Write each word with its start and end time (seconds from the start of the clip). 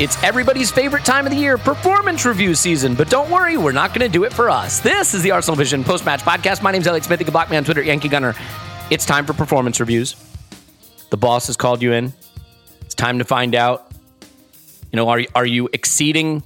It's 0.00 0.20
everybody's 0.24 0.72
favorite 0.72 1.04
time 1.04 1.24
of 1.24 1.30
the 1.30 1.38
year, 1.38 1.56
performance 1.56 2.26
review 2.26 2.56
season. 2.56 2.96
But 2.96 3.08
don't 3.08 3.30
worry, 3.30 3.56
we're 3.56 3.70
not 3.70 3.90
going 3.90 4.00
to 4.00 4.08
do 4.08 4.24
it 4.24 4.32
for 4.32 4.50
us. 4.50 4.80
This 4.80 5.14
is 5.14 5.22
the 5.22 5.30
Arsenal 5.30 5.54
Vision 5.54 5.84
post 5.84 6.04
match 6.04 6.22
podcast. 6.22 6.62
My 6.62 6.72
name's 6.72 6.88
Elliot 6.88 7.04
Smith. 7.04 7.20
You 7.20 7.26
can 7.26 7.32
block 7.32 7.48
me 7.48 7.56
on 7.56 7.62
Twitter, 7.62 7.80
Yankee 7.80 8.08
Gunner. 8.08 8.34
It's 8.90 9.06
time 9.06 9.24
for 9.24 9.34
performance 9.34 9.78
reviews. 9.78 10.16
The 11.10 11.16
boss 11.16 11.46
has 11.46 11.56
called 11.56 11.80
you 11.80 11.92
in. 11.92 12.12
It's 12.80 12.96
time 12.96 13.20
to 13.20 13.24
find 13.24 13.54
out. 13.54 13.92
You 14.90 14.96
know, 14.96 15.08
are 15.08 15.22
are 15.32 15.46
you 15.46 15.68
exceeding 15.72 16.42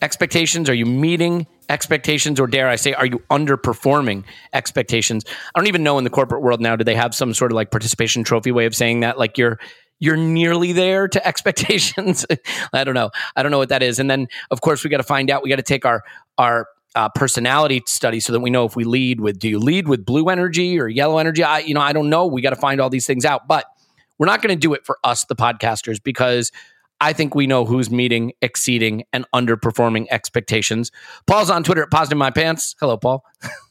expectations? 0.00 0.70
Are 0.70 0.74
you 0.74 0.86
meeting 0.86 1.48
expectations, 1.68 2.38
or 2.38 2.46
dare 2.46 2.68
I 2.68 2.76
say, 2.76 2.92
are 2.92 3.06
you 3.06 3.20
underperforming 3.30 4.22
expectations? 4.52 5.24
I 5.56 5.58
don't 5.58 5.66
even 5.66 5.82
know 5.82 5.98
in 5.98 6.04
the 6.04 6.10
corporate 6.10 6.42
world 6.42 6.60
now. 6.60 6.76
Do 6.76 6.84
they 6.84 6.94
have 6.94 7.16
some 7.16 7.34
sort 7.34 7.50
of 7.50 7.56
like 7.56 7.72
participation 7.72 8.22
trophy 8.22 8.52
way 8.52 8.66
of 8.66 8.76
saying 8.76 9.00
that? 9.00 9.18
Like 9.18 9.38
you're 9.38 9.58
you're 9.98 10.16
nearly 10.16 10.72
there 10.72 11.08
to 11.08 11.26
expectations. 11.26 12.26
I 12.72 12.84
don't 12.84 12.94
know. 12.94 13.10
I 13.34 13.42
don't 13.42 13.50
know 13.50 13.58
what 13.58 13.70
that 13.70 13.82
is. 13.82 13.98
And 13.98 14.10
then, 14.10 14.28
of 14.50 14.60
course, 14.60 14.84
we 14.84 14.90
got 14.90 14.98
to 14.98 15.02
find 15.02 15.30
out. 15.30 15.42
We 15.42 15.50
got 15.50 15.56
to 15.56 15.62
take 15.62 15.84
our 15.84 16.02
our 16.38 16.68
uh, 16.94 17.08
personality 17.10 17.82
study 17.86 18.20
so 18.20 18.32
that 18.32 18.40
we 18.40 18.48
know 18.48 18.64
if 18.64 18.74
we 18.74 18.84
lead 18.84 19.20
with 19.20 19.38
do 19.38 19.48
you 19.48 19.58
lead 19.58 19.86
with 19.86 20.04
blue 20.04 20.28
energy 20.28 20.78
or 20.80 20.88
yellow 20.88 21.18
energy? 21.18 21.42
I 21.42 21.60
you 21.60 21.74
know 21.74 21.80
I 21.80 21.92
don't 21.92 22.10
know. 22.10 22.26
We 22.26 22.42
got 22.42 22.50
to 22.50 22.56
find 22.56 22.80
all 22.80 22.90
these 22.90 23.06
things 23.06 23.24
out, 23.24 23.46
but 23.48 23.66
we're 24.18 24.26
not 24.26 24.42
going 24.42 24.54
to 24.54 24.60
do 24.60 24.72
it 24.72 24.84
for 24.84 24.98
us, 25.04 25.24
the 25.24 25.36
podcasters, 25.36 26.02
because 26.02 26.50
I 27.00 27.12
think 27.12 27.34
we 27.34 27.46
know 27.46 27.64
who's 27.66 27.90
meeting, 27.90 28.32
exceeding, 28.40 29.04
and 29.12 29.26
underperforming 29.34 30.06
expectations. 30.10 30.90
Paul's 31.26 31.50
on 31.50 31.62
Twitter 31.62 31.82
at 31.82 31.90
Positive 31.90 32.16
My 32.16 32.30
Pants. 32.30 32.74
Hello, 32.80 32.96
Paul. 32.96 33.22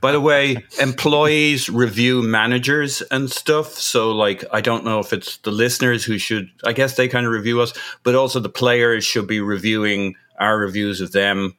By 0.00 0.12
the 0.12 0.20
way, 0.20 0.64
employees 0.80 1.68
review 1.68 2.22
managers 2.22 3.02
and 3.10 3.30
stuff. 3.30 3.72
So, 3.72 4.12
like, 4.12 4.44
I 4.52 4.60
don't 4.60 4.84
know 4.84 5.00
if 5.00 5.12
it's 5.12 5.38
the 5.38 5.50
listeners 5.50 6.04
who 6.04 6.16
should, 6.18 6.48
I 6.64 6.72
guess 6.72 6.96
they 6.96 7.08
kind 7.08 7.26
of 7.26 7.32
review 7.32 7.60
us, 7.60 7.72
but 8.04 8.14
also 8.14 8.38
the 8.38 8.48
players 8.48 9.04
should 9.04 9.26
be 9.26 9.40
reviewing 9.40 10.14
our 10.38 10.56
reviews 10.58 11.00
of 11.00 11.10
them 11.12 11.56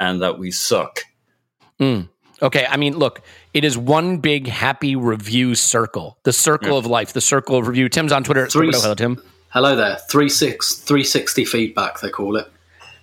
and 0.00 0.22
that 0.22 0.38
we 0.38 0.50
suck. 0.50 1.02
Mm. 1.80 2.08
Okay, 2.42 2.66
I 2.68 2.76
mean, 2.76 2.96
look, 2.96 3.22
it 3.54 3.64
is 3.64 3.76
one 3.78 4.18
big 4.18 4.46
happy 4.46 4.96
review 4.96 5.54
circle, 5.54 6.18
the 6.24 6.32
circle 6.32 6.78
of 6.78 6.86
life, 6.86 7.12
the 7.12 7.20
circle 7.20 7.56
of 7.58 7.66
review. 7.68 7.88
Tim's 7.88 8.12
on 8.12 8.22
Twitter. 8.24 8.44
at 8.44 8.52
Three- 8.52 8.70
Hello, 8.72 8.94
Tim. 8.94 9.20
Hello 9.50 9.74
there. 9.74 9.96
36, 9.96 10.74
360 10.74 11.44
feedback, 11.46 12.00
they 12.00 12.10
call 12.10 12.36
it. 12.36 12.50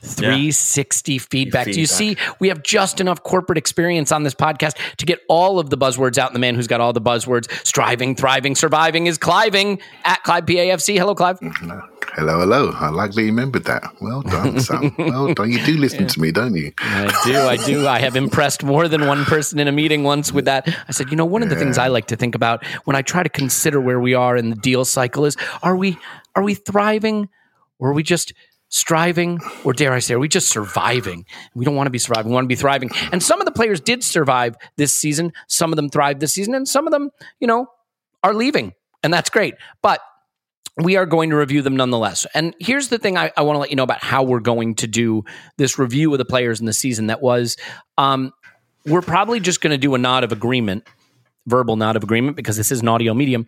360 0.06 1.18
feedback. 1.18 1.66
Do 1.66 1.80
you 1.80 1.88
see 1.88 2.16
we 2.40 2.50
have 2.50 2.62
just 2.62 3.02
enough 3.02 3.24
corporate 3.24 3.58
experience 3.58 4.12
on 4.12 4.22
this 4.22 4.36
podcast 4.36 4.78
to 4.98 5.06
get 5.08 5.22
all 5.28 5.58
of 5.58 5.72
the 5.72 5.78
buzzwords 5.78 6.20
out? 6.20 6.30
And 6.30 6.36
the 6.36 6.40
man 6.40 6.54
who's 6.54 6.68
got 6.68 6.80
all 6.82 6.94
the 6.94 7.02
buzzwords, 7.02 7.50
striving, 7.66 8.16
thriving, 8.16 8.54
surviving 8.54 9.08
is 9.08 9.18
Cliving 9.18 9.82
at 10.04 10.22
Clive 10.24 10.46
PAFC. 10.46 10.98
Hello, 10.98 11.16
Clive. 11.16 11.40
Hello, 11.42 12.40
hello. 12.40 12.72
I 12.76 12.90
like 12.90 13.14
that 13.14 13.22
you 13.22 13.28
remembered 13.28 13.64
that. 13.64 13.84
Well 14.00 14.22
done, 14.22 14.60
Sam. 14.62 14.94
well 14.98 15.34
done. 15.34 15.52
You 15.52 15.66
do 15.66 15.76
listen 15.78 16.06
to 16.08 16.22
me, 16.22 16.32
don't 16.32 16.56
you? 16.56 16.72
I 16.78 17.22
do, 17.26 17.40
I 17.40 17.58
do. 17.58 17.88
I 17.88 18.00
have 18.00 18.16
impressed 18.16 18.64
more 18.64 18.88
than 18.88 19.08
one 19.08 19.26
person 19.26 19.58
in 19.60 19.68
a 19.68 19.72
meeting 19.72 20.04
once 20.04 20.32
with 20.32 20.46
that. 20.46 20.68
I 20.88 20.92
said, 20.92 21.10
you 21.10 21.18
know, 21.18 21.26
one 21.26 21.42
of 21.42 21.50
the 21.50 21.56
things 21.56 21.78
I 21.80 21.88
like 21.88 22.06
to 22.08 22.16
think 22.16 22.36
about 22.36 22.64
when 22.86 22.96
I 22.96 23.02
try 23.02 23.24
to 23.24 23.30
consider 23.30 23.82
where 23.82 24.00
we 24.00 24.14
are 24.14 24.38
in 24.38 24.52
the 24.52 24.56
deal 24.56 24.86
cycle 24.86 25.26
is 25.26 25.36
are 25.64 25.76
we 25.76 25.98
are 26.36 26.44
we 26.44 26.54
thriving 26.54 27.30
or 27.80 27.90
are 27.90 27.94
we 27.94 28.04
just 28.04 28.34
striving 28.70 29.40
or 29.64 29.74
dare 29.74 29.94
I 29.94 30.00
say 30.00 30.16
are 30.16 30.20
we 30.20 30.28
just 30.28 30.50
surviving? 30.50 31.26
We 31.54 31.66
don't 31.66 31.76
want 31.76 31.88
to 31.88 31.92
be 31.92 32.00
surviving, 32.00 32.32
we 32.32 32.36
want 32.36 32.46
to 32.46 32.50
be 32.50 32.56
thriving. 32.56 32.90
And 33.12 33.22
some 33.22 33.40
of 33.40 33.46
the 33.46 33.52
players 33.52 33.80
did 33.80 34.04
survive 34.04 34.56
this 34.76 34.94
season, 34.94 35.34
some 35.48 35.72
of 35.72 35.76
them 35.76 35.90
thrived 35.90 36.20
this 36.20 36.34
season 36.34 36.56
and 36.56 36.68
some 36.68 36.88
of 36.88 36.92
them, 36.92 37.12
you 37.40 37.48
know, 37.48 37.68
are 38.24 38.34
leaving. 38.34 38.74
And 39.04 39.14
that's 39.14 39.30
great. 39.30 39.56
But 39.82 40.02
we 40.78 40.98
are 40.98 41.06
going 41.06 41.30
to 41.30 41.38
review 41.38 41.62
them 41.62 41.78
nonetheless. 41.78 42.26
And 42.34 42.54
here's 42.60 42.90
the 42.90 42.98
thing 42.98 43.18
I, 43.18 43.32
I 43.38 43.44
want 43.44 43.56
to 43.56 43.60
let 43.60 43.70
you 43.70 43.76
know 43.78 43.84
about 43.84 44.04
how 44.04 44.24
we're 44.24 44.42
going 44.42 44.76
to 44.76 44.88
do 44.88 45.24
this 45.58 45.80
review 45.80 46.12
of 46.12 46.18
the 46.18 46.26
players 46.26 46.60
in 46.60 46.66
the 46.66 46.74
season 46.74 47.08
that 47.08 47.22
was 47.22 47.56
um, 47.98 48.34
we're 48.86 49.02
probably 49.02 49.40
just 49.40 49.62
going 49.62 49.72
to 49.72 49.78
do 49.78 49.96
a 49.96 49.98
nod 49.98 50.24
of 50.24 50.32
agreement, 50.32 50.86
verbal 51.48 51.76
nod 51.78 51.96
of 51.96 52.04
agreement, 52.04 52.36
because 52.36 52.58
this 52.58 52.72
is 52.72 52.82
an 52.82 52.88
audio 52.88 53.14
medium, 53.14 53.48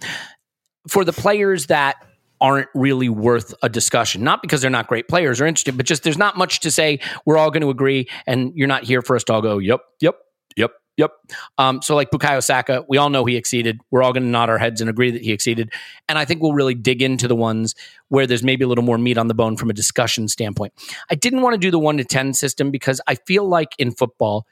for 0.88 1.04
the 1.04 1.14
players 1.14 1.68
that 1.68 1.98
aren't 2.42 2.70
really 2.74 3.10
worth 3.10 3.54
a 3.64 3.70
discussion. 3.70 4.24
Not 4.24 4.42
because 4.42 4.62
they're 4.62 4.70
not 4.70 4.88
great 4.88 5.08
players 5.08 5.42
or 5.42 5.46
interesting, 5.46 5.78
but 5.78 5.86
just 5.86 6.04
there's 6.04 6.18
not 6.18 6.38
much 6.38 6.60
to 6.62 6.72
say. 6.72 7.00
We're 7.26 7.38
all 7.38 7.52
going 7.52 7.62
to 7.62 7.70
agree, 7.70 8.08
and 8.26 8.54
you're 8.56 8.68
not 8.68 8.84
here 8.84 9.02
for 9.02 9.16
us 9.16 9.24
to 9.26 9.34
all 9.34 9.42
go, 9.42 9.58
yep, 9.58 9.82
yep, 10.00 10.16
yep, 10.56 10.72
yep. 10.98 11.12
Um, 11.58 11.82
so 11.82 11.96
like 11.96 12.12
Bukayo 12.12 12.44
Saka, 12.44 12.86
we 12.88 12.98
all 12.98 13.10
know 13.10 13.26
he 13.26 13.36
exceeded. 13.36 13.80
We're 13.92 14.04
all 14.04 14.14
going 14.14 14.24
to 14.24 14.30
nod 14.30 14.50
our 14.50 14.58
heads 14.58 14.82
and 14.82 14.90
agree 14.90 15.12
that 15.12 15.22
he 15.22 15.32
exceeded. 15.32 15.72
And 16.08 16.18
I 16.18 16.26
think 16.26 16.42
we'll 16.42 16.54
really 16.54 16.76
dig 16.76 17.02
into 17.02 17.28
the 17.28 17.36
ones 17.36 17.76
where 18.10 18.28
there's 18.28 18.44
maybe 18.44 18.64
a 18.64 18.68
little 18.68 18.84
more 18.84 18.98
meat 18.98 19.18
on 19.18 19.28
the 19.28 19.34
bone 19.34 19.58
from 19.58 19.70
a 19.70 19.74
discussion 19.74 20.28
standpoint. 20.28 20.74
I 21.10 21.16
didn't 21.16 21.42
want 21.42 21.54
to 21.54 21.60
do 21.60 21.72
the 21.72 21.80
one 21.80 21.98
to 21.98 22.04
10 22.04 22.34
system 22.34 22.72
because 22.72 23.02
I 23.08 23.16
feel 23.16 23.48
like 23.48 23.74
in 23.78 23.92
football, 23.92 24.46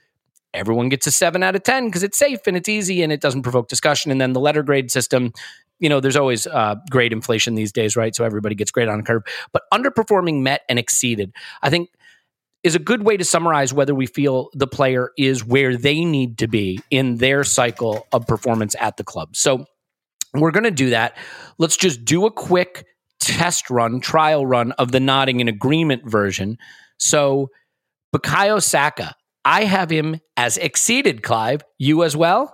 everyone 0.56 0.90
gets 0.90 1.08
a 1.08 1.12
seven 1.12 1.44
out 1.44 1.56
of 1.56 1.64
10 1.64 1.88
because 1.88 2.04
it's 2.04 2.18
safe 2.18 2.40
and 2.48 2.58
it's 2.58 2.70
easy 2.70 3.04
and 3.04 3.12
it 3.12 3.22
doesn't 3.22 3.44
provoke 3.44 3.68
discussion. 3.68 4.12
And 4.12 4.20
then 4.20 4.34
the 4.34 4.40
letter 4.40 4.64
grade 4.64 4.92
system, 4.92 5.32
you 5.80 5.90
know, 5.90 6.00
there's 6.00 6.16
always 6.16 6.48
uh, 6.48 6.76
grade 6.90 7.14
inflation 7.14 7.56
these 7.56 7.72
days, 7.72 7.96
right? 7.96 8.16
So 8.16 8.24
everybody 8.24 8.56
gets 8.56 8.72
grade 8.72 8.88
on 8.88 9.00
a 9.00 9.04
curve. 9.04 9.24
But 9.52 9.64
underperforming 9.74 10.42
met 10.42 10.62
and 10.70 10.80
exceeded, 10.80 11.34
I 11.62 11.70
think, 11.70 11.90
is 12.64 12.76
a 12.76 12.80
good 12.80 13.04
way 13.04 13.16
to 13.16 13.24
summarize 13.24 13.74
whether 13.74 13.94
we 13.94 14.08
feel 14.08 14.50
the 14.54 14.66
player 14.66 15.12
is 15.18 15.46
where 15.46 15.78
they 15.78 16.04
need 16.04 16.40
to 16.40 16.48
be 16.48 16.80
in 16.90 17.18
their 17.18 17.44
cycle 17.44 18.08
of 18.12 18.26
performance 18.26 18.76
at 18.80 18.98
the 18.98 19.04
club. 19.04 19.36
So 19.36 19.66
we're 20.34 20.52
going 20.52 20.64
to 20.64 20.72
do 20.72 20.90
that. 20.90 21.16
Let's 21.58 21.78
just 21.78 22.04
do 22.04 22.26
a 22.26 22.32
quick 22.32 22.86
test 23.20 23.70
run, 23.70 24.00
trial 24.00 24.46
run 24.46 24.72
of 24.74 24.92
the 24.92 25.00
nodding 25.00 25.40
in 25.40 25.48
agreement 25.48 26.10
version. 26.10 26.58
So, 26.98 27.50
Bukayo 28.16 28.62
Saka, 28.62 29.16
I 29.46 29.66
have 29.66 29.92
him 29.92 30.20
as 30.36 30.58
exceeded, 30.58 31.22
Clive. 31.22 31.64
You 31.78 32.04
as 32.04 32.18
well? 32.18 32.54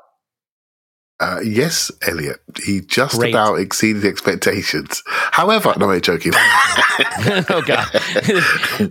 Uh, 1.21 1.39
yes, 1.43 1.91
Elliot. 2.07 2.39
He 2.65 2.81
just 2.81 3.19
Great. 3.19 3.33
about 3.33 3.59
exceeded 3.59 4.03
expectations. 4.05 5.03
However, 5.05 5.71
no, 5.77 5.91
I'm 5.91 6.01
joking. 6.01 6.33
oh, 6.35 7.63
God. 7.65 7.87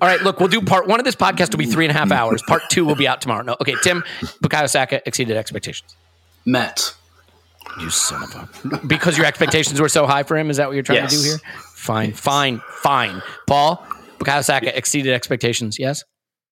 All 0.00 0.08
right, 0.08 0.22
look, 0.22 0.38
we'll 0.38 0.48
do 0.48 0.62
part 0.62 0.86
one 0.86 1.00
of 1.00 1.04
this 1.04 1.16
podcast 1.16 1.50
will 1.50 1.58
be 1.58 1.66
three 1.66 1.84
and 1.84 1.94
a 1.94 1.98
half 1.98 2.12
hours. 2.12 2.40
Part 2.46 2.62
two 2.70 2.84
will 2.84 2.94
be 2.94 3.08
out 3.08 3.20
tomorrow. 3.20 3.42
No, 3.42 3.56
okay, 3.60 3.74
Tim, 3.82 4.04
Bukayo 4.42 4.68
Saka 4.70 5.06
exceeded 5.06 5.36
expectations. 5.36 5.96
Met. 6.46 6.94
You 7.80 7.90
son 7.90 8.22
of 8.22 8.34
a. 8.64 8.86
Because 8.86 9.16
your 9.16 9.26
expectations 9.26 9.80
were 9.80 9.88
so 9.88 10.06
high 10.06 10.22
for 10.22 10.36
him. 10.36 10.50
Is 10.50 10.56
that 10.56 10.68
what 10.68 10.74
you're 10.74 10.82
trying 10.84 11.06
to 11.08 11.14
do 11.14 11.20
here? 11.20 11.38
Fine, 11.74 12.12
fine, 12.14 12.62
fine. 12.68 13.22
Paul, 13.46 13.84
Bukayo 14.18 14.44
Saka 14.44 14.76
exceeded 14.76 15.12
expectations. 15.12 15.78
Yes. 15.78 16.04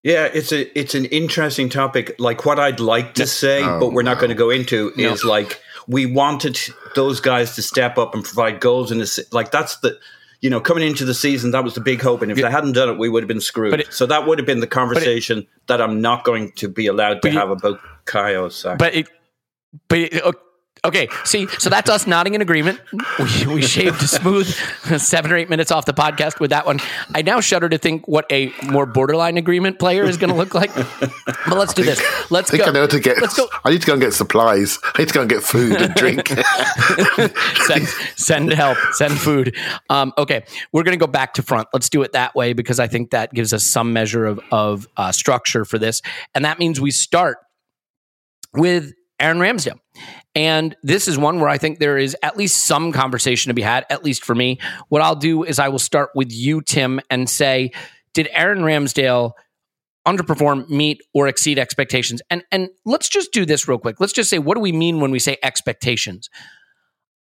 Yeah, 0.04 0.26
it's 0.32 0.52
a 0.52 0.78
it's 0.78 0.94
an 0.94 1.06
interesting 1.06 1.68
topic. 1.68 2.14
Like 2.18 2.44
what 2.46 2.58
I'd 2.58 2.80
like 2.80 3.14
to 3.14 3.26
say, 3.26 3.62
Oh, 3.64 3.80
but 3.80 3.92
we're 3.92 4.02
not 4.02 4.14
no. 4.14 4.20
going 4.20 4.30
to 4.30 4.36
go 4.36 4.50
into 4.50 4.92
is 4.96 5.24
like 5.24 5.60
we 5.88 6.06
wanted 6.06 6.58
those 6.94 7.20
guys 7.20 7.54
to 7.56 7.62
step 7.62 7.98
up 7.98 8.14
and 8.14 8.24
provide 8.24 8.60
goals 8.60 8.92
in 8.92 8.98
this. 8.98 9.18
Like 9.32 9.50
that's 9.50 9.76
the 9.78 9.98
you 10.40 10.50
know 10.50 10.60
coming 10.60 10.86
into 10.86 11.04
the 11.04 11.14
season 11.14 11.50
that 11.50 11.64
was 11.64 11.74
the 11.74 11.80
big 11.80 12.00
hope, 12.00 12.22
and 12.22 12.30
if 12.30 12.38
they 12.38 12.50
hadn't 12.50 12.72
done 12.72 12.88
it, 12.90 12.98
we 12.98 13.08
would 13.08 13.22
have 13.24 13.28
been 13.28 13.40
screwed. 13.40 13.80
It- 13.80 13.92
so 13.92 14.06
that 14.06 14.26
would 14.26 14.38
have 14.38 14.46
been 14.46 14.60
the 14.60 14.66
conversation 14.68 15.46
that 15.66 15.80
I'm 15.82 16.00
not 16.00 16.22
going 16.24 16.52
to 16.52 16.68
be 16.68 16.86
allowed 16.86 17.20
to 17.22 17.30
you- 17.32 17.38
have 17.38 17.50
about 17.50 17.80
Kyle 18.04 18.48
Saka. 18.50 18.76
But 18.78 18.94
it, 18.94 19.08
but 19.88 19.98
it, 19.98 20.22
o- 20.24 20.32
okay. 20.84 21.08
See, 21.24 21.46
so 21.58 21.70
that's 21.70 21.90
us 21.90 22.06
nodding 22.06 22.34
in 22.34 22.42
agreement. 22.42 22.80
We, 23.18 23.54
we 23.54 23.62
shaved 23.62 24.02
a 24.02 24.08
smooth 24.08 24.46
seven 24.98 25.32
or 25.32 25.36
eight 25.36 25.50
minutes 25.50 25.70
off 25.70 25.84
the 25.84 25.94
podcast 25.94 26.40
with 26.40 26.50
that 26.50 26.66
one. 26.66 26.80
I 27.14 27.22
now 27.22 27.40
shudder 27.40 27.68
to 27.68 27.78
think 27.78 28.06
what 28.06 28.26
a 28.30 28.52
more 28.64 28.86
borderline 28.86 29.36
agreement 29.36 29.78
player 29.78 30.04
is 30.04 30.16
going 30.16 30.30
to 30.30 30.36
look 30.36 30.54
like. 30.54 30.74
But 30.74 31.56
let's 31.56 31.74
do 31.74 31.82
this. 31.82 32.02
Let's 32.30 32.50
think 32.50 32.64
go. 32.64 32.70
I 32.70 32.72
know 32.72 32.86
to 32.86 33.00
get. 33.00 33.20
Let's 33.20 33.36
go. 33.36 33.48
I 33.64 33.70
need 33.70 33.80
to 33.80 33.86
go 33.86 33.94
and 33.94 34.02
get 34.02 34.12
supplies. 34.12 34.78
I 34.84 35.02
need 35.02 35.08
to 35.08 35.14
go 35.14 35.20
and 35.22 35.30
get 35.30 35.42
food 35.42 35.80
and 35.80 35.94
drink. 35.94 36.28
send, 37.66 37.86
send 38.16 38.52
help, 38.52 38.78
send 38.92 39.18
food. 39.18 39.56
Um, 39.90 40.12
okay, 40.18 40.44
we're 40.72 40.82
going 40.82 40.98
to 40.98 41.04
go 41.04 41.10
back 41.10 41.34
to 41.34 41.42
front. 41.42 41.68
Let's 41.72 41.88
do 41.88 42.02
it 42.02 42.12
that 42.12 42.34
way 42.34 42.52
because 42.52 42.80
I 42.80 42.86
think 42.86 43.10
that 43.10 43.32
gives 43.32 43.52
us 43.52 43.64
some 43.64 43.92
measure 43.92 44.26
of, 44.26 44.40
of 44.50 44.86
uh, 44.96 45.12
structure 45.12 45.64
for 45.64 45.78
this. 45.78 46.02
And 46.34 46.44
that 46.44 46.58
means 46.58 46.80
we 46.80 46.90
start 46.90 47.38
with 48.54 48.92
Aaron 49.20 49.38
Ramsdale. 49.38 49.80
And 50.38 50.76
this 50.84 51.08
is 51.08 51.18
one 51.18 51.40
where 51.40 51.48
I 51.48 51.58
think 51.58 51.80
there 51.80 51.98
is 51.98 52.16
at 52.22 52.36
least 52.36 52.64
some 52.64 52.92
conversation 52.92 53.50
to 53.50 53.54
be 53.54 53.62
had, 53.62 53.84
at 53.90 54.04
least 54.04 54.24
for 54.24 54.36
me. 54.36 54.60
What 54.88 55.02
I'll 55.02 55.16
do 55.16 55.42
is 55.42 55.58
I 55.58 55.66
will 55.66 55.80
start 55.80 56.10
with 56.14 56.30
you, 56.30 56.62
Tim, 56.62 57.00
and 57.10 57.28
say, 57.28 57.72
did 58.14 58.28
Aaron 58.30 58.60
Ramsdale 58.60 59.32
underperform, 60.06 60.68
meet, 60.70 61.02
or 61.12 61.26
exceed 61.26 61.58
expectations? 61.58 62.22
And 62.30 62.44
and 62.52 62.68
let's 62.86 63.08
just 63.08 63.32
do 63.32 63.44
this 63.46 63.66
real 63.66 63.78
quick. 63.78 63.98
Let's 63.98 64.12
just 64.12 64.30
say, 64.30 64.38
what 64.38 64.54
do 64.54 64.60
we 64.60 64.70
mean 64.70 65.00
when 65.00 65.10
we 65.10 65.18
say 65.18 65.38
expectations? 65.42 66.30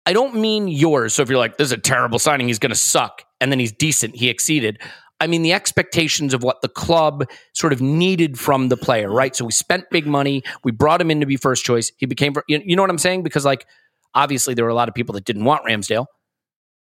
I 0.04 0.12
don't 0.12 0.34
mean 0.34 0.66
yours. 0.66 1.14
So 1.14 1.22
if 1.22 1.28
you're 1.28 1.38
like, 1.38 1.56
this 1.56 1.66
is 1.66 1.72
a 1.72 1.78
terrible 1.78 2.18
signing, 2.18 2.48
he's 2.48 2.58
to 2.58 2.74
suck, 2.74 3.22
and 3.40 3.52
then 3.52 3.60
he's 3.60 3.70
decent, 3.70 4.16
he 4.16 4.28
exceeded. 4.28 4.82
I 5.20 5.26
mean 5.26 5.42
the 5.42 5.52
expectations 5.52 6.32
of 6.34 6.42
what 6.42 6.62
the 6.62 6.68
club 6.68 7.24
sort 7.52 7.72
of 7.72 7.80
needed 7.80 8.38
from 8.38 8.68
the 8.68 8.76
player, 8.76 9.10
right? 9.10 9.34
So 9.34 9.44
we 9.44 9.52
spent 9.52 9.90
big 9.90 10.06
money, 10.06 10.42
we 10.64 10.72
brought 10.72 11.00
him 11.00 11.10
in 11.10 11.20
to 11.20 11.26
be 11.26 11.36
first 11.36 11.64
choice. 11.64 11.90
He 11.96 12.06
became, 12.06 12.34
you 12.46 12.76
know 12.76 12.82
what 12.82 12.90
I'm 12.90 12.98
saying? 12.98 13.22
Because 13.22 13.44
like, 13.44 13.66
obviously 14.14 14.54
there 14.54 14.64
were 14.64 14.70
a 14.70 14.74
lot 14.74 14.88
of 14.88 14.94
people 14.94 15.12
that 15.14 15.24
didn't 15.24 15.44
want 15.44 15.64
Ramsdale, 15.64 16.06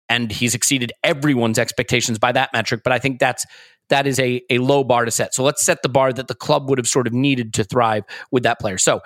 and 0.08 0.30
he's 0.30 0.54
exceeded 0.54 0.92
everyone's 1.02 1.58
expectations 1.58 2.18
by 2.18 2.32
that 2.32 2.50
metric. 2.52 2.82
But 2.84 2.92
I 2.92 2.98
think 2.98 3.18
that's 3.18 3.46
that 3.88 4.06
is 4.06 4.18
a 4.18 4.42
a 4.50 4.58
low 4.58 4.84
bar 4.84 5.04
to 5.04 5.10
set. 5.10 5.34
So 5.34 5.42
let's 5.42 5.64
set 5.64 5.82
the 5.82 5.88
bar 5.88 6.12
that 6.12 6.28
the 6.28 6.34
club 6.34 6.68
would 6.68 6.78
have 6.78 6.88
sort 6.88 7.06
of 7.06 7.12
needed 7.12 7.54
to 7.54 7.64
thrive 7.64 8.04
with 8.30 8.42
that 8.42 8.60
player. 8.60 8.78
So 8.78 9.00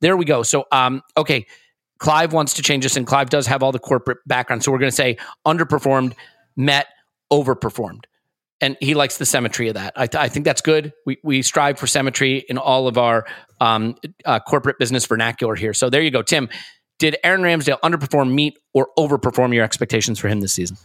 there 0.00 0.16
we 0.16 0.24
go. 0.24 0.42
So 0.42 0.64
um, 0.72 1.02
okay. 1.16 1.46
Clive 2.00 2.32
wants 2.32 2.54
to 2.54 2.62
change 2.62 2.82
this, 2.82 2.96
and 2.96 3.06
Clive 3.06 3.30
does 3.30 3.46
have 3.46 3.62
all 3.62 3.70
the 3.70 3.78
corporate 3.78 4.18
background. 4.26 4.64
So 4.64 4.72
we're 4.72 4.78
going 4.78 4.90
to 4.90 4.96
say 4.96 5.16
underperformed, 5.46 6.14
met, 6.56 6.88
overperformed. 7.32 8.02
And 8.60 8.76
he 8.80 8.94
likes 8.94 9.18
the 9.18 9.26
symmetry 9.26 9.68
of 9.68 9.74
that. 9.74 9.92
I, 9.96 10.06
th- 10.06 10.22
I 10.22 10.28
think 10.28 10.44
that's 10.44 10.62
good. 10.62 10.92
We, 11.04 11.18
we 11.22 11.42
strive 11.42 11.78
for 11.78 11.86
symmetry 11.86 12.44
in 12.48 12.56
all 12.56 12.86
of 12.86 12.96
our 12.96 13.26
um, 13.60 13.96
uh, 14.24 14.40
corporate 14.40 14.78
business 14.78 15.04
vernacular 15.06 15.54
here. 15.54 15.74
So 15.74 15.90
there 15.90 16.00
you 16.00 16.10
go. 16.10 16.22
Tim, 16.22 16.48
did 16.98 17.16
Aaron 17.24 17.42
Ramsdale 17.42 17.80
underperform, 17.80 18.32
meet, 18.32 18.58
or 18.72 18.88
overperform 18.98 19.52
your 19.52 19.64
expectations 19.64 20.18
for 20.18 20.28
him 20.28 20.40
this 20.40 20.52
season? 20.52 20.76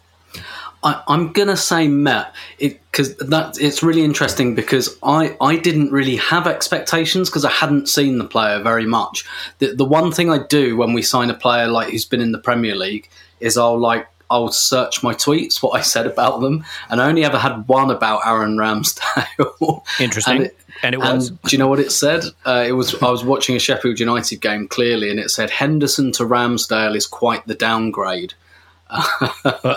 I, 0.84 1.02
I'm 1.08 1.34
gonna 1.34 1.58
say 1.58 1.88
Met 1.88 2.34
because 2.58 3.16
that 3.18 3.58
it's 3.60 3.84
really 3.84 4.04
interesting 4.04 4.56
because 4.56 4.98
I, 5.04 5.36
I 5.42 5.58
didn't 5.58 5.92
really 5.92 6.16
have 6.18 6.48
expectations 6.48 7.30
because 7.30 7.44
I 7.44 7.52
hadn't 7.52 7.90
seen 7.90 8.18
the 8.18 8.26
player 8.26 8.62
very 8.62 8.86
much. 8.86 9.26
The 9.60 9.76
the 9.76 9.86
one 9.86 10.12
thing 10.12 10.32
I 10.32 10.40
do 10.48 10.78
when 10.78 10.94
we 10.94 11.02
sign 11.02 11.30
a 11.30 11.34
player 11.34 11.68
like 11.68 11.90
who's 11.90 12.06
been 12.06 12.22
in 12.22 12.32
the 12.32 12.40
Premier 12.40 12.76
League 12.76 13.10
is 13.40 13.58
I'll 13.58 13.78
like 13.78 14.08
I'll 14.32 14.52
search 14.52 15.02
my 15.04 15.14
tweets 15.14 15.62
what 15.64 15.72
I 15.72 15.82
said 15.82 16.06
about 16.06 16.42
them, 16.42 16.64
and 16.90 17.02
I 17.02 17.08
only 17.08 17.24
ever 17.26 17.38
had 17.38 17.68
one 17.68 17.90
about 17.92 18.22
Aaron 18.26 18.58
Ramsdale. 18.58 19.84
Interesting. 20.00 20.36
And 20.36 20.46
it- 20.46 20.56
And 20.84 20.96
it 20.96 21.02
and 21.02 21.18
was. 21.18 21.30
do 21.32 21.38
you 21.52 21.58
know 21.58 21.68
what 21.68 21.80
it 21.80 21.92
said? 21.92 22.24
Uh, 22.46 22.64
it 22.66 22.72
was 22.72 22.96
I 23.04 23.10
was 23.10 23.24
watching 23.26 23.56
a 23.56 23.60
Sheffield 23.60 24.00
United 24.00 24.40
game 24.40 24.68
clearly, 24.68 25.10
and 25.12 25.20
it 25.20 25.30
said 25.30 25.50
Henderson 25.50 26.12
to 26.14 26.24
Ramsdale 26.24 26.96
is 26.96 27.06
quite 27.06 27.46
the 27.48 27.56
downgrade. 27.56 28.34
Uh 28.92 29.30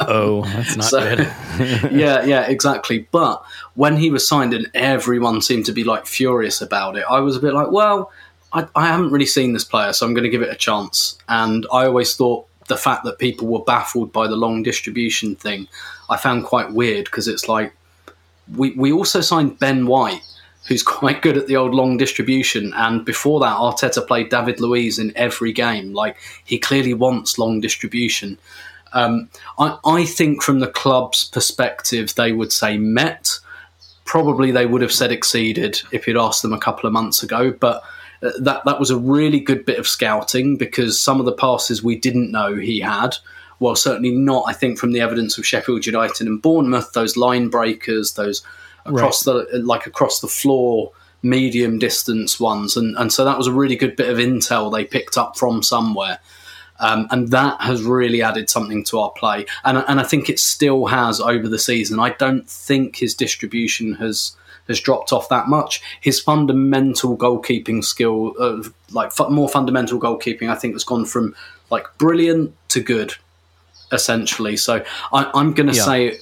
oh, 0.09 0.43
that's 0.45 0.77
not 0.77 0.85
So- 0.85 1.01
good. 1.17 1.21
yeah, 1.93 2.25
yeah, 2.25 2.43
exactly. 2.47 3.07
But 3.11 3.43
when 3.75 3.97
he 3.97 4.11
was 4.11 4.27
signed 4.27 4.55
and 4.55 4.71
everyone 4.75 5.41
seemed 5.43 5.67
to 5.67 5.73
be 5.73 5.85
like 5.85 6.07
furious 6.07 6.61
about 6.63 6.97
it, 6.97 7.05
I 7.09 7.21
was 7.21 7.37
a 7.37 7.41
bit 7.41 7.53
like, 7.55 7.71
well, 7.71 8.11
I, 8.53 8.67
I 8.75 8.87
haven't 8.87 9.11
really 9.11 9.27
seen 9.27 9.53
this 9.55 9.65
player, 9.65 9.93
so 9.93 10.07
I'm 10.07 10.15
going 10.15 10.25
to 10.25 10.31
give 10.31 10.43
it 10.43 10.51
a 10.53 10.57
chance. 10.57 11.19
And 11.29 11.67
I 11.73 11.87
always 11.87 12.15
thought 12.17 12.47
the 12.73 12.79
fact 12.79 13.05
that 13.05 13.19
people 13.19 13.49
were 13.49 13.65
baffled 13.65 14.13
by 14.13 14.27
the 14.27 14.37
long 14.37 14.63
distribution 14.63 15.37
thing, 15.37 15.69
I 16.09 16.17
found 16.17 16.45
quite 16.45 16.73
weird 16.73 17.05
because 17.05 17.29
it's 17.29 17.47
like 17.47 17.75
we 18.57 18.71
we 18.73 18.91
also 18.93 19.21
signed 19.21 19.59
Ben 19.59 19.87
White. 19.87 20.23
Who's 20.69 20.83
quite 21.01 21.23
good 21.23 21.37
at 21.37 21.49
the 21.49 21.57
old 21.57 21.75
long 21.75 21.99
distribution, 21.99 22.73
and 22.75 23.05
before 23.05 23.41
that, 23.41 23.57
Arteta 23.57 24.07
played 24.07 24.31
David 24.31 24.59
Luiz 24.59 24.99
in 24.99 25.13
every 25.17 25.53
game. 25.53 25.93
Like 25.93 26.17
he 26.45 26.59
clearly 26.59 26.95
wants 26.95 27.39
long 27.39 27.61
distribution. 27.61 28.39
Um, 28.95 29.29
I, 29.59 29.79
I 29.85 30.05
think 30.05 30.43
from 30.43 30.61
the 30.61 30.69
club's 30.83 31.25
perspective, 31.25 32.15
they 32.15 32.33
would 32.33 32.53
say 32.53 32.79
met. 32.79 33.39
Probably 34.05 34.51
they 34.51 34.67
would 34.67 34.83
have 34.83 34.93
said 34.93 35.13
exceeded 35.13 35.81
if 35.91 36.07
you'd 36.07 36.17
asked 36.17 36.43
them 36.43 36.53
a 36.53 36.59
couple 36.67 36.87
of 36.87 36.93
months 36.93 37.23
ago. 37.23 37.51
But 37.51 37.83
that 38.23 38.65
that 38.65 38.79
was 38.79 38.91
a 38.91 38.97
really 38.97 39.41
good 39.41 39.65
bit 39.65 39.79
of 39.79 39.89
scouting 39.89 40.57
because 40.57 41.01
some 41.01 41.19
of 41.19 41.27
the 41.27 41.33
passes 41.33 41.83
we 41.83 41.97
didn't 41.97 42.31
know 42.31 42.55
he 42.55 42.81
had. 42.81 43.17
Well, 43.59 43.77
certainly 43.77 44.13
not. 44.13 44.45
I 44.49 44.53
think 44.53 44.79
from 44.79 44.93
the 44.93 45.01
evidence 45.01 45.39
of 45.39 45.47
Sheffield 45.47 45.87
United 45.87 46.27
and 46.27 46.41
Bournemouth, 46.41 46.93
those 46.93 47.17
line 47.17 47.49
breakers, 47.49 48.15
those 48.15 48.43
across 48.87 49.23
the 49.25 49.49
like 49.65 49.87
across 49.87 50.21
the 50.21 50.29
floor 50.29 50.93
medium 51.23 51.79
distance 51.79 52.41
ones, 52.41 52.77
and 52.77 52.97
and 52.97 53.13
so 53.13 53.25
that 53.25 53.39
was 53.39 53.47
a 53.47 53.53
really 53.53 53.77
good 53.77 53.97
bit 53.97 54.09
of 54.09 54.19
intel 54.19 54.73
they 54.73 54.85
picked 54.85 55.17
up 55.17 55.37
from 55.37 55.63
somewhere. 55.63 56.19
Um, 56.81 57.07
and 57.11 57.29
that 57.29 57.61
has 57.61 57.85
really 57.85 58.23
added 58.23 58.51
something 58.51 58.83
to 58.85 58.99
our 58.99 59.11
play. 59.13 59.47
And, 59.65 59.85
and 59.87 60.01
I 60.01 60.03
think 60.03 60.29
it 60.29 60.41
still 60.41 60.87
has 60.87 61.21
over 61.21 61.47
the 61.47 61.59
season. 61.59 62.01
I 62.01 62.11
don't 62.11 62.49
think 62.51 62.97
his 62.97 63.15
distribution 63.15 63.95
has 63.95 64.35
has 64.73 64.81
dropped 64.81 65.13
off 65.13 65.29
that 65.29 65.47
much. 65.49 65.81
His 66.01 66.21
fundamental 66.21 67.17
goalkeeping 67.17 67.85
skill, 67.85 68.35
uh, 68.41 68.63
like 68.91 69.13
fu- 69.13 69.31
more 69.31 69.49
fundamental 69.49 70.01
goalkeeping, 70.01 70.49
I 70.49 70.55
think 70.57 70.75
has 70.75 70.85
gone 70.85 71.05
from 71.05 71.35
like 71.71 71.87
brilliant 71.99 72.55
to 72.71 72.81
good, 72.81 73.15
essentially. 73.93 74.57
So 74.57 74.85
I, 75.13 75.31
I'm 75.35 75.53
going 75.55 75.69
to 75.69 75.77
Yeah. 75.77 75.85
say 75.85 76.19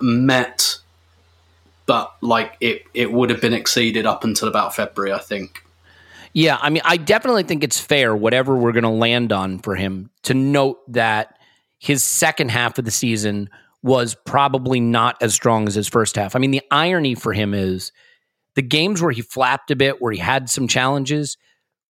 met, 0.00 0.78
but 1.86 2.12
like 2.20 2.56
it 2.60 2.82
it 2.94 3.12
would 3.12 3.30
have 3.30 3.40
been 3.40 3.52
exceeded 3.52 4.06
up 4.06 4.24
until 4.24 4.48
about 4.48 4.74
February, 4.74 5.12
I 5.12 5.18
think. 5.18 5.64
Yeah, 6.34 6.58
I 6.62 6.70
mean, 6.70 6.82
I 6.84 6.96
definitely 6.96 7.42
think 7.42 7.62
it's 7.62 7.78
fair, 7.78 8.16
whatever 8.16 8.56
we're 8.56 8.72
going 8.72 8.84
to 8.84 8.88
land 8.88 9.32
on 9.32 9.58
for 9.58 9.74
him, 9.74 10.08
to 10.22 10.32
note 10.34 10.80
that 10.92 11.36
his 11.78 12.02
second 12.02 12.50
half 12.50 12.78
of 12.78 12.84
the 12.86 12.90
season 12.90 13.50
was 13.82 14.16
probably 14.26 14.80
not 14.80 15.16
as 15.20 15.34
strong 15.34 15.66
as 15.66 15.74
his 15.74 15.88
first 15.88 16.16
half. 16.16 16.36
I 16.36 16.38
mean, 16.38 16.52
the 16.52 16.62
irony 16.70 17.14
for 17.14 17.32
him 17.32 17.52
is 17.54 17.92
the 18.54 18.62
games 18.62 19.02
where 19.02 19.10
he 19.10 19.22
flapped 19.22 19.70
a 19.70 19.76
bit, 19.76 20.00
where 20.00 20.12
he 20.12 20.18
had 20.18 20.48
some 20.48 20.68
challenges, 20.68 21.36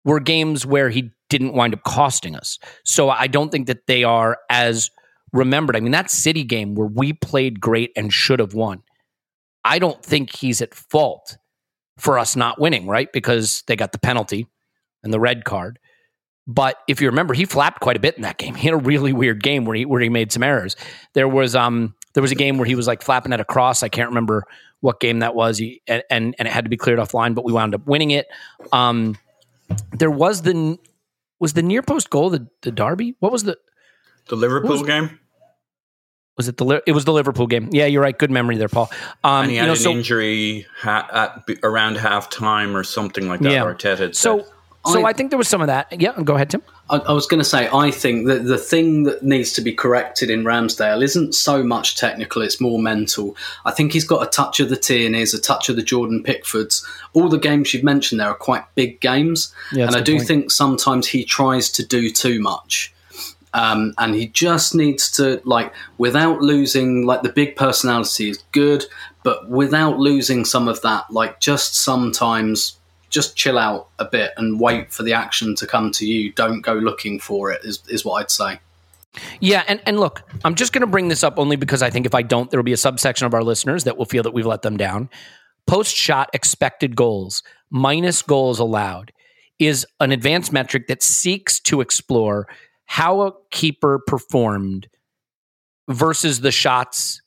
were 0.04 0.20
games 0.20 0.64
where 0.64 0.88
he 0.88 1.10
didn't 1.28 1.54
wind 1.54 1.74
up 1.74 1.82
costing 1.84 2.36
us. 2.36 2.58
So 2.84 3.10
I 3.10 3.26
don't 3.26 3.50
think 3.50 3.66
that 3.66 3.86
they 3.86 4.04
are 4.04 4.38
as 4.50 4.90
remembered. 5.32 5.76
I 5.76 5.80
mean, 5.80 5.92
that 5.92 6.10
City 6.10 6.44
game 6.44 6.74
where 6.74 6.86
we 6.86 7.12
played 7.12 7.60
great 7.60 7.92
and 7.96 8.12
should 8.12 8.40
have 8.40 8.54
won, 8.54 8.82
I 9.64 9.78
don't 9.78 10.02
think 10.04 10.34
he's 10.34 10.62
at 10.62 10.74
fault 10.74 11.38
for 11.98 12.18
us 12.18 12.34
not 12.34 12.60
winning, 12.60 12.86
right? 12.86 13.12
Because 13.12 13.62
they 13.66 13.76
got 13.76 13.92
the 13.92 13.98
penalty 13.98 14.46
and 15.02 15.12
the 15.12 15.20
red 15.20 15.44
card. 15.44 15.78
But 16.46 16.78
if 16.88 17.00
you 17.00 17.08
remember, 17.08 17.32
he 17.34 17.44
flapped 17.44 17.80
quite 17.80 17.96
a 17.96 18.00
bit 18.00 18.16
in 18.16 18.22
that 18.22 18.38
game. 18.38 18.54
He 18.56 18.66
had 18.66 18.74
a 18.74 18.78
really 18.78 19.12
weird 19.12 19.42
game 19.42 19.64
where 19.64 19.76
he 19.76 19.84
where 19.84 20.00
he 20.00 20.08
made 20.08 20.32
some 20.32 20.42
errors. 20.42 20.76
There 21.14 21.28
was 21.28 21.54
um 21.54 21.94
there 22.14 22.22
was 22.22 22.32
a 22.32 22.36
game 22.36 22.58
where 22.58 22.66
he 22.66 22.74
was 22.74 22.86
like 22.86 23.02
flapping 23.02 23.32
at 23.32 23.40
a 23.40 23.44
cross. 23.44 23.82
I 23.82 23.88
can't 23.88 24.08
remember 24.08 24.44
what 24.80 24.98
game 24.98 25.18
that 25.20 25.34
was. 25.34 25.58
He, 25.58 25.80
and, 25.86 26.02
and 26.10 26.34
and 26.38 26.48
it 26.48 26.50
had 26.50 26.64
to 26.64 26.70
be 26.70 26.76
cleared 26.76 26.98
offline, 26.98 27.34
but 27.34 27.44
we 27.44 27.52
wound 27.52 27.74
up 27.74 27.86
winning 27.86 28.10
it. 28.10 28.26
Um, 28.72 29.16
there 29.92 30.10
was 30.10 30.42
the 30.42 30.78
was 31.38 31.52
the 31.52 31.62
near 31.62 31.82
post 31.82 32.10
goal 32.10 32.30
the 32.30 32.48
the 32.62 32.72
derby. 32.72 33.14
What 33.20 33.30
was 33.30 33.44
the 33.44 33.56
the 34.28 34.36
Liverpool 34.36 34.78
Who's- 34.78 34.86
game. 34.86 35.18
Was 36.36 36.48
it 36.48 36.56
the 36.56 36.82
it 36.86 36.92
was 36.92 37.04
the 37.04 37.12
Liverpool 37.12 37.46
game? 37.46 37.68
Yeah, 37.70 37.84
you're 37.84 38.00
right. 38.00 38.16
Good 38.18 38.30
memory 38.30 38.56
there, 38.56 38.68
Paul. 38.68 38.90
Um, 39.22 39.42
And 39.42 39.50
he 39.50 39.56
you 39.56 39.60
had 39.60 39.66
know, 39.66 39.72
an 39.72 39.78
so 39.78 39.90
injury 39.90 40.66
ha- 40.78 41.06
at, 41.12 41.58
around 41.62 41.98
half 41.98 42.30
time 42.30 42.74
or 42.74 42.82
something 42.82 43.28
like 43.28 43.40
that. 43.40 43.52
yeah. 43.52 43.62
Arteta 43.62 43.98
had 43.98 44.16
so 44.16 44.38
said. 44.38 44.46
So 44.86 45.04
I- 45.04 45.10
I 45.10 45.12
think 45.12 45.30
there 45.30 45.38
was 45.38 45.48
some 45.48 45.60
of 45.60 45.66
that. 45.66 46.00
Yeah, 46.00 46.12
go 46.22 46.34
ahead, 46.34 46.50
Tim. 46.50 46.62
I, 46.88 46.96
I 46.98 47.12
was 47.12 47.26
going 47.26 47.38
to 47.40 47.44
say, 47.48 47.68
I 47.72 47.90
think 47.90 48.26
that 48.26 48.44
the 48.46 48.58
thing 48.58 49.04
that 49.04 49.22
needs 49.22 49.52
to 49.52 49.60
be 49.60 49.72
corrected 49.72 50.28
in 50.30 50.42
Ramsdale 50.44 51.02
isn't 51.02 51.34
so 51.34 51.62
much 51.62 51.96
technical; 51.96 52.42
it's 52.42 52.60
more 52.60 52.78
mental. 52.78 53.36
I 53.64 53.70
think 53.72 53.92
he's 53.92 54.04
got 54.04 54.26
a 54.26 54.30
touch 54.30 54.58
of 54.60 54.68
the 54.70 54.76
Tierney's, 54.76 55.34
a 55.34 55.40
touch 55.40 55.68
of 55.68 55.76
the 55.76 55.82
Jordan 55.82 56.22
Pickfords. 56.22 56.84
All 57.12 57.28
the 57.28 57.38
games 57.38 57.72
you've 57.74 57.84
mentioned 57.84 58.20
there 58.20 58.28
are 58.28 58.34
quite 58.34 58.64
big 58.74 59.00
games, 59.00 59.52
Yeah, 59.72 59.86
and 59.86 59.96
I 59.96 60.00
do 60.00 60.16
point. 60.16 60.26
think 60.28 60.50
sometimes 60.50 61.08
he 61.08 61.24
tries 61.24 61.70
to 61.72 61.86
do 61.86 62.10
too 62.10 62.40
much. 62.40 62.92
Um, 63.52 63.94
and 63.98 64.14
he 64.14 64.28
just 64.28 64.76
needs 64.76 65.10
to 65.16 65.40
like 65.44 65.72
without 65.98 66.40
losing 66.40 67.04
like 67.04 67.22
the 67.22 67.32
big 67.32 67.56
personality 67.56 68.30
is 68.30 68.38
good 68.52 68.84
but 69.24 69.50
without 69.50 69.98
losing 69.98 70.44
some 70.44 70.68
of 70.68 70.80
that 70.82 71.10
like 71.10 71.40
just 71.40 71.74
sometimes 71.74 72.78
just 73.10 73.36
chill 73.36 73.58
out 73.58 73.88
a 73.98 74.04
bit 74.04 74.32
and 74.36 74.60
wait 74.60 74.92
for 74.92 75.02
the 75.02 75.12
action 75.12 75.54
to 75.56 75.66
come 75.66 75.90
to 75.90 76.06
you 76.06 76.32
don't 76.32 76.62
go 76.62 76.74
looking 76.74 77.18
for 77.18 77.50
it 77.50 77.64
is, 77.64 77.82
is 77.88 78.04
what 78.04 78.20
i'd 78.20 78.30
say 78.30 78.58
Yeah, 79.40 79.64
and, 79.66 79.82
and 79.86 79.98
look, 79.98 80.22
I'm 80.44 80.54
just 80.54 80.72
going 80.72 80.82
to 80.82 80.86
bring 80.86 81.08
this 81.08 81.24
up 81.24 81.36
only 81.36 81.56
because 81.56 81.82
I 81.82 81.90
think 81.90 82.06
if 82.06 82.14
I 82.14 82.22
don't, 82.22 82.48
there 82.48 82.58
will 82.58 82.64
be 82.64 82.72
a 82.72 82.76
subsection 82.76 83.26
of 83.26 83.34
our 83.34 83.42
listeners 83.42 83.82
that 83.82 83.96
will 83.96 84.04
feel 84.04 84.22
that 84.22 84.32
we've 84.32 84.46
let 84.46 84.62
them 84.62 84.76
down. 84.76 85.10
Post 85.66 85.96
shot 85.96 86.30
expected 86.32 86.94
goals 86.94 87.42
minus 87.70 88.22
goals 88.22 88.58
allowed 88.58 89.12
is 89.58 89.86
an 90.00 90.12
advanced 90.12 90.52
metric 90.52 90.86
that 90.88 91.02
seeks 91.02 91.60
to 91.60 91.80
explore 91.80 92.48
how 92.86 93.20
a 93.22 93.32
keeper 93.50 94.00
performed 94.06 94.88
versus 95.88 96.40
the 96.40 96.50
shots 96.50 97.22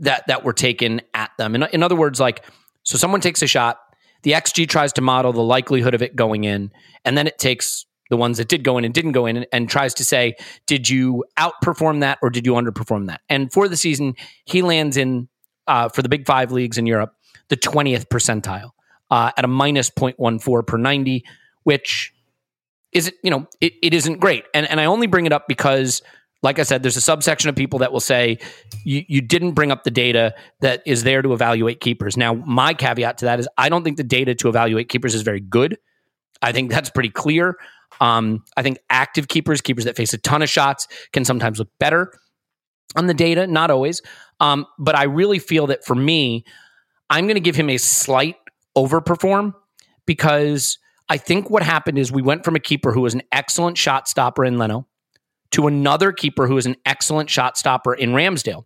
that 0.00 0.26
that 0.26 0.44
were 0.44 0.52
taken 0.52 1.00
at 1.14 1.30
them. 1.38 1.54
In, 1.54 1.62
in 1.72 1.82
other 1.82 1.96
words, 1.96 2.20
like 2.20 2.44
so 2.82 2.98
someone 2.98 3.20
takes 3.20 3.42
a 3.42 3.46
shot, 3.46 3.78
the 4.22 4.32
XG 4.32 4.68
tries 4.68 4.92
to 4.94 5.00
model 5.00 5.32
the 5.32 5.42
likelihood 5.42 5.94
of 5.94 6.02
it 6.02 6.16
going 6.16 6.44
in, 6.44 6.72
and 7.04 7.16
then 7.16 7.26
it 7.26 7.38
takes 7.38 7.86
the 8.10 8.16
ones 8.16 8.38
that 8.38 8.48
did 8.48 8.64
go 8.64 8.78
in 8.78 8.84
and 8.84 8.94
didn't 8.94 9.12
go 9.12 9.26
in 9.26 9.36
and, 9.36 9.46
and 9.52 9.68
tries 9.68 9.94
to 9.94 10.04
say, 10.04 10.34
did 10.66 10.88
you 10.88 11.24
outperform 11.38 12.00
that 12.00 12.18
or 12.22 12.30
did 12.30 12.46
you 12.46 12.54
underperform 12.54 13.06
that? 13.06 13.20
And 13.28 13.52
for 13.52 13.68
the 13.68 13.76
season, 13.76 14.14
he 14.46 14.62
lands 14.62 14.96
in 14.96 15.28
uh, 15.66 15.90
for 15.90 16.00
the 16.00 16.08
big 16.08 16.26
five 16.26 16.50
leagues 16.50 16.78
in 16.78 16.86
Europe, 16.86 17.14
the 17.48 17.56
20th 17.56 18.06
percentile 18.06 18.70
uh, 19.10 19.30
at 19.36 19.44
a 19.44 19.48
minus 19.48 19.90
0.14 19.90 20.66
per 20.66 20.76
90, 20.78 21.24
which 21.64 22.12
is 22.92 23.12
you 23.22 23.30
know 23.30 23.46
it, 23.60 23.74
it 23.82 23.92
isn't 23.92 24.18
great. 24.18 24.44
And 24.54 24.68
and 24.68 24.80
I 24.80 24.86
only 24.86 25.06
bring 25.06 25.26
it 25.26 25.32
up 25.32 25.46
because 25.46 26.02
like 26.42 26.58
I 26.58 26.62
said, 26.62 26.82
there's 26.82 26.96
a 26.96 27.00
subsection 27.00 27.48
of 27.48 27.56
people 27.56 27.80
that 27.80 27.92
will 27.92 28.00
say 28.00 28.38
you, 28.84 29.04
you 29.08 29.20
didn't 29.20 29.52
bring 29.52 29.72
up 29.72 29.84
the 29.84 29.90
data 29.90 30.34
that 30.60 30.82
is 30.86 31.02
there 31.02 31.22
to 31.22 31.32
evaluate 31.32 31.80
keepers. 31.80 32.16
Now, 32.16 32.34
my 32.34 32.74
caveat 32.74 33.18
to 33.18 33.24
that 33.24 33.40
is 33.40 33.48
I 33.58 33.68
don't 33.68 33.82
think 33.82 33.96
the 33.96 34.04
data 34.04 34.34
to 34.36 34.48
evaluate 34.48 34.88
keepers 34.88 35.14
is 35.14 35.22
very 35.22 35.40
good. 35.40 35.78
I 36.40 36.52
think 36.52 36.70
that's 36.70 36.90
pretty 36.90 37.10
clear. 37.10 37.56
Um, 38.00 38.44
I 38.56 38.62
think 38.62 38.78
active 38.90 39.26
keepers, 39.28 39.60
keepers 39.60 39.84
that 39.84 39.96
face 39.96 40.14
a 40.14 40.18
ton 40.18 40.42
of 40.42 40.48
shots, 40.48 40.86
can 41.12 41.24
sometimes 41.24 41.58
look 41.58 41.70
better 41.80 42.12
on 42.94 43.06
the 43.06 43.14
data, 43.14 43.46
not 43.46 43.70
always. 43.70 44.00
Um, 44.38 44.66
but 44.78 44.94
I 44.94 45.04
really 45.04 45.40
feel 45.40 45.66
that 45.68 45.84
for 45.84 45.96
me, 45.96 46.44
I'm 47.10 47.24
going 47.24 47.34
to 47.34 47.40
give 47.40 47.56
him 47.56 47.70
a 47.70 47.78
slight 47.78 48.36
overperform 48.76 49.54
because 50.06 50.78
I 51.08 51.16
think 51.16 51.50
what 51.50 51.62
happened 51.62 51.98
is 51.98 52.12
we 52.12 52.22
went 52.22 52.44
from 52.44 52.54
a 52.54 52.60
keeper 52.60 52.92
who 52.92 53.00
was 53.00 53.14
an 53.14 53.22
excellent 53.32 53.78
shot 53.78 54.06
stopper 54.06 54.44
in 54.44 54.58
Leno 54.58 54.86
to 55.52 55.66
another 55.66 56.12
keeper 56.12 56.46
who 56.46 56.56
is 56.56 56.66
an 56.66 56.76
excellent 56.84 57.30
shot 57.30 57.56
stopper 57.56 57.94
in 57.94 58.10
Ramsdale. 58.10 58.64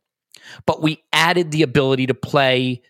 But 0.66 0.82
we 0.82 1.02
added 1.12 1.50
the 1.50 1.62
ability 1.62 2.06
to 2.06 2.14
play 2.14 2.82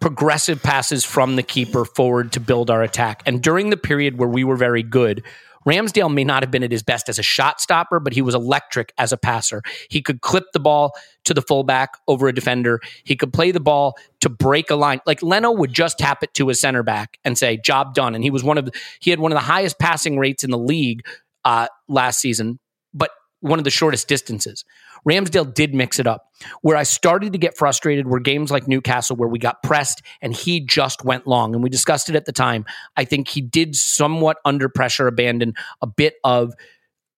progressive 0.00 0.62
passes 0.62 1.04
from 1.04 1.36
the 1.36 1.42
keeper 1.42 1.84
forward 1.84 2.32
to 2.32 2.40
build 2.40 2.70
our 2.70 2.82
attack. 2.82 3.22
And 3.26 3.42
during 3.42 3.70
the 3.70 3.76
period 3.76 4.18
where 4.18 4.28
we 4.28 4.44
were 4.44 4.56
very 4.56 4.82
good, 4.82 5.22
Ramsdale 5.66 6.12
may 6.12 6.24
not 6.24 6.42
have 6.42 6.50
been 6.50 6.62
at 6.62 6.72
his 6.72 6.82
best 6.82 7.08
as 7.08 7.18
a 7.18 7.22
shot 7.22 7.60
stopper, 7.60 8.00
but 8.00 8.14
he 8.14 8.22
was 8.22 8.34
electric 8.34 8.92
as 8.96 9.12
a 9.12 9.18
passer. 9.18 9.62
He 9.90 10.00
could 10.00 10.22
clip 10.22 10.44
the 10.52 10.60
ball 10.60 10.94
to 11.24 11.34
the 11.34 11.42
fullback 11.42 11.90
over 12.08 12.28
a 12.28 12.34
defender. 12.34 12.80
He 13.04 13.14
could 13.14 13.32
play 13.32 13.50
the 13.50 13.60
ball 13.60 13.96
to 14.20 14.30
break 14.30 14.70
a 14.70 14.74
line. 14.74 15.00
Like 15.06 15.22
Leno 15.22 15.52
would 15.52 15.72
just 15.72 15.98
tap 15.98 16.22
it 16.22 16.32
to 16.34 16.48
his 16.48 16.60
center 16.60 16.82
back 16.82 17.18
and 17.24 17.36
say, 17.36 17.58
"Job 17.58 17.94
done." 17.94 18.14
And 18.14 18.24
he 18.24 18.30
was 18.30 18.42
one 18.42 18.56
of 18.56 18.66
the, 18.66 18.72
he 19.00 19.10
had 19.10 19.20
one 19.20 19.32
of 19.32 19.36
the 19.36 19.44
highest 19.44 19.78
passing 19.78 20.18
rates 20.18 20.44
in 20.44 20.50
the 20.50 20.58
league 20.58 21.06
uh, 21.44 21.68
last 21.88 22.20
season, 22.20 22.58
one 23.40 23.58
of 23.58 23.64
the 23.64 23.70
shortest 23.70 24.08
distances. 24.08 24.64
Ramsdale 25.08 25.52
did 25.52 25.74
mix 25.74 25.98
it 25.98 26.06
up. 26.06 26.26
Where 26.60 26.76
I 26.76 26.82
started 26.82 27.32
to 27.32 27.38
get 27.38 27.56
frustrated 27.56 28.06
were 28.06 28.20
games 28.20 28.50
like 28.50 28.68
Newcastle, 28.68 29.16
where 29.16 29.28
we 29.28 29.38
got 29.38 29.62
pressed 29.62 30.02
and 30.20 30.34
he 30.34 30.60
just 30.60 31.04
went 31.04 31.26
long. 31.26 31.54
And 31.54 31.62
we 31.62 31.70
discussed 31.70 32.08
it 32.08 32.16
at 32.16 32.26
the 32.26 32.32
time. 32.32 32.64
I 32.96 33.04
think 33.04 33.28
he 33.28 33.40
did 33.40 33.74
somewhat 33.74 34.38
under 34.44 34.68
pressure 34.68 35.06
abandon 35.06 35.54
a 35.80 35.86
bit 35.86 36.14
of 36.24 36.54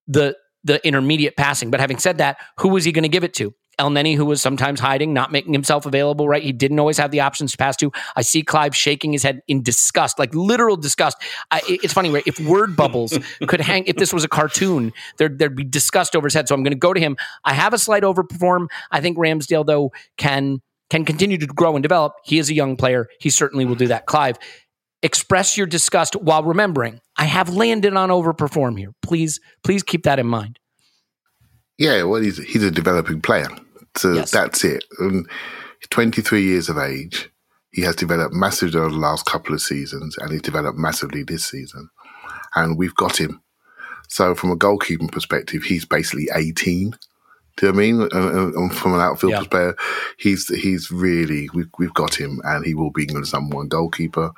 the 0.06 0.36
the 0.64 0.84
intermediate 0.86 1.36
passing. 1.36 1.70
But 1.70 1.80
having 1.80 1.98
said 1.98 2.18
that, 2.18 2.38
who 2.58 2.68
was 2.68 2.84
he 2.84 2.92
going 2.92 3.02
to 3.02 3.08
give 3.08 3.24
it 3.24 3.34
to? 3.34 3.52
Elneny, 3.78 4.16
who 4.16 4.24
was 4.24 4.42
sometimes 4.42 4.80
hiding, 4.80 5.12
not 5.12 5.32
making 5.32 5.52
himself 5.52 5.86
available, 5.86 6.28
right? 6.28 6.42
He 6.42 6.52
didn't 6.52 6.78
always 6.78 6.98
have 6.98 7.10
the 7.10 7.20
options 7.20 7.52
to 7.52 7.58
pass 7.58 7.76
to. 7.78 7.90
I 8.16 8.22
see 8.22 8.42
Clive 8.42 8.76
shaking 8.76 9.12
his 9.12 9.22
head 9.22 9.42
in 9.48 9.62
disgust, 9.62 10.18
like 10.18 10.34
literal 10.34 10.76
disgust. 10.76 11.16
I, 11.50 11.62
it's 11.66 11.92
funny, 11.92 12.10
right? 12.10 12.24
If 12.26 12.38
word 12.40 12.76
bubbles 12.76 13.18
could 13.46 13.60
hang, 13.60 13.84
if 13.86 13.96
this 13.96 14.12
was 14.12 14.24
a 14.24 14.28
cartoon, 14.28 14.92
there'd, 15.18 15.38
there'd 15.38 15.56
be 15.56 15.64
disgust 15.64 16.14
over 16.14 16.26
his 16.26 16.34
head. 16.34 16.48
So 16.48 16.54
I'm 16.54 16.62
going 16.62 16.72
to 16.72 16.78
go 16.78 16.92
to 16.92 17.00
him. 17.00 17.16
I 17.44 17.54
have 17.54 17.72
a 17.72 17.78
slight 17.78 18.02
overperform. 18.02 18.68
I 18.90 19.00
think 19.00 19.16
Ramsdale, 19.16 19.66
though, 19.66 19.92
can 20.16 20.60
can 20.90 21.06
continue 21.06 21.38
to 21.38 21.46
grow 21.46 21.74
and 21.74 21.82
develop. 21.82 22.12
He 22.22 22.38
is 22.38 22.50
a 22.50 22.54
young 22.54 22.76
player. 22.76 23.08
He 23.18 23.30
certainly 23.30 23.64
will 23.64 23.76
do 23.76 23.88
that. 23.88 24.04
Clive, 24.04 24.38
express 25.02 25.56
your 25.56 25.66
disgust 25.66 26.14
while 26.16 26.44
remembering 26.44 27.00
I 27.16 27.24
have 27.24 27.48
landed 27.48 27.94
on 27.94 28.10
overperform 28.10 28.78
here. 28.78 28.92
Please, 29.02 29.40
please 29.64 29.82
keep 29.82 30.02
that 30.04 30.18
in 30.18 30.26
mind. 30.26 30.58
Yeah, 31.78 32.02
well, 32.04 32.20
he's 32.20 32.38
he's 32.38 32.62
a 32.62 32.70
developing 32.70 33.20
player, 33.20 33.48
so 33.96 34.12
Yes. 34.12 34.30
that's 34.30 34.64
it. 34.64 34.84
And 34.98 35.26
he's 35.80 35.88
23 35.90 36.42
years 36.42 36.68
of 36.68 36.78
age. 36.78 37.30
He 37.72 37.82
has 37.82 37.96
developed 37.96 38.34
massively 38.34 38.78
over 38.78 38.90
the 38.90 38.96
last 38.96 39.24
couple 39.26 39.54
of 39.54 39.62
seasons, 39.62 40.16
and 40.18 40.30
he's 40.30 40.42
developed 40.42 40.78
massively 40.78 41.22
this 41.22 41.44
season. 41.44 41.88
And 42.54 42.76
we've 42.76 42.94
got 42.94 43.16
him. 43.18 43.40
So, 44.08 44.34
from 44.34 44.50
a 44.50 44.56
goalkeeping 44.56 45.10
perspective, 45.10 45.62
he's 45.62 45.86
basically 45.86 46.28
18. 46.34 46.90
Do 47.56 47.66
you 47.66 47.72
know 47.72 47.76
what 47.76 47.82
I 47.82 47.86
mean? 47.86 48.02
And, 48.12 48.54
and- 48.54 48.74
from 48.74 48.92
an 48.94 49.00
outfield 49.00 49.32
Yeah. 49.32 49.44
player, 49.44 49.74
he's 50.18 50.48
he's 50.48 50.90
really 50.90 51.48
we've 51.54 51.70
we've 51.78 51.94
got 51.94 52.14
him, 52.14 52.40
and 52.44 52.64
he 52.66 52.74
will 52.74 52.90
be 52.90 53.02
England's 53.04 53.32
number 53.32 53.56
one 53.56 53.68
goalkeeper 53.68 54.32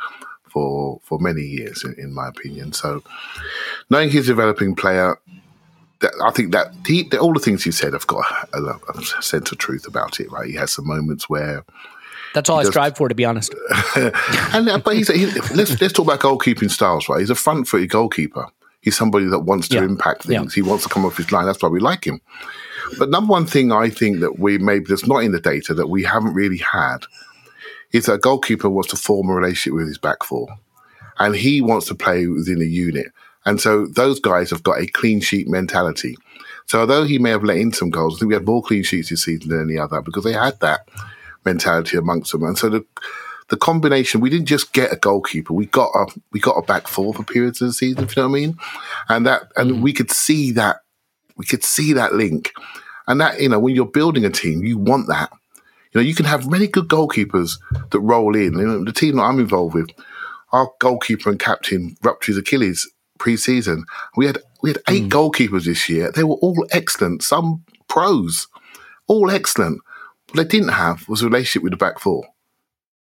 for 0.49 1.00
for 1.03 1.19
many 1.19 1.43
years, 1.43 1.83
in, 1.85 1.95
in 1.99 2.14
my 2.14 2.29
opinion. 2.29 2.73
So, 2.73 3.03
knowing 3.91 4.11
he's 4.11 4.25
a 4.29 4.33
developing 4.33 4.76
player, 4.76 5.19
I 6.25 6.30
think 6.30 6.52
that 6.52 6.68
he, 6.87 7.08
all 7.18 7.32
the 7.32 7.40
things 7.40 7.64
you 7.66 7.73
said 7.73 7.92
have 7.92 8.06
got 8.06 8.25
a, 8.52 8.58
a, 8.58 9.23
sense 9.23 9.50
of 9.52 9.58
truth 9.58 9.87
about 9.87 10.20
it, 10.20 10.30
right? 10.30 10.46
He 10.49 10.54
has 10.56 10.73
some 10.73 10.87
moments 10.87 11.28
where, 11.28 11.64
That's 12.34 12.49
all 12.50 12.58
I 12.58 12.62
does- 12.62 12.70
strive 12.73 12.96
for, 12.96 13.08
to 13.08 13.14
be 13.14 13.25
honest. 13.25 13.54
and 13.96 14.68
uh, 14.68 14.78
but 14.78 14.96
he's, 14.96 15.08
he, 15.08 15.26
let's 15.54 15.80
let's 15.80 15.92
talk 15.92 16.06
about 16.06 16.20
goalkeeping 16.20 16.70
styles, 16.70 17.08
right? 17.08 17.20
He's 17.20 17.30
a 17.30 17.34
front-footed 17.34 17.90
goalkeeper. 17.90 18.46
He's 18.80 18.96
somebody 18.96 19.26
that 19.26 19.40
wants 19.40 19.68
to 19.68 19.76
Yeah. 19.76 19.84
impact 19.84 20.26
Yeah. 20.26 20.40
things. 20.40 20.54
He 20.54 20.62
wants 20.62 20.84
to 20.84 20.90
come 20.90 21.06
off 21.06 21.16
his 21.16 21.32
line. 21.32 21.46
That's 21.46 21.62
why 21.62 21.68
we 21.70 21.80
like 21.80 22.04
him. 22.06 22.20
But 22.99 23.08
number 23.08 23.30
one 23.30 23.46
thing 23.46 23.73
I 23.73 23.88
think 23.88 24.20
that 24.20 24.38
we 24.38 24.58
maybe 24.58 24.84
that's 24.88 25.06
not 25.06 25.18
in 25.25 25.32
the 25.32 25.40
data 25.40 25.73
that 25.75 25.87
we 25.88 26.02
haven't 26.02 26.34
really 26.34 26.58
had 26.58 26.99
is 27.92 28.06
that 28.06 28.14
a 28.14 28.18
goalkeeper 28.18 28.68
wants 28.68 28.90
to 28.90 28.96
form 28.96 29.30
a 29.30 29.34
relationship 29.34 29.73
with 29.75 29.87
his 29.87 29.99
back 29.99 30.23
four, 30.23 30.49
and 31.18 31.34
he 31.34 31.61
wants 31.62 31.87
to 31.87 31.94
play 31.94 32.26
within 32.26 32.61
a 32.61 32.64
unit. 32.66 33.06
And 33.46 33.60
so 33.60 33.86
those 33.86 34.20
guys 34.20 34.50
have 34.50 34.62
got 34.62 34.80
a 34.80 34.86
clean 34.86 35.20
sheet 35.20 35.48
mentality. 35.48 36.16
So 36.66 36.80
although 36.80 37.04
he 37.04 37.18
may 37.18 37.30
have 37.30 37.44
let 37.44 37.58
in 37.58 37.72
some 37.72 37.90
goals, 37.90 38.16
I 38.16 38.18
think 38.20 38.28
we 38.28 38.34
had 38.34 38.46
more 38.46 38.62
clean 38.62 38.82
sheets 38.82 39.10
this 39.10 39.24
season 39.24 39.50
than 39.50 39.68
any 39.68 39.78
other 39.78 40.00
because 40.00 40.24
they 40.24 40.32
had 40.32 40.58
that 40.60 40.88
mentality 41.44 41.96
amongst 41.96 42.32
them. 42.32 42.44
And 42.44 42.56
so 42.56 42.68
the 42.68 42.84
the 43.48 43.56
combination, 43.58 44.22
we 44.22 44.30
didn't 44.30 44.46
just 44.46 44.72
get 44.72 44.90
a 44.90 44.96
goalkeeper, 44.96 45.52
we 45.52 45.66
got 45.66 45.90
a 45.94 46.06
we 46.32 46.40
got 46.40 46.56
a 46.56 46.62
back 46.62 46.88
four 46.88 47.12
for 47.12 47.22
periods 47.22 47.60
of 47.60 47.68
the 47.68 47.74
season, 47.74 48.04
if 48.04 48.16
you 48.16 48.22
know 48.22 48.28
what 48.28 48.38
I 48.38 48.40
mean. 48.40 48.58
And 49.10 49.26
that 49.26 49.52
and 49.56 49.70
mm. 49.70 49.80
we 49.82 49.92
could 49.92 50.10
see 50.10 50.50
that 50.52 50.80
we 51.36 51.44
could 51.44 51.64
see 51.64 51.92
that 51.92 52.14
link. 52.14 52.52
And 53.06 53.20
that, 53.20 53.40
you 53.40 53.50
know, 53.50 53.58
when 53.58 53.74
you're 53.74 53.84
building 53.86 54.24
a 54.24 54.30
team, 54.30 54.64
you 54.64 54.78
want 54.78 55.08
that. 55.08 55.30
You 55.92 56.00
know, 56.00 56.06
you 56.06 56.14
can 56.14 56.24
have 56.24 56.50
many 56.50 56.66
good 56.66 56.88
goalkeepers 56.88 57.58
that 57.90 58.00
roll 58.00 58.34
in. 58.34 58.54
You 58.54 58.66
know, 58.66 58.84
the 58.84 58.92
team 58.92 59.16
that 59.16 59.22
I'm 59.22 59.38
involved 59.38 59.74
with, 59.74 59.90
our 60.52 60.70
goalkeeper 60.80 61.28
and 61.28 61.38
captain 61.38 61.96
ruptured 62.02 62.34
his 62.34 62.38
Achilles 62.38 62.90
pre-season. 63.18 63.85
We 64.16 64.26
had 64.26 64.38
we 64.62 64.71
had 64.71 64.78
eight 64.88 65.04
mm. 65.04 65.11
goalkeepers 65.11 65.64
this 65.64 65.88
year. 65.88 66.11
They 66.11 66.25
were 66.25 66.37
all 66.37 66.66
excellent. 66.73 67.23
Some 67.23 67.64
pros, 67.88 68.49
all 69.06 69.30
excellent. 69.30 69.80
What 70.28 70.37
they 70.37 70.44
didn't 70.44 70.73
have 70.73 71.09
was 71.09 71.23
a 71.23 71.26
relationship 71.26 71.62
with 71.62 71.73
the 71.73 71.76
back 71.76 71.99
four. 71.99 72.23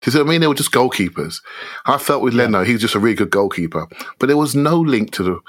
Do 0.02 0.08
you 0.08 0.12
see 0.14 0.20
what 0.20 0.28
I 0.28 0.30
mean? 0.30 0.42
They 0.42 0.48
were 0.48 0.54
just 0.54 0.72
goalkeepers. 0.72 1.42
I 1.86 1.98
felt 1.98 2.24
with 2.24 2.34
Leno, 2.34 2.64
he 2.64 2.72
was 2.72 2.82
just 2.82 2.96
a 2.96 3.00
really 3.00 3.16
good 3.16 3.32
goalkeeper, 3.32 3.86
but 4.18 4.28
there 4.28 4.38
was 4.38 4.56
no 4.56 4.80
link 4.80 5.12
to 5.12 5.24
the 5.24 5.40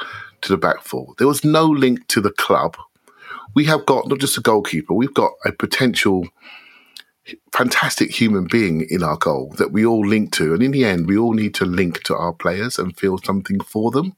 to 0.43 0.53
the 0.53 0.59
back 0.59 0.83
four. 0.83 1.15
There 1.19 1.29
was 1.29 1.45
no 1.45 1.67
link 1.67 2.07
to 2.09 2.21
the 2.21 2.33
club. 2.33 2.77
we 3.55 3.65
have 3.65 3.85
got 3.87 4.09
not 4.09 4.19
just 4.19 4.39
a 4.39 4.41
goalkeeper, 4.41 4.95
we've 4.95 5.15
got 5.15 5.33
a 5.45 5.53
potential 5.53 6.27
fantastic 7.53 8.11
human 8.11 8.47
being 8.47 8.87
in 8.91 9.03
our 9.03 9.17
goal 9.17 9.55
that 9.59 9.73
we 9.73 9.85
all 9.85 10.07
link 10.07 10.33
to. 10.33 10.55
And 10.55 10.63
in 10.63 10.71
the 10.71 10.85
end, 10.85 11.07
we 11.07 11.17
all 11.17 11.35
need 11.35 11.55
to 11.55 11.65
link 11.65 12.03
to 12.05 12.17
our 12.17 12.33
players 12.33 12.79
and 12.79 12.97
feel 12.97 13.19
something 13.19 13.61
for 13.61 13.91
them. 13.91 14.17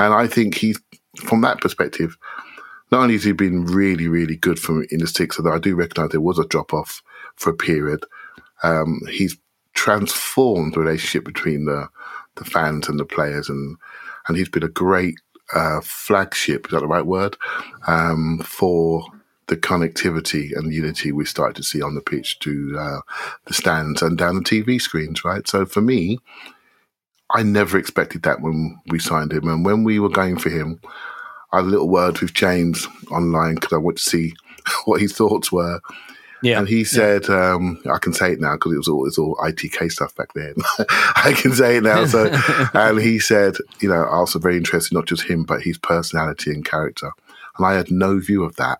And 0.00 0.14
I 0.14 0.26
think 0.26 0.54
he's, 0.54 0.80
from 1.16 1.42
that 1.42 1.60
perspective, 1.60 2.16
not 2.90 3.02
only 3.02 3.14
has 3.14 3.24
he 3.24 3.32
been 3.32 3.66
really, 3.66 4.08
really 4.08 4.36
good 4.36 4.58
from 4.58 4.86
in 4.90 5.00
the 5.00 5.06
six, 5.06 5.38
although 5.38 5.52
I 5.52 5.58
do 5.58 5.76
recognise 5.76 6.10
there 6.10 6.22
was 6.22 6.38
a 6.38 6.46
drop 6.46 6.72
off 6.72 7.02
for 7.36 7.50
a 7.50 7.56
period, 7.56 8.04
um, 8.62 9.00
he's 9.10 9.36
transformed 9.74 10.74
the 10.74 10.80
relationship 10.80 11.24
between 11.24 11.66
the 11.66 11.88
the 12.36 12.44
fans 12.44 12.88
and 12.88 12.98
the 12.98 13.04
players, 13.04 13.50
and 13.50 13.76
and 14.26 14.38
he's 14.38 14.48
been 14.48 14.62
a 14.62 14.68
great 14.68 15.16
uh, 15.54 15.80
flagship. 15.82 16.66
Is 16.66 16.72
that 16.72 16.80
the 16.80 16.86
right 16.86 17.06
word 17.06 17.36
um, 17.86 18.38
for 18.44 19.04
the 19.48 19.56
connectivity 19.56 20.56
and 20.56 20.72
unity 20.72 21.12
we 21.12 21.26
started 21.26 21.56
to 21.56 21.62
see 21.62 21.82
on 21.82 21.94
the 21.94 22.00
pitch 22.00 22.38
to 22.38 22.74
uh, 22.78 23.00
the 23.46 23.54
stands 23.54 24.00
and 24.00 24.16
down 24.16 24.36
the 24.36 24.42
TV 24.42 24.80
screens? 24.80 25.24
Right. 25.26 25.46
So 25.46 25.66
for 25.66 25.82
me, 25.82 26.18
I 27.34 27.42
never 27.42 27.78
expected 27.78 28.22
that 28.22 28.40
when 28.40 28.78
we 28.86 28.98
signed 28.98 29.32
him, 29.32 29.48
and 29.48 29.64
when 29.64 29.84
we 29.84 30.00
were 30.00 30.08
going 30.08 30.38
for 30.38 30.50
him, 30.50 30.80
I 31.52 31.56
had 31.56 31.66
a 31.66 31.68
little 31.68 31.88
word 31.88 32.20
with 32.20 32.34
James 32.34 32.86
online 33.10 33.56
because 33.56 33.72
I 33.72 33.78
wanted 33.78 33.98
to 33.98 34.10
see 34.10 34.34
what 34.84 35.00
his 35.00 35.16
thoughts 35.16 35.50
were. 35.50 35.80
Yeah. 36.42 36.58
And 36.58 36.68
he 36.68 36.84
said, 36.84 37.28
um, 37.28 37.82
I 37.92 37.98
can 37.98 38.14
say 38.14 38.32
it 38.32 38.40
now 38.40 38.54
because 38.54 38.72
it 38.72 38.78
was 38.78 38.88
all, 38.88 39.04
it 39.04 39.08
was 39.08 39.18
all 39.18 39.36
ITK 39.36 39.92
stuff 39.92 40.14
back 40.14 40.32
then. 40.34 40.54
I 40.88 41.34
can 41.36 41.52
say 41.52 41.76
it 41.76 41.82
now. 41.82 42.06
So, 42.06 42.30
and 42.74 42.98
he 42.98 43.18
said, 43.18 43.56
you 43.80 43.90
know, 43.90 44.04
I 44.04 44.20
was 44.20 44.32
very 44.34 44.56
interested, 44.56 44.94
not 44.94 45.06
just 45.06 45.24
him, 45.24 45.44
but 45.44 45.62
his 45.62 45.76
personality 45.76 46.50
and 46.50 46.64
character. 46.64 47.10
And 47.58 47.66
I 47.66 47.74
had 47.74 47.90
no 47.90 48.18
view 48.18 48.42
of 48.42 48.56
that. 48.56 48.78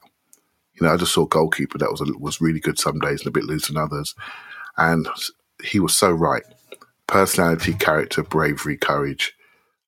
You 0.75 0.87
know, 0.87 0.95
I 0.95 0.97
just 0.97 1.13
saw 1.13 1.27
goalkeeper 1.27 1.77
that 1.79 1.91
was, 1.91 2.01
was 2.19 2.41
really 2.41 2.61
good 2.61 2.79
some 2.79 2.99
days 2.99 3.21
and 3.21 3.29
a 3.29 3.33
bit 3.33 3.45
loose 3.45 3.69
in 3.69 3.77
others. 3.77 4.15
And 4.79 5.07
he 5.63 5.81
was 5.81 5.95
so 5.95 6.11
right. 6.11 6.45
Personality, 7.11 7.75
character, 7.75 8.23
bravery, 8.23 8.77
courage. 8.77 9.35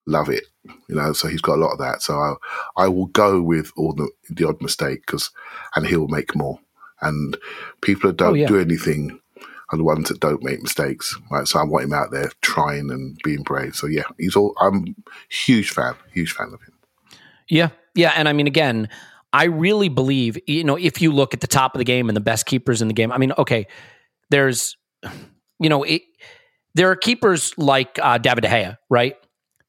Love 0.07 0.29
it. 0.29 0.45
You 0.88 0.97
know, 0.97 1.12
so 1.12 1.29
he's 1.29 1.41
got 1.41 1.57
a 1.57 1.61
lot 1.61 1.73
of 1.73 1.79
that. 1.79 2.02
So 2.02 2.14
I, 2.14 2.35
I 2.76 2.88
will 2.88 3.07
go 3.07 3.41
with 3.41 3.73
all 3.76 3.93
the, 3.93 4.11
the 4.29 4.47
odd 4.47 4.61
mistake 4.61 5.02
because, 5.07 5.31
and 5.76 5.87
he'll 5.87 6.09
make 6.09 6.35
more 6.37 6.59
and 7.00 7.37
people 7.81 8.11
that 8.11 8.17
don't 8.17 8.31
Oh, 8.33 8.35
yeah. 8.35 8.47
do 8.47 8.61
anything 8.61 9.19
are 9.71 9.79
the 9.79 9.85
ones 9.85 10.09
that 10.09 10.21
don't 10.21 10.43
make 10.43 10.62
mistakes. 10.62 11.17
Right, 11.31 11.47
so 11.49 11.59
I 11.59 11.64
want 11.64 11.85
him 11.85 11.93
out 11.93 12.11
there 12.11 12.31
trying 12.43 12.91
and 12.91 13.19
being 13.25 13.43
brave. 13.43 13.75
So 13.75 13.87
yeah, 13.87 14.05
he's 14.19 14.37
all. 14.37 14.55
I'm 14.61 14.95
huge 15.29 15.71
fan, 15.71 15.95
huge 16.12 16.33
fan 16.33 16.49
of 16.49 16.61
him. 16.61 16.75
Yeah. 17.49 17.71
Yeah. 17.95 18.12
And 18.17 18.29
I 18.29 18.33
mean, 18.33 18.47
again, 18.47 18.88
I 19.33 19.45
really 19.45 19.88
believe, 19.88 20.38
you 20.47 20.62
know, 20.64 20.76
if 20.76 21.00
you 21.00 21.12
look 21.12 21.35
at 21.35 21.41
the 21.41 21.47
top 21.47 21.75
of 21.75 21.79
the 21.79 21.85
game 21.85 22.09
and 22.09 22.17
the 22.17 22.21
best 22.21 22.47
keepers 22.47 22.83
in 22.83 22.88
the 22.88 22.95
game, 22.95 23.11
I 23.12 23.19
mean, 23.19 23.33
okay, 23.38 23.67
there's, 24.31 24.76
you 25.59 25.69
know, 25.69 25.83
it, 25.83 26.02
there 26.75 26.91
are 26.91 26.97
keepers 26.97 27.52
like 27.57 27.99
uh, 28.02 28.19
David 28.19 28.43
De 28.43 28.49
Gea, 28.49 28.79
right? 28.88 29.17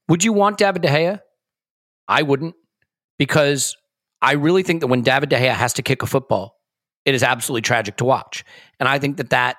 Would 0.08 0.24
you 0.24 0.34
want 0.34 0.58
David 0.58 0.82
De 0.82 0.88
Gea? 0.88 1.20
I 2.08 2.22
wouldn't, 2.22 2.56
because 3.18 3.76
I 4.22 4.34
really 4.34 4.64
think 4.64 4.82
that 4.82 4.88
when 4.88 5.02
David 5.02 5.30
De 5.30 5.38
Gea 5.38 5.54
has 5.54 5.74
to 5.74 5.82
kick 5.82 6.02
a 6.02 6.06
football, 6.06 6.56
it 7.06 7.14
is 7.14 7.24
absolutely 7.24 7.62
tragic 7.62 7.98
to 7.98 8.06
watch. 8.06 8.44
And 8.80 8.88
I 8.88 9.00
think 9.00 9.18
that 9.18 9.30
that 9.32 9.58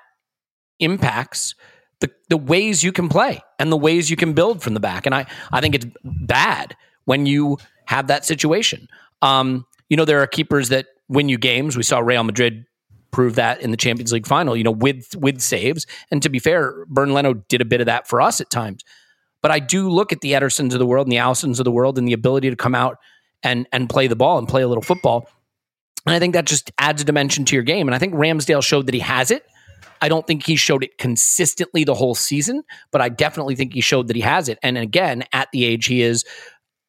impacts 0.79 1.55
the, 1.99 2.11
the 2.29 2.37
ways 2.37 2.83
you 2.83 2.91
can 2.91 3.09
play 3.09 3.41
and 3.59 3.71
the 3.71 3.77
ways 3.77 4.09
you 4.09 4.15
can 4.15 4.33
build 4.33 4.61
from 4.61 4.73
the 4.73 4.79
back. 4.79 5.05
And 5.05 5.15
I, 5.15 5.25
I 5.51 5.61
think 5.61 5.75
it's 5.75 5.85
bad 6.03 6.75
when 7.05 7.25
you 7.25 7.57
have 7.85 8.07
that 8.07 8.25
situation. 8.25 8.87
Um, 9.21 9.65
you 9.89 9.97
know, 9.97 10.05
there 10.05 10.21
are 10.21 10.27
keepers 10.27 10.69
that 10.69 10.87
win 11.07 11.29
you 11.29 11.37
games. 11.37 11.77
We 11.77 11.83
saw 11.83 11.99
Real 11.99 12.23
Madrid 12.23 12.65
prove 13.15 13.35
that 13.35 13.61
in 13.61 13.71
the 13.71 13.77
Champions 13.77 14.11
League 14.11 14.27
final, 14.27 14.57
you 14.57 14.63
know, 14.65 14.71
with 14.71 15.15
with 15.15 15.39
saves. 15.39 15.87
And 16.11 16.21
to 16.21 16.27
be 16.27 16.37
fair, 16.37 16.85
Bernd 16.89 17.13
Leno 17.13 17.33
did 17.33 17.61
a 17.61 17.65
bit 17.65 17.79
of 17.79 17.85
that 17.85 18.09
for 18.09 18.19
us 18.19 18.41
at 18.41 18.49
times. 18.49 18.83
But 19.41 19.51
I 19.51 19.59
do 19.59 19.89
look 19.89 20.11
at 20.11 20.19
the 20.19 20.33
Edersons 20.33 20.73
of 20.73 20.79
the 20.79 20.85
world 20.85 21.07
and 21.07 21.13
the 21.13 21.17
Alissons 21.17 21.59
of 21.59 21.63
the 21.63 21.71
world 21.71 21.97
and 21.97 22.05
the 22.05 22.11
ability 22.11 22.49
to 22.49 22.57
come 22.57 22.75
out 22.75 22.97
and 23.41 23.67
and 23.71 23.89
play 23.89 24.07
the 24.07 24.17
ball 24.17 24.37
and 24.37 24.49
play 24.49 24.63
a 24.63 24.67
little 24.67 24.83
football. 24.83 25.29
And 26.05 26.13
I 26.13 26.19
think 26.19 26.33
that 26.33 26.45
just 26.45 26.71
adds 26.77 27.01
a 27.01 27.05
dimension 27.05 27.45
to 27.45 27.55
your 27.55 27.63
game. 27.63 27.87
And 27.87 27.95
I 27.95 27.99
think 27.99 28.13
Ramsdale 28.15 28.61
showed 28.61 28.85
that 28.87 28.93
he 28.93 28.99
has 28.99 29.31
it. 29.31 29.45
I 30.01 30.09
don't 30.09 30.27
think 30.27 30.45
he 30.45 30.57
showed 30.57 30.83
it 30.83 30.97
consistently 30.97 31.85
the 31.85 31.95
whole 31.95 32.15
season, 32.15 32.63
but 32.91 32.99
I 32.99 33.07
definitely 33.07 33.55
think 33.55 33.73
he 33.73 33.81
showed 33.81 34.09
that 34.09 34.17
he 34.17 34.21
has 34.23 34.49
it. 34.49 34.59
And 34.61 34.77
again, 34.77 35.23
at 35.31 35.47
the 35.53 35.63
age 35.63 35.85
he 35.85 36.01
is, 36.01 36.25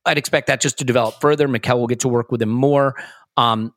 I'd 0.05 0.19
expect 0.19 0.49
that 0.49 0.61
just 0.61 0.79
to 0.79 0.85
develop 0.85 1.21
further. 1.21 1.47
Mikel 1.47 1.79
will 1.79 1.87
get 1.87 2.01
to 2.01 2.09
work 2.09 2.33
with 2.33 2.43
him 2.43 2.49
more. 2.49 2.97
Um, 3.37 3.73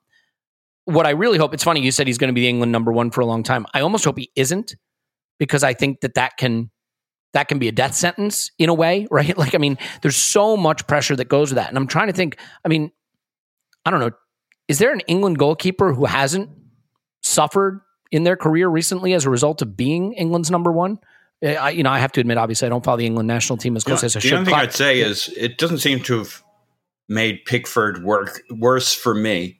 what 0.89 1.05
I 1.05 1.11
really 1.11 1.37
hope, 1.37 1.53
it's 1.53 1.63
funny, 1.63 1.81
you 1.81 1.91
said 1.91 2.07
he's 2.07 2.17
going 2.17 2.29
to 2.29 2.33
be 2.33 2.41
the 2.41 2.49
England 2.49 2.71
number 2.71 2.91
one 2.91 3.11
for 3.11 3.21
a 3.21 3.25
long 3.25 3.43
time. 3.43 3.65
I 3.73 3.81
almost 3.81 4.05
hope 4.05 4.17
he 4.17 4.31
isn't 4.35 4.75
because 5.37 5.63
I 5.63 5.73
think 5.73 6.01
that 6.01 6.15
that 6.15 6.37
can 6.37 6.71
that 7.33 7.47
can 7.47 7.59
be 7.59 7.67
a 7.67 7.71
death 7.71 7.93
sentence 7.93 8.51
in 8.57 8.69
a 8.69 8.73
way, 8.73 9.07
right? 9.11 9.37
Like, 9.37 9.55
I 9.55 9.59
mean, 9.59 9.77
there's 10.01 10.17
so 10.17 10.57
much 10.57 10.87
pressure 10.87 11.15
that 11.15 11.29
goes 11.29 11.51
with 11.51 11.57
that. 11.57 11.69
And 11.69 11.77
I'm 11.77 11.87
trying 11.87 12.07
to 12.07 12.13
think, 12.13 12.37
I 12.65 12.67
mean, 12.67 12.91
I 13.85 13.91
don't 13.91 13.99
know, 13.99 14.11
is 14.67 14.79
there 14.79 14.91
an 14.91 15.01
England 15.01 15.37
goalkeeper 15.37 15.93
who 15.93 16.05
hasn't 16.05 16.49
suffered 17.21 17.81
in 18.11 18.23
their 18.23 18.35
career 18.35 18.67
recently 18.67 19.13
as 19.13 19.25
a 19.25 19.29
result 19.29 19.61
of 19.61 19.77
being 19.77 20.13
England's 20.13 20.49
number 20.49 20.71
one? 20.71 20.99
Eh, 21.41 21.55
I, 21.55 21.69
you 21.69 21.83
know, 21.83 21.91
I 21.91 21.99
have 21.99 22.11
to 22.13 22.19
admit, 22.19 22.37
obviously, 22.37 22.65
I 22.65 22.69
don't 22.69 22.83
follow 22.83 22.97
the 22.97 23.05
England 23.05 23.27
national 23.27 23.57
team 23.57 23.75
as 23.75 23.83
close 23.83 24.03
as 24.03 24.15
I 24.15 24.19
should. 24.19 24.31
the 24.31 24.37
only 24.37 24.45
thing 24.51 24.59
I'd 24.59 24.73
say 24.73 24.99
is 24.99 25.33
it 25.37 25.57
doesn't 25.57 25.79
seem 25.79 26.01
to 26.03 26.17
have 26.19 26.43
made 27.07 27.45
Pickford 27.45 28.03
work 28.03 28.41
worse 28.51 28.93
for 28.93 29.15
me, 29.15 29.58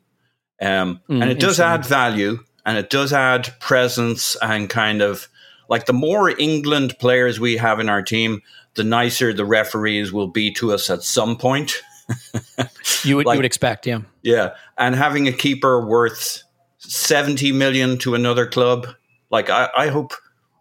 um, 0.61 0.99
Mm, 1.09 1.21
and 1.21 1.31
it 1.31 1.39
does 1.39 1.59
add 1.59 1.85
value 1.85 2.39
and 2.65 2.77
it 2.77 2.89
does 2.89 3.13
add 3.13 3.53
presence 3.59 4.35
and 4.41 4.69
kind 4.69 5.01
of 5.01 5.27
like 5.69 5.85
the 5.85 5.93
more 5.93 6.29
England 6.39 6.95
players 6.99 7.39
we 7.39 7.57
have 7.57 7.79
in 7.79 7.89
our 7.89 8.01
team, 8.01 8.41
the 8.75 8.83
nicer 8.83 9.33
the 9.33 9.45
referees 9.45 10.11
will 10.11 10.27
be 10.27 10.51
to 10.53 10.71
us 10.73 10.89
at 10.89 11.03
some 11.03 11.37
point. 11.37 11.81
you 13.03 13.15
would 13.17 13.25
like- 13.25 13.35
you 13.35 13.39
would 13.39 13.45
expect, 13.45 13.85
yeah. 13.87 13.99
Yeah, 14.23 14.55
and 14.77 14.95
having 14.95 15.27
a 15.27 15.31
keeper 15.31 15.85
worth 15.85 16.43
seventy 16.79 17.51
million 17.51 17.97
to 17.99 18.15
another 18.15 18.45
club, 18.47 18.87
like 19.29 19.49
I, 19.49 19.69
I 19.77 19.87
hope 19.87 20.13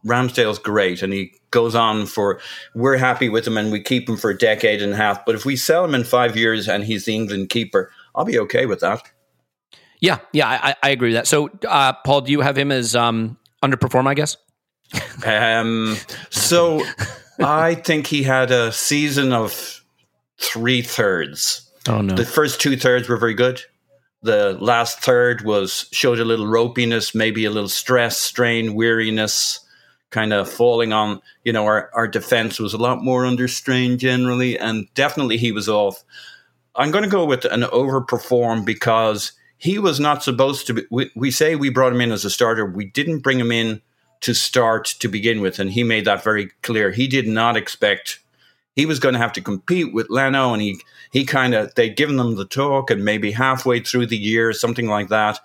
Ramsdale's 0.07 0.59
great, 0.59 1.03
and 1.03 1.13
he 1.13 1.33
goes 1.51 1.75
on 1.75 2.07
for. 2.07 2.41
We're 2.75 2.99
happy 2.99 3.29
with 3.29 3.47
him, 3.47 3.57
and 3.57 3.73
we 3.73 3.81
keep 3.83 4.09
him 4.09 4.17
for 4.17 4.31
a 4.31 4.39
decade 4.39 4.83
and 4.83 4.93
a 4.93 4.97
half. 4.97 5.25
But 5.27 5.35
if 5.35 5.45
we 5.45 5.57
sell 5.57 5.85
him 5.85 5.95
in 5.95 6.05
five 6.05 6.37
years 6.37 6.69
and 6.69 6.85
he's 6.85 7.05
the 7.07 7.15
England 7.15 7.49
keeper, 7.49 7.91
I'll 8.15 8.25
be 8.25 8.39
okay 8.41 8.67
with 8.67 8.81
that. 8.81 9.03
Yeah, 10.01 10.19
yeah, 10.33 10.49
I, 10.49 10.75
I 10.83 10.91
agree 10.91 11.09
with 11.09 11.17
that. 11.17 11.27
So, 11.27 11.51
uh, 11.67 11.93
Paul, 12.05 12.23
do 12.23 12.33
you 12.33 12.41
have 12.41 12.57
him 12.57 12.71
as 12.71 12.95
um, 12.95 13.37
underperform? 13.63 14.07
I 14.07 14.15
guess. 14.15 14.37
Um, 15.27 15.97
so 16.31 16.83
I 17.41 17.75
think 17.75 18.07
he 18.07 18.23
had 18.23 18.51
a 18.51 18.73
season 18.73 19.33
of 19.33 19.85
three 20.39 20.83
thirds. 20.83 21.71
Oh 21.89 22.01
no. 22.01 22.15
The 22.15 22.25
first 22.25 22.61
two 22.61 22.77
thirds 22.77 23.09
were 23.09 23.17
very 23.17 23.35
good. 23.35 23.61
The 24.23 24.57
last 24.61 25.01
third 25.01 25.43
was 25.43 25.89
showed 25.93 26.19
a 26.19 26.25
little 26.25 26.47
ropiness, 26.47 27.15
maybe 27.15 27.45
a 27.45 27.51
little 27.51 27.69
stress, 27.69 28.19
strain, 28.19 28.75
weariness, 28.75 29.61
kind 30.11 30.33
of 30.33 30.51
falling 30.51 30.93
on. 30.93 31.21
You 31.45 31.53
know, 31.53 31.65
our 31.65 31.91
our 31.95 32.09
defense 32.09 32.59
was 32.59 32.75
a 32.75 32.79
lot 32.79 33.03
more 33.03 33.27
under 33.27 33.47
strain 33.47 33.99
generally, 33.99 34.59
and 34.59 34.89
definitely 34.95 35.37
he 35.37 35.53
was 35.53 35.69
off. 35.69 36.03
I'm 36.75 36.91
going 36.91 37.05
to 37.05 37.11
go 37.11 37.25
with 37.25 37.45
an 37.45 37.63
overperform 37.63 38.65
because 38.65 39.33
he 39.59 39.79
was 39.79 39.99
not 40.01 40.23
supposed 40.23 40.67
to 40.69 40.75
be. 40.75 40.83
We, 40.91 41.11
we 41.15 41.31
say 41.31 41.57
we 41.57 41.69
brought 41.69 41.93
him 41.93 42.01
in 42.01 42.13
as 42.13 42.25
a 42.25 42.31
starter. 42.31 42.65
We 42.65 42.87
didn't 42.87 43.19
bring 43.21 43.39
him 43.41 43.53
in 43.53 43.83
to 44.21 44.35
start 44.35 44.87
to 45.01 45.09
begin 45.09 45.41
with, 45.41 45.59
and 45.59 45.71
he 45.71 45.85
made 45.85 46.05
that 46.07 46.25
very 46.25 46.51
clear. 46.63 46.91
He 46.91 47.07
did 47.07 47.27
not 47.27 47.57
expect 47.57 48.21
he 48.75 48.87
was 48.87 49.01
going 49.01 49.15
to 49.15 49.19
have 49.19 49.33
to 49.33 49.41
compete 49.41 49.93
with 49.93 50.09
Leno, 50.09 50.53
and 50.53 50.63
he 50.63 50.81
he 51.13 51.25
kind 51.25 51.55
of 51.55 51.75
they'd 51.75 51.97
given 51.97 52.17
them 52.17 52.37
the 52.37 52.45
talk, 52.45 52.91
and 52.91 53.05
maybe 53.05 53.33
halfway 53.33 53.81
through 53.81 54.07
the 54.07 54.17
year, 54.17 54.53
something 54.53 54.87
like 54.87 55.09
that, 55.09 55.41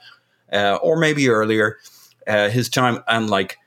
uh, 0.51 0.75
or 0.81 0.97
maybe 0.97 1.27
earlier, 1.29 1.77
uh, 2.27 2.49
his 2.49 2.69
time, 2.69 3.03
and 3.07 3.29
like 3.29 3.57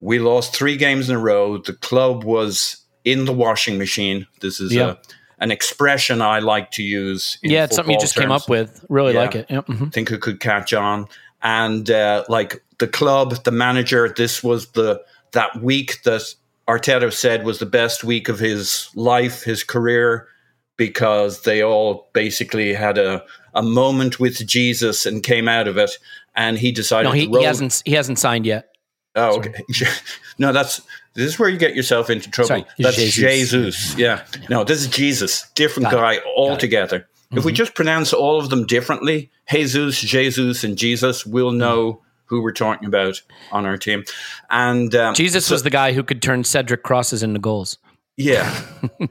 we 0.00 0.18
lost 0.18 0.54
three 0.54 0.78
games 0.78 1.10
in 1.10 1.16
a 1.16 1.20
row. 1.20 1.58
The 1.58 1.74
club 1.74 2.24
was 2.24 2.78
in 3.04 3.26
the 3.26 3.32
washing 3.34 3.76
machine. 3.78 4.26
This 4.40 4.60
is 4.60 4.72
Yeah. 4.72 4.92
a, 4.92 4.96
an 5.40 5.50
expression 5.50 6.20
I 6.22 6.38
like 6.40 6.70
to 6.72 6.82
use. 6.82 7.38
in 7.42 7.50
yeah, 7.50 7.64
it's 7.64 7.76
something 7.76 7.94
you 7.94 8.00
just 8.00 8.14
came 8.16 8.30
up 8.30 8.48
with. 8.48 8.84
Really 8.88 9.14
Yeah. 9.14 9.20
like 9.20 9.34
it. 9.34 9.46
Yeah. 9.48 9.62
mhm. 9.62 9.92
think 9.92 10.10
it 10.10 10.20
could 10.20 10.40
catch 10.40 10.72
on. 10.72 11.06
And 11.42 11.90
uh, 11.90 12.24
like 12.28 12.62
the 12.78 12.86
club, 12.88 13.42
the 13.44 13.50
manager, 13.50 14.12
this 14.14 14.42
was 14.42 14.66
the 14.72 15.02
that 15.32 15.62
week 15.62 16.02
that 16.04 16.22
Arteta 16.68 17.12
said 17.12 17.44
was 17.44 17.58
the 17.58 17.66
best 17.66 18.04
week 18.04 18.28
of 18.28 18.38
his 18.38 18.90
life, 18.94 19.42
his 19.42 19.64
career, 19.64 20.28
because 20.76 21.42
they 21.42 21.62
all 21.62 22.08
basically 22.12 22.72
had 22.74 22.98
a 22.98 23.22
a 23.54 23.62
moment 23.62 24.20
with 24.20 24.46
Jesus 24.46 25.06
and 25.06 25.22
came 25.22 25.48
out 25.48 25.66
of 25.66 25.76
it. 25.78 25.90
And 26.36 26.56
he 26.58 26.70
decided 26.70 27.08
No, 27.08 27.12
he, 27.12 27.24
to 27.26 27.32
roll. 27.32 27.40
he 27.40 27.46
hasn't 27.46 27.82
he 27.84 27.92
hasn't 27.92 28.18
signed 28.18 28.46
yet. 28.46 28.68
Oh, 29.16 29.38
okay. 29.38 29.54
no, 30.38 30.52
that's 30.52 30.80
this 31.14 31.26
is 31.32 31.38
where 31.38 31.48
you 31.48 31.58
get 31.58 31.74
yourself 31.74 32.10
into 32.10 32.30
trouble. 32.30 32.48
Sorry, 32.48 32.64
that's 32.78 32.96
Jesus. 32.96 33.14
Jesus. 33.14 33.98
Yeah. 33.98 34.24
No, 34.48 34.64
this 34.64 34.80
is 34.80 34.86
Jesus. 34.88 35.50
Different 35.54 35.90
Got 35.90 36.14
it. 36.14 36.22
guy 36.22 36.30
altogether. 36.36 37.08
If 37.32 37.44
we 37.44 37.52
just 37.52 37.76
pronounce 37.76 38.12
all 38.12 38.40
of 38.40 38.50
them 38.50 38.66
differently, 38.66 39.30
Jesus, 39.48 40.00
Jesus, 40.00 40.64
and 40.64 40.76
Jesus, 40.76 41.24
we'll 41.24 41.52
know 41.52 42.02
who 42.24 42.42
we're 42.42 42.50
talking 42.52 42.88
about 42.88 43.22
on 43.52 43.66
our 43.66 43.76
team. 43.76 44.02
And 44.50 44.92
um, 44.96 45.14
Jesus 45.14 45.48
was 45.48 45.62
the 45.62 45.70
guy 45.70 45.92
who 45.92 46.02
could 46.02 46.22
turn 46.22 46.42
Cedric 46.42 46.82
crosses 46.82 47.22
into 47.22 47.38
goals. 47.38 47.78
yeah. 48.16 48.60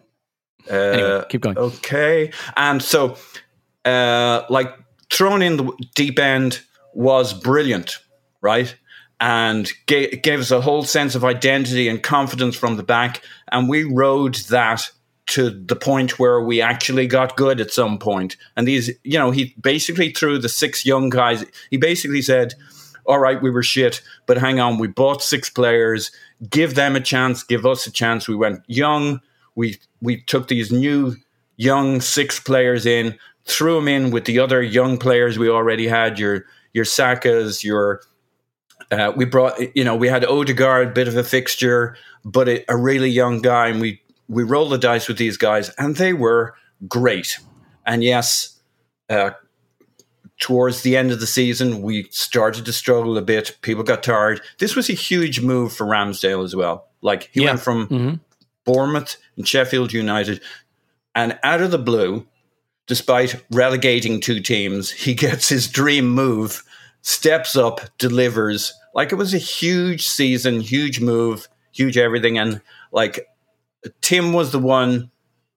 Uh, 0.69 0.73
Anyway, 0.75 1.23
keep 1.29 1.41
going. 1.41 1.57
Okay. 1.57 2.31
And 2.55 2.79
so, 2.83 3.17
uh, 3.85 4.43
like, 4.51 4.71
thrown 5.11 5.41
in 5.41 5.57
the 5.57 5.71
deep 5.95 6.19
end 6.19 6.61
was 6.93 7.33
brilliant, 7.33 7.97
right? 8.41 8.75
And 9.21 9.71
ga- 9.85 10.15
gave 10.17 10.39
us 10.39 10.51
a 10.51 10.61
whole 10.61 10.83
sense 10.83 11.15
of 11.15 11.25
identity 11.25 11.89
and 11.89 12.01
confidence 12.01 12.55
from 12.55 12.77
the 12.77 12.83
back. 12.83 13.21
And 13.51 13.67
we 13.67 13.83
rode 13.83 14.35
that 14.49 14.89
to 15.27 15.51
the 15.51 15.75
point 15.75 16.17
where 16.17 16.41
we 16.41 16.59
actually 16.61 17.05
got 17.05 17.37
good 17.37 17.61
at 17.61 17.71
some 17.71 17.99
point. 17.99 18.35
And 18.55 18.67
these, 18.67 18.89
you 19.03 19.19
know, 19.19 19.29
he 19.29 19.55
basically 19.61 20.11
threw 20.11 20.39
the 20.39 20.49
six 20.49 20.85
young 20.85 21.09
guys, 21.09 21.45
he 21.69 21.77
basically 21.77 22.23
said, 22.23 22.55
all 23.05 23.19
right, 23.19 23.41
we 23.41 23.51
were 23.51 23.63
shit, 23.63 24.01
but 24.25 24.37
hang 24.37 24.59
on, 24.59 24.77
we 24.77 24.87
bought 24.87 25.21
six 25.21 25.49
players, 25.49 26.11
give 26.49 26.75
them 26.75 26.95
a 26.95 26.99
chance, 26.99 27.43
give 27.43 27.65
us 27.65 27.85
a 27.85 27.91
chance. 27.91 28.27
We 28.27 28.35
went 28.35 28.63
young, 28.67 29.21
we 29.55 29.79
we 30.01 30.21
took 30.21 30.47
these 30.47 30.71
new 30.71 31.15
young 31.57 32.01
six 32.01 32.39
players 32.39 32.85
in, 32.85 33.17
threw 33.45 33.75
them 33.75 33.87
in 33.87 34.11
with 34.11 34.25
the 34.25 34.39
other 34.39 34.61
young 34.61 34.97
players 34.97 35.37
we 35.37 35.49
already 35.49 35.87
had. 35.87 36.17
Your 36.17 36.45
your 36.73 36.85
Sakas, 36.85 37.63
your 37.63 38.01
uh, 38.91 39.11
we 39.15 39.25
brought 39.25 39.59
you 39.75 39.83
know 39.83 39.95
we 39.95 40.07
had 40.07 40.25
Odegaard, 40.25 40.93
bit 40.93 41.07
of 41.07 41.15
a 41.15 41.23
fixture, 41.23 41.95
but 42.25 42.47
a, 42.49 42.71
a 42.71 42.77
really 42.77 43.09
young 43.09 43.41
guy, 43.41 43.67
and 43.67 43.79
we 43.81 44.01
we 44.27 44.43
rolled 44.43 44.71
the 44.71 44.77
dice 44.77 45.07
with 45.07 45.17
these 45.17 45.37
guys, 45.37 45.69
and 45.77 45.95
they 45.95 46.13
were 46.13 46.55
great. 46.87 47.39
And 47.85 48.03
yes, 48.03 48.59
uh, 49.09 49.31
towards 50.39 50.81
the 50.81 50.95
end 50.95 51.11
of 51.11 51.19
the 51.19 51.27
season, 51.27 51.81
we 51.81 52.03
started 52.11 52.65
to 52.65 52.73
struggle 52.73 53.17
a 53.17 53.21
bit. 53.21 53.57
People 53.61 53.83
got 53.83 54.03
tired. 54.03 54.41
This 54.59 54.75
was 54.75 54.89
a 54.89 54.93
huge 54.93 55.41
move 55.41 55.73
for 55.73 55.85
Ramsdale 55.85 56.43
as 56.43 56.55
well. 56.55 56.87
Like 57.01 57.29
he 57.33 57.41
Yeah. 57.41 57.47
went 57.51 57.61
from 57.61 57.87
Mhm. 57.87 58.19
Bournemouth 58.65 59.17
and 59.35 59.47
Sheffield 59.47 59.93
United, 59.93 60.41
and 61.15 61.37
out 61.43 61.61
of 61.61 61.71
the 61.71 61.77
blue, 61.79 62.27
despite 62.87 63.43
relegating 63.51 64.19
two 64.21 64.39
teams, 64.39 64.91
he 64.91 65.13
gets 65.25 65.49
his 65.49 65.67
dream 65.67 66.07
move, 66.09 66.63
steps 67.01 67.55
up, 67.55 67.81
delivers. 67.97 68.73
Like 68.93 69.11
it 69.11 69.15
was 69.15 69.33
a 69.33 69.39
huge 69.39 70.07
season, 70.07 70.61
huge 70.61 70.99
move, 70.99 71.47
huge 71.71 71.97
everything. 71.97 72.37
And 72.37 72.61
like 72.91 73.27
Tim 74.01 74.33
was 74.33 74.51
the 74.51 74.59
one 74.59 75.11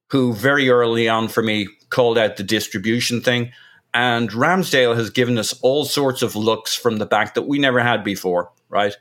who 0.09 0.35
very 0.35 0.69
early 0.69 1.09
on 1.09 1.29
for 1.29 1.43
me 1.43 1.69
called 1.91 2.19
out 2.19 2.37
the 2.37 2.43
distribution 2.43 3.21
thing. 3.21 3.53
And 3.95 4.31
Ramsdale 4.31 4.97
has 4.97 5.11
given 5.11 5.39
us 5.39 5.59
all 5.63 5.85
sorts 5.85 6.23
of 6.23 6.37
looks 6.37 6.75
from 6.75 6.97
the 6.97 7.07
back 7.07 7.35
that 7.35 7.43
we 7.43 7.59
never 7.59 7.81
had 7.81 8.05
before, 8.05 8.51
right? 8.69 8.97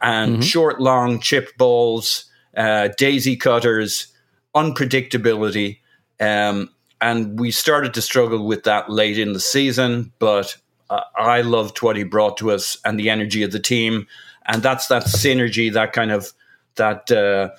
And 0.00 0.44
short, 0.44 0.80
long 0.80 1.20
chip 1.20 1.56
balls, 1.58 2.26
uh, 2.56 2.88
daisy 2.96 3.36
cutters, 3.36 4.08
unpredictability. 4.54 5.78
Um, 6.20 6.70
and 7.00 7.38
we 7.38 7.50
started 7.50 7.94
to 7.94 8.02
struggle 8.02 8.46
with 8.46 8.64
that 8.64 8.90
late 8.90 9.18
in 9.18 9.32
the 9.32 9.40
season, 9.40 10.12
but 10.18 10.56
uh, 10.90 11.02
I 11.16 11.42
loved 11.42 11.82
what 11.82 11.96
he 11.96 12.04
brought 12.04 12.36
to 12.38 12.50
us 12.50 12.78
and 12.84 12.98
the 12.98 13.10
energy 13.10 13.42
of 13.42 13.52
the 13.52 13.60
team. 13.60 14.06
And 14.46 14.62
that's 14.62 14.86
that 14.88 15.04
synergy, 15.04 15.72
that 15.72 15.92
kind 15.92 16.10
of 16.10 16.32
that 16.76 17.10
uh, 17.10 17.50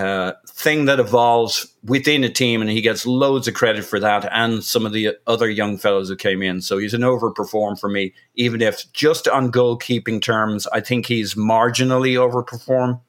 uh, 0.00 0.32
thing 0.48 0.86
that 0.86 1.00
evolves 1.00 1.74
within 1.84 2.24
a 2.24 2.30
team, 2.30 2.62
and 2.62 2.70
he 2.70 2.80
gets 2.80 3.04
loads 3.04 3.46
of 3.48 3.54
credit 3.54 3.84
for 3.84 4.00
that, 4.00 4.26
and 4.32 4.64
some 4.64 4.86
of 4.86 4.92
the 4.92 5.16
other 5.26 5.50
young 5.50 5.76
fellows 5.76 6.08
who 6.08 6.16
came 6.16 6.42
in. 6.42 6.62
So 6.62 6.78
he's 6.78 6.94
an 6.94 7.02
overperform 7.02 7.78
for 7.78 7.90
me, 7.90 8.14
even 8.34 8.62
if 8.62 8.90
just 8.92 9.28
on 9.28 9.52
goalkeeping 9.52 10.22
terms, 10.22 10.66
I 10.68 10.80
think 10.80 11.06
he's 11.06 11.34
marginally 11.34 12.14
overperform. 12.14 13.00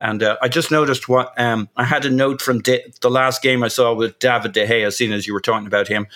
And 0.00 0.22
uh, 0.24 0.36
I 0.42 0.48
just 0.48 0.72
noticed 0.72 1.08
what 1.08 1.38
um, 1.38 1.68
I 1.76 1.84
had 1.84 2.04
a 2.04 2.10
note 2.10 2.42
from 2.42 2.58
the 2.58 3.10
last 3.10 3.40
game 3.40 3.62
I 3.62 3.68
saw 3.68 3.94
with 3.94 4.18
David 4.18 4.52
De 4.52 4.66
Gea, 4.66 4.86
as 4.86 4.96
seeing 4.96 5.12
as 5.12 5.28
you 5.28 5.34
were 5.34 5.40
talking 5.40 5.68
about 5.68 5.86
him, 5.86 6.08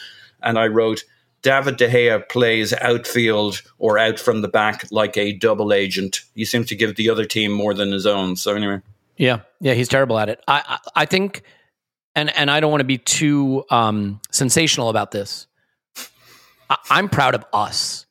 and 0.42 0.58
I 0.58 0.66
wrote. 0.66 1.04
David 1.46 1.76
De 1.76 1.88
Gea 1.88 2.28
plays 2.28 2.72
outfield 2.72 3.62
or 3.78 4.00
out 4.00 4.18
from 4.18 4.40
the 4.40 4.48
back 4.48 4.84
like 4.90 5.16
a 5.16 5.30
double 5.30 5.72
agent. 5.72 6.22
He 6.34 6.44
seems 6.44 6.66
to 6.66 6.74
give 6.74 6.96
the 6.96 7.08
other 7.08 7.24
team 7.24 7.52
more 7.52 7.72
than 7.72 7.92
his 7.92 8.04
own. 8.04 8.34
So 8.34 8.56
anyway, 8.56 8.80
Yeah, 9.16 9.42
yeah, 9.60 9.74
he's 9.74 9.86
terrible 9.86 10.18
at 10.18 10.28
it. 10.28 10.42
I, 10.48 10.62
I, 10.66 11.02
I 11.02 11.06
think, 11.06 11.42
and 12.16 12.36
and 12.36 12.50
I 12.50 12.58
don't 12.58 12.72
want 12.72 12.80
to 12.80 12.84
be 12.84 12.98
too 12.98 13.64
um, 13.70 14.20
sensational 14.32 14.88
about 14.88 15.12
this. 15.12 15.46
I, 16.68 16.78
I'm 16.90 17.08
proud 17.08 17.36
of 17.36 17.44
us 17.52 18.05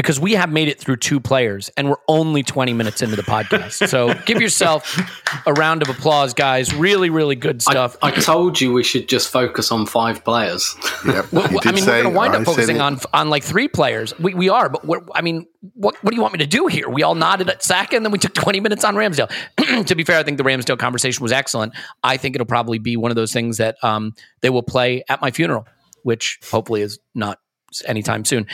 because 0.00 0.18
we 0.18 0.32
have 0.32 0.50
made 0.50 0.66
it 0.66 0.80
through 0.80 0.96
two 0.96 1.20
players, 1.20 1.70
and 1.76 1.90
we're 1.90 1.98
only 2.08 2.42
20 2.42 2.72
minutes 2.72 3.02
into 3.02 3.16
the 3.16 3.22
podcast. 3.22 3.86
So 3.86 4.14
give 4.24 4.40
yourself 4.40 4.98
a 5.46 5.52
round 5.52 5.82
of 5.82 5.90
applause, 5.90 6.32
guys. 6.32 6.74
Really, 6.74 7.10
really 7.10 7.36
good 7.36 7.60
stuff. 7.60 7.98
I 8.00 8.10
told 8.10 8.58
you 8.62 8.72
we 8.72 8.82
should 8.82 9.10
just 9.10 9.28
focus 9.28 9.70
on 9.70 9.84
five 9.84 10.24
players. 10.24 10.74
Yep. 11.06 11.26
Well, 11.32 11.44
I 11.44 11.62
did 11.62 11.74
mean, 11.74 11.84
say- 11.84 11.90
we're 11.90 12.02
going 12.02 12.14
to 12.14 12.18
wind 12.18 12.34
up 12.34 12.38
said 12.40 12.46
focusing 12.46 12.80
on 12.80 12.98
on 13.12 13.28
like 13.28 13.44
three 13.44 13.68
players. 13.68 14.18
We, 14.18 14.32
we 14.32 14.48
are, 14.48 14.70
but 14.70 14.86
we're, 14.86 15.00
I 15.14 15.20
mean, 15.20 15.46
what 15.74 16.02
what 16.02 16.10
do 16.12 16.16
you 16.16 16.22
want 16.22 16.32
me 16.32 16.38
to 16.38 16.46
do 16.46 16.66
here? 16.66 16.88
We 16.88 17.02
all 17.02 17.14
nodded 17.14 17.50
at 17.50 17.62
Saka, 17.62 17.94
and 17.96 18.04
then 18.04 18.10
we 18.12 18.18
took 18.18 18.32
twenty 18.32 18.60
minutes 18.60 18.84
on 18.84 18.94
Ramsdale. 18.94 19.30
to 19.86 19.94
be 19.94 20.02
fair, 20.04 20.18
I 20.18 20.22
think 20.22 20.38
the 20.38 20.44
Ramsdale 20.44 20.78
conversation 20.78 21.22
was 21.22 21.32
excellent. 21.32 21.74
I 22.02 22.16
think 22.16 22.34
it'll 22.36 22.46
probably 22.46 22.78
be 22.78 22.96
one 22.96 23.10
of 23.10 23.16
those 23.16 23.32
things 23.34 23.58
that 23.58 23.76
um, 23.82 24.14
they 24.40 24.48
will 24.48 24.62
play 24.62 25.04
at 25.10 25.20
my 25.20 25.30
funeral, 25.30 25.66
which 26.04 26.38
hopefully 26.50 26.80
is 26.82 26.98
not 27.14 27.38
anytime 27.86 28.24
soon. 28.24 28.46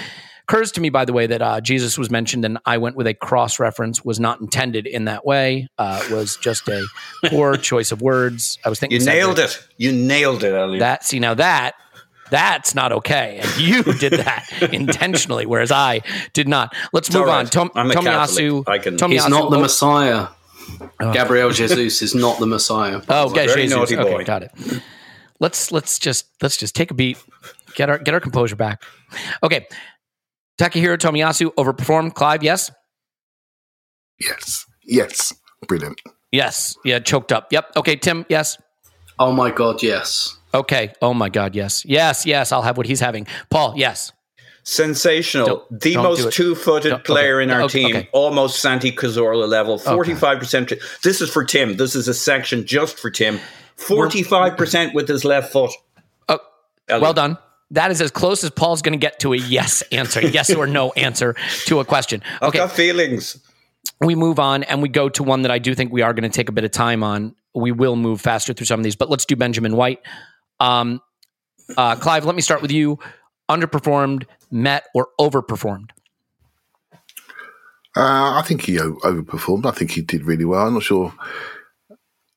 Occurs 0.49 0.71
to 0.73 0.81
me, 0.81 0.91
by 0.91 1.05
the 1.05 1.13
way, 1.13 1.27
that 1.27 1.43
uh, 1.43 1.61
Jesus 1.61 1.99
was 1.99 2.09
mentioned, 2.09 2.45
and 2.45 2.59
I 2.65 2.79
went 2.79 2.95
with 2.95 3.09
a 3.09 3.15
cross 3.15 3.59
reference. 3.59 4.05
Was 4.05 4.21
not 4.21 4.41
intended 4.41 4.87
in 4.87 5.07
that 5.07 5.27
way. 5.27 5.69
Uh, 5.77 6.01
was 6.11 6.37
just 6.37 6.69
a 6.69 6.87
poor 7.27 7.57
choice 7.57 7.91
of 7.91 8.01
words. 8.01 8.57
I 8.65 8.69
was 8.69 8.79
thinking 8.79 8.95
you 8.95 9.01
Cedric. 9.01 9.25
nailed 9.25 9.39
it. 9.41 9.67
You 9.77 9.91
nailed 9.93 10.45
it, 10.45 10.55
Elliot. 10.55 10.79
That 10.79 11.05
see 11.05 11.19
now 11.19 11.35
that 11.35 11.75
that's 12.31 12.75
not 12.77 12.93
okay, 12.93 13.41
and 13.43 13.57
you 13.59 13.83
did 13.99 14.13
that 14.13 14.47
intentionally, 14.73 15.47
whereas 15.47 15.73
I 15.73 16.03
did 16.33 16.47
not. 16.47 16.75
Let's 16.93 17.13
move 17.13 17.23
all 17.25 17.31
on. 17.31 17.45
right. 17.45 17.53
Tom, 17.53 17.71
I'm 17.75 17.91
a 17.91 17.95
Tomiyasu. 17.95 18.65
I 18.69 18.79
can- 18.79 18.97
Tomiyasu- 18.97 19.11
He's 19.13 19.29
not 19.29 19.51
the 19.51 19.57
oh, 19.57 19.61
Messiah. 19.63 20.29
Gabriel 21.13 21.51
Jesus 21.53 22.03
is 22.03 22.15
not 22.15 22.39
the 22.39 22.47
Messiah. 22.47 23.01
Oh, 23.09 23.31
okay, 23.31 23.47
Very 23.47 23.63
Jesus. 23.63 23.77
naughty 23.77 23.97
Okay, 23.97 24.25
got 24.25 24.43
it. 24.43 24.53
Let's 25.41 25.71
let's 25.71 25.99
just 25.99 26.27
let's 26.41 26.57
just 26.57 26.75
take 26.75 26.91
a 26.91 26.95
beat, 26.95 27.19
get 27.75 27.91
our 27.91 27.99
get 27.99 28.15
our 28.15 28.21
composure 28.21 28.57
back. 28.57 28.83
Okay, 29.43 29.67
Takahiro 30.59 30.97
Tomiyasu 30.97 31.53
overperformed. 31.55 32.15
Clive, 32.15 32.43
yes, 32.43 32.71
Yes. 34.19 34.65
Yes. 34.85 35.35
Brilliant. 35.69 36.01
yes, 36.33 36.77
yeah, 36.85 36.99
choked 36.99 37.33
up. 37.33 37.53
Yep. 37.53 37.73
Okay, 37.77 37.97
Tim, 37.97 38.25
yes. 38.29 38.57
Oh 39.19 39.33
my 39.33 39.51
God, 39.51 39.83
yes. 39.83 40.37
Okay. 40.55 40.93
Oh 41.03 41.13
my 41.15 41.29
God, 41.29 41.55
yes, 41.55 41.85
yes, 41.85 42.25
yes. 42.27 42.53
I'll 42.53 42.63
have 42.63 42.77
what 42.77 42.87
he's 42.87 43.01
having. 43.01 43.27
Paul, 43.51 43.75
yes. 43.77 44.13
Sensational. 44.63 45.47
Don't- 45.47 45.81
the 45.81 45.95
don't 45.95 46.03
most 46.05 46.33
two-footed 46.33 47.05
player 47.05 47.37
okay. 47.41 47.45
in 47.45 47.51
our 47.51 47.63
Okay, 47.63 47.85
team, 47.85 47.97
okay. 47.97 48.09
almost 48.13 48.61
Santi 48.61 48.91
Cazorla 48.93 49.49
level. 49.49 49.79
Forty-five 49.79 50.39
percent. 50.39 50.73
This 51.03 51.21
is 51.21 51.31
for 51.31 51.45
Tim. 51.45 51.77
This 51.77 51.95
is 51.95 52.09
a 52.09 52.15
section 52.15 52.67
just 52.67 52.99
for 52.99 53.11
Tim. 53.11 53.39
Forty-five 53.77 54.57
percent 54.57 54.95
with 54.95 55.09
his 55.09 55.25
left 55.25 55.53
foot. 55.53 55.71
Oh, 56.29 56.41
well 56.89 57.13
done. 57.15 57.39
That 57.73 57.91
is 57.91 58.01
as 58.01 58.11
close 58.11 58.45
as 58.45 58.51
Paul's 58.51 58.81
going 58.83 58.93
to 58.93 58.99
get 58.99 59.19
to 59.21 59.33
a 59.33 59.37
yes 59.37 59.83
answer, 59.93 60.21
yes 60.21 60.55
or 60.55 60.67
no 60.67 60.93
answer 60.93 61.35
to 61.67 61.81
a 61.81 61.85
question. 61.85 62.23
I've 62.41 62.49
Okay, 62.51 62.59
got 62.59 62.73
feelings. 62.73 63.39
we 64.01 64.15
move 64.15 64.39
on 64.39 64.63
and 64.63 64.83
we 64.83 64.89
go 64.89 65.09
to 65.09 65.23
one 65.25 65.43
that 65.43 65.51
I 65.51 65.59
do 65.59 65.75
think 65.75 65.93
we 65.93 66.03
are 66.03 66.13
going 66.15 66.23
to 66.31 66.35
take 66.35 66.49
a 66.49 66.53
bit 66.53 66.65
of 66.65 66.71
time 66.71 67.03
on. 67.03 67.35
We 67.55 67.73
will 67.73 67.97
move 67.97 68.21
faster 68.21 68.53
through 68.53 68.67
some 68.67 68.79
of 68.79 68.85
these, 68.85 68.95
but 68.97 69.11
let's 69.11 69.25
do 69.25 69.35
Benjamin 69.35 69.75
White. 69.77 70.01
Um, 70.61 71.01
uh, 71.77 71.97
Clive, 71.97 72.25
let 72.25 72.37
me 72.37 72.43
start 72.43 72.63
with 72.63 72.71
you. 72.71 72.99
Underperformed, 73.51 74.27
met, 74.51 74.87
or 74.95 75.09
overperformed? 75.21 75.91
Uh, 77.97 78.39
I 78.39 78.43
think 78.47 78.63
he 78.63 78.77
overperformed. 78.77 79.65
I 79.67 79.71
think 79.71 79.91
he 79.93 80.03
did 80.03 80.25
really 80.25 80.45
well. 80.45 80.67
I'm 80.67 80.75
not 80.75 80.83
sure. 80.83 81.13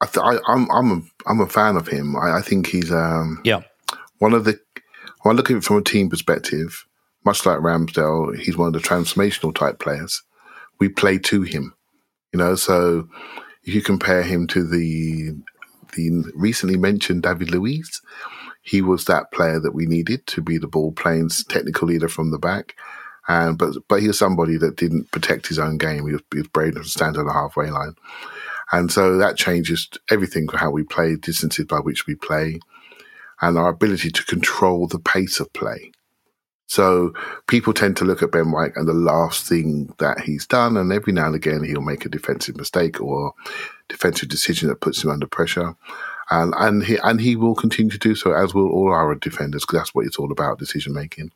I 0.02 0.06
th- 0.06 0.24
I, 0.24 0.38
I'm 0.48 0.72
I'm 0.72 0.92
a 0.92 1.02
I'm 1.30 1.42
a 1.42 1.48
fan 1.48 1.76
of 1.76 1.88
him. 1.88 2.16
I, 2.16 2.38
I 2.38 2.42
think 2.42 2.68
he's 2.68 2.92
um, 2.92 3.42
Yeah. 3.44 3.62
one 4.20 4.34
of 4.34 4.46
the. 4.46 4.58
When 5.22 5.36
I 5.36 5.38
look 5.38 5.52
at 5.52 5.58
it 5.58 5.64
from 5.64 5.78
a 5.78 5.82
team 5.82 6.10
perspective, 6.10 6.86
much 7.26 7.46
like 7.46 7.60
Ramsdale, 7.60 8.38
he's 8.38 8.58
one 8.58 8.74
of 8.74 8.82
the 8.82 8.88
transformational 8.88 9.54
type 9.54 9.80
players. 9.80 10.24
We 10.80 10.90
play 10.90 11.18
to 11.20 11.42
him, 11.42 11.76
you 12.32 12.40
know. 12.40 12.56
So 12.56 13.10
if 13.64 13.74
you 13.74 13.82
compare 13.82 14.24
him 14.24 14.48
to 14.48 14.64
the 14.66 15.36
the 15.94 16.32
recently 16.36 16.78
mentioned 16.78 17.24
David 17.24 17.52
Luiz, 17.52 18.02
he 18.62 18.82
was 18.82 19.06
that 19.06 19.32
player 19.32 19.60
that 19.60 19.74
we 19.74 19.86
needed 19.86 20.26
to 20.28 20.42
be 20.42 20.58
the 20.58 20.68
ball 20.68 20.92
playing 20.92 21.30
technical 21.50 21.88
leader 21.88 22.08
from 22.08 22.32
the 22.32 22.40
back. 22.40 22.76
And 23.28 23.58
but 23.58 23.76
but 23.88 24.02
he 24.02 24.08
was 24.08 24.18
somebody 24.18 24.58
that 24.58 24.78
didn't 24.78 25.12
protect 25.12 25.48
his 25.48 25.60
own 25.60 25.78
game. 25.78 26.08
He 26.08 26.14
was, 26.14 26.22
he 26.32 26.40
was 26.40 26.48
brave 26.48 26.74
enough 26.74 26.86
to 26.86 26.90
stand 26.90 27.18
on 27.18 27.26
the 27.26 27.34
halfway 27.34 27.70
line, 27.70 27.96
and 28.72 28.92
so 28.92 29.18
that 29.18 29.38
changes 29.38 29.88
everything 30.10 30.48
for 30.48 30.58
how 30.58 30.72
we 30.72 30.84
play, 30.84 31.16
distances 31.16 31.66
by 31.66 31.80
which 31.80 32.08
we 32.08 32.16
play. 32.16 32.60
And 33.42 33.58
our 33.58 33.70
ability 33.70 34.12
to 34.12 34.26
control 34.26 34.88
the 34.88 35.00
pace 35.00 35.40
of 35.40 35.52
play. 35.54 35.92
So 36.68 37.14
people 37.48 37.74
tend 37.74 37.98
to 37.98 38.06
look 38.06 38.22
at 38.22 38.32
Ben 38.32 38.52
White 38.52 38.74
and 38.76 38.88
the 38.88 38.94
last 38.94 39.48
thing 39.48 39.92
that 39.98 40.20
he's 40.20 40.46
done, 40.46 40.78
and 40.78 40.94
every 40.94 41.12
now 41.12 41.26
and 41.26 41.36
again 41.36 41.64
he'll 41.64 41.82
make 41.82 42.06
a 42.06 42.10
defensive 42.10 42.58
mistake 42.58 43.02
or 43.02 43.34
defensive 43.88 44.30
decision 44.30 44.70
that 44.70 44.82
puts 44.82 45.04
him 45.04 45.10
under 45.10 45.26
pressure. 45.26 45.76
And 46.30 46.54
and 46.58 46.84
he 46.84 46.98
and 47.04 47.20
he 47.20 47.36
will 47.36 47.56
continue 47.56 47.92
to 47.92 47.98
do 47.98 48.14
so, 48.14 48.34
as 48.34 48.54
will 48.54 48.70
all 48.70 48.94
our 48.94 49.16
defenders, 49.16 49.64
because 49.64 49.80
that's 49.80 49.96
what 49.96 50.06
it's 50.06 50.18
all 50.18 50.32
about, 50.32 50.60
decision 50.60 50.94
making. 50.94 51.32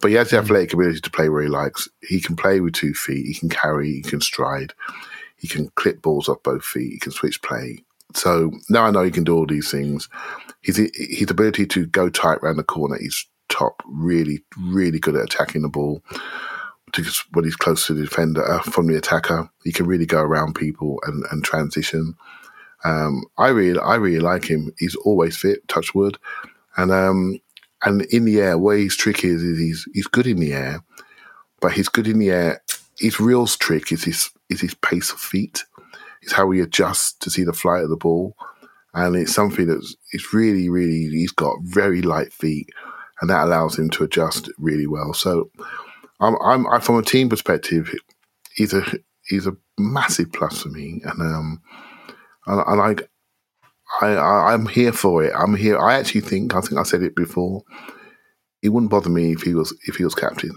But 0.00 0.08
he 0.08 0.14
has 0.16 0.30
the 0.30 0.38
mm. 0.38 0.40
athletic 0.40 0.72
ability 0.72 1.00
to 1.00 1.10
play 1.10 1.28
where 1.28 1.42
he 1.42 1.48
likes. 1.48 1.88
He 2.00 2.20
can 2.20 2.34
play 2.34 2.60
with 2.60 2.72
two 2.72 2.94
feet. 2.94 3.26
He 3.26 3.34
can 3.34 3.50
carry. 3.50 3.92
He 3.92 4.02
can 4.02 4.22
stride. 4.22 4.72
He 5.36 5.48
can 5.48 5.68
clip 5.74 6.00
balls 6.00 6.30
off 6.30 6.42
both 6.42 6.64
feet. 6.64 6.92
He 6.92 6.98
can 6.98 7.12
switch 7.12 7.42
play. 7.42 7.84
So 8.14 8.52
now 8.68 8.84
I 8.84 8.90
know 8.90 9.02
he 9.02 9.10
can 9.10 9.24
do 9.24 9.36
all 9.36 9.46
these 9.46 9.70
things. 9.70 10.08
His 10.62 10.76
his 10.94 11.30
ability 11.30 11.66
to 11.66 11.86
go 11.86 12.08
tight 12.08 12.38
around 12.42 12.56
the 12.56 12.64
corner 12.64 12.96
is 12.96 13.26
top. 13.48 13.82
Really, 13.86 14.42
really 14.58 14.98
good 14.98 15.16
at 15.16 15.24
attacking 15.24 15.62
the 15.62 15.68
ball. 15.68 16.02
Because 16.86 17.24
when 17.32 17.44
he's 17.44 17.56
close 17.56 17.86
to 17.86 17.94
the 17.94 18.04
defender 18.04 18.44
uh, 18.44 18.62
from 18.62 18.86
the 18.86 18.96
attacker, 18.96 19.50
he 19.64 19.72
can 19.72 19.86
really 19.86 20.06
go 20.06 20.20
around 20.20 20.54
people 20.54 21.00
and, 21.06 21.24
and 21.30 21.44
transition. 21.44 22.14
Um, 22.84 23.24
I 23.36 23.48
really, 23.48 23.78
I 23.78 23.96
really 23.96 24.20
like 24.20 24.44
him. 24.44 24.72
He's 24.78 24.94
always 24.94 25.36
fit, 25.36 25.66
touch 25.68 25.94
wood, 25.94 26.18
and 26.76 26.92
um, 26.92 27.40
and 27.84 28.02
in 28.02 28.24
the 28.24 28.40
air, 28.40 28.56
where 28.56 28.78
his 28.78 28.96
trick 28.96 29.24
is, 29.24 29.42
is 29.42 29.58
he's 29.58 29.88
he's 29.92 30.06
good 30.06 30.26
in 30.26 30.38
the 30.38 30.52
air, 30.52 30.80
but 31.60 31.72
he's 31.72 31.88
good 31.88 32.06
in 32.06 32.18
the 32.18 32.30
air. 32.30 32.62
His 32.98 33.18
real 33.20 33.46
trick 33.46 33.92
is 33.92 34.04
his 34.04 34.30
is 34.48 34.60
his 34.60 34.74
pace 34.74 35.10
of 35.10 35.18
feet. 35.18 35.64
It's 36.22 36.32
how 36.32 36.50
he 36.50 36.60
adjusts 36.60 37.14
to 37.20 37.30
see 37.30 37.44
the 37.44 37.52
flight 37.52 37.84
of 37.84 37.90
the 37.90 37.96
ball, 37.96 38.36
and 38.94 39.16
it's 39.16 39.34
something 39.34 39.66
that's 39.66 39.94
it's 40.12 40.32
really, 40.32 40.68
really. 40.68 41.08
He's 41.10 41.32
got 41.32 41.56
very 41.62 42.02
light 42.02 42.32
feet, 42.32 42.68
and 43.20 43.30
that 43.30 43.44
allows 43.44 43.78
him 43.78 43.90
to 43.90 44.04
adjust 44.04 44.50
really 44.58 44.86
well. 44.86 45.12
So, 45.14 45.50
I'm, 46.20 46.36
I'm 46.42 46.66
I, 46.66 46.80
from 46.80 46.98
a 46.98 47.02
team 47.02 47.28
perspective, 47.28 47.94
he's 48.54 48.72
a 48.72 48.82
he's 49.26 49.46
a 49.46 49.56
massive 49.78 50.32
plus 50.32 50.62
for 50.62 50.68
me, 50.68 51.00
and 51.04 51.20
um, 51.20 51.62
and, 52.46 52.62
and 52.66 52.80
I 52.80 53.04
I, 54.00 54.14
I 54.14 54.54
am 54.54 54.66
here 54.66 54.92
for 54.92 55.22
it. 55.24 55.32
I'm 55.36 55.54
here. 55.54 55.78
I 55.78 55.98
actually 55.98 56.22
think 56.22 56.54
I 56.54 56.60
think 56.60 56.80
I 56.80 56.82
said 56.82 57.02
it 57.02 57.14
before. 57.14 57.62
It 58.62 58.70
wouldn't 58.70 58.90
bother 58.90 59.10
me 59.10 59.32
if 59.32 59.42
he 59.42 59.54
was 59.54 59.76
if 59.86 59.96
he 59.96 60.04
was 60.04 60.14
captain. 60.14 60.56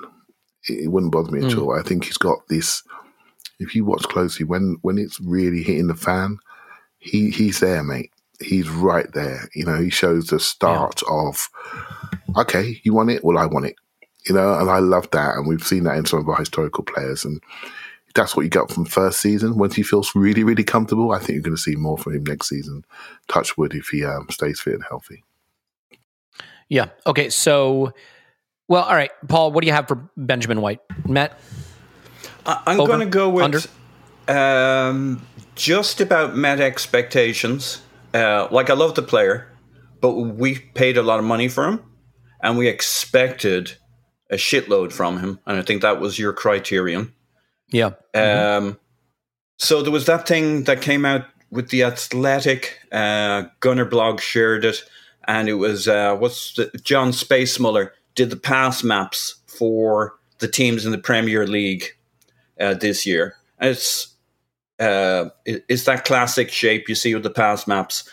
It, 0.67 0.85
it 0.85 0.87
wouldn't 0.87 1.11
bother 1.11 1.31
me 1.31 1.41
mm. 1.41 1.51
at 1.51 1.57
all. 1.57 1.77
I 1.77 1.83
think 1.83 2.05
he's 2.05 2.17
got 2.17 2.39
this. 2.47 2.83
If 3.59 3.75
you 3.75 3.85
watch 3.85 4.03
closely, 4.03 4.45
when 4.45 4.77
when 4.81 4.97
it's 4.97 5.19
really 5.19 5.63
hitting 5.63 5.87
the 5.87 5.95
fan, 5.95 6.37
he 6.99 7.29
he's 7.29 7.59
there, 7.59 7.83
mate. 7.83 8.11
He's 8.41 8.69
right 8.69 9.11
there. 9.13 9.49
You 9.53 9.65
know, 9.65 9.81
he 9.81 9.89
shows 9.89 10.27
the 10.27 10.39
start 10.39 11.01
yeah. 11.01 11.27
of. 11.27 11.49
Okay, 12.37 12.79
you 12.83 12.93
want 12.93 13.09
it? 13.09 13.23
Well, 13.23 13.37
I 13.37 13.45
want 13.45 13.65
it. 13.65 13.75
You 14.27 14.35
know, 14.35 14.53
and 14.59 14.69
I 14.69 14.79
love 14.79 15.09
that, 15.11 15.35
and 15.35 15.47
we've 15.47 15.65
seen 15.65 15.83
that 15.85 15.97
in 15.97 16.05
some 16.05 16.19
of 16.19 16.29
our 16.29 16.37
historical 16.37 16.83
players, 16.83 17.25
and 17.25 17.41
that's 18.15 18.35
what 18.35 18.43
you 18.43 18.49
got 18.49 18.71
from 18.71 18.85
first 18.85 19.21
season. 19.21 19.57
Once 19.57 19.75
he 19.75 19.83
feels 19.83 20.13
really, 20.15 20.43
really 20.43 20.63
comfortable, 20.63 21.11
I 21.11 21.19
think 21.19 21.29
you're 21.31 21.41
going 21.41 21.55
to 21.55 21.61
see 21.61 21.75
more 21.75 21.97
from 21.97 22.15
him 22.15 22.23
next 22.23 22.49
season. 22.49 22.85
Touch 23.27 23.57
wood 23.57 23.73
if 23.73 23.87
he 23.87 24.03
um, 24.03 24.27
stays 24.29 24.59
fit 24.59 24.73
and 24.73 24.83
healthy. 24.87 25.23
Yeah. 26.69 26.89
Okay. 27.05 27.29
So, 27.29 27.93
well, 28.67 28.83
all 28.83 28.95
right, 28.95 29.11
Paul. 29.27 29.51
What 29.51 29.61
do 29.61 29.67
you 29.67 29.73
have 29.73 29.87
for 29.87 30.09
Benjamin 30.17 30.61
White, 30.61 30.81
Matt? 31.07 31.39
I'm 32.45 32.77
going 32.77 32.99
to 32.99 33.05
go 33.05 33.29
with 33.29 33.67
um, 34.27 35.21
just 35.55 36.01
about 36.01 36.35
met 36.35 36.59
expectations. 36.59 37.81
Uh, 38.13 38.47
like 38.51 38.69
I 38.69 38.73
love 38.73 38.95
the 38.95 39.01
player, 39.01 39.51
but 40.01 40.13
we 40.13 40.59
paid 40.59 40.97
a 40.97 41.03
lot 41.03 41.19
of 41.19 41.25
money 41.25 41.47
for 41.47 41.67
him, 41.67 41.83
and 42.41 42.57
we 42.57 42.67
expected 42.67 43.77
a 44.29 44.35
shitload 44.35 44.91
from 44.91 45.19
him, 45.19 45.39
and 45.45 45.57
I 45.57 45.61
think 45.61 45.81
that 45.81 45.99
was 45.99 46.17
your 46.17 46.33
criterion. 46.33 47.13
Yeah. 47.71 47.91
Mm-hmm. 48.13 48.67
Um, 48.67 48.79
so 49.57 49.81
there 49.81 49.91
was 49.91 50.05
that 50.05 50.27
thing 50.27 50.63
that 50.63 50.81
came 50.81 51.05
out 51.05 51.25
with 51.51 51.69
the 51.69 51.83
Athletic. 51.83 52.79
Uh, 52.91 53.43
Gunner 53.59 53.85
blog 53.85 54.19
shared 54.19 54.65
it, 54.65 54.83
and 55.27 55.49
it 55.49 55.55
was 55.55 55.87
uh, 55.87 56.15
what's 56.15 56.53
the, 56.53 56.71
John 56.83 57.11
Spacemuller 57.11 57.91
did 58.15 58.29
the 58.29 58.37
pass 58.37 58.83
maps 58.83 59.35
for 59.47 60.15
the 60.39 60.47
teams 60.47 60.85
in 60.85 60.91
the 60.91 60.97
Premier 60.97 61.45
League 61.45 61.95
uh, 62.59 62.73
this 62.73 63.05
year. 63.05 63.35
And 63.59 63.71
it's 63.71 64.13
uh, 64.79 65.29
it's 65.45 65.83
that 65.85 66.05
classic 66.05 66.49
shape 66.49 66.87
you 66.87 66.95
see 66.95 67.13
with 67.13 67.23
the 67.23 67.29
pass 67.29 67.67
maps, 67.67 68.09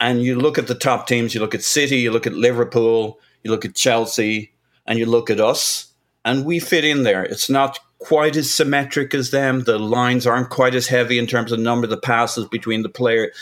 and 0.00 0.22
you 0.22 0.38
look 0.38 0.58
at 0.58 0.68
the 0.68 0.74
top 0.74 1.06
teams. 1.06 1.34
You 1.34 1.40
look 1.40 1.54
at 1.54 1.62
City, 1.62 1.98
you 1.98 2.12
look 2.12 2.26
at 2.26 2.34
Liverpool, 2.34 3.18
you 3.42 3.50
look 3.50 3.64
at 3.64 3.74
Chelsea, 3.74 4.52
and 4.86 4.98
you 4.98 5.06
look 5.06 5.30
at 5.30 5.40
us, 5.40 5.92
and 6.24 6.44
we 6.44 6.60
fit 6.60 6.84
in 6.84 7.02
there. 7.02 7.24
It's 7.24 7.50
not 7.50 7.80
quite 7.98 8.36
as 8.36 8.52
symmetric 8.52 9.14
as 9.14 9.30
them. 9.30 9.64
The 9.64 9.78
lines 9.78 10.26
aren't 10.26 10.50
quite 10.50 10.74
as 10.74 10.86
heavy 10.86 11.18
in 11.18 11.26
terms 11.26 11.50
of 11.50 11.58
number 11.58 11.86
of 11.86 11.90
the 11.90 11.96
passes 11.96 12.46
between 12.46 12.82
the 12.82 12.88
player 12.88 13.32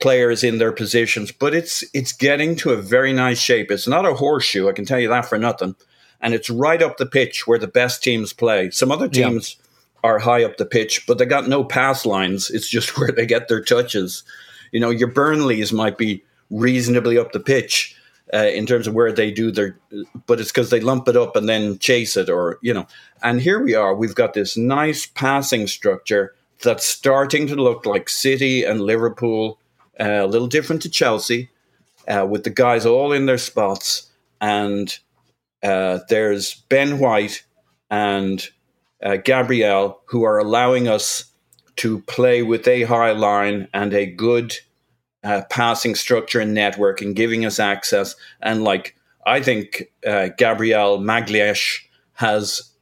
players 0.00 0.44
in 0.44 0.58
their 0.58 0.72
positions, 0.72 1.32
but 1.32 1.54
it's 1.54 1.84
it's 1.92 2.12
getting 2.12 2.56
to 2.56 2.70
a 2.70 2.76
very 2.76 3.12
nice 3.12 3.40
shape. 3.40 3.70
It's 3.70 3.88
not 3.88 4.06
a 4.06 4.14
horseshoe, 4.14 4.68
I 4.68 4.72
can 4.72 4.84
tell 4.84 4.98
you 4.98 5.08
that 5.08 5.26
for 5.26 5.38
nothing. 5.38 5.74
And 6.20 6.34
it's 6.34 6.50
right 6.50 6.82
up 6.82 6.96
the 6.96 7.06
pitch 7.06 7.46
where 7.46 7.58
the 7.58 7.68
best 7.68 8.02
teams 8.02 8.32
play. 8.32 8.70
Some 8.70 8.90
other 8.90 9.08
teams 9.08 9.56
yeah. 9.56 9.64
Are 10.04 10.18
high 10.18 10.44
up 10.44 10.56
the 10.56 10.66
pitch, 10.66 11.06
but 11.06 11.18
they 11.18 11.26
got 11.26 11.48
no 11.48 11.64
pass 11.64 12.06
lines. 12.06 12.50
It's 12.50 12.68
just 12.68 12.98
where 12.98 13.12
they 13.12 13.26
get 13.26 13.48
their 13.48 13.62
touches. 13.62 14.24
You 14.72 14.80
know, 14.80 14.90
your 14.90 15.08
Burnleys 15.08 15.72
might 15.72 15.98
be 15.98 16.22
reasonably 16.50 17.18
up 17.18 17.32
the 17.32 17.40
pitch, 17.40 17.96
uh, 18.32 18.48
in 18.52 18.66
terms 18.66 18.86
of 18.86 18.94
where 18.94 19.12
they 19.12 19.30
do 19.30 19.50
their, 19.50 19.78
but 20.26 20.40
it's 20.40 20.50
because 20.50 20.70
they 20.70 20.80
lump 20.80 21.08
it 21.08 21.16
up 21.16 21.36
and 21.36 21.48
then 21.48 21.78
chase 21.78 22.16
it, 22.16 22.28
or 22.28 22.58
you 22.62 22.74
know. 22.74 22.86
And 23.22 23.40
here 23.40 23.62
we 23.62 23.74
are. 23.74 23.94
We've 23.94 24.14
got 24.14 24.34
this 24.34 24.56
nice 24.56 25.06
passing 25.06 25.66
structure 25.66 26.34
that's 26.62 26.86
starting 26.86 27.46
to 27.46 27.54
look 27.54 27.86
like 27.86 28.08
City 28.08 28.64
and 28.64 28.80
Liverpool, 28.80 29.58
uh, 29.98 30.24
a 30.24 30.26
little 30.26 30.48
different 30.48 30.82
to 30.82 30.90
Chelsea, 30.90 31.50
uh, 32.06 32.26
with 32.28 32.44
the 32.44 32.50
guys 32.50 32.84
all 32.84 33.12
in 33.12 33.26
their 33.26 33.38
spots. 33.38 34.10
And 34.40 34.96
uh, 35.62 36.00
there's 36.08 36.54
Ben 36.68 36.98
White 36.98 37.44
and 37.90 38.46
uh, 39.02 39.16
Gabriel 39.16 40.00
who 40.06 40.24
are 40.24 40.38
allowing 40.38 40.88
us 40.88 41.24
to 41.76 42.00
play 42.02 42.42
with 42.42 42.66
a 42.66 42.82
high 42.82 43.12
line 43.12 43.68
and 43.72 43.94
a 43.94 44.06
good 44.06 44.54
uh, 45.22 45.42
passing 45.50 45.94
structure 45.94 46.40
and 46.40 46.54
network 46.54 47.00
and 47.00 47.16
giving 47.16 47.44
us 47.44 47.58
access. 47.58 48.16
And 48.40 48.64
like, 48.64 48.96
I 49.26 49.40
think 49.42 49.84
uh, 50.06 50.30
Gabriel 50.36 50.98
Magalhaes 50.98 51.78
has 52.14 52.72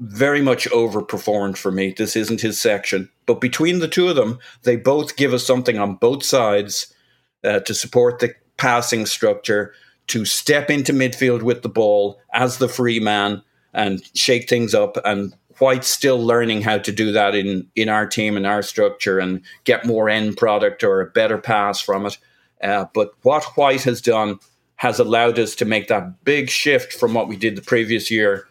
very 0.00 0.42
much 0.42 0.68
overperformed 0.70 1.56
for 1.56 1.72
me. 1.72 1.94
This 1.96 2.14
isn't 2.14 2.40
his 2.40 2.60
section. 2.60 3.10
But 3.26 3.40
between 3.40 3.80
the 3.80 3.88
two 3.88 4.08
of 4.08 4.16
them, 4.16 4.38
they 4.62 4.76
both 4.76 5.16
give 5.16 5.32
us 5.32 5.46
something 5.46 5.78
on 5.78 5.96
both 5.96 6.22
sides 6.22 6.94
uh, 7.42 7.60
to 7.60 7.74
support 7.74 8.18
the 8.18 8.34
passing 8.56 9.06
structure, 9.06 9.72
to 10.08 10.24
step 10.24 10.70
into 10.70 10.92
midfield 10.92 11.42
with 11.42 11.62
the 11.62 11.68
ball 11.68 12.20
as 12.32 12.58
the 12.58 12.68
free 12.68 13.00
man 13.00 13.42
and 13.74 14.02
shake 14.14 14.48
things 14.48 14.74
up 14.74 14.96
and 15.04 15.34
White 15.58 15.84
still 15.84 16.24
learning 16.24 16.62
how 16.62 16.78
to 16.78 16.92
do 16.92 17.10
that 17.12 17.34
in 17.34 17.66
in 17.74 17.88
our 17.88 18.06
team 18.06 18.36
and 18.36 18.46
our 18.46 18.62
structure 18.62 19.18
and 19.18 19.42
get 19.64 19.84
more 19.84 20.08
end 20.08 20.36
product 20.36 20.84
or 20.84 21.00
a 21.00 21.10
better 21.10 21.36
pass 21.36 21.80
from 21.80 22.06
it. 22.06 22.16
Uh, 22.62 22.86
but 22.94 23.12
what 23.22 23.44
White 23.56 23.82
has 23.82 24.00
done 24.00 24.38
has 24.76 25.00
allowed 25.00 25.38
us 25.38 25.56
to 25.56 25.64
make 25.64 25.88
that 25.88 26.24
big 26.24 26.48
shift 26.48 26.92
from 26.92 27.12
what 27.12 27.26
we 27.26 27.36
did 27.36 27.56
the 27.56 27.62
previous 27.62 28.10
year 28.10 28.46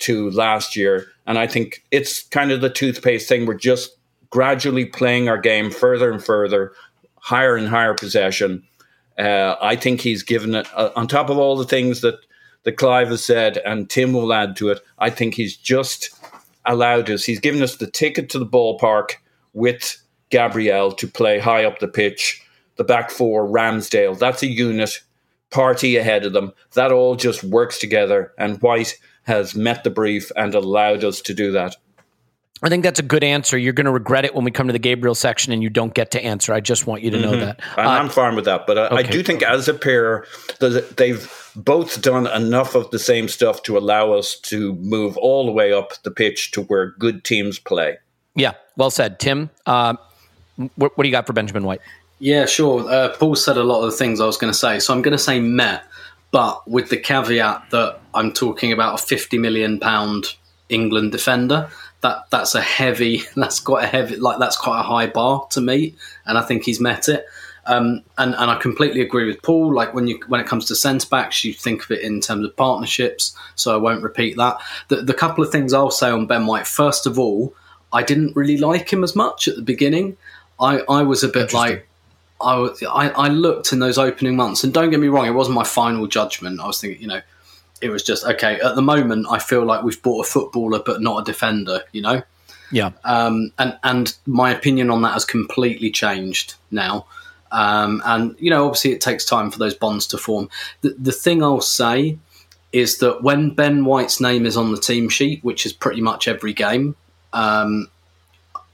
to 0.00 0.30
last 0.30 0.76
year. 0.76 1.06
And 1.26 1.38
I 1.38 1.46
think 1.46 1.82
it's 1.90 2.24
kind 2.24 2.52
of 2.52 2.60
the 2.60 2.68
toothpaste 2.70 3.28
thing. 3.28 3.46
We're 3.46 3.54
just 3.54 3.96
gradually 4.28 4.84
playing 4.84 5.28
our 5.28 5.38
game 5.38 5.70
further 5.70 6.10
and 6.12 6.22
further, 6.22 6.72
higher 7.16 7.56
and 7.56 7.68
higher 7.68 7.94
possession. 7.94 8.62
Uh, 9.18 9.56
I 9.60 9.76
think 9.76 10.00
he's 10.00 10.22
given 10.22 10.54
it, 10.54 10.66
uh, 10.74 10.90
on 10.96 11.08
top 11.08 11.30
of 11.30 11.38
all 11.38 11.56
the 11.56 11.64
things 11.64 12.00
that, 12.02 12.18
that 12.64 12.76
Clive 12.76 13.08
has 13.08 13.24
said, 13.24 13.58
and 13.58 13.88
Tim 13.88 14.12
will 14.12 14.32
add 14.32 14.56
to 14.56 14.70
it, 14.70 14.80
I 14.98 15.10
think 15.10 15.34
he's 15.34 15.56
just 15.56 16.10
allowed 16.66 17.10
us, 17.10 17.24
he's 17.24 17.40
given 17.40 17.62
us 17.62 17.76
the 17.76 17.90
ticket 17.90 18.28
to 18.30 18.38
the 18.38 18.46
ballpark 18.46 19.12
with 19.52 20.00
Gabriel 20.30 20.92
to 20.92 21.06
play 21.08 21.38
high 21.38 21.64
up 21.64 21.78
the 21.78 21.88
pitch. 21.88 22.42
The 22.76 22.84
back 22.84 23.10
four, 23.10 23.46
Ramsdale, 23.46 24.18
that's 24.18 24.42
a 24.42 24.46
unit, 24.46 25.00
party 25.50 25.96
ahead 25.96 26.24
of 26.24 26.32
them. 26.32 26.52
That 26.74 26.92
all 26.92 27.16
just 27.16 27.44
works 27.44 27.78
together. 27.78 28.32
And 28.38 28.62
White 28.62 28.96
has 29.24 29.54
met 29.54 29.84
the 29.84 29.90
brief 29.90 30.30
and 30.36 30.54
allowed 30.54 31.04
us 31.04 31.20
to 31.22 31.34
do 31.34 31.52
that. 31.52 31.76
I 32.62 32.68
think 32.68 32.84
that's 32.84 33.00
a 33.00 33.04
good 33.04 33.24
answer. 33.24 33.56
You're 33.56 33.72
going 33.72 33.86
to 33.86 33.92
regret 33.92 34.24
it 34.24 34.34
when 34.34 34.44
we 34.44 34.50
come 34.50 34.66
to 34.66 34.72
the 34.72 34.78
Gabriel 34.78 35.14
section 35.14 35.52
and 35.52 35.62
you 35.62 35.70
don't 35.70 35.94
get 35.94 36.10
to 36.10 36.22
answer. 36.22 36.52
I 36.52 36.60
just 36.60 36.86
want 36.86 37.02
you 37.02 37.10
to 37.10 37.18
know 37.18 37.32
mm-hmm. 37.32 37.40
that. 37.40 37.60
Uh, 37.78 37.82
I'm 37.82 38.10
fine 38.10 38.36
with 38.36 38.44
that, 38.44 38.66
but 38.66 38.76
I, 38.76 38.86
okay. 38.86 38.96
I 38.96 39.02
do 39.02 39.22
think 39.22 39.42
as 39.42 39.66
a 39.66 39.74
pair, 39.74 40.26
they've 40.96 41.52
both 41.56 42.02
done 42.02 42.26
enough 42.26 42.74
of 42.74 42.90
the 42.90 42.98
same 42.98 43.28
stuff 43.28 43.62
to 43.64 43.78
allow 43.78 44.12
us 44.12 44.38
to 44.40 44.74
move 44.74 45.16
all 45.16 45.46
the 45.46 45.52
way 45.52 45.72
up 45.72 45.94
the 46.02 46.10
pitch 46.10 46.50
to 46.52 46.62
where 46.62 46.90
good 46.98 47.24
teams 47.24 47.58
play. 47.58 47.98
Yeah, 48.34 48.52
well 48.76 48.90
said, 48.90 49.18
Tim. 49.18 49.50
Uh, 49.64 49.96
what, 50.76 50.96
what, 50.96 51.04
do 51.04 51.08
you 51.08 51.12
got 51.12 51.26
for 51.26 51.32
Benjamin 51.32 51.64
White? 51.64 51.80
Yeah, 52.18 52.44
sure. 52.44 52.88
Uh, 52.88 53.08
Paul 53.16 53.36
said 53.36 53.56
a 53.56 53.64
lot 53.64 53.82
of 53.82 53.90
the 53.90 53.96
things 53.96 54.20
I 54.20 54.26
was 54.26 54.36
going 54.36 54.52
to 54.52 54.58
say, 54.58 54.78
so 54.78 54.92
I'm 54.92 55.00
going 55.00 55.12
to 55.12 55.18
say 55.18 55.40
Met, 55.40 55.84
but 56.30 56.68
with 56.68 56.90
the 56.90 56.98
caveat 56.98 57.70
that 57.70 57.98
I'm 58.12 58.32
talking 58.32 58.70
about 58.72 59.00
a 59.00 59.02
50 59.02 59.38
million 59.38 59.80
pound 59.80 60.26
England 60.68 61.12
defender. 61.12 61.70
That 62.02 62.30
that's 62.30 62.54
a 62.54 62.60
heavy. 62.62 63.22
That's 63.36 63.60
quite 63.60 63.84
a 63.84 63.86
heavy. 63.86 64.16
Like 64.16 64.38
that's 64.38 64.56
quite 64.56 64.80
a 64.80 64.82
high 64.82 65.06
bar 65.06 65.46
to 65.50 65.60
meet, 65.60 65.98
and 66.24 66.38
I 66.38 66.42
think 66.42 66.64
he's 66.64 66.80
met 66.80 67.08
it. 67.08 67.26
Um, 67.66 68.02
and 68.16 68.34
and 68.34 68.50
I 68.50 68.56
completely 68.56 69.02
agree 69.02 69.26
with 69.26 69.42
Paul. 69.42 69.74
Like 69.74 69.92
when 69.92 70.06
you 70.06 70.18
when 70.28 70.40
it 70.40 70.46
comes 70.46 70.64
to 70.66 70.74
centre 70.74 71.06
backs, 71.10 71.44
you 71.44 71.52
think 71.52 71.84
of 71.84 71.90
it 71.90 72.00
in 72.00 72.20
terms 72.22 72.46
of 72.46 72.56
partnerships. 72.56 73.36
So 73.54 73.74
I 73.74 73.76
won't 73.76 74.02
repeat 74.02 74.38
that. 74.38 74.56
The, 74.88 74.96
the 75.02 75.12
couple 75.12 75.44
of 75.44 75.52
things 75.52 75.74
I'll 75.74 75.90
say 75.90 76.08
on 76.10 76.26
Ben 76.26 76.46
White. 76.46 76.66
First 76.66 77.06
of 77.06 77.18
all, 77.18 77.54
I 77.92 78.02
didn't 78.02 78.34
really 78.34 78.56
like 78.56 78.90
him 78.90 79.04
as 79.04 79.14
much 79.14 79.46
at 79.46 79.56
the 79.56 79.62
beginning. 79.62 80.16
I 80.58 80.80
I 80.88 81.02
was 81.02 81.22
a 81.22 81.28
bit 81.28 81.52
like. 81.52 81.86
I, 82.42 82.56
was- 82.56 82.82
I, 82.82 83.10
I 83.10 83.28
looked 83.28 83.70
in 83.74 83.80
those 83.80 83.98
opening 83.98 84.34
months, 84.36 84.64
and 84.64 84.72
don't 84.72 84.88
get 84.88 84.98
me 84.98 85.08
wrong, 85.08 85.26
it 85.26 85.32
wasn't 85.32 85.56
my 85.56 85.64
final 85.64 86.06
judgment. 86.06 86.58
I 86.58 86.66
was 86.66 86.80
thinking, 86.80 87.02
you 87.02 87.08
know, 87.08 87.20
it 87.80 87.90
was 87.90 88.02
just 88.02 88.24
okay. 88.24 88.60
At 88.60 88.74
the 88.74 88.82
moment, 88.82 89.26
I 89.30 89.38
feel 89.38 89.64
like 89.64 89.82
we've 89.82 90.02
bought 90.02 90.26
a 90.26 90.28
footballer, 90.28 90.80
but 90.84 91.00
not 91.00 91.22
a 91.22 91.24
defender. 91.24 91.82
You 91.92 92.02
know, 92.02 92.22
Yeah. 92.70 92.90
um, 93.04 93.52
and 93.58 93.78
and 93.82 94.16
my 94.26 94.50
opinion 94.54 94.90
on 94.90 95.02
that 95.02 95.12
has 95.14 95.24
completely 95.24 95.90
changed 95.90 96.54
now. 96.70 97.06
Um, 97.52 98.00
and 98.04 98.36
you 98.38 98.50
know, 98.50 98.66
obviously, 98.66 98.92
it 98.92 99.00
takes 99.00 99.24
time 99.24 99.50
for 99.50 99.58
those 99.58 99.74
bonds 99.74 100.06
to 100.08 100.18
form. 100.18 100.48
The, 100.82 100.94
the 100.98 101.12
thing 101.12 101.42
I'll 101.42 101.60
say 101.60 102.18
is 102.72 102.98
that 102.98 103.22
when 103.22 103.50
Ben 103.50 103.84
White's 103.84 104.20
name 104.20 104.46
is 104.46 104.56
on 104.56 104.70
the 104.70 104.78
team 104.80 105.08
sheet, 105.08 105.42
which 105.42 105.66
is 105.66 105.72
pretty 105.72 106.00
much 106.00 106.28
every 106.28 106.52
game, 106.52 106.94
um, 107.32 107.88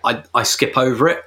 I, 0.04 0.22
I 0.34 0.42
skip 0.42 0.76
over 0.76 1.08
it, 1.08 1.24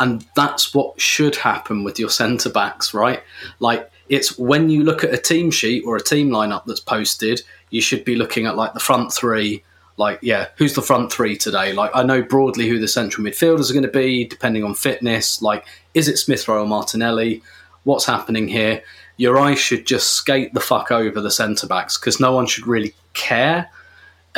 and 0.00 0.26
that's 0.34 0.74
what 0.74 1.00
should 1.00 1.36
happen 1.36 1.84
with 1.84 1.98
your 2.00 2.10
centre 2.10 2.50
backs, 2.50 2.92
right? 2.92 3.22
Like 3.60 3.88
it's 4.08 4.38
when 4.38 4.70
you 4.70 4.82
look 4.84 5.04
at 5.04 5.12
a 5.12 5.18
team 5.18 5.50
sheet 5.50 5.84
or 5.86 5.96
a 5.96 6.02
team 6.02 6.30
lineup 6.30 6.64
that's 6.66 6.80
posted, 6.80 7.42
you 7.70 7.80
should 7.80 8.04
be 8.04 8.16
looking 8.16 8.46
at 8.46 8.56
like 8.56 8.74
the 8.74 8.80
front 8.80 9.12
three. 9.12 9.62
Like, 9.96 10.20
yeah, 10.22 10.48
who's 10.56 10.74
the 10.74 10.82
front 10.82 11.12
three 11.12 11.36
today? 11.36 11.72
Like, 11.72 11.90
I 11.92 12.04
know 12.04 12.22
broadly 12.22 12.68
who 12.68 12.78
the 12.78 12.86
central 12.86 13.26
midfielders 13.26 13.68
are 13.68 13.74
going 13.74 13.82
to 13.82 13.90
be, 13.90 14.24
depending 14.24 14.62
on 14.62 14.74
fitness. 14.74 15.42
Like, 15.42 15.66
is 15.92 16.08
it 16.08 16.18
Smith 16.18 16.46
Rowe 16.46 16.62
or 16.62 16.66
Martinelli? 16.66 17.42
What's 17.82 18.06
happening 18.06 18.46
here? 18.46 18.82
Your 19.16 19.38
eyes 19.38 19.58
should 19.58 19.86
just 19.86 20.12
skate 20.12 20.54
the 20.54 20.60
fuck 20.60 20.92
over 20.92 21.20
the 21.20 21.32
centre 21.32 21.66
backs 21.66 21.98
because 21.98 22.20
no 22.20 22.30
one 22.32 22.46
should 22.46 22.66
really 22.66 22.94
care 23.12 23.68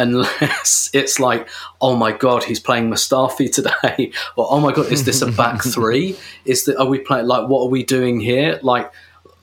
unless 0.00 0.88
it's 0.94 1.20
like, 1.20 1.48
oh 1.80 1.94
my 1.94 2.12
god, 2.12 2.44
he's 2.44 2.60
playing 2.60 2.90
Mustafi 2.90 3.52
today, 3.52 4.12
or 4.36 4.46
oh 4.50 4.60
my 4.60 4.72
god, 4.72 4.90
is 4.90 5.04
this 5.04 5.22
a 5.22 5.30
back 5.30 5.62
three? 5.64 6.16
Is 6.44 6.64
that 6.64 6.78
are 6.78 6.86
we 6.86 6.98
playing 6.98 7.26
like 7.26 7.48
what 7.48 7.62
are 7.62 7.68
we 7.68 7.84
doing 7.84 8.18
here? 8.18 8.58
Like 8.62 8.90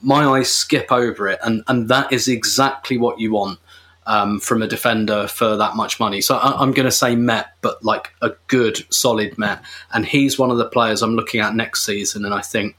my 0.00 0.24
eyes 0.24 0.50
skip 0.50 0.90
over 0.90 1.28
it, 1.28 1.38
and 1.42 1.62
and 1.68 1.88
that 1.88 2.12
is 2.12 2.28
exactly 2.28 2.98
what 2.98 3.20
you 3.20 3.32
want 3.32 3.58
um, 4.06 4.40
from 4.40 4.62
a 4.62 4.66
defender 4.66 5.28
for 5.28 5.56
that 5.56 5.76
much 5.76 6.00
money. 6.00 6.20
So 6.20 6.36
I, 6.36 6.60
I'm 6.60 6.72
going 6.72 6.86
to 6.86 6.92
say 6.92 7.14
Met, 7.14 7.48
but 7.60 7.84
like 7.84 8.14
a 8.22 8.32
good 8.46 8.84
solid 8.92 9.38
Met, 9.38 9.62
and 9.92 10.06
he's 10.06 10.38
one 10.38 10.50
of 10.50 10.58
the 10.58 10.68
players 10.68 11.02
I'm 11.02 11.14
looking 11.14 11.40
at 11.40 11.54
next 11.54 11.84
season, 11.84 12.24
and 12.24 12.34
I 12.34 12.40
think. 12.40 12.76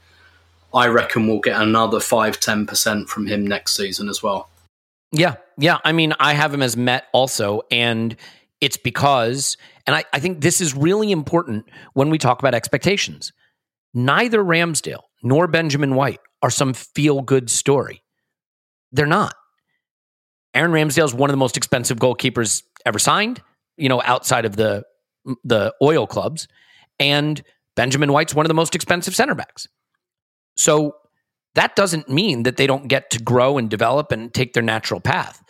I 0.72 0.86
reckon 0.86 1.26
we'll 1.26 1.40
get 1.40 1.60
another 1.60 1.98
5 1.98 2.38
10% 2.38 3.08
from 3.08 3.26
him 3.26 3.44
next 3.44 3.74
season 3.74 4.08
as 4.08 4.22
well. 4.22 4.48
Yeah. 5.12 5.36
Yeah. 5.58 5.78
I 5.84 5.92
mean, 5.92 6.14
I 6.20 6.34
have 6.34 6.54
him 6.54 6.62
as 6.62 6.76
Met 6.76 7.06
also. 7.12 7.62
And 7.70 8.16
it's 8.60 8.76
because, 8.76 9.56
and 9.86 9.96
I, 9.96 10.04
I 10.12 10.20
think 10.20 10.40
this 10.40 10.60
is 10.60 10.74
really 10.74 11.10
important 11.10 11.68
when 11.94 12.10
we 12.10 12.18
talk 12.18 12.38
about 12.38 12.54
expectations. 12.54 13.32
Neither 13.92 14.44
Ramsdale 14.44 15.02
nor 15.22 15.48
Benjamin 15.48 15.94
White 15.94 16.20
are 16.42 16.50
some 16.50 16.74
feel 16.74 17.22
good 17.22 17.50
story. 17.50 18.02
They're 18.92 19.06
not. 19.06 19.34
Aaron 20.54 20.72
Ramsdale 20.72 21.04
is 21.04 21.14
one 21.14 21.30
of 21.30 21.32
the 21.32 21.38
most 21.38 21.56
expensive 21.56 21.98
goalkeepers 21.98 22.62
ever 22.84 22.98
signed, 22.98 23.42
you 23.76 23.88
know, 23.88 24.02
outside 24.02 24.44
of 24.44 24.56
the 24.56 24.84
the 25.44 25.74
oil 25.82 26.06
clubs. 26.06 26.48
And 26.98 27.42
Benjamin 27.76 28.12
White's 28.12 28.34
one 28.34 28.46
of 28.46 28.48
the 28.48 28.54
most 28.54 28.74
expensive 28.74 29.14
center 29.14 29.34
backs. 29.34 29.68
So 30.56 30.94
that 31.54 31.76
doesn't 31.76 32.08
mean 32.08 32.44
that 32.44 32.56
they 32.56 32.66
don't 32.66 32.88
get 32.88 33.10
to 33.10 33.22
grow 33.22 33.58
and 33.58 33.68
develop 33.68 34.12
and 34.12 34.32
take 34.32 34.52
their 34.52 34.62
natural 34.62 35.00
path, 35.00 35.42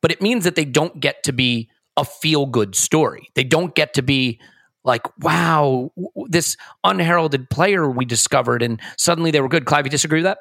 but 0.00 0.10
it 0.10 0.22
means 0.22 0.44
that 0.44 0.54
they 0.54 0.64
don't 0.64 1.00
get 1.00 1.22
to 1.24 1.32
be 1.32 1.68
a 1.96 2.04
feel 2.04 2.46
good 2.46 2.74
story. 2.74 3.28
They 3.34 3.44
don't 3.44 3.74
get 3.74 3.94
to 3.94 4.02
be 4.02 4.40
like, 4.84 5.02
wow, 5.18 5.92
this 6.28 6.56
unheralded 6.84 7.50
player 7.50 7.88
we 7.90 8.04
discovered 8.04 8.62
and 8.62 8.80
suddenly 8.96 9.30
they 9.30 9.40
were 9.40 9.48
good. 9.48 9.64
Clive, 9.64 9.86
you 9.86 9.90
disagree 9.90 10.18
with 10.18 10.24
that? 10.24 10.38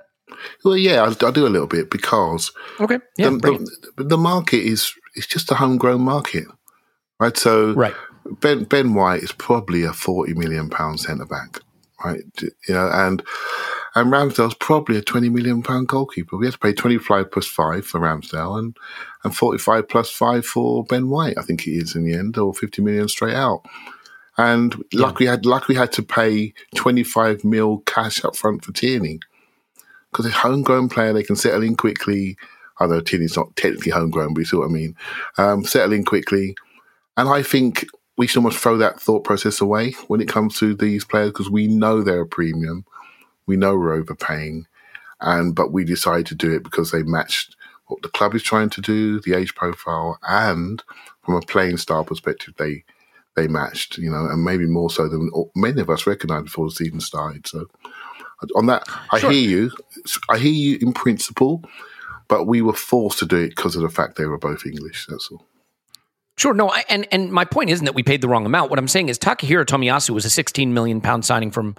Well, 0.63 0.77
yeah, 0.77 1.03
I, 1.03 1.27
I 1.27 1.31
do 1.31 1.45
a 1.45 1.49
little 1.49 1.67
bit 1.67 1.89
because 1.89 2.51
Okay. 2.79 2.99
Yeah. 3.17 3.29
the, 3.31 3.69
the, 3.97 4.03
the 4.03 4.17
market 4.17 4.63
is 4.63 4.93
it's 5.15 5.27
just 5.27 5.51
a 5.51 5.55
homegrown 5.55 6.01
market, 6.01 6.45
right? 7.19 7.35
So 7.35 7.73
Right. 7.73 7.95
Ben 8.39 8.63
Ben 8.65 8.93
White 8.93 9.23
is 9.23 9.31
probably 9.31 9.83
a 9.83 9.93
forty 9.93 10.33
million 10.33 10.69
pound 10.69 10.99
centre 10.99 11.25
back, 11.25 11.59
right? 12.05 12.21
You 12.41 12.73
know, 12.75 12.89
and 12.93 13.23
and 13.95 14.11
Ramsdale's 14.13 14.53
probably 14.53 14.95
a 14.97 15.01
twenty 15.01 15.27
million 15.27 15.63
pound 15.63 15.87
goalkeeper. 15.87 16.37
We 16.37 16.45
have 16.45 16.53
to 16.53 16.59
pay 16.59 16.71
twenty 16.73 16.99
five 16.99 17.31
plus 17.31 17.47
five 17.47 17.85
for 17.85 17.99
Ramsdale 17.99 18.59
and 18.59 18.77
and 19.23 19.35
forty 19.35 19.57
five 19.57 19.89
plus 19.89 20.11
five 20.11 20.45
for 20.45 20.83
Ben 20.85 21.09
White. 21.09 21.37
I 21.37 21.41
think 21.41 21.67
it 21.67 21.71
is 21.71 21.95
in 21.95 22.05
the 22.05 22.13
end, 22.13 22.37
or 22.37 22.53
fifty 22.53 22.81
million 22.81 23.07
straight 23.07 23.35
out. 23.35 23.65
And 24.41 24.83
luck 24.93 25.19
we 25.19 25.27
had 25.27 25.45
luck 25.45 25.67
we 25.67 25.75
had 25.75 25.91
to 25.93 26.03
pay 26.03 26.53
twenty 26.75 27.03
five 27.03 27.43
mil 27.43 27.79
cash 27.85 28.23
up 28.25 28.35
front 28.35 28.65
for 28.65 28.71
Tierney. 28.71 29.19
Because 30.11 30.25
a 30.25 30.31
homegrown 30.31 30.89
player 30.89 31.13
they 31.13 31.23
can 31.23 31.35
settle 31.35 31.63
in 31.63 31.75
quickly. 31.75 32.37
Although 32.79 33.01
Tierney's 33.01 33.37
not 33.37 33.55
technically 33.55 33.91
homegrown, 33.91 34.33
but 34.33 34.39
you 34.39 34.45
see 34.45 34.57
what 34.57 34.69
I 34.69 34.73
mean. 34.73 34.95
Um, 35.37 35.63
settle 35.63 35.93
in 35.93 36.03
quickly, 36.03 36.55
and 37.15 37.29
I 37.29 37.43
think 37.43 37.85
we 38.17 38.25
should 38.25 38.37
almost 38.37 38.57
throw 38.57 38.77
that 38.77 38.99
thought 38.99 39.23
process 39.23 39.61
away 39.61 39.91
when 40.07 40.21
it 40.21 40.27
comes 40.27 40.57
to 40.59 40.73
these 40.73 41.05
players 41.05 41.29
because 41.29 41.49
we 41.49 41.67
know 41.67 42.01
they're 42.01 42.21
a 42.21 42.27
premium, 42.27 42.85
we 43.45 43.55
know 43.55 43.75
we're 43.75 43.93
overpaying, 43.93 44.65
and 45.21 45.55
but 45.55 45.71
we 45.71 45.83
decide 45.83 46.25
to 46.27 46.35
do 46.35 46.51
it 46.51 46.63
because 46.63 46.91
they 46.91 47.03
matched 47.03 47.55
what 47.87 48.01
the 48.01 48.09
club 48.09 48.33
is 48.33 48.41
trying 48.41 48.69
to 48.71 48.81
do, 48.81 49.19
the 49.19 49.33
age 49.33 49.53
profile, 49.53 50.17
and 50.27 50.83
from 51.23 51.35
a 51.35 51.41
playing 51.41 51.77
style 51.77 52.03
perspective, 52.03 52.55
they 52.57 52.83
they 53.35 53.47
matched, 53.47 53.97
you 53.97 54.09
know, 54.09 54.25
and 54.25 54.43
maybe 54.43 54.65
more 54.65 54.89
so 54.89 55.07
than 55.07 55.29
many 55.55 55.81
of 55.81 55.89
us 55.89 56.05
recognised 56.05 56.45
before 56.45 56.67
the 56.67 56.75
season 56.75 56.99
started. 56.99 57.47
So 57.47 57.67
on 58.55 58.65
that, 58.67 58.83
I 59.11 59.19
hear 59.19 59.31
you. 59.31 59.71
I 60.29 60.37
hear 60.37 60.51
you 60.51 60.77
in 60.81 60.93
principle, 60.93 61.63
but 62.27 62.45
we 62.45 62.61
were 62.61 62.73
forced 62.73 63.19
to 63.19 63.25
do 63.25 63.37
it 63.37 63.49
because 63.49 63.75
of 63.75 63.81
the 63.81 63.89
fact 63.89 64.17
they 64.17 64.25
were 64.25 64.37
both 64.37 64.65
English. 64.65 65.05
That's 65.07 65.29
all. 65.31 65.45
Sure. 66.37 66.53
No, 66.53 66.69
I, 66.69 66.83
and 66.89 67.07
and 67.11 67.31
my 67.31 67.45
point 67.45 67.69
isn't 67.69 67.85
that 67.85 67.93
we 67.93 68.03
paid 68.03 68.21
the 68.21 68.27
wrong 68.27 68.45
amount. 68.45 68.69
What 68.69 68.79
I'm 68.79 68.87
saying 68.87 69.09
is 69.09 69.19
Takahiro 69.19 69.65
Tomiyasu 69.65 70.09
was 70.11 70.25
a 70.25 70.29
16 70.29 70.73
million 70.73 71.01
pound 71.01 71.23
signing 71.23 71.51
from 71.51 71.75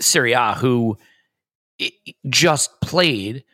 Serie 0.00 0.32
A 0.32 0.54
who 0.54 0.96
just 2.28 2.80
played 2.80 3.44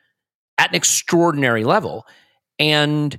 at 0.59 0.71
an 0.71 0.77
extraordinary 0.77 1.65
level, 1.65 2.07
and 2.59 3.19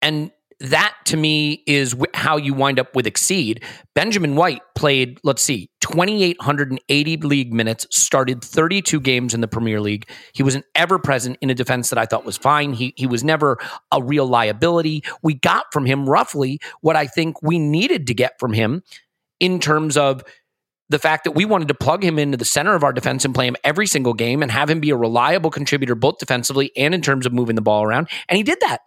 and 0.00 0.30
that 0.60 0.94
to 1.06 1.16
me 1.16 1.62
is 1.66 1.96
how 2.12 2.36
you 2.36 2.52
wind 2.52 2.78
up 2.78 2.94
with 2.94 3.06
exceed. 3.06 3.64
Benjamin 3.94 4.36
White 4.36 4.62
played, 4.76 5.18
let's 5.24 5.42
see, 5.42 5.70
2,880 5.80 7.16
league 7.18 7.52
minutes, 7.52 7.86
started 7.90 8.44
32 8.44 9.00
games 9.00 9.32
in 9.32 9.40
the 9.40 9.48
Premier 9.48 9.80
League. 9.80 10.08
He 10.34 10.42
was 10.42 10.54
an 10.54 10.62
ever 10.74 10.98
present 10.98 11.38
in 11.40 11.48
a 11.48 11.54
defense 11.54 11.88
that 11.90 11.98
I 11.98 12.04
thought 12.04 12.24
was 12.24 12.36
fine. 12.36 12.74
He 12.74 12.92
he 12.96 13.06
was 13.06 13.24
never 13.24 13.58
a 13.90 14.02
real 14.02 14.26
liability. 14.26 15.02
We 15.22 15.34
got 15.34 15.66
from 15.72 15.86
him 15.86 16.08
roughly 16.08 16.60
what 16.82 16.96
I 16.96 17.06
think 17.06 17.42
we 17.42 17.58
needed 17.58 18.06
to 18.08 18.14
get 18.14 18.38
from 18.38 18.52
him 18.52 18.82
in 19.40 19.60
terms 19.60 19.96
of 19.96 20.22
the 20.90 20.98
fact 20.98 21.24
that 21.24 21.32
we 21.32 21.44
wanted 21.44 21.68
to 21.68 21.74
plug 21.74 22.04
him 22.04 22.18
into 22.18 22.36
the 22.36 22.44
center 22.44 22.74
of 22.74 22.84
our 22.84 22.92
defense 22.92 23.24
and 23.24 23.34
play 23.34 23.46
him 23.46 23.56
every 23.64 23.86
single 23.86 24.12
game 24.12 24.42
and 24.42 24.50
have 24.50 24.68
him 24.68 24.80
be 24.80 24.90
a 24.90 24.96
reliable 24.96 25.50
contributor 25.50 25.94
both 25.94 26.18
defensively 26.18 26.72
and 26.76 26.94
in 26.94 27.00
terms 27.00 27.24
of 27.24 27.32
moving 27.32 27.54
the 27.54 27.62
ball 27.62 27.84
around. 27.84 28.08
And 28.28 28.36
he 28.36 28.42
did 28.42 28.58
that. 28.60 28.80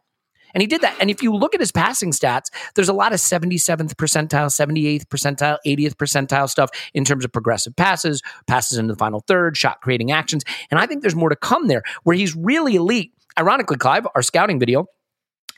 And 0.53 0.61
he 0.61 0.67
did 0.67 0.81
that. 0.81 0.95
And 0.99 1.09
if 1.09 1.21
you 1.21 1.33
look 1.33 1.53
at 1.53 1.59
his 1.59 1.71
passing 1.71 2.11
stats, 2.11 2.49
there's 2.75 2.89
a 2.89 2.93
lot 2.93 3.13
of 3.13 3.19
77th 3.19 3.95
percentile, 3.95 4.47
78th 4.47 5.05
percentile, 5.05 5.57
80th 5.65 5.95
percentile 5.95 6.49
stuff 6.49 6.69
in 6.93 7.05
terms 7.05 7.25
of 7.25 7.31
progressive 7.31 7.75
passes, 7.75 8.21
passes 8.47 8.77
into 8.77 8.93
the 8.93 8.97
final 8.97 9.23
third, 9.27 9.57
shot 9.57 9.81
creating 9.81 10.11
actions. 10.11 10.43
And 10.71 10.79
I 10.79 10.85
think 10.85 11.01
there's 11.01 11.15
more 11.15 11.29
to 11.29 11.35
come 11.35 11.67
there 11.67 11.83
where 12.03 12.15
he's 12.15 12.35
really 12.35 12.75
elite. 12.75 13.13
Ironically, 13.37 13.77
Clive, 13.77 14.07
our 14.13 14.21
scouting 14.21 14.59
video, 14.59 14.85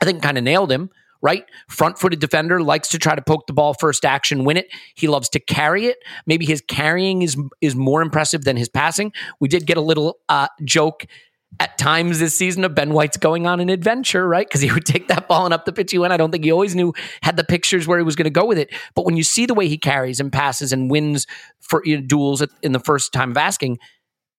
I 0.00 0.04
think 0.04 0.22
kind 0.22 0.38
of 0.38 0.44
nailed 0.44 0.72
him, 0.72 0.90
right? 1.22 1.44
Front 1.68 1.98
footed 1.98 2.20
defender, 2.20 2.60
likes 2.62 2.88
to 2.88 2.98
try 2.98 3.14
to 3.14 3.22
poke 3.22 3.46
the 3.46 3.52
ball 3.52 3.74
first 3.74 4.04
action, 4.04 4.44
win 4.44 4.56
it. 4.56 4.68
He 4.94 5.08
loves 5.08 5.28
to 5.30 5.40
carry 5.40 5.86
it. 5.86 5.96
Maybe 6.26 6.46
his 6.46 6.62
carrying 6.66 7.22
is 7.22 7.36
is 7.60 7.74
more 7.74 8.02
impressive 8.02 8.44
than 8.44 8.56
his 8.56 8.68
passing. 8.68 9.12
We 9.40 9.48
did 9.48 9.66
get 9.66 9.76
a 9.76 9.80
little 9.80 10.18
uh, 10.28 10.48
joke 10.64 11.06
at 11.58 11.78
times 11.78 12.18
this 12.18 12.36
season 12.36 12.64
of 12.64 12.74
Ben 12.74 12.92
White's 12.92 13.16
going 13.16 13.46
on 13.46 13.60
an 13.60 13.68
adventure, 13.68 14.28
right? 14.28 14.46
Because 14.46 14.60
he 14.60 14.72
would 14.72 14.84
take 14.84 15.08
that 15.08 15.28
ball 15.28 15.44
and 15.44 15.54
up 15.54 15.64
the 15.64 15.72
pitch 15.72 15.90
he 15.90 15.98
went. 15.98 16.12
I 16.12 16.16
don't 16.16 16.30
think 16.30 16.44
he 16.44 16.52
always 16.52 16.74
knew 16.74 16.92
had 17.22 17.36
the 17.36 17.44
pictures 17.44 17.86
where 17.86 17.98
he 17.98 18.04
was 18.04 18.16
going 18.16 18.24
to 18.24 18.30
go 18.30 18.44
with 18.44 18.58
it. 18.58 18.72
But 18.94 19.04
when 19.04 19.16
you 19.16 19.22
see 19.22 19.46
the 19.46 19.54
way 19.54 19.68
he 19.68 19.78
carries 19.78 20.20
and 20.20 20.32
passes 20.32 20.72
and 20.72 20.90
wins 20.90 21.26
for 21.60 21.82
you 21.84 21.96
know, 21.96 22.06
duels 22.06 22.42
at, 22.42 22.50
in 22.62 22.72
the 22.72 22.80
first 22.80 23.12
time 23.12 23.30
of 23.30 23.36
asking, 23.36 23.78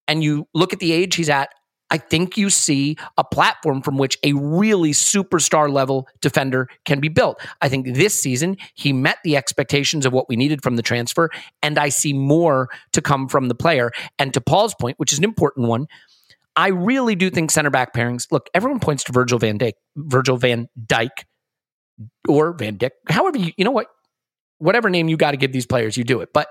and 0.07 0.23
you 0.23 0.47
look 0.53 0.73
at 0.73 0.79
the 0.79 0.91
age 0.91 1.15
he's 1.15 1.29
at, 1.29 1.49
I 1.89 1.97
think 1.97 2.37
you 2.37 2.49
see 2.49 2.97
a 3.17 3.23
platform 3.23 3.81
from 3.81 3.97
which 3.97 4.17
a 4.23 4.33
really 4.33 4.91
superstar 4.91 5.71
level 5.71 6.07
defender 6.21 6.67
can 6.85 6.99
be 6.99 7.07
built. 7.07 7.39
I 7.61 7.69
think 7.69 7.95
this 7.95 8.19
season 8.19 8.57
he 8.75 8.91
met 8.91 9.19
the 9.23 9.37
expectations 9.37 10.05
of 10.05 10.13
what 10.13 10.27
we 10.27 10.35
needed 10.35 10.61
from 10.61 10.75
the 10.75 10.81
transfer, 10.81 11.29
and 11.61 11.79
I 11.79 11.89
see 11.89 12.13
more 12.13 12.69
to 12.93 13.01
come 13.01 13.27
from 13.27 13.47
the 13.47 13.55
player. 13.55 13.91
And 14.19 14.33
to 14.33 14.41
Paul's 14.41 14.75
point, 14.75 14.99
which 14.99 15.13
is 15.13 15.17
an 15.17 15.23
important 15.23 15.67
one, 15.67 15.87
I 16.57 16.69
really 16.69 17.15
do 17.15 17.29
think 17.29 17.51
center 17.51 17.69
back 17.69 17.93
pairings. 17.93 18.25
Look, 18.31 18.49
everyone 18.55 18.79
points 18.79 19.03
to 19.05 19.11
Virgil 19.13 19.37
van 19.37 19.59
Dijk, 19.59 19.73
Virgil 19.95 20.37
van 20.37 20.67
Dyke, 20.83 21.25
or 22.27 22.53
Van 22.53 22.77
Dyck. 22.77 22.93
However, 23.07 23.37
you 23.37 23.51
you 23.57 23.63
know 23.63 23.71
what, 23.71 23.87
whatever 24.57 24.89
name 24.89 25.07
you 25.07 25.17
got 25.17 25.31
to 25.31 25.37
give 25.37 25.51
these 25.51 25.67
players, 25.67 25.95
you 25.97 26.03
do 26.03 26.21
it. 26.21 26.29
But 26.33 26.47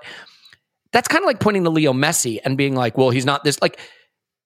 that's 0.92 1.08
kind 1.08 1.22
of 1.22 1.26
like 1.26 1.40
pointing 1.40 1.64
to 1.64 1.70
Leo 1.70 1.92
Messi 1.92 2.38
and 2.44 2.56
being 2.56 2.74
like, 2.74 2.96
well, 2.96 3.10
he's 3.10 3.26
not 3.26 3.42
this. 3.44 3.60
Like 3.60 3.80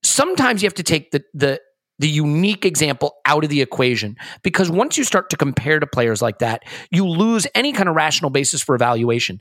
sometimes 0.02 0.62
you 0.62 0.66
have 0.66 0.74
to 0.74 0.82
take 0.82 1.10
the 1.10 1.22
the 1.34 1.60
the 1.98 2.08
unique 2.08 2.64
example 2.64 3.16
out 3.26 3.44
of 3.44 3.50
the 3.50 3.60
equation 3.60 4.16
because 4.42 4.70
once 4.70 4.96
you 4.96 5.04
start 5.04 5.28
to 5.28 5.36
compare 5.36 5.78
to 5.78 5.86
players 5.86 6.22
like 6.22 6.38
that, 6.38 6.62
you 6.90 7.06
lose 7.06 7.46
any 7.54 7.72
kind 7.72 7.90
of 7.90 7.94
rational 7.94 8.30
basis 8.30 8.62
for 8.62 8.74
evaluation. 8.74 9.38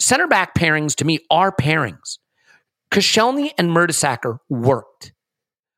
Center 0.00 0.26
back 0.26 0.56
pairings 0.56 0.96
to 0.96 1.04
me 1.04 1.20
are 1.30 1.54
pairings. 1.54 2.18
Koscielny 2.90 3.52
and 3.58 3.70
Mertesacker 3.70 4.38
worked. 4.48 5.12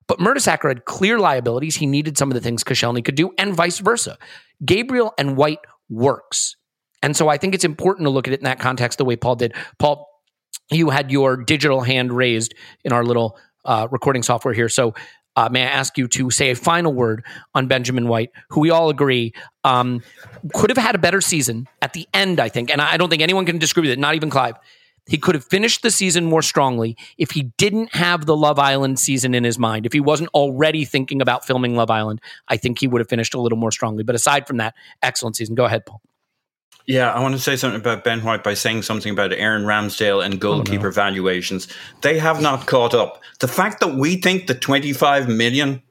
But 0.08 0.18
Mertesacker 0.18 0.68
had 0.68 0.84
clear 0.84 1.18
liabilities. 1.18 1.76
He 1.76 1.86
needed 1.86 2.16
some 2.16 2.30
of 2.30 2.34
the 2.34 2.40
things 2.40 2.62
Koscielny 2.62 3.04
could 3.04 3.16
do, 3.16 3.32
and 3.38 3.54
vice 3.54 3.78
versa. 3.78 4.18
Gabriel 4.64 5.12
and 5.18 5.36
White 5.36 5.60
works. 5.88 6.56
And 7.02 7.16
so 7.16 7.28
I 7.28 7.36
think 7.38 7.54
it's 7.54 7.64
important 7.64 8.06
to 8.06 8.10
look 8.10 8.26
at 8.26 8.32
it 8.32 8.40
in 8.40 8.44
that 8.44 8.58
context 8.58 8.98
the 8.98 9.04
way 9.04 9.16
Paul 9.16 9.36
did. 9.36 9.54
Paul, 9.78 10.08
you 10.70 10.90
had 10.90 11.10
your 11.10 11.36
digital 11.36 11.80
hand 11.80 12.12
raised 12.12 12.54
in 12.84 12.92
our 12.92 13.04
little 13.04 13.38
uh, 13.64 13.88
recording 13.90 14.22
software 14.22 14.54
here. 14.54 14.68
So 14.68 14.94
uh, 15.36 15.48
may 15.50 15.62
I 15.62 15.66
ask 15.66 15.98
you 15.98 16.08
to 16.08 16.30
say 16.30 16.50
a 16.50 16.56
final 16.56 16.92
word 16.92 17.24
on 17.54 17.68
Benjamin 17.68 18.08
White, 18.08 18.30
who 18.50 18.60
we 18.60 18.70
all 18.70 18.88
agree 18.88 19.34
um, 19.64 20.02
could 20.54 20.70
have 20.70 20.78
had 20.78 20.94
a 20.94 20.98
better 20.98 21.20
season 21.20 21.68
at 21.82 21.92
the 21.92 22.08
end, 22.14 22.40
I 22.40 22.48
think. 22.48 22.70
And 22.70 22.80
I 22.80 22.96
don't 22.96 23.10
think 23.10 23.22
anyone 23.22 23.44
can 23.44 23.58
disagree 23.58 23.82
with 23.82 23.90
it, 23.90 23.98
not 23.98 24.14
even 24.14 24.30
Clive. 24.30 24.56
He 25.08 25.18
could 25.18 25.34
have 25.34 25.44
finished 25.44 25.82
the 25.82 25.90
season 25.90 26.24
more 26.24 26.42
strongly 26.42 26.96
if 27.16 27.30
he 27.30 27.52
didn't 27.58 27.94
have 27.94 28.26
the 28.26 28.36
Love 28.36 28.58
Island 28.58 28.98
season 28.98 29.34
in 29.34 29.44
his 29.44 29.58
mind. 29.58 29.86
If 29.86 29.92
he 29.92 30.00
wasn't 30.00 30.30
already 30.30 30.84
thinking 30.84 31.22
about 31.22 31.46
filming 31.46 31.76
Love 31.76 31.90
Island, 31.90 32.20
I 32.48 32.56
think 32.56 32.80
he 32.80 32.88
would 32.88 33.00
have 33.00 33.08
finished 33.08 33.34
a 33.34 33.40
little 33.40 33.58
more 33.58 33.70
strongly. 33.70 34.02
But 34.02 34.16
aside 34.16 34.46
from 34.46 34.56
that, 34.56 34.74
excellent 35.02 35.36
season. 35.36 35.54
Go 35.54 35.64
ahead, 35.64 35.86
Paul. 35.86 36.02
Yeah, 36.86 37.12
I 37.12 37.20
want 37.20 37.34
to 37.34 37.40
say 37.40 37.56
something 37.56 37.80
about 37.80 38.04
Ben 38.04 38.22
White 38.22 38.44
by 38.44 38.54
saying 38.54 38.82
something 38.82 39.12
about 39.12 39.32
Aaron 39.32 39.64
Ramsdale 39.64 40.24
and 40.24 40.34
oh, 40.34 40.38
goalkeeper 40.38 40.92
valuations. 40.92 41.66
They 42.02 42.18
have 42.18 42.40
not 42.40 42.66
caught 42.66 42.94
up. 42.94 43.22
The 43.40 43.48
fact 43.48 43.80
that 43.80 43.96
we 43.96 44.16
think 44.16 44.46
the 44.46 44.54
25 44.54 45.28
million 45.28 45.82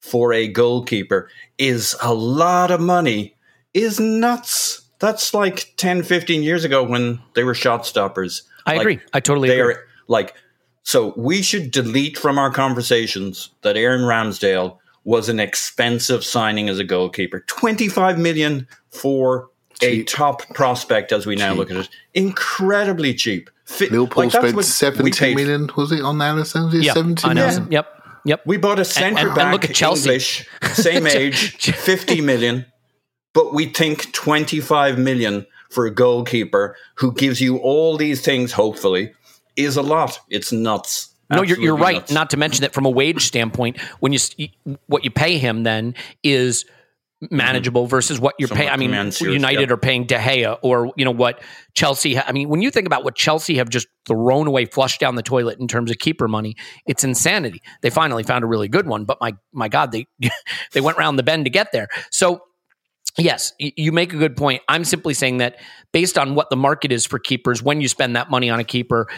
for 0.00 0.32
a 0.32 0.48
goalkeeper 0.48 1.30
is 1.58 1.94
a 2.02 2.14
lot 2.14 2.70
of 2.70 2.80
money 2.80 3.36
is 3.74 4.00
nuts. 4.00 4.82
That's 5.00 5.34
like 5.34 5.74
10, 5.76 6.02
15 6.02 6.42
years 6.42 6.64
ago 6.64 6.82
when 6.82 7.20
they 7.34 7.44
were 7.44 7.54
shot 7.54 7.84
stoppers. 7.84 8.47
I 8.68 8.72
Like, 8.72 8.80
agree. 8.80 9.00
I 9.12 9.20
totally 9.20 9.48
they 9.48 9.60
agree. 9.60 9.74
are 9.74 9.84
like 10.08 10.34
so 10.82 11.12
we 11.16 11.42
should 11.42 11.70
delete 11.70 12.16
from 12.16 12.38
our 12.38 12.50
conversations 12.50 13.50
that 13.62 13.76
Aaron 13.76 14.02
Ramsdale 14.02 14.78
was 15.04 15.28
an 15.28 15.40
expensive 15.40 16.24
signing 16.24 16.68
as 16.68 16.78
a 16.78 16.84
goalkeeper. 16.84 17.40
25 17.46 18.18
million 18.18 18.66
for 18.90 19.48
a 19.82 20.02
top 20.04 20.42
prospect 20.54 21.12
as 21.12 21.24
we 21.26 21.36
now 21.36 21.50
Cheap. 21.50 21.58
look 21.58 21.70
at 21.70 21.76
it. 21.78 21.88
Incredibly 22.14 23.14
cheap. 23.14 23.48
Fi- 23.64 23.86
Liverpool 23.88 24.24
like, 24.24 24.32
that's 24.32 24.42
spent 24.44 24.96
what 24.96 25.04
we 25.04 25.12
seventy 25.12 25.12
paid- 25.12 25.36
million. 25.36 25.70
Was 25.76 25.92
it 25.92 26.00
on 26.02 26.16
Alisson? 26.18 26.64
Was 26.66 26.74
it 26.74 26.82
Yeah, 26.84 26.94
I 27.28 27.32
know. 27.34 27.66
Yep. 27.70 27.94
Yep. 28.24 28.40
We 28.46 28.56
bought 28.56 28.78
a 28.78 28.84
centre 28.84 29.18
and- 29.18 29.28
and 29.28 29.36
back, 29.36 29.52
look 29.52 29.64
at 29.66 29.74
Chelsea. 29.74 30.08
English, 30.10 30.48
same 30.72 31.06
age, 31.20 31.56
50 31.74 32.20
million, 32.22 32.66
but 33.34 33.54
we 33.54 33.66
think 33.66 34.12
25 34.12 34.98
million 34.98 35.46
for 35.70 35.86
a 35.86 35.90
goalkeeper 35.90 36.76
who 36.96 37.12
gives 37.12 37.40
you 37.40 37.58
all 37.58 37.96
these 37.96 38.22
things, 38.22 38.52
hopefully, 38.52 39.12
is 39.56 39.76
a 39.76 39.82
lot. 39.82 40.18
It's 40.30 40.52
nuts. 40.52 41.14
No, 41.30 41.42
you're, 41.42 41.60
you're 41.60 41.76
right. 41.76 41.96
nuts. 41.96 42.12
Not 42.12 42.30
to 42.30 42.36
mention 42.36 42.62
that 42.62 42.72
from 42.72 42.86
a 42.86 42.90
wage 42.90 43.26
standpoint, 43.26 43.80
when 44.00 44.12
you 44.12 44.18
what 44.86 45.04
you 45.04 45.10
pay 45.10 45.36
him 45.36 45.62
then 45.62 45.94
is 46.22 46.64
manageable 47.30 47.82
mm-hmm. 47.82 47.90
versus 47.90 48.20
what 48.20 48.34
you're 48.38 48.48
paying. 48.48 48.68
I 48.68 48.76
mean, 48.76 48.92
United 48.92 49.68
yeah. 49.68 49.74
are 49.74 49.76
paying 49.76 50.06
De 50.06 50.16
Gea, 50.16 50.58
or 50.62 50.92
you 50.96 51.04
know 51.04 51.10
what 51.10 51.42
Chelsea. 51.74 52.14
Ha- 52.14 52.24
I 52.26 52.32
mean, 52.32 52.48
when 52.48 52.62
you 52.62 52.70
think 52.70 52.86
about 52.86 53.04
what 53.04 53.14
Chelsea 53.14 53.56
have 53.56 53.68
just 53.68 53.88
thrown 54.06 54.46
away, 54.46 54.66
flushed 54.66 55.00
down 55.00 55.16
the 55.16 55.22
toilet 55.22 55.58
in 55.58 55.68
terms 55.68 55.90
of 55.90 55.98
keeper 55.98 56.28
money, 56.28 56.56
it's 56.86 57.04
insanity. 57.04 57.60
They 57.82 57.90
finally 57.90 58.22
found 58.22 58.44
a 58.44 58.46
really 58.46 58.68
good 58.68 58.86
one, 58.86 59.04
but 59.04 59.18
my 59.20 59.34
my 59.52 59.68
God, 59.68 59.92
they 59.92 60.06
they 60.72 60.80
went 60.80 60.98
round 60.98 61.18
the 61.18 61.22
bend 61.22 61.44
to 61.46 61.50
get 61.50 61.72
there. 61.72 61.88
So 62.10 62.40
Yes, 63.18 63.52
you 63.58 63.92
make 63.92 64.12
a 64.12 64.16
good 64.16 64.36
point. 64.36 64.62
I'm 64.68 64.84
simply 64.84 65.12
saying 65.12 65.38
that 65.38 65.56
based 65.92 66.16
on 66.16 66.34
what 66.34 66.50
the 66.50 66.56
market 66.56 66.92
is 66.92 67.04
for 67.04 67.18
keepers, 67.18 67.62
when 67.62 67.80
you 67.80 67.88
spend 67.88 68.16
that 68.16 68.30
money 68.30 68.48
on 68.48 68.60
a 68.60 68.64
keeper, 68.64 69.08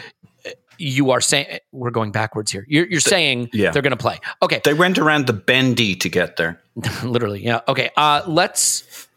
uh, 0.45 0.49
you 0.77 1.11
are 1.11 1.21
saying 1.21 1.59
we're 1.71 1.91
going 1.91 2.11
backwards 2.11 2.51
here. 2.51 2.65
You're, 2.67 2.87
you're 2.87 2.99
saying 2.99 3.49
yeah. 3.53 3.71
they're 3.71 3.83
going 3.83 3.91
to 3.91 3.97
play. 3.97 4.19
Okay, 4.41 4.61
They 4.65 4.73
went 4.73 4.97
around 4.97 5.27
the 5.27 5.33
bendy 5.33 5.95
to 5.97 6.09
get 6.09 6.37
there. 6.37 6.59
literally, 7.03 7.43
yeah. 7.43 7.61
Okay, 7.67 7.91
uh, 7.95 8.23
let's. 8.27 9.07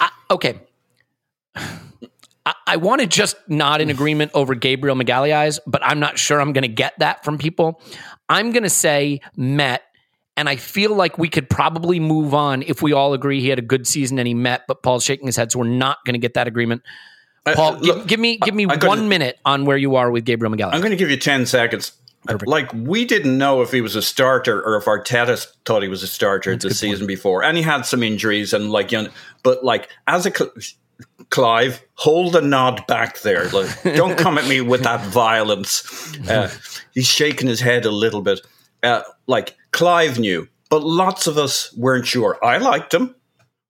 I 0.00 0.10
okay, 0.30 0.58
I, 2.48 2.54
I 2.66 2.76
want 2.76 3.02
to 3.02 3.06
just 3.06 3.36
nod 3.46 3.82
in 3.82 3.90
agreement 3.90 4.30
over 4.32 4.54
Gabriel 4.54 4.96
Magalhaes, 4.96 5.58
but 5.66 5.82
I'm 5.84 6.00
not 6.00 6.18
sure 6.18 6.40
I'm 6.40 6.54
going 6.54 6.62
to 6.62 6.68
get 6.68 6.98
that 6.98 7.22
from 7.22 7.36
people. 7.36 7.80
I'm 8.30 8.52
going 8.52 8.62
to 8.62 8.70
say 8.70 9.20
Met, 9.36 9.82
and 10.38 10.48
I 10.48 10.54
feel 10.56 10.94
like 10.94 11.18
we 11.18 11.28
could 11.28 11.50
probably 11.50 11.98
move 11.98 12.32
on 12.32 12.62
if 12.62 12.80
we 12.80 12.92
all 12.92 13.12
agree 13.12 13.40
he 13.40 13.48
had 13.48 13.58
a 13.58 13.62
good 13.62 13.88
season 13.88 14.18
and 14.20 14.28
he 14.28 14.34
met. 14.34 14.62
But 14.68 14.84
Paul's 14.84 15.02
shaking 15.04 15.26
his 15.26 15.36
head, 15.36 15.50
so 15.50 15.58
we're 15.58 15.66
not 15.66 15.98
going 16.06 16.14
to 16.14 16.20
get 16.20 16.34
that 16.34 16.46
agreement. 16.46 16.82
Uh, 17.44 17.54
Paul, 17.56 17.72
uh, 17.74 17.78
give, 17.80 17.96
look, 17.96 18.06
give 18.06 18.20
me 18.20 18.38
give 18.38 18.54
me 18.54 18.64
I 18.64 18.76
gotta- 18.76 18.86
one 18.86 19.08
minute 19.08 19.38
on 19.44 19.64
where 19.64 19.76
you 19.76 19.96
are 19.96 20.10
with 20.12 20.24
Gabriel 20.24 20.54
Magalhaes. 20.54 20.74
I'm 20.74 20.80
going 20.80 20.92
to 20.92 20.96
give 20.96 21.10
you 21.10 21.16
10 21.16 21.44
seconds. 21.44 21.92
Like, 22.46 22.72
we 22.72 23.04
didn't 23.04 23.36
know 23.38 23.62
if 23.62 23.72
he 23.72 23.80
was 23.80 23.96
a 23.96 24.02
starter 24.02 24.62
or 24.62 24.76
if 24.76 24.84
Arteta 24.84 25.44
thought 25.64 25.82
he 25.82 25.88
was 25.88 26.02
a 26.02 26.06
starter 26.06 26.54
the 26.56 26.74
season 26.74 27.06
before. 27.06 27.42
And 27.42 27.56
he 27.56 27.62
had 27.62 27.82
some 27.82 28.02
injuries 28.02 28.52
and, 28.52 28.70
like, 28.70 28.92
you 28.92 29.02
know, 29.02 29.08
but, 29.42 29.64
like, 29.64 29.88
as 30.06 30.26
a 30.26 30.30
Cl- 30.30 30.52
Clive, 31.30 31.82
hold 31.94 32.34
the 32.34 32.42
nod 32.42 32.86
back 32.86 33.20
there. 33.20 33.48
Like, 33.48 33.82
don't 33.82 34.18
come 34.18 34.36
at 34.36 34.46
me 34.46 34.60
with 34.60 34.82
that 34.82 35.04
violence. 35.06 35.84
Uh, 36.28 36.50
he's 36.92 37.06
shaking 37.06 37.48
his 37.48 37.60
head 37.60 37.84
a 37.86 37.90
little 37.90 38.20
bit. 38.20 38.40
Uh, 38.82 39.02
like, 39.26 39.56
Clive 39.72 40.18
knew, 40.18 40.48
but 40.70 40.82
lots 40.82 41.26
of 41.26 41.38
us 41.38 41.72
weren't 41.76 42.06
sure. 42.06 42.38
I 42.44 42.58
liked 42.58 42.92
him 42.94 43.14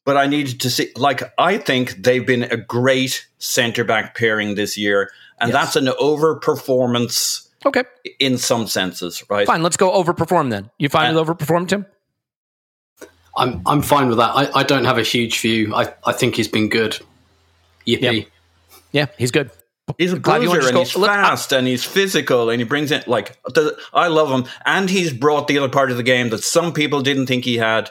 but 0.08 0.16
I 0.16 0.26
needed 0.26 0.60
to 0.60 0.70
see. 0.70 0.90
Like, 0.96 1.22
I 1.36 1.58
think 1.58 2.02
they've 2.02 2.26
been 2.26 2.44
a 2.44 2.56
great 2.56 3.26
centre 3.36 3.84
back 3.84 4.16
pairing 4.16 4.54
this 4.54 4.78
year, 4.78 5.10
and 5.38 5.52
Yes. 5.52 5.74
that's 5.74 5.76
an 5.76 5.84
overperformance 6.00 7.46
okay, 7.66 7.82
in 8.18 8.38
some 8.38 8.66
senses, 8.68 9.22
right? 9.28 9.46
fine. 9.46 9.62
Let's 9.62 9.76
go 9.76 9.90
overperform 10.02 10.48
then. 10.48 10.70
You 10.78 10.88
fine 10.88 11.14
Uh, 11.14 11.20
with 11.22 11.28
overperform, 11.28 11.68
Tim? 11.68 11.84
I'm 13.36 13.60
I'm 13.66 13.82
fine 13.82 14.08
with 14.08 14.16
that. 14.16 14.30
I, 14.30 14.60
I 14.60 14.62
don't 14.62 14.86
have 14.86 14.96
a 14.96 15.02
huge 15.02 15.40
view. 15.40 15.74
I, 15.74 15.92
I 16.06 16.12
think 16.12 16.36
he's 16.36 16.48
been 16.48 16.70
good. 16.70 16.98
Yippee. 17.86 18.28
Yeah, 18.92 19.08
he's 19.18 19.30
good. 19.30 19.50
He's 19.96 20.12
a 20.12 20.16
bruiser 20.16 20.60
and 20.60 20.72
go- 20.72 20.78
he's 20.80 20.96
look, 20.96 21.10
I- 21.10 21.22
fast 21.22 21.52
and 21.52 21.66
he's 21.66 21.84
physical 21.84 22.50
and 22.50 22.60
he 22.60 22.64
brings 22.64 22.90
in 22.90 23.02
like 23.06 23.38
the, 23.46 23.78
I 23.94 24.08
love 24.08 24.30
him 24.30 24.50
and 24.66 24.90
he's 24.90 25.12
brought 25.12 25.48
the 25.48 25.58
other 25.58 25.68
part 25.68 25.90
of 25.90 25.96
the 25.96 26.02
game 26.02 26.30
that 26.30 26.44
some 26.44 26.72
people 26.72 27.00
didn't 27.00 27.26
think 27.26 27.44
he 27.44 27.56
had. 27.56 27.90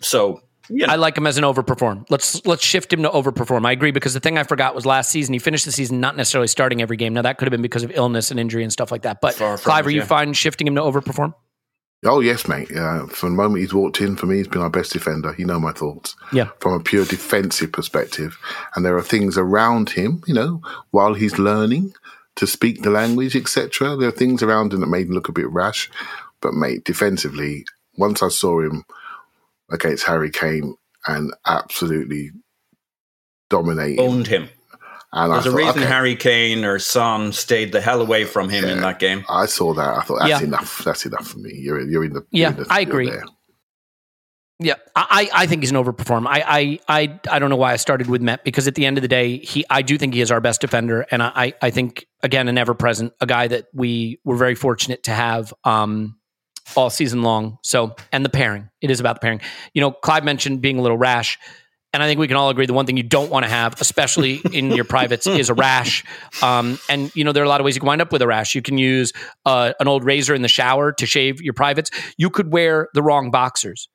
So 0.00 0.42
you 0.68 0.86
know, 0.86 0.92
I 0.92 0.96
like 0.96 1.18
him 1.18 1.26
as 1.26 1.36
an 1.36 1.44
overperform. 1.44 2.06
Let's 2.10 2.44
let's 2.46 2.64
shift 2.64 2.92
him 2.92 3.02
to 3.02 3.10
overperform. 3.10 3.66
I 3.66 3.72
agree 3.72 3.90
because 3.90 4.14
the 4.14 4.20
thing 4.20 4.38
I 4.38 4.44
forgot 4.44 4.74
was 4.74 4.86
last 4.86 5.10
season 5.10 5.32
he 5.32 5.40
finished 5.40 5.64
the 5.64 5.72
season 5.72 6.00
not 6.00 6.16
necessarily 6.16 6.46
starting 6.48 6.80
every 6.80 6.96
game. 6.96 7.12
Now 7.12 7.22
that 7.22 7.38
could 7.38 7.46
have 7.46 7.50
been 7.50 7.62
because 7.62 7.82
of 7.82 7.90
illness 7.92 8.30
and 8.30 8.38
injury 8.38 8.62
and 8.62 8.72
stuff 8.72 8.92
like 8.92 9.02
that. 9.02 9.20
But 9.20 9.34
Clive, 9.34 9.86
are 9.86 9.90
you 9.90 9.98
yeah. 9.98 10.06
fine 10.06 10.32
shifting 10.32 10.66
him 10.66 10.76
to 10.76 10.80
overperform? 10.80 11.34
Oh 12.04 12.20
yes, 12.20 12.48
mate. 12.48 12.74
Uh, 12.74 13.06
from 13.06 13.30
the 13.30 13.42
moment 13.42 13.60
he's 13.60 13.74
walked 13.74 14.00
in, 14.00 14.16
for 14.16 14.26
me, 14.26 14.38
he's 14.38 14.48
been 14.48 14.62
our 14.62 14.70
best 14.70 14.92
defender. 14.92 15.34
You 15.36 15.44
know 15.44 15.60
my 15.60 15.72
thoughts. 15.72 16.16
Yeah. 16.32 16.48
From 16.58 16.72
a 16.72 16.80
pure 16.80 17.04
defensive 17.04 17.72
perspective, 17.72 18.38
and 18.74 18.84
there 18.84 18.96
are 18.96 19.02
things 19.02 19.36
around 19.36 19.90
him, 19.90 20.22
you 20.26 20.32
know, 20.32 20.62
while 20.92 21.12
he's 21.12 21.38
learning 21.38 21.92
to 22.36 22.46
speak 22.46 22.82
the 22.82 22.90
language, 22.90 23.36
etc. 23.36 23.96
There 23.96 24.08
are 24.08 24.12
things 24.12 24.42
around 24.42 24.72
him 24.72 24.80
that 24.80 24.86
made 24.86 25.08
him 25.08 25.12
look 25.12 25.28
a 25.28 25.32
bit 25.32 25.50
rash. 25.50 25.90
But 26.40 26.54
mate, 26.54 26.84
defensively, 26.84 27.66
once 27.98 28.22
I 28.22 28.28
saw 28.28 28.60
him 28.60 28.84
against 29.70 30.06
Harry 30.06 30.30
Kane 30.30 30.76
and 31.06 31.34
absolutely 31.46 32.30
dominating, 33.50 34.00
owned 34.00 34.26
him. 34.26 34.48
And 35.12 35.32
There's 35.32 35.46
I 35.46 35.48
a 35.48 35.52
thought, 35.52 35.56
reason 35.58 35.78
okay, 35.82 35.86
Harry 35.86 36.14
Kane 36.16 36.64
or 36.64 36.78
Son 36.78 37.32
stayed 37.32 37.72
the 37.72 37.80
hell 37.80 38.00
away 38.00 38.24
from 38.24 38.48
him 38.48 38.64
in 38.64 38.80
that 38.82 39.00
game. 39.00 39.24
I 39.28 39.46
saw 39.46 39.74
that. 39.74 39.96
I 39.98 40.02
thought 40.02 40.20
that's 40.20 40.40
Yeah. 40.40 40.46
enough. 40.46 40.82
That's 40.84 41.04
enough 41.04 41.26
for 41.26 41.38
me. 41.38 41.52
You're 41.54 41.80
you're 41.80 42.04
in 42.04 42.12
the 42.12 42.24
Yeah, 42.30 42.50
in 42.50 42.56
the, 42.58 42.66
I 42.70 42.80
agree. 42.80 43.10
there. 43.10 43.24
Yeah, 44.62 44.74
I, 44.94 45.30
I 45.32 45.46
think 45.46 45.62
he's 45.62 45.70
an 45.70 45.78
overperformer. 45.78 46.26
I, 46.28 46.44
I 46.46 46.78
I 47.00 47.20
I 47.30 47.38
don't 47.38 47.48
know 47.48 47.56
why 47.56 47.72
I 47.72 47.76
started 47.76 48.08
with 48.08 48.20
Met 48.20 48.44
because 48.44 48.68
at 48.68 48.74
the 48.74 48.84
end 48.84 48.98
of 48.98 49.02
the 49.02 49.08
day, 49.08 49.38
he 49.38 49.64
I 49.70 49.80
do 49.80 49.96
think 49.96 50.12
he 50.12 50.20
is 50.20 50.30
our 50.30 50.40
best 50.40 50.60
defender, 50.60 51.06
and 51.10 51.22
I 51.22 51.54
I 51.62 51.70
think 51.70 52.06
again 52.22 52.46
an 52.46 52.58
ever 52.58 52.74
present, 52.74 53.14
a 53.22 53.26
guy 53.26 53.48
that 53.48 53.68
we 53.72 54.20
were 54.22 54.36
very 54.36 54.54
fortunate 54.54 55.02
to 55.04 55.12
have 55.12 55.54
um 55.64 56.18
all 56.76 56.90
season 56.90 57.22
long. 57.22 57.56
So 57.64 57.96
and 58.12 58.22
the 58.22 58.28
pairing, 58.28 58.68
it 58.82 58.90
is 58.90 59.00
about 59.00 59.16
the 59.16 59.20
pairing. 59.20 59.40
You 59.72 59.80
know, 59.80 59.92
Clive 59.92 60.24
mentioned 60.24 60.60
being 60.60 60.78
a 60.78 60.82
little 60.82 60.98
rash. 60.98 61.38
And 61.92 62.02
I 62.02 62.06
think 62.06 62.20
we 62.20 62.28
can 62.28 62.36
all 62.36 62.50
agree 62.50 62.66
the 62.66 62.72
one 62.72 62.86
thing 62.86 62.96
you 62.96 63.02
don't 63.02 63.30
want 63.30 63.44
to 63.44 63.50
have, 63.50 63.80
especially 63.80 64.40
in 64.52 64.70
your 64.70 64.84
privates, 64.84 65.26
is 65.26 65.48
a 65.48 65.54
rash. 65.54 66.04
Um, 66.42 66.78
and 66.88 67.14
you 67.16 67.24
know 67.24 67.32
there 67.32 67.42
are 67.42 67.46
a 67.46 67.48
lot 67.48 67.60
of 67.60 67.64
ways 67.64 67.74
you 67.74 67.80
can 67.80 67.88
wind 67.88 68.00
up 68.00 68.12
with 68.12 68.22
a 68.22 68.26
rash. 68.26 68.54
You 68.54 68.62
can 68.62 68.78
use 68.78 69.12
uh, 69.44 69.72
an 69.80 69.88
old 69.88 70.04
razor 70.04 70.34
in 70.34 70.42
the 70.42 70.48
shower 70.48 70.92
to 70.92 71.06
shave 71.06 71.40
your 71.42 71.54
privates. 71.54 71.90
You 72.16 72.30
could 72.30 72.52
wear 72.52 72.88
the 72.94 73.02
wrong 73.02 73.30
boxers 73.30 73.88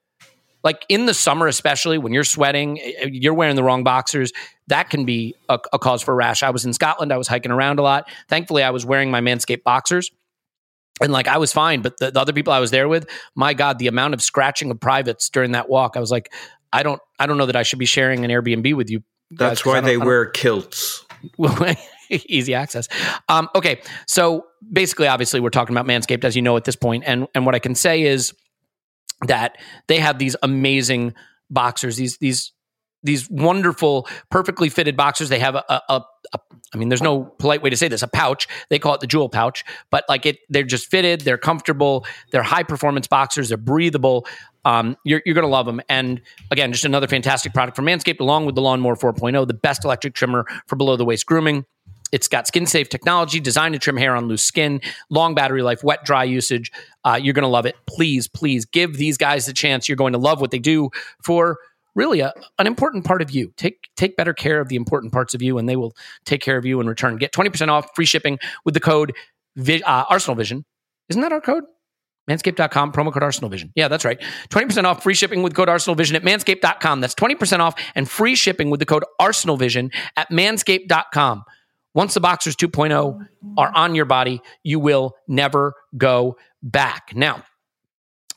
like 0.66 0.84
in 0.90 1.06
the 1.06 1.14
summer, 1.14 1.48
especially 1.48 2.00
when 2.00 2.12
you're 2.12 2.26
sweating, 2.26 2.82
eh, 2.82 2.92
eh, 2.98 3.10
you're 3.14 3.36
wearing 3.36 3.56
the 3.56 3.64
wrong 3.64 3.84
boxers. 3.84 4.34
That 4.68 4.90
can 4.90 5.06
be 5.06 5.36
a, 5.48 5.60
a, 5.72 5.80
cause 5.80 6.02
for 6.02 6.12
a 6.12 6.16
rash. 6.16 6.42
I 6.42 6.50
was 6.50 6.66
in 6.66 6.74
Scotland. 6.74 7.14
I 7.14 7.18
was 7.18 7.28
hiking 7.28 7.52
around 7.52 7.78
a 7.78 7.84
lot. 7.84 8.10
Thankfully, 8.28 8.64
I 8.64 8.72
was 8.72 8.84
wearing 8.84 9.12
my 9.12 9.22
Manscaped 9.22 9.64
boxers. 9.64 10.12
And 11.02 11.12
like 11.12 11.28
I 11.28 11.38
was 11.38 11.54
fine, 11.54 11.82
but 11.82 11.98
the, 12.00 12.10
the 12.10 12.20
other 12.20 12.34
people 12.34 12.52
I 12.52 12.60
was 12.60 12.72
there 12.72 12.88
with, 12.88 13.08
my 13.36 13.54
God, 13.54 13.80
the 13.80 13.88
amount 13.88 14.14
of 14.14 14.24
scratching 14.24 14.72
of 14.72 14.80
privates 14.80 15.30
during 15.30 15.52
that 15.52 15.70
walk, 15.70 15.98
I 15.98 16.00
was 16.00 16.10
like, 16.10 16.34
I 16.76 16.84
don't, 16.84 17.02
I 17.20 17.26
don't 17.26 17.38
know 17.38 17.46
that 17.46 17.56
I 17.56 17.64
should 17.64 17.80
be 17.80 17.86
sharing 17.86 18.26
an 18.26 18.32
Airbnb 18.32 18.76
with 18.76 18.90
you. 18.90 19.04
That's 19.32 19.66
why 19.66 19.82
they 19.82 19.98
wear 19.98 20.26
kilts. 20.26 21.06
easy 22.10 22.54
access. 22.54 22.88
Um, 23.30 23.50
okay, 23.56 23.82
so 24.08 24.46
basically, 24.72 25.08
obviously, 25.08 25.40
we're 25.40 25.50
talking 25.50 25.76
about 25.76 25.88
Manscaped, 25.88 26.24
as 26.24 26.36
you 26.36 26.42
know, 26.42 26.58
at 26.58 26.64
this 26.64 26.76
point, 26.76 27.04
and 27.08 27.28
and 27.34 27.46
what 27.46 27.56
I 27.56 27.60
can 27.60 27.76
say 27.76 28.04
is 28.04 28.34
that 29.28 29.58
they 29.88 30.00
have 30.00 30.20
these 30.20 30.36
amazing 30.44 31.14
boxers, 31.50 31.98
these 31.98 32.18
these 32.18 32.54
these 33.06 33.30
wonderful, 33.30 34.08
perfectly 34.32 34.68
fitted 34.68 34.98
boxers. 34.98 35.30
They 35.30 35.40
have 35.40 35.54
a, 35.54 35.64
a, 35.70 35.82
a, 35.90 36.02
a, 36.34 36.40
I 36.74 36.78
mean, 36.78 36.90
there's 36.90 37.04
no 37.04 37.24
polite 37.24 37.62
way 37.62 37.70
to 37.70 37.78
say 37.78 37.88
this, 37.88 38.02
a 38.02 38.08
pouch. 38.08 38.48
They 38.70 38.80
call 38.80 38.96
it 38.96 39.00
the 39.00 39.08
jewel 39.08 39.30
pouch, 39.30 39.64
but 39.92 40.06
like 40.10 40.26
it, 40.26 40.40
they're 40.50 40.64
just 40.64 40.90
fitted. 40.90 41.22
They're 41.22 41.38
comfortable. 41.38 42.06
They're 42.32 42.44
high 42.44 42.64
performance 42.64 43.06
boxers. 43.06 43.50
They're 43.50 43.58
breathable. 43.58 44.26
Um, 44.66 44.98
you're, 45.04 45.22
you're 45.26 45.36
going 45.36 45.44
to 45.44 45.50
love 45.52 45.66
them. 45.66 45.82
And 45.88 46.22
again, 46.52 46.72
just 46.72 46.86
another 46.86 47.08
fantastic 47.08 47.54
product 47.54 47.76
from 47.76 47.86
Manscaped, 47.86 48.20
along 48.20 48.46
with 48.46 48.56
the 48.56 48.62
Lawnmower 48.62 48.96
4.0, 48.96 49.48
the 49.48 49.54
best 49.54 49.86
electric 49.86 50.16
trimmer 50.16 50.46
for 50.68 50.76
below 50.76 50.98
the 50.98 51.06
waist 51.06 51.26
grooming. 51.26 51.66
It's 52.12 52.28
got 52.28 52.48
skin 52.48 52.66
safe 52.66 52.90
technology 52.90 53.40
designed 53.40 53.74
to 53.74 53.80
trim 53.80 53.98
hair 53.98 54.16
on 54.16 54.28
loose 54.28 54.44
skin, 54.44 54.80
long 55.10 55.36
battery 55.36 55.62
life, 55.62 55.84
wet, 55.84 56.06
dry 56.06 56.24
usage. 56.24 56.72
Uh, 57.04 57.20
you're 57.22 57.34
going 57.34 57.44
to 57.44 57.50
love 57.50 57.66
it. 57.66 57.76
Please, 57.88 58.28
please 58.28 58.66
give 58.66 58.98
these 58.98 59.18
guys 59.18 59.48
a 59.48 59.54
chance. 59.54 59.90
You're 59.90 59.96
going 59.96 60.14
to 60.14 60.20
love 60.20 60.40
what 60.40 60.52
they 60.52 60.60
do 60.60 60.90
for 61.22 61.58
really 61.96 62.20
a, 62.20 62.34
an 62.60 62.68
important 62.68 63.06
part 63.06 63.22
of 63.22 63.32
you. 63.32 63.52
Take 63.58 63.90
take 63.96 64.16
better 64.16 64.34
care 64.34 64.62
of 64.62 64.70
the 64.70 64.76
important 64.76 65.14
parts 65.14 65.34
of 65.34 65.42
you, 65.42 65.58
and 65.58 65.68
they 65.68 65.76
will 65.76 65.96
take 66.26 66.42
care 66.42 66.58
of 66.58 66.66
you 66.66 66.80
in 66.80 66.88
return. 66.88 67.18
Get 67.18 67.32
20% 67.32 67.70
off 67.70 67.88
free 67.96 68.06
shipping 68.06 68.40
with 68.64 68.74
the 68.74 68.80
code 68.80 69.14
uh, 69.58 70.06
Arsenal 70.10 70.36
Vision. 70.36 70.66
Isn't 71.10 71.22
that 71.22 71.32
our 71.32 71.42
code? 71.42 71.64
Manscaped.com, 72.30 72.92
promo 72.92 73.14
code 73.14 73.24
Arsenal 73.24 73.50
Vision. 73.50 73.72
Yeah, 73.76 73.88
that's 73.88 74.04
right. 74.04 74.20
20% 74.50 74.84
off 74.86 75.04
free 75.04 75.14
shipping 75.14 75.44
with 75.44 75.54
code 75.54 75.70
Arsenal 75.70 75.96
Vision 75.96 76.16
at 76.16 76.24
manscaped.com. 76.24 77.02
That's 77.02 77.14
20% 77.14 77.60
off 77.60 77.76
and 77.94 78.10
free 78.10 78.36
shipping 78.36 78.70
with 78.70 78.80
the 78.80 78.86
code 78.86 79.06
Arsenal 79.20 79.58
Vision 79.58 79.92
at 80.18 80.30
manscaped.com. 80.32 81.44
Once 81.94 82.14
the 82.14 82.20
Boxers 82.20 82.56
2.0 82.56 83.28
are 83.58 83.72
on 83.74 83.96
your 83.96 84.06
body, 84.06 84.42
you 84.64 84.80
will 84.80 85.16
never 85.28 85.76
go 85.98 86.36
back. 86.62 87.12
Now, 87.16 87.44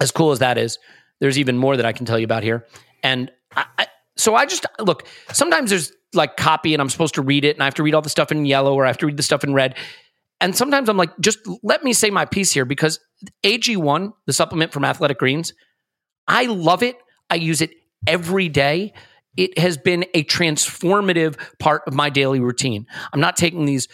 as 0.00 0.12
cool 0.12 0.30
as 0.30 0.38
that 0.38 0.58
is, 0.58 0.78
there's 1.18 1.38
even 1.38 1.56
more 1.56 1.76
that 1.76 1.84
I 1.86 1.92
can 1.92 2.06
tell 2.06 2.18
you 2.18 2.24
about 2.24 2.42
here. 2.42 2.66
And 3.02 3.32
I, 3.56 3.64
I, 3.78 3.86
so 4.16 4.34
I 4.34 4.46
just 4.46 4.64
look, 4.78 5.06
sometimes 5.32 5.70
there's 5.70 5.92
like 6.14 6.36
copy 6.36 6.72
and 6.72 6.80
I'm 6.80 6.88
supposed 6.88 7.14
to 7.14 7.22
read 7.22 7.44
it 7.44 7.56
and 7.56 7.62
I 7.62 7.66
have 7.66 7.74
to 7.74 7.82
read 7.82 7.94
all 7.94 8.02
the 8.02 8.08
stuff 8.08 8.30
in 8.30 8.44
yellow 8.44 8.74
or 8.74 8.84
I 8.84 8.88
have 8.88 8.98
to 8.98 9.06
read 9.06 9.16
the 9.16 9.22
stuff 9.22 9.44
in 9.44 9.54
red. 9.54 9.74
And 10.40 10.56
sometimes 10.56 10.88
I'm 10.88 10.96
like, 10.96 11.10
just 11.20 11.40
let 11.62 11.82
me 11.82 11.92
say 11.92 12.10
my 12.10 12.24
piece 12.24 12.52
here 12.52 12.64
because 12.64 13.00
AG1, 13.44 14.12
the 14.26 14.32
supplement 14.32 14.72
from 14.72 14.84
Athletic 14.84 15.18
Greens, 15.18 15.52
I 16.26 16.46
love 16.46 16.82
it. 16.82 16.96
I 17.28 17.36
use 17.36 17.60
it 17.60 17.70
every 18.06 18.48
day 18.48 18.92
it 19.38 19.56
has 19.56 19.78
been 19.78 20.04
a 20.14 20.24
transformative 20.24 21.38
part 21.60 21.82
of 21.86 21.94
my 21.94 22.10
daily 22.10 22.40
routine. 22.40 22.86
I'm 23.12 23.20
not 23.20 23.36
taking 23.36 23.66
these 23.66 23.86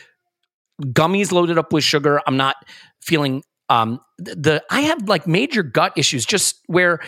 gummies 0.81 1.33
loaded 1.33 1.59
up 1.59 1.71
with 1.71 1.85
sugar. 1.85 2.21
I'm 2.27 2.39
not 2.39 2.57
feeling 3.03 3.45
um, 3.69 4.01
the. 4.19 4.65
I 4.71 4.81
have 4.81 5.07
like 5.07 5.27
major 5.27 5.63
gut 5.63 5.93
issues, 5.97 6.25
just 6.25 6.59
where. 6.67 7.01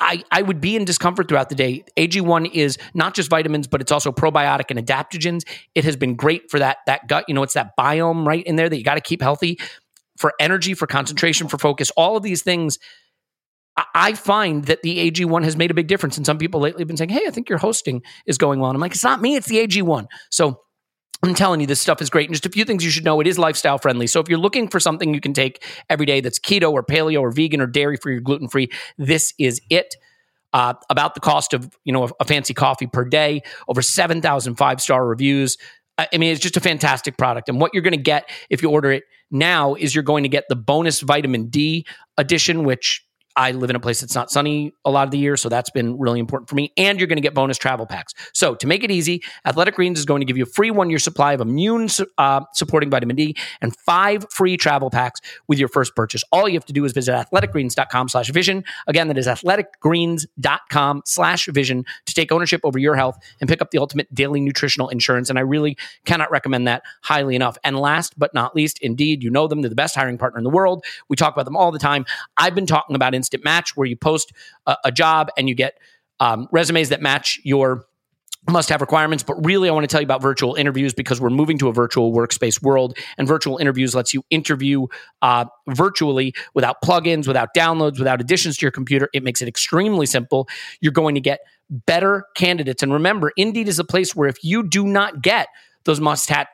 I, 0.00 0.22
I 0.30 0.42
would 0.42 0.60
be 0.60 0.76
in 0.76 0.84
discomfort 0.84 1.28
throughout 1.28 1.48
the 1.48 1.54
day. 1.54 1.84
AG1 1.96 2.52
is 2.52 2.78
not 2.94 3.14
just 3.14 3.30
vitamins, 3.30 3.66
but 3.66 3.80
it's 3.80 3.92
also 3.92 4.12
probiotic 4.12 4.70
and 4.70 4.78
adaptogens. 4.78 5.42
It 5.74 5.84
has 5.84 5.96
been 5.96 6.14
great 6.14 6.50
for 6.50 6.58
that 6.58 6.78
that 6.86 7.08
gut. 7.08 7.24
You 7.28 7.34
know, 7.34 7.42
it's 7.42 7.54
that 7.54 7.72
biome 7.78 8.26
right 8.26 8.44
in 8.44 8.56
there 8.56 8.68
that 8.68 8.76
you 8.76 8.84
got 8.84 8.94
to 8.94 9.00
keep 9.00 9.22
healthy 9.22 9.58
for 10.18 10.32
energy, 10.38 10.74
for 10.74 10.86
concentration, 10.86 11.48
for 11.48 11.58
focus. 11.58 11.90
All 11.96 12.16
of 12.16 12.22
these 12.22 12.42
things 12.42 12.78
I 13.94 14.12
find 14.12 14.64
that 14.66 14.82
the 14.82 15.10
AG1 15.10 15.44
has 15.44 15.56
made 15.56 15.70
a 15.70 15.74
big 15.74 15.86
difference. 15.86 16.16
And 16.16 16.26
some 16.26 16.38
people 16.38 16.60
lately 16.60 16.82
have 16.82 16.88
been 16.88 16.96
saying, 16.96 17.10
hey, 17.10 17.22
I 17.26 17.30
think 17.30 17.48
your 17.48 17.58
hosting 17.58 18.02
is 18.26 18.36
going 18.36 18.60
well. 18.60 18.70
And 18.70 18.76
I'm 18.76 18.80
like, 18.80 18.92
it's 18.92 19.04
not 19.04 19.22
me, 19.22 19.34
it's 19.34 19.48
the 19.48 19.66
AG1. 19.66 20.06
So 20.30 20.60
I'm 21.22 21.34
telling 21.34 21.60
you, 21.60 21.66
this 21.68 21.80
stuff 21.80 22.02
is 22.02 22.10
great. 22.10 22.28
And 22.28 22.34
just 22.34 22.46
a 22.46 22.50
few 22.50 22.64
things 22.64 22.84
you 22.84 22.90
should 22.90 23.04
know 23.04 23.20
it 23.20 23.26
is 23.28 23.38
lifestyle 23.38 23.78
friendly. 23.78 24.08
So 24.08 24.18
if 24.20 24.28
you're 24.28 24.40
looking 24.40 24.66
for 24.66 24.80
something 24.80 25.14
you 25.14 25.20
can 25.20 25.32
take 25.32 25.64
every 25.88 26.04
day 26.04 26.20
that's 26.20 26.38
keto 26.38 26.72
or 26.72 26.82
paleo 26.82 27.20
or 27.20 27.30
vegan 27.30 27.60
or 27.60 27.66
dairy 27.66 27.96
free 27.96 28.16
or 28.16 28.20
gluten 28.20 28.48
free, 28.48 28.70
this 28.98 29.32
is 29.38 29.60
it. 29.70 29.94
Uh, 30.54 30.74
about 30.90 31.14
the 31.14 31.20
cost 31.20 31.54
of 31.54 31.74
you 31.84 31.94
know 31.94 32.04
a, 32.04 32.10
a 32.20 32.24
fancy 32.26 32.52
coffee 32.52 32.86
per 32.86 33.06
day, 33.06 33.40
over 33.68 33.80
7,000 33.80 34.56
five 34.56 34.82
star 34.82 35.06
reviews. 35.06 35.56
I 35.96 36.18
mean, 36.18 36.30
it's 36.32 36.42
just 36.42 36.58
a 36.58 36.60
fantastic 36.60 37.16
product. 37.16 37.48
And 37.48 37.58
what 37.58 37.72
you're 37.72 37.82
going 37.82 37.96
to 37.96 38.02
get 38.02 38.28
if 38.50 38.62
you 38.62 38.70
order 38.70 38.90
it 38.92 39.04
now 39.30 39.74
is 39.74 39.94
you're 39.94 40.04
going 40.04 40.24
to 40.24 40.28
get 40.28 40.44
the 40.48 40.56
bonus 40.56 41.00
vitamin 41.00 41.48
D 41.48 41.86
edition, 42.18 42.64
which 42.64 43.02
I 43.36 43.52
live 43.52 43.70
in 43.70 43.76
a 43.76 43.80
place 43.80 44.00
that's 44.00 44.14
not 44.14 44.30
sunny 44.30 44.72
a 44.84 44.90
lot 44.90 45.04
of 45.04 45.10
the 45.10 45.18
year, 45.18 45.36
so 45.36 45.48
that's 45.48 45.70
been 45.70 45.98
really 45.98 46.20
important 46.20 46.48
for 46.48 46.54
me. 46.54 46.72
And 46.76 46.98
you're 46.98 47.06
going 47.06 47.16
to 47.16 47.22
get 47.22 47.34
bonus 47.34 47.58
travel 47.58 47.86
packs. 47.86 48.14
So 48.32 48.54
to 48.56 48.66
make 48.66 48.84
it 48.84 48.90
easy, 48.90 49.22
Athletic 49.46 49.74
Greens 49.74 49.98
is 49.98 50.04
going 50.04 50.20
to 50.20 50.24
give 50.24 50.36
you 50.36 50.44
a 50.44 50.46
free 50.46 50.70
one 50.70 50.90
year 50.90 50.98
supply 50.98 51.32
of 51.32 51.40
immune 51.40 51.88
uh, 52.18 52.40
supporting 52.54 52.90
vitamin 52.90 53.16
D 53.16 53.36
and 53.60 53.74
five 53.76 54.26
free 54.30 54.56
travel 54.56 54.90
packs 54.90 55.20
with 55.48 55.58
your 55.58 55.68
first 55.68 55.94
purchase. 55.96 56.22
All 56.32 56.48
you 56.48 56.54
have 56.54 56.66
to 56.66 56.72
do 56.72 56.84
is 56.84 56.92
visit 56.92 57.12
athleticgreens.com 57.12 58.08
slash 58.08 58.30
vision. 58.30 58.64
Again, 58.86 59.08
that 59.08 59.18
is 59.18 59.26
athleticgreens.com 59.26 61.02
slash 61.04 61.46
vision 61.46 61.84
to 62.06 62.14
take 62.14 62.32
ownership 62.32 62.60
over 62.64 62.78
your 62.78 62.94
health 62.94 63.18
and 63.40 63.48
pick 63.48 63.62
up 63.62 63.70
the 63.70 63.78
ultimate 63.78 64.12
daily 64.14 64.40
nutritional 64.40 64.88
insurance. 64.88 65.30
And 65.30 65.38
I 65.38 65.42
really 65.42 65.76
cannot 66.04 66.30
recommend 66.30 66.68
that 66.68 66.82
highly 67.02 67.34
enough. 67.34 67.56
And 67.64 67.78
last 67.78 68.18
but 68.18 68.34
not 68.34 68.54
least, 68.54 68.78
indeed, 68.80 69.22
you 69.22 69.30
know 69.30 69.48
them. 69.48 69.62
They're 69.62 69.68
the 69.68 69.74
best 69.74 69.94
hiring 69.94 70.18
partner 70.18 70.38
in 70.38 70.44
the 70.44 70.50
world. 70.50 70.84
We 71.08 71.16
talk 71.16 71.34
about 71.34 71.44
them 71.44 71.56
all 71.56 71.72
the 71.72 71.78
time. 71.78 72.04
I've 72.36 72.54
been 72.54 72.66
talking 72.66 72.96
about 72.96 73.14
instant 73.22 73.44
match 73.44 73.76
where 73.76 73.86
you 73.86 73.96
post 73.96 74.32
a, 74.66 74.76
a 74.86 74.92
job 74.92 75.30
and 75.36 75.48
you 75.48 75.54
get 75.54 75.74
um, 76.20 76.48
resumes 76.52 76.88
that 76.90 77.00
match 77.00 77.40
your 77.44 77.86
must 78.50 78.68
have 78.70 78.80
requirements, 78.80 79.22
but 79.22 79.34
really 79.46 79.68
I 79.68 79.72
want 79.72 79.84
to 79.84 79.88
tell 79.88 80.00
you 80.00 80.04
about 80.04 80.20
virtual 80.20 80.56
interviews 80.56 80.92
because 80.92 81.20
we're 81.20 81.30
moving 81.30 81.58
to 81.58 81.68
a 81.68 81.72
virtual 81.72 82.12
workspace 82.12 82.60
world 82.60 82.98
and 83.16 83.28
virtual 83.28 83.58
interviews 83.58 83.94
lets 83.94 84.12
you 84.12 84.24
interview 84.30 84.88
uh, 85.22 85.44
virtually 85.68 86.34
without 86.52 86.82
plugins, 86.84 87.28
without 87.28 87.50
downloads, 87.56 87.98
without 87.98 88.20
additions 88.20 88.56
to 88.56 88.66
your 88.66 88.72
computer. 88.72 89.08
It 89.14 89.22
makes 89.22 89.42
it 89.42 89.48
extremely 89.48 90.06
simple. 90.06 90.48
You're 90.80 90.92
going 90.92 91.14
to 91.14 91.20
get 91.20 91.40
better 91.70 92.24
candidates. 92.34 92.82
And 92.82 92.92
remember, 92.92 93.32
Indeed 93.36 93.68
is 93.68 93.78
a 93.78 93.84
place 93.84 94.16
where 94.16 94.28
if 94.28 94.42
you 94.42 94.68
do 94.68 94.86
not 94.86 95.22
get 95.22 95.46
those 95.84 96.00
must 96.00 96.28
have 96.30 96.48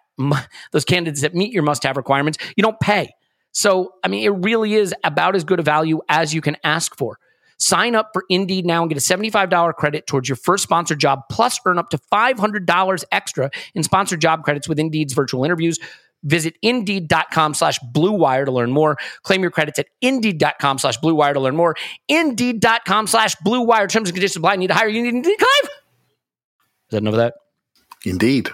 those 0.73 0.85
candidates 0.85 1.23
that 1.23 1.35
meet 1.35 1.53
your 1.53 1.63
must 1.63 1.85
have 1.85 1.97
requirements, 1.97 2.39
you 2.57 2.63
don't 2.63 2.79
pay. 2.81 3.15
So, 3.59 3.95
I 4.05 4.09
mean, 4.09 4.23
it 4.23 4.29
really 4.29 4.75
is 4.75 4.95
about 5.03 5.35
as 5.35 5.43
good 5.43 5.59
a 5.59 5.65
value 5.65 6.01
as 6.09 6.33
you 6.33 6.41
can 6.41 6.57
ask 6.63 6.97
for. 6.97 7.19
Sign 7.57 7.97
up 7.97 8.11
for 8.13 8.23
Indeed 8.29 8.65
now 8.65 8.83
and 8.83 8.89
get 8.89 8.97
a 8.97 9.01
$75 9.01 9.75
credit 9.75 10.07
towards 10.07 10.29
your 10.29 10.37
first 10.37 10.63
sponsored 10.63 11.01
job, 11.01 11.23
plus 11.29 11.59
earn 11.67 11.77
up 11.77 11.91
to 11.91 11.99
$500 11.99 13.05
extra 13.11 13.51
in 13.75 13.83
sponsored 13.83 14.21
job 14.21 14.45
credits 14.45 14.69
with 14.69 14.79
Indeed's 14.79 15.13
virtual 15.13 15.45
interviews. 15.45 15.81
Visit 16.23 16.55
Indeed.com 16.63 17.55
slash 17.55 17.81
Blue 17.81 18.13
Wire 18.13 18.45
to 18.45 18.53
learn 18.53 18.71
more. 18.71 18.97
Claim 19.25 19.43
your 19.43 19.51
credits 19.51 19.81
at 19.81 19.87
Indeed.com 20.03 20.79
slash 20.79 20.97
Blue 20.99 21.17
Wire 21.17 21.35
to 21.35 21.41
learn 21.41 21.57
more. 21.57 21.75
Indeed.com 22.07 23.09
slash 23.09 23.35
Blue 23.43 23.63
Wire. 23.63 23.89
Terms 23.89 24.09
and 24.09 24.15
conditions 24.15 24.37
apply. 24.37 24.55
Need 24.55 24.69
to 24.69 24.75
hire 24.75 24.87
you. 24.87 25.03
Need 25.03 25.15
Indeed. 25.15 25.37
Clive? 25.37 25.65
Is 25.65 25.71
that 26.91 26.99
enough 26.99 27.15
of 27.15 27.19
that? 27.19 27.35
Indeed. 28.07 28.51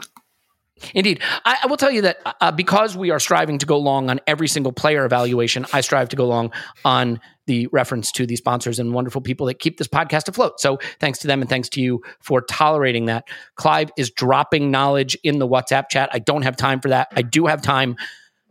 Indeed. 0.94 1.22
I, 1.44 1.58
I, 1.62 1.66
will 1.66 1.76
tell 1.76 1.90
you 1.90 2.02
that 2.02 2.18
uh, 2.40 2.52
because 2.52 2.96
we 2.96 3.10
are 3.10 3.20
striving 3.20 3.58
to 3.58 3.66
go 3.66 3.78
long 3.78 4.10
on 4.10 4.20
every 4.26 4.48
single 4.48 4.72
player 4.72 5.04
evaluation, 5.04 5.66
I 5.72 5.80
strive 5.80 6.08
to 6.10 6.16
go 6.16 6.26
long 6.26 6.52
on 6.84 7.20
the 7.46 7.66
reference 7.68 8.10
to 8.12 8.26
the 8.26 8.36
sponsors 8.36 8.78
and 8.78 8.92
wonderful 8.92 9.20
people 9.20 9.46
that 9.46 9.58
keep 9.58 9.76
this 9.76 9.88
podcast 9.88 10.28
afloat. 10.28 10.60
So 10.60 10.78
thanks 11.00 11.18
to 11.20 11.26
them 11.26 11.40
and 11.40 11.48
thanks 11.48 11.68
to 11.70 11.80
you 11.80 12.02
for 12.20 12.40
tolerating 12.40 13.06
that. 13.06 13.28
Clive 13.56 13.90
is 13.96 14.10
dropping 14.10 14.70
knowledge 14.70 15.16
in 15.22 15.38
the 15.38 15.46
WhatsApp 15.46 15.88
chat. 15.90 16.10
I 16.12 16.18
don't 16.18 16.42
have 16.42 16.56
time 16.56 16.80
for 16.80 16.88
that. 16.88 17.08
I 17.12 17.22
do 17.22 17.46
have 17.46 17.62
time 17.62 17.96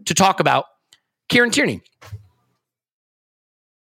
to 0.06 0.14
talk 0.14 0.40
about 0.40 0.66
Kieran 1.30 1.52
Tierney. 1.52 1.82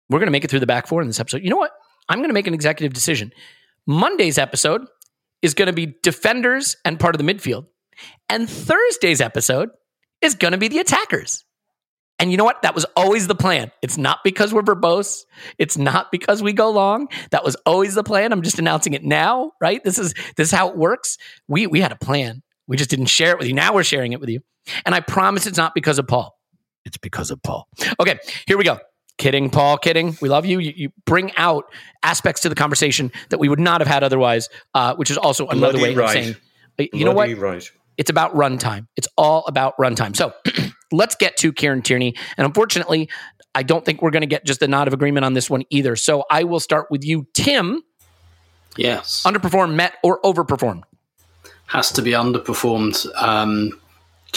We're 0.10 0.20
going 0.20 0.28
to 0.28 0.32
make 0.32 0.44
it 0.44 0.50
through 0.50 0.62
the 0.62 0.68
back 0.68 0.88
four 0.88 1.02
in 1.02 1.08
this 1.08 1.20
episode. 1.20 1.44
You 1.44 1.50
know 1.50 1.58
what? 1.58 1.72
I'm 2.10 2.20
going 2.20 2.30
to 2.30 2.34
make 2.34 2.48
an 2.48 2.54
executive 2.54 2.94
decision. 2.94 3.34
Monday's 3.86 4.38
episode 4.38 4.86
is 5.42 5.54
going 5.54 5.68
to 5.68 5.74
be 5.74 5.96
defenders 6.02 6.78
and 6.86 7.00
part 7.00 7.16
of 7.16 7.26
the 7.26 7.34
midfield. 7.34 7.66
And 8.30 8.50
Thursday's 8.50 9.22
episode 9.22 9.70
is 10.22 10.36
going 10.36 10.54
to 10.54 10.58
be 10.58 10.68
the 10.68 10.80
attackers. 10.80 11.44
And 12.20 12.32
you 12.32 12.38
know 12.38 12.44
what? 12.44 12.64
That 12.64 12.74
was 12.74 12.86
always 12.96 13.28
the 13.28 13.36
plan. 13.36 13.72
It's 13.84 13.98
not 13.98 14.20
because 14.24 14.54
we're 14.54 14.64
verbose. 14.64 15.26
It's 15.60 15.78
not 15.78 16.12
because 16.12 16.42
we 16.42 16.52
go 16.52 16.72
long. 16.72 17.10
That 17.30 17.44
was 17.44 17.56
always 17.66 17.94
the 17.94 18.04
plan. 18.04 18.34
I'm 18.34 18.42
just 18.42 18.58
announcing 18.58 18.94
it 18.94 19.04
now, 19.04 19.52
right? 19.62 19.84
This 19.84 20.00
is 20.00 20.14
this 20.36 20.48
is 20.48 20.52
how 20.52 20.70
it 20.70 20.78
works. 20.78 21.18
We 21.48 21.68
we 21.68 21.80
had 21.80 21.92
a 21.92 21.96
plan. 21.96 22.42
We 22.68 22.76
just 22.76 22.90
didn't 22.90 23.06
share 23.06 23.32
it 23.32 23.38
with 23.38 23.48
you. 23.48 23.54
Now 23.54 23.74
we're 23.74 23.84
sharing 23.84 24.14
it 24.14 24.20
with 24.20 24.30
you. 24.30 24.42
And 24.86 24.96
I 24.96 25.00
promise 25.00 25.46
it's 25.46 25.58
not 25.58 25.76
because 25.76 26.00
of 26.00 26.08
Paul. 26.08 26.36
It's 26.86 26.98
because 26.98 27.30
of 27.32 27.42
Paul. 27.44 27.68
Okay, 28.00 28.18
here 28.48 28.58
we 28.58 28.64
go. 28.64 28.80
Kidding, 29.18 29.50
Paul. 29.50 29.78
Kidding. 29.78 30.18
We 30.22 30.30
love 30.30 30.46
you. 30.46 30.60
You, 30.60 30.74
you 30.76 30.90
bring 31.06 31.36
out 31.38 31.66
aspects 32.04 32.42
to 32.42 32.50
the 32.50 32.56
conversation 32.56 33.12
that 33.30 33.40
we 33.40 33.50
would 33.50 33.60
not 33.60 33.82
have 33.82 33.88
had 33.88 34.04
otherwise, 34.04 34.50
uh, 34.74 34.96
which 34.96 35.12
is 35.12 35.18
also 35.18 35.48
another 35.48 35.78
Bloody 35.78 35.96
way 35.96 35.96
right. 35.96 36.06
of 36.06 36.24
saying, 36.24 36.36
uh, 36.80 36.84
you 36.94 37.06
know 37.06 37.12
what? 37.12 37.26
Bloody 37.26 37.34
Right. 37.36 37.72
It's 37.98 38.10
about 38.10 38.34
runtime. 38.34 38.88
It's 38.96 39.08
all 39.18 39.44
about 39.48 39.76
runtime. 39.78 40.16
So 40.16 40.34
let's 40.92 41.16
get 41.16 41.38
to 41.38 41.52
Kieran 41.52 41.82
Tierney. 41.82 42.16
And 42.38 42.46
unfortunately, 42.46 43.10
I 43.56 43.64
don't 43.64 43.84
think 43.84 44.02
we're 44.02 44.12
going 44.12 44.22
to 44.22 44.28
get 44.28 44.46
just 44.46 44.62
a 44.62 44.68
nod 44.68 44.88
of 44.88 44.94
agreement 44.94 45.26
on 45.26 45.34
this 45.34 45.50
one 45.50 45.64
either. 45.70 45.96
So 45.96 46.26
I 46.30 46.44
will 46.44 46.60
start 46.60 46.88
with 46.92 47.04
you, 47.04 47.28
Tim. 47.34 47.82
Yes. 48.76 49.24
Underperformed, 49.26 49.74
met, 49.74 49.96
or 50.04 50.22
overperformed? 50.22 50.84
has 51.68 51.92
to 51.92 52.02
be 52.02 52.12
underperformed 52.12 53.06
um, 53.22 53.80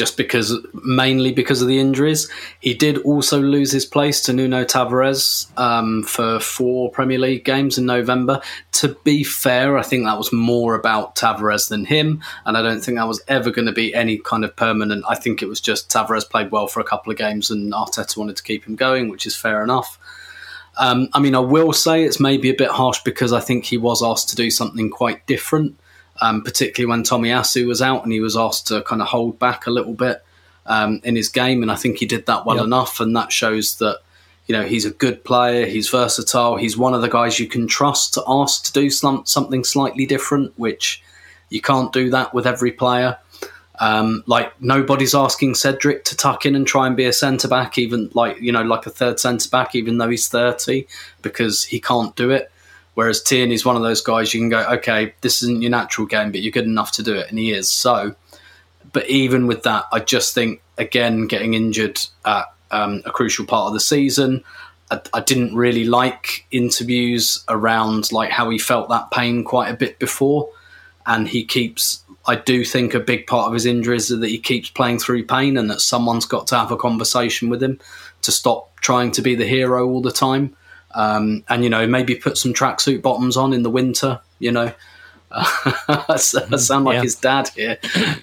just 0.01 0.17
because 0.17 0.57
mainly 0.73 1.31
because 1.31 1.61
of 1.61 1.69
the 1.69 1.79
injuries. 1.79 2.27
He 2.61 2.73
did 2.73 2.97
also 3.03 3.39
lose 3.39 3.71
his 3.71 3.85
place 3.85 4.23
to 4.23 4.33
Nuno 4.33 4.65
Tavares 4.65 5.47
um, 5.59 6.05
for 6.05 6.41
four 6.41 6.91
Premier 6.91 7.19
League 7.19 7.45
games 7.45 7.77
in 7.77 7.85
November. 7.85 8.41
To 8.73 8.97
be 9.05 9.23
fair, 9.23 9.77
I 9.77 9.83
think 9.83 10.07
that 10.07 10.17
was 10.17 10.33
more 10.33 10.75
about 10.75 11.17
Tavares 11.17 11.69
than 11.69 11.85
him, 11.85 12.23
and 12.47 12.57
I 12.57 12.63
don't 12.63 12.81
think 12.81 12.97
that 12.97 13.07
was 13.07 13.23
ever 13.29 13.51
going 13.51 13.67
to 13.67 13.73
be 13.73 13.95
any 13.95 14.17
kind 14.17 14.43
of 14.43 14.57
permanent. 14.57 15.05
I 15.07 15.17
think 15.17 15.43
it 15.43 15.51
was 15.51 15.61
just 15.61 15.91
Tavares 15.91 16.27
played 16.27 16.51
well 16.51 16.67
for 16.67 16.81
a 16.81 16.85
couple 16.85 17.13
of 17.13 17.19
games, 17.19 17.51
and 17.51 17.71
Arteta 17.71 18.17
wanted 18.17 18.37
to 18.37 18.43
keep 18.43 18.65
him 18.65 18.77
going, 18.77 19.11
which 19.11 19.27
is 19.27 19.37
fair 19.37 19.63
enough. 19.63 19.99
Um, 20.79 21.11
I 21.13 21.21
mean, 21.21 21.35
I 21.35 21.41
will 21.41 21.75
say 21.75 22.05
it's 22.05 22.19
maybe 22.19 22.49
a 22.49 22.55
bit 22.55 22.71
harsh 22.71 23.01
because 23.05 23.35
I 23.35 23.41
think 23.41 23.67
he 23.67 23.77
was 23.77 24.03
asked 24.03 24.31
to 24.31 24.37
do 24.37 24.51
something 24.51 24.89
quite 24.89 25.27
different 25.27 25.79
um, 26.21 26.43
particularly 26.43 26.91
when 26.91 27.03
Tomiyasu 27.03 27.67
was 27.67 27.81
out 27.83 28.03
and 28.05 28.13
he 28.13 28.21
was 28.21 28.37
asked 28.37 28.67
to 28.69 28.83
kind 28.83 29.03
of 29.03 29.09
hold 29.09 29.39
back 29.39 29.67
a 29.67 29.71
little 29.71 29.95
bit 29.95 30.23
um, 30.67 31.01
in 31.05 31.17
his 31.17 31.29
game. 31.29 31.63
And 31.63 31.71
I 31.71 31.77
think 31.77 31.99
he 31.99 32.07
did 32.07 32.27
that 32.27 32.45
well 32.47 32.57
Yep. 32.57 32.65
enough. 32.67 33.01
And 33.01 33.17
that 33.17 33.33
shows 33.33 33.77
that, 33.79 34.01
you 34.47 34.55
know, 34.55 34.65
he's 34.65 34.85
a 34.85 34.91
good 34.91 35.25
player, 35.25 35.67
he's 35.67 35.89
versatile, 35.89 36.57
he's 36.57 36.77
one 36.77 36.95
of 36.95 37.03
the 37.03 37.09
guys 37.09 37.39
you 37.39 37.47
can 37.49 37.67
trust 37.67 38.15
to 38.15 38.23
ask 38.27 38.65
to 38.65 38.73
do 38.73 38.91
some, 38.91 39.25
something 39.25 39.65
slightly 39.65 40.07
different, 40.07 40.53
which 40.59 41.03
you 41.49 41.61
can't 41.61 41.93
do 41.93 42.11
that 42.11 42.35
with 42.35 42.47
every 42.47 42.73
player. 42.73 43.19
Um, 43.83 44.23
like 44.27 44.61
nobody's 44.61 45.15
asking 45.15 45.55
Cedric 45.55 46.05
to 46.05 46.17
tuck 46.17 46.45
in 46.45 46.55
and 46.55 46.67
try 46.67 46.87
and 46.87 46.95
be 46.95 47.07
a 47.07 47.15
centre 47.15 47.49
back, 47.49 47.79
even 47.79 48.11
like 48.13 48.39
you 48.39 48.53
know, 48.53 48.61
like 48.63 48.85
a 48.85 48.91
third 48.91 49.19
centre 49.19 49.49
back, 49.49 49.75
even 49.75 49.97
though 49.97 50.11
he's 50.11 50.29
thirty, 50.29 50.87
because 51.23 51.65
he 51.65 51.81
can't 51.81 52.15
do 52.15 52.29
it. 52.31 52.53
Whereas 52.95 53.23
Tierney's 53.23 53.65
one 53.65 53.77
of 53.77 53.83
those 53.83 54.01
guys 54.01 54.35
you 54.35 54.41
can 54.41 54.49
go, 54.49 54.63
okay, 54.75 55.15
this 55.21 55.43
isn't 55.43 55.63
your 55.63 55.71
natural 55.71 56.07
game, 56.07 56.33
but 56.33 56.43
you're 56.43 56.53
good 56.53 56.65
enough 56.65 56.93
to 56.93 57.03
do 57.03 57.15
it, 57.15 57.29
and 57.31 57.39
he 57.39 57.53
is. 57.53 57.71
So, 57.71 58.15
but 58.93 59.09
even 59.09 59.47
with 59.47 59.63
that, 59.63 59.87
I 59.93 60.01
just 60.01 60.35
think 60.35 60.61
again 60.77 61.27
getting 61.27 61.55
injured 61.55 62.01
at 62.25 62.53
um, 62.71 63.03
a 63.05 63.11
crucial 63.11 63.47
part 63.47 63.69
of 63.69 63.75
the 63.75 63.81
season. 63.81 64.43
I, 64.91 65.01
I 65.15 65.21
didn't 65.21 65.55
really 65.55 65.85
like 65.85 66.47
interviews 66.51 67.45
around 67.49 68.11
like 68.13 68.31
how 68.31 68.51
he 68.51 68.59
felt 68.59 68.89
that 68.89 69.11
pain 69.11 69.45
quite 69.45 69.71
a 69.71 69.77
bit 69.77 69.99
before, 69.99 70.51
and 71.07 71.29
he 71.29 71.45
keeps. 71.45 72.03
I 72.27 72.37
do 72.37 72.65
think 72.65 72.93
a 72.93 73.01
big 73.01 73.27
part 73.27 73.47
of 73.47 73.55
his 73.55 73.67
injuries 73.67 74.11
is 74.11 74.21
that 74.21 74.29
he 74.29 74.39
keeps 74.39 74.69
playing 74.69 74.99
through 74.99 75.27
pain, 75.27 75.57
and 75.57 75.71
that 75.71 75.81
someone's 75.81 76.27
got 76.27 76.49
to 76.49 76.57
have 76.57 76.73
a 76.73 76.77
conversation 76.77 77.49
with 77.49 77.63
him 77.63 77.79
to 78.23 78.33
stop 78.33 78.79
trying 78.81 79.13
to 79.13 79.23
be 79.23 79.35
the 79.35 79.47
hero 79.47 79.89
all 79.89 80.03
the 80.03 80.13
time 80.13 80.57
um, 80.95 81.45
and 81.49 81.63
you 81.65 81.71
know 81.71 81.87
maybe 81.87 82.15
put 82.15 82.37
some 82.39 82.53
tracksuit 82.55 83.03
bottoms 83.03 83.37
on 83.37 83.53
in 83.53 83.63
the 83.63 83.71
winter. 83.71 84.21
You 84.39 84.53
know, 84.53 84.73
I 85.33 86.17
sound 86.17 86.85
like 86.85 86.95
Yeah. 86.97 87.03
his 87.03 87.15
dad 87.15 87.49
here, 87.49 87.79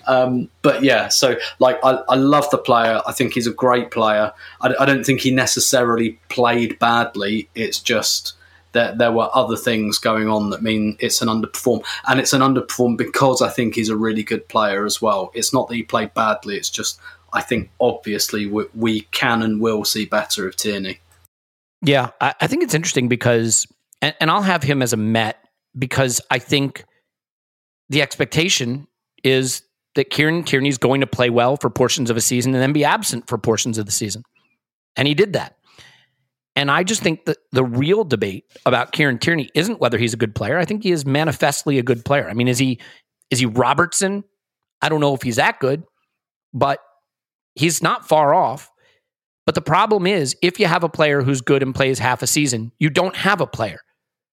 um, 0.07 0.49
but 0.61 0.83
yeah. 0.83 1.07
So 1.07 1.37
like, 1.59 1.79
I, 1.83 2.01
I 2.09 2.15
love 2.15 2.49
the 2.49 2.57
player. 2.57 3.01
I 3.07 3.11
think 3.13 3.33
he's 3.33 3.47
a 3.47 3.53
great 3.53 3.91
player. 3.91 4.33
I, 4.61 4.73
I 4.79 4.85
don't 4.85 5.05
think 5.05 5.21
he 5.21 5.31
necessarily 5.31 6.19
played 6.29 6.77
badly. 6.79 7.49
It's 7.55 7.79
just 7.79 8.33
that 8.73 8.97
there 8.97 9.11
were 9.11 9.29
other 9.33 9.55
things 9.55 9.97
going 9.97 10.27
on 10.27 10.49
that 10.49 10.61
mean 10.61 10.97
it's 10.99 11.21
an 11.21 11.29
underperform, 11.29 11.83
and 12.07 12.19
it's 12.19 12.33
an 12.33 12.41
underperform 12.41 12.97
because 12.97 13.41
I 13.41 13.49
think 13.49 13.75
he's 13.75 13.89
a 13.89 13.95
really 13.97 14.23
good 14.23 14.47
player 14.49 14.85
as 14.85 15.01
well. 15.01 15.31
It's 15.33 15.53
not 15.53 15.67
that 15.69 15.75
he 15.75 15.83
played 15.83 16.13
badly. 16.13 16.57
It's 16.57 16.69
just 16.69 16.99
I 17.33 17.41
think 17.41 17.69
obviously 17.79 18.45
we, 18.45 18.65
we 18.75 19.01
can 19.11 19.41
and 19.41 19.61
will 19.61 19.85
see 19.85 20.05
better 20.05 20.47
of 20.47 20.55
Tierney. 20.57 20.99
Yeah, 21.81 22.11
I, 22.19 22.33
I 22.41 22.47
think 22.47 22.63
it's 22.63 22.73
interesting 22.73 23.07
because, 23.07 23.67
and, 24.01 24.15
and 24.19 24.31
I'll 24.31 24.41
have 24.41 24.63
him 24.63 24.81
as 24.81 24.93
a 24.93 24.97
Met 24.97 25.37
because 25.77 26.21
I 26.31 26.39
think 26.39 26.85
the 27.89 28.01
expectation 28.01 28.87
is 29.23 29.61
that 29.95 30.09
Kieran 30.09 30.43
Tierney's 30.43 30.77
going 30.77 31.01
to 31.01 31.07
play 31.07 31.29
well 31.29 31.57
for 31.57 31.69
portions 31.69 32.09
of 32.09 32.17
a 32.17 32.21
season 32.21 32.53
and 32.53 32.61
then 32.61 32.73
be 32.73 32.85
absent 32.85 33.27
for 33.27 33.37
portions 33.37 33.77
of 33.77 33.85
the 33.85 33.91
season. 33.91 34.23
And 34.95 35.07
he 35.07 35.13
did 35.13 35.33
that. 35.33 35.57
And 36.55 36.71
I 36.71 36.83
just 36.83 37.03
think 37.03 37.25
that 37.25 37.37
the 37.51 37.63
real 37.63 38.03
debate 38.03 38.45
about 38.65 38.91
Kieran 38.91 39.19
Tierney 39.19 39.49
isn't 39.53 39.79
whether 39.79 39.99
he's 39.99 40.15
a 40.15 40.17
good 40.17 40.33
player. 40.33 40.57
I 40.57 40.65
think 40.65 40.81
he 40.81 40.91
is 40.91 41.05
manifestly 41.05 41.77
a 41.77 41.83
good 41.83 42.03
player. 42.03 42.27
I 42.27 42.33
mean, 42.33 42.47
is 42.47 42.57
he 42.57 42.79
is 43.29 43.39
he 43.39 43.45
Robertson? 43.45 44.23
I 44.81 44.89
don't 44.89 44.99
know 44.99 45.13
if 45.13 45.21
he's 45.21 45.35
that 45.35 45.59
good, 45.59 45.83
but 46.53 46.79
he's 47.53 47.83
not 47.83 48.07
far 48.07 48.33
off. 48.33 48.71
But 49.47 49.55
the 49.55 49.61
problem 49.61 50.05
is, 50.05 50.35
if 50.43 50.59
you 50.59 50.67
have 50.67 50.83
a 50.83 50.89
player 50.89 51.21
who's 51.21 51.39
good 51.39 51.63
and 51.63 51.73
plays 51.73 51.99
half 51.99 52.21
a 52.21 52.27
season, 52.27 52.73
you 52.79 52.89
don't 52.89 53.15
have 53.15 53.39
a 53.39 53.47
player. 53.47 53.79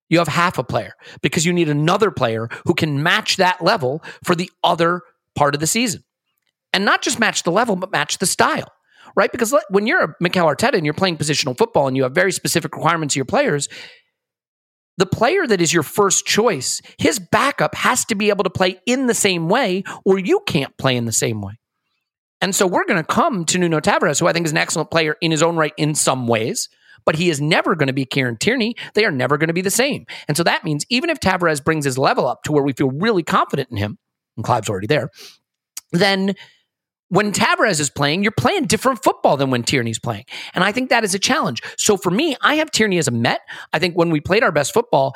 You 0.09 0.19
have 0.19 0.27
half 0.27 0.57
a 0.57 0.63
player 0.63 0.91
because 1.21 1.45
you 1.45 1.53
need 1.53 1.69
another 1.69 2.11
player 2.11 2.49
who 2.65 2.73
can 2.73 3.01
match 3.01 3.37
that 3.37 3.63
level 3.63 4.03
for 4.25 4.35
the 4.35 4.51
other 4.61 5.01
part 5.33 5.55
of 5.55 5.61
the 5.61 5.67
season. 5.67 6.03
And 6.73 6.83
not 6.83 7.01
just 7.01 7.17
match 7.17 7.43
the 7.43 7.51
level, 7.51 7.77
but 7.77 7.93
match 7.93 8.17
the 8.17 8.25
style, 8.25 8.67
right? 9.15 9.31
Because 9.31 9.55
when 9.69 9.87
you're 9.87 10.03
a 10.03 10.15
Mikel 10.19 10.45
Arteta 10.45 10.73
and 10.73 10.83
you're 10.83 10.93
playing 10.93 11.15
positional 11.15 11.57
football 11.57 11.87
and 11.87 11.95
you 11.95 12.03
have 12.03 12.13
very 12.13 12.33
specific 12.33 12.75
requirements 12.75 13.13
of 13.13 13.15
your 13.15 13.25
players, 13.25 13.69
the 14.97 15.05
player 15.05 15.47
that 15.47 15.61
is 15.61 15.73
your 15.73 15.83
first 15.83 16.25
choice, 16.25 16.81
his 16.99 17.19
backup 17.19 17.73
has 17.75 18.03
to 18.05 18.15
be 18.15 18.27
able 18.27 18.43
to 18.43 18.49
play 18.49 18.81
in 18.85 19.07
the 19.07 19.13
same 19.13 19.47
way, 19.47 19.83
or 20.03 20.19
you 20.19 20.41
can't 20.45 20.77
play 20.77 20.97
in 20.97 21.05
the 21.05 21.13
same 21.13 21.41
way. 21.41 21.53
And 22.41 22.53
so 22.53 22.67
we're 22.67 22.85
going 22.85 23.01
to 23.01 23.03
come 23.03 23.45
to 23.45 23.57
Nuno 23.57 23.79
Tavares, 23.79 24.19
who 24.19 24.27
I 24.27 24.33
think 24.33 24.45
is 24.45 24.51
an 24.51 24.57
excellent 24.57 24.91
player 24.91 25.15
in 25.21 25.31
his 25.31 25.41
own 25.41 25.55
right 25.55 25.73
in 25.77 25.95
some 25.95 26.27
ways, 26.27 26.69
but 27.05 27.15
he 27.15 27.29
is 27.29 27.39
never 27.39 27.75
going 27.75 27.87
to 27.87 27.93
be 27.93 28.05
Kieran 28.05 28.37
Tierney. 28.37 28.75
They 28.93 29.05
are 29.05 29.11
never 29.11 29.37
going 29.37 29.47
to 29.47 29.53
be 29.53 29.61
the 29.61 29.71
same. 29.71 30.05
And 30.27 30.35
so 30.35 30.43
that 30.43 30.63
means 30.63 30.85
even 30.89 31.09
if 31.09 31.19
Tavares 31.19 31.63
brings 31.63 31.85
his 31.85 31.97
level 31.97 32.27
up 32.27 32.43
to 32.43 32.51
where 32.51 32.63
we 32.63 32.73
feel 32.73 32.91
really 32.91 33.23
confident 33.23 33.69
in 33.71 33.77
him, 33.77 33.97
and 34.37 34.45
Clive's 34.45 34.69
already 34.69 34.87
there, 34.87 35.09
then 35.91 36.35
when 37.09 37.31
Tavares 37.31 37.79
is 37.79 37.89
playing, 37.89 38.23
you're 38.23 38.31
playing 38.31 38.65
different 38.65 39.03
football 39.03 39.37
than 39.37 39.51
when 39.51 39.63
Tierney's 39.63 39.99
playing. 39.99 40.25
And 40.53 40.63
I 40.63 40.71
think 40.71 40.89
that 40.89 41.03
is 41.03 41.13
a 41.13 41.19
challenge. 41.19 41.61
So 41.77 41.97
for 41.97 42.09
me, 42.09 42.35
I 42.41 42.55
have 42.55 42.71
Tierney 42.71 42.97
as 42.97 43.07
a 43.07 43.11
Met. 43.11 43.41
I 43.71 43.79
think 43.79 43.95
when 43.95 44.09
we 44.09 44.19
played 44.19 44.43
our 44.43 44.51
best 44.51 44.73
football, 44.73 45.15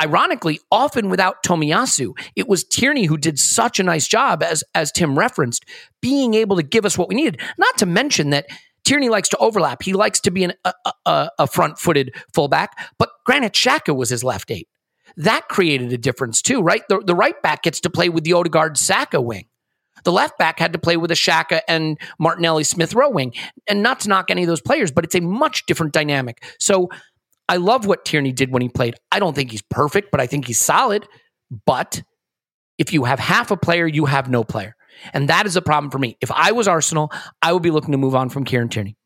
ironically, 0.00 0.60
often 0.70 1.08
without 1.08 1.42
Tomiyasu, 1.44 2.16
it 2.36 2.48
was 2.48 2.64
Tierney 2.64 3.04
who 3.04 3.16
did 3.16 3.38
such 3.38 3.78
a 3.78 3.82
nice 3.82 4.06
job, 4.06 4.42
as 4.42 4.64
as 4.74 4.90
Tim 4.92 5.18
referenced, 5.18 5.64
being 6.00 6.34
able 6.34 6.56
to 6.56 6.62
give 6.62 6.84
us 6.84 6.98
what 6.98 7.08
we 7.08 7.14
needed. 7.14 7.40
Not 7.58 7.78
to 7.78 7.86
mention 7.86 8.30
that 8.30 8.46
Tierney 8.84 9.08
likes 9.08 9.30
to 9.30 9.38
overlap. 9.38 9.82
He 9.82 9.94
likes 9.94 10.20
to 10.20 10.30
be 10.30 10.44
an, 10.44 10.52
a, 10.64 10.74
a, 11.06 11.30
a 11.38 11.46
front-footed 11.46 12.14
fullback. 12.34 12.70
But 12.98 13.08
Granit 13.24 13.54
Xhaka 13.54 13.96
was 13.96 14.10
his 14.10 14.22
left 14.22 14.50
eight. 14.50 14.68
That 15.16 15.48
created 15.48 15.92
a 15.92 15.98
difference 15.98 16.42
too, 16.42 16.60
right? 16.60 16.82
The, 16.88 17.00
the 17.04 17.14
right 17.14 17.40
back 17.40 17.62
gets 17.62 17.80
to 17.80 17.90
play 17.90 18.08
with 18.08 18.24
the 18.24 18.34
Odegaard 18.34 18.76
Saka 18.76 19.20
wing. 19.20 19.46
The 20.02 20.12
left 20.12 20.36
back 20.36 20.58
had 20.58 20.74
to 20.74 20.78
play 20.78 20.98
with 20.98 21.10
a 21.12 21.14
Xhaka 21.14 21.60
and 21.66 21.98
Martinelli 22.18 22.64
Smith 22.64 22.94
Rowe 22.94 23.08
wing. 23.08 23.32
And 23.66 23.82
not 23.82 24.00
to 24.00 24.08
knock 24.08 24.30
any 24.30 24.42
of 24.42 24.48
those 24.48 24.60
players, 24.60 24.90
but 24.90 25.04
it's 25.04 25.14
a 25.14 25.20
much 25.20 25.64
different 25.66 25.94
dynamic. 25.94 26.44
So 26.58 26.90
I 27.48 27.56
love 27.56 27.86
what 27.86 28.04
Tierney 28.04 28.32
did 28.32 28.50
when 28.50 28.62
he 28.62 28.68
played. 28.68 28.94
I 29.12 29.18
don't 29.18 29.34
think 29.34 29.50
he's 29.50 29.62
perfect, 29.62 30.10
but 30.10 30.20
I 30.20 30.26
think 30.26 30.46
he's 30.46 30.60
solid. 30.60 31.06
But 31.66 32.02
if 32.78 32.92
you 32.92 33.04
have 33.04 33.18
half 33.18 33.50
a 33.50 33.56
player, 33.56 33.86
you 33.86 34.06
have 34.06 34.30
no 34.30 34.44
player. 34.44 34.76
And 35.12 35.28
that 35.28 35.46
is 35.46 35.56
a 35.56 35.62
problem 35.62 35.90
for 35.90 35.98
me. 35.98 36.16
If 36.20 36.30
I 36.30 36.52
was 36.52 36.68
Arsenal, 36.68 37.12
I 37.42 37.52
would 37.52 37.62
be 37.62 37.70
looking 37.70 37.92
to 37.92 37.98
move 37.98 38.14
on 38.14 38.28
from 38.28 38.44
Kieran 38.44 38.68
Tierney. 38.68 38.96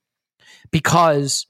Because 0.70 1.46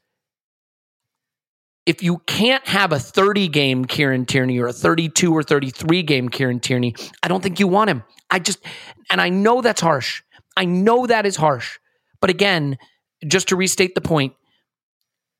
if 1.86 2.02
you 2.02 2.18
can't 2.26 2.66
have 2.66 2.92
a 2.92 2.98
30 2.98 3.48
game 3.48 3.84
Kieran 3.84 4.26
Tierney 4.26 4.58
or 4.58 4.68
a 4.68 4.72
32 4.72 5.32
or 5.32 5.42
33 5.42 6.02
game 6.02 6.28
Kieran 6.28 6.60
Tierney, 6.60 6.94
I 7.22 7.28
don't 7.28 7.42
think 7.42 7.58
you 7.58 7.66
want 7.66 7.90
him. 7.90 8.04
I 8.30 8.38
just, 8.38 8.64
and 9.10 9.20
I 9.20 9.28
know 9.30 9.60
that's 9.60 9.80
harsh. 9.80 10.22
I 10.56 10.64
know 10.64 11.06
that 11.06 11.26
is 11.26 11.36
harsh. 11.36 11.78
But 12.20 12.30
again, 12.30 12.78
just 13.26 13.48
to 13.48 13.56
restate 13.56 13.94
the 13.94 14.00
point, 14.00 14.34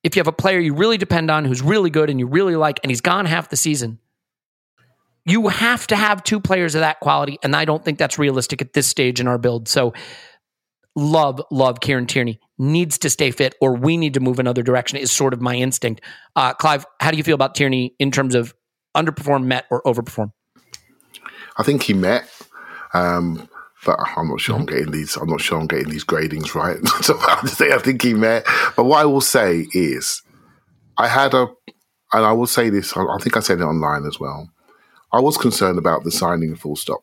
if 0.03 0.17
you 0.17 0.21
have 0.21 0.29
a 0.29 0.33
player 0.33 0.59
you 0.59 0.75
really 0.75 0.97
depend 0.97 1.31
on 1.31 1.45
who's 1.45 1.63
really 1.63 1.91
good 1.91 2.11
and 2.11 2.21
you 2.21 2.27
really 2.27 2.57
like, 2.57 2.81
and 2.83 2.91
he's 2.91 3.01
gone 3.01 3.27
half 3.27 3.49
the 3.51 3.57
season, 3.57 3.99
you 5.25 5.49
have 5.49 5.87
to 5.89 5.97
have 5.97 6.23
two 6.23 6.41
players 6.41 6.75
of 6.75 6.81
that 6.81 7.01
quality. 7.01 7.39
And 7.43 7.55
I 7.55 7.65
don't 7.65 7.85
think 7.85 7.99
that's 7.99 8.19
realistic 8.19 8.63
at 8.63 8.73
this 8.73 8.87
stage 8.87 9.21
in 9.21 9.27
our 9.27 9.39
build. 9.39 9.69
So 9.69 9.93
love, 10.97 11.43
love 11.51 11.81
Kieran 11.81 12.07
Tierney. 12.07 12.41
Needs 12.61 12.99
to 12.99 13.11
stay 13.11 13.31
fit, 13.31 13.55
or 13.61 13.77
we 13.77 13.97
need 13.97 14.15
to 14.15 14.21
move 14.21 14.41
another 14.41 14.63
direction, 14.63 14.99
is 14.99 15.13
sort 15.13 15.33
of 15.33 15.41
my 15.41 15.55
instinct. 15.55 16.01
Uh, 16.35 16.55
Clive, 16.55 16.85
how 17.01 17.13
do 17.13 17.17
you 17.17 17.23
feel 17.23 17.37
about 17.37 17.55
Tierney 17.55 17.95
in 18.01 18.11
terms 18.11 18.35
of 18.35 18.53
underperform, 18.97 19.45
met, 19.45 19.67
or 19.71 19.81
overperform? 19.83 20.33
I 21.57 21.63
think 21.63 21.85
he 21.85 21.93
met. 21.93 22.29
Um, 22.95 23.49
but 23.89 23.99
I'm 24.19 24.29
not 24.29 24.39
sure 24.39 24.55
I'm 24.55 24.67
mm-hmm. 24.67 24.77
getting 24.77 24.93
these. 24.93 25.17
I'm 25.17 25.31
not 25.31 25.41
sure 25.41 25.59
I'm 25.59 25.67
getting 25.67 25.89
these 25.89 26.05
gradings 26.05 26.55
right. 26.55 26.87
so 27.03 27.19
I 27.19 27.79
think 27.79 28.03
he 28.03 28.13
met. 28.13 28.45
But 28.77 28.85
what 28.85 29.01
I 29.01 29.07
will 29.07 29.23
say 29.23 29.67
is, 29.73 30.23
I 30.99 31.09
had 31.09 31.33
a, 31.33 31.47
and 32.13 32.27
I 32.27 32.33
will 32.33 32.47
say 32.47 32.69
this. 32.69 32.95
I 32.95 33.01
I 33.03 33.17
think 33.17 33.39
I 33.39 33.41
said 33.41 33.61
it 33.61 33.65
online 33.65 34.05
as 34.05 34.21
well. 34.21 34.51
I 35.11 35.21
was 35.21 35.39
concerned 35.39 35.79
about 35.79 36.05
the 36.05 36.11
signing 36.11 36.55
full 36.55 36.77
stop 36.77 37.01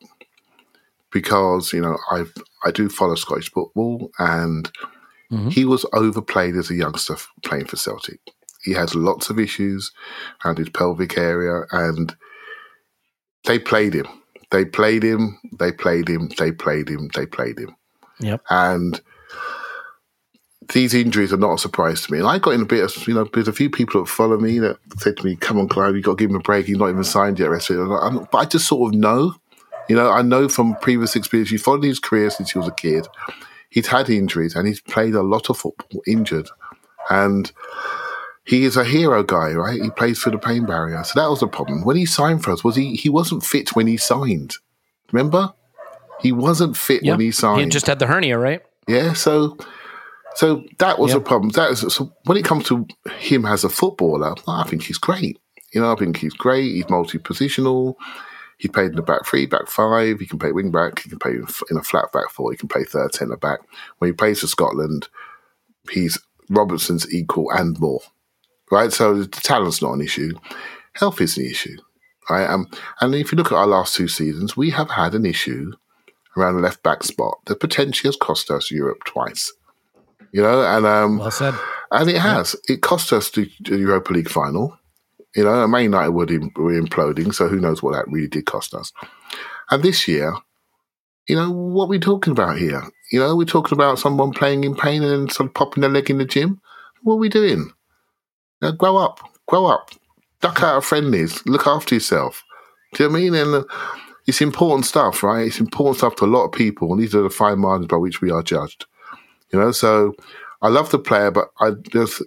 because 1.10 1.72
you 1.72 1.80
know 1.80 1.98
I 2.12 2.22
I 2.64 2.70
do 2.70 2.88
follow 2.88 3.16
Scottish 3.16 3.50
football 3.50 4.12
and 4.20 4.70
mm-hmm. 5.32 5.48
he 5.48 5.64
was 5.64 5.84
overplayed 5.92 6.54
as 6.54 6.70
a 6.70 6.76
youngster 6.76 7.16
playing 7.42 7.64
for 7.64 7.76
Celtic. 7.76 8.20
He 8.62 8.74
has 8.74 8.94
lots 8.94 9.28
of 9.28 9.40
issues 9.40 9.90
around 10.44 10.58
his 10.58 10.68
pelvic 10.68 11.18
area 11.18 11.62
and 11.72 12.14
they 13.44 13.58
played 13.58 13.94
him. 13.94 14.06
They 14.50 14.64
played 14.64 15.02
him. 15.02 15.38
They 15.58 15.72
played 15.72 16.08
him. 16.08 16.30
They 16.38 16.52
played 16.52 16.88
him. 16.88 17.10
They 17.14 17.26
played 17.26 17.58
him. 17.58 17.74
Yep. 18.20 18.42
And 18.50 19.00
these 20.72 20.94
injuries 20.94 21.32
are 21.32 21.36
not 21.38 21.54
a 21.54 21.58
surprise 21.58 22.02
to 22.02 22.12
me. 22.12 22.18
And 22.18 22.26
I 22.26 22.38
got 22.38 22.54
in 22.54 22.62
a 22.62 22.66
bit 22.66 22.82
of, 22.82 23.06
you 23.08 23.14
know, 23.14 23.28
there's 23.32 23.48
a 23.48 23.52
few 23.52 23.70
people 23.70 24.00
that 24.02 24.08
follow 24.10 24.36
me 24.38 24.58
that 24.58 24.78
said 24.98 25.16
to 25.18 25.24
me, 25.24 25.36
come 25.36 25.58
on, 25.58 25.68
Clive, 25.68 25.94
you've 25.94 26.04
got 26.04 26.18
to 26.18 26.22
give 26.24 26.30
him 26.30 26.36
a 26.36 26.40
break. 26.40 26.66
He's 26.66 26.76
not 26.76 26.88
even 26.90 27.04
signed 27.04 27.38
yet. 27.38 27.50
Rest 27.50 27.70
of 27.70 27.76
it. 27.78 27.82
And 27.82 27.92
I- 28.20 28.26
But 28.30 28.38
I 28.38 28.44
just 28.46 28.66
sort 28.66 28.92
of 28.94 28.98
know, 29.00 29.34
you 29.88 29.94
know, 29.94 30.10
I 30.10 30.22
know 30.22 30.48
from 30.48 30.74
previous 30.76 31.14
experience, 31.14 31.50
you 31.52 31.58
followed 31.58 31.84
his 31.84 32.00
career 32.00 32.30
since 32.30 32.50
he 32.50 32.58
was 32.58 32.68
a 32.68 32.72
kid. 32.72 33.06
He's 33.70 33.86
had 33.88 34.08
injuries 34.10 34.56
and 34.56 34.66
he's 34.66 34.80
played 34.80 35.14
a 35.14 35.22
lot 35.22 35.50
of 35.50 35.58
football 35.58 36.02
injured. 36.06 36.48
And 37.10 37.52
he 38.46 38.64
is 38.64 38.76
a 38.76 38.84
hero 38.84 39.22
guy, 39.22 39.52
right? 39.52 39.82
He 39.82 39.90
plays 39.90 40.20
through 40.20 40.32
the 40.32 40.38
pain 40.38 40.64
barrier. 40.64 41.02
So 41.04 41.20
that 41.20 41.28
was 41.28 41.40
the 41.40 41.48
problem. 41.48 41.84
When 41.84 41.96
he 41.96 42.06
signed 42.06 42.42
for 42.44 42.52
us, 42.52 42.62
was 42.64 42.76
he 42.76 42.94
he 42.96 43.08
wasn't 43.10 43.44
fit 43.44 43.74
when 43.76 43.86
he 43.86 43.96
signed. 43.96 44.54
Remember? 45.12 45.52
He 46.20 46.32
wasn't 46.32 46.76
fit 46.76 47.02
when 47.04 47.20
he 47.20 47.30
signed. 47.30 47.60
He 47.60 47.68
just 47.68 47.86
had 47.86 47.98
the 47.98 48.06
hernia, 48.06 48.38
right? 48.38 48.62
Yeah, 48.88 49.12
so 49.12 49.56
so 50.36 50.64
that 50.78 50.98
was 50.98 51.12
Yep. 51.12 51.18
a 51.18 51.24
problem. 51.24 51.50
That 51.50 51.70
is 51.72 51.80
so 51.92 52.12
when 52.24 52.38
it 52.38 52.44
comes 52.44 52.64
to 52.66 52.86
him 53.18 53.44
as 53.46 53.64
a 53.64 53.68
footballer, 53.68 54.34
I 54.46 54.64
think 54.64 54.82
he's 54.84 54.98
great. 54.98 55.38
You 55.72 55.80
know, 55.80 55.92
I 55.92 55.96
think 55.96 56.16
he's 56.18 56.32
great. 56.32 56.72
He's 56.74 56.88
multi-positional. 56.88 57.96
He 58.58 58.68
played 58.68 58.90
in 58.90 58.96
the 58.96 59.02
back 59.02 59.26
three, 59.26 59.44
back 59.44 59.68
five. 59.68 60.18
He 60.20 60.26
can 60.26 60.38
play 60.38 60.52
wing 60.52 60.70
back. 60.70 61.00
He 61.02 61.10
can 61.10 61.18
play 61.18 61.32
in 61.32 61.46
in 61.70 61.76
a 61.76 61.82
flat 61.82 62.10
back 62.12 62.30
four. 62.30 62.50
He 62.52 62.56
can 62.56 62.68
play 62.68 62.84
third 62.84 63.14
centre 63.14 63.36
back. 63.36 63.58
When 63.98 64.08
he 64.08 64.12
plays 64.14 64.40
for 64.40 64.46
Scotland, 64.46 65.08
he's 65.90 66.18
Robertson's 66.48 67.12
equal 67.12 67.50
and 67.50 67.78
more. 67.78 68.00
Right, 68.70 68.92
so 68.92 69.14
the 69.22 69.26
talent's 69.28 69.80
not 69.82 69.92
an 69.92 70.00
issue. 70.02 70.32
Health 70.94 71.20
is 71.20 71.34
the 71.36 71.48
issue. 71.48 71.76
Right, 72.28 72.48
um, 72.48 72.66
and 73.00 73.14
if 73.14 73.30
you 73.30 73.36
look 73.38 73.52
at 73.52 73.56
our 73.58 73.66
last 73.66 73.94
two 73.94 74.08
seasons, 74.08 74.56
we 74.56 74.70
have 74.70 74.90
had 74.90 75.14
an 75.14 75.24
issue 75.24 75.72
around 76.36 76.56
the 76.56 76.62
left 76.62 76.82
back 76.82 77.02
spot 77.04 77.38
that 77.46 77.60
potentially 77.60 78.08
has 78.08 78.16
cost 78.16 78.50
us 78.50 78.70
Europe 78.70 79.04
twice. 79.04 79.52
You 80.32 80.42
know, 80.42 80.62
and 80.62 80.84
um, 80.84 81.18
Well 81.18 81.30
said. 81.30 81.54
and 81.92 82.10
it 82.10 82.18
has. 82.18 82.56
It 82.68 82.82
cost 82.82 83.12
us 83.12 83.30
the, 83.30 83.50
the 83.60 83.78
Europa 83.78 84.12
League 84.12 84.28
final. 84.28 84.76
You 85.36 85.44
know, 85.44 85.66
Man 85.68 85.84
United 85.84 86.10
were, 86.10 86.26
im- 86.30 86.50
were 86.56 86.72
imploding, 86.80 87.32
so 87.32 87.46
who 87.46 87.60
knows 87.60 87.82
what 87.82 87.92
that 87.92 88.08
really 88.10 88.26
did 88.28 88.46
cost 88.46 88.74
us. 88.74 88.92
And 89.70 89.82
this 89.82 90.08
year, 90.08 90.34
you 91.28 91.36
know, 91.36 91.50
what 91.50 91.84
are 91.84 91.88
we 91.88 91.98
talking 92.00 92.32
about 92.32 92.58
here? 92.58 92.82
You 93.12 93.20
know, 93.20 93.36
we're 93.36 93.44
talking 93.44 93.76
about 93.76 93.98
someone 93.98 94.32
playing 94.32 94.64
in 94.64 94.74
pain 94.74 95.02
and 95.02 95.12
then 95.12 95.28
sort 95.28 95.48
of 95.48 95.54
popping 95.54 95.82
their 95.82 95.90
leg 95.90 96.10
in 96.10 96.18
the 96.18 96.24
gym. 96.24 96.60
What 97.02 97.14
are 97.14 97.18
we 97.18 97.28
doing? 97.28 97.70
Know, 98.62 98.72
grow 98.72 98.96
up, 98.96 99.20
grow 99.46 99.66
up, 99.66 99.90
duck 100.40 100.62
out 100.62 100.78
of 100.78 100.84
friendlies, 100.84 101.44
look 101.46 101.66
after 101.66 101.94
yourself. 101.94 102.42
Do 102.94 103.02
you 103.02 103.08
know 103.08 103.12
what 103.12 103.18
I 103.18 103.22
mean? 103.22 103.34
And 103.34 103.54
uh, 103.54 103.64
it's 104.26 104.40
important 104.40 104.86
stuff, 104.86 105.22
right? 105.22 105.46
It's 105.46 105.60
important 105.60 105.98
stuff 105.98 106.16
to 106.16 106.24
a 106.24 106.26
lot 106.26 106.46
of 106.46 106.52
people, 106.52 106.92
and 106.92 107.00
these 107.00 107.14
are 107.14 107.22
the 107.22 107.30
fine 107.30 107.58
margins 107.58 107.88
by 107.88 107.96
which 107.96 108.20
we 108.20 108.30
are 108.30 108.42
judged. 108.42 108.86
You 109.52 109.60
know, 109.60 109.72
so 109.72 110.14
I 110.62 110.68
love 110.68 110.90
the 110.90 110.98
player, 110.98 111.30
but 111.30 111.48
I, 111.60 111.72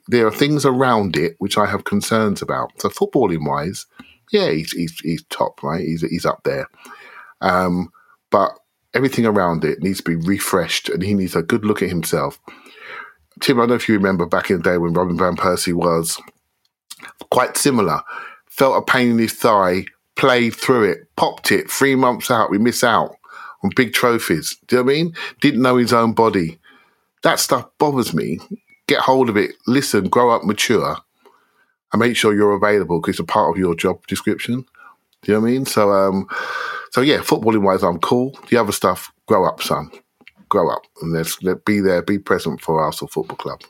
there 0.07 0.27
are 0.27 0.31
things 0.31 0.65
around 0.65 1.17
it 1.17 1.35
which 1.39 1.57
I 1.57 1.65
have 1.65 1.83
concerns 1.83 2.41
about. 2.41 2.71
So 2.79 2.89
footballing 2.89 3.45
wise, 3.47 3.85
yeah, 4.31 4.51
he's 4.51 4.71
he's, 4.71 4.99
he's 4.99 5.23
top, 5.25 5.63
right? 5.63 5.83
He's 5.83 6.01
he's 6.01 6.25
up 6.25 6.43
there. 6.43 6.67
Um, 7.41 7.89
but 8.29 8.51
everything 8.93 9.25
around 9.25 9.63
it 9.63 9.81
needs 9.81 10.01
to 10.01 10.03
be 10.03 10.15
refreshed, 10.15 10.89
and 10.89 11.01
he 11.01 11.13
needs 11.13 11.35
a 11.35 11.43
good 11.43 11.65
look 11.65 11.81
at 11.81 11.89
himself. 11.89 12.39
Tim, 13.41 13.57
I 13.57 13.61
don't 13.61 13.69
know 13.69 13.75
if 13.75 13.87
you 13.87 13.95
remember 13.95 14.25
back 14.25 14.49
in 14.49 14.57
the 14.57 14.63
day 14.63 14.77
when 14.77 14.93
Robin 14.93 15.17
van 15.17 15.35
Persie 15.35 15.73
was 15.73 16.21
quite 17.31 17.57
similar. 17.57 18.01
Felt 18.47 18.77
a 18.77 18.91
pain 18.91 19.11
in 19.11 19.19
his 19.19 19.33
thigh, 19.33 19.85
played 20.15 20.55
through 20.55 20.91
it, 20.91 21.15
popped 21.15 21.51
it. 21.51 21.69
Three 21.69 21.95
months 21.95 22.29
out, 22.29 22.51
we 22.51 22.57
miss 22.57 22.83
out 22.83 23.15
on 23.63 23.71
big 23.75 23.93
trophies. 23.93 24.57
Do 24.67 24.75
you 24.75 24.81
know 24.81 24.85
what 24.85 24.91
I 24.91 24.95
mean? 24.95 25.13
Didn't 25.41 25.61
know 25.61 25.77
his 25.77 25.93
own 25.93 26.13
body. 26.13 26.59
That 27.23 27.39
stuff 27.39 27.69
bothers 27.77 28.13
me. 28.13 28.39
Get 28.87 28.99
hold 29.01 29.29
of 29.29 29.37
it, 29.37 29.51
listen, 29.67 30.09
grow 30.09 30.31
up, 30.31 30.43
mature, 30.43 30.97
and 31.93 31.99
make 31.99 32.15
sure 32.15 32.33
you're 32.33 32.55
available 32.55 32.99
because 32.99 33.15
it's 33.15 33.19
a 33.19 33.23
part 33.23 33.51
of 33.51 33.59
your 33.59 33.75
job 33.75 34.05
description. 34.07 34.65
Do 35.21 35.31
you 35.31 35.33
know 35.35 35.41
what 35.41 35.47
I 35.47 35.51
mean? 35.51 35.65
So, 35.65 35.91
um, 35.91 36.27
so 36.91 37.01
yeah, 37.01 37.19
footballing 37.19 37.61
wise, 37.61 37.83
I'm 37.83 37.99
cool. 37.99 38.37
The 38.49 38.57
other 38.57 38.71
stuff, 38.71 39.11
grow 39.27 39.45
up, 39.45 39.61
son. 39.61 39.91
Grow 40.49 40.69
up 40.69 40.81
and 41.01 41.11
let's 41.13 41.41
let 41.43 41.63
be 41.65 41.79
there, 41.79 42.01
be 42.01 42.17
present 42.19 42.59
for 42.61 42.81
Arsenal 42.81 43.09
Football 43.09 43.37
Club. 43.37 43.61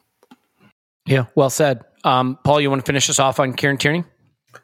Yeah, 1.06 1.26
well 1.36 1.50
said. 1.50 1.84
Um, 2.04 2.38
Paul, 2.44 2.62
you 2.62 2.70
want 2.70 2.82
to 2.82 2.86
finish 2.86 3.10
us 3.10 3.20
off 3.20 3.40
on 3.40 3.54
Kieran 3.54 3.78
Tierney? 3.78 4.04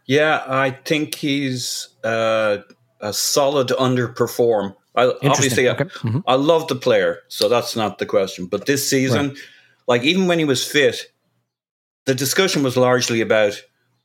Yeah, 0.06 0.44
I 0.48 0.72
think 0.72 1.16
he's 1.16 1.90
uh, 2.04 2.58
a 3.02 3.12
solid 3.14 3.68
underperform. 3.70 4.76
I, 4.96 5.06
Interesting. 5.22 5.30
obviously, 5.32 5.70
I- 5.70 5.72
Okay. 5.74 5.84
Mhm. 5.84 6.24
I 6.26 6.36
love 6.36 6.68
the 6.68 6.76
player, 6.76 7.20
so 7.28 7.50
that's 7.50 7.76
not 7.76 7.98
the 7.98 8.06
question. 8.06 8.46
But 8.46 8.66
this 8.66 8.90
season, 8.90 9.36
like 9.88 10.04
even 10.04 10.28
when 10.28 10.40
he 10.40 10.46
was 10.46 10.66
fit, 10.66 11.12
the 12.06 12.16
discussion 12.16 12.64
was 12.64 12.78
largely 12.78 13.20
about 13.20 13.62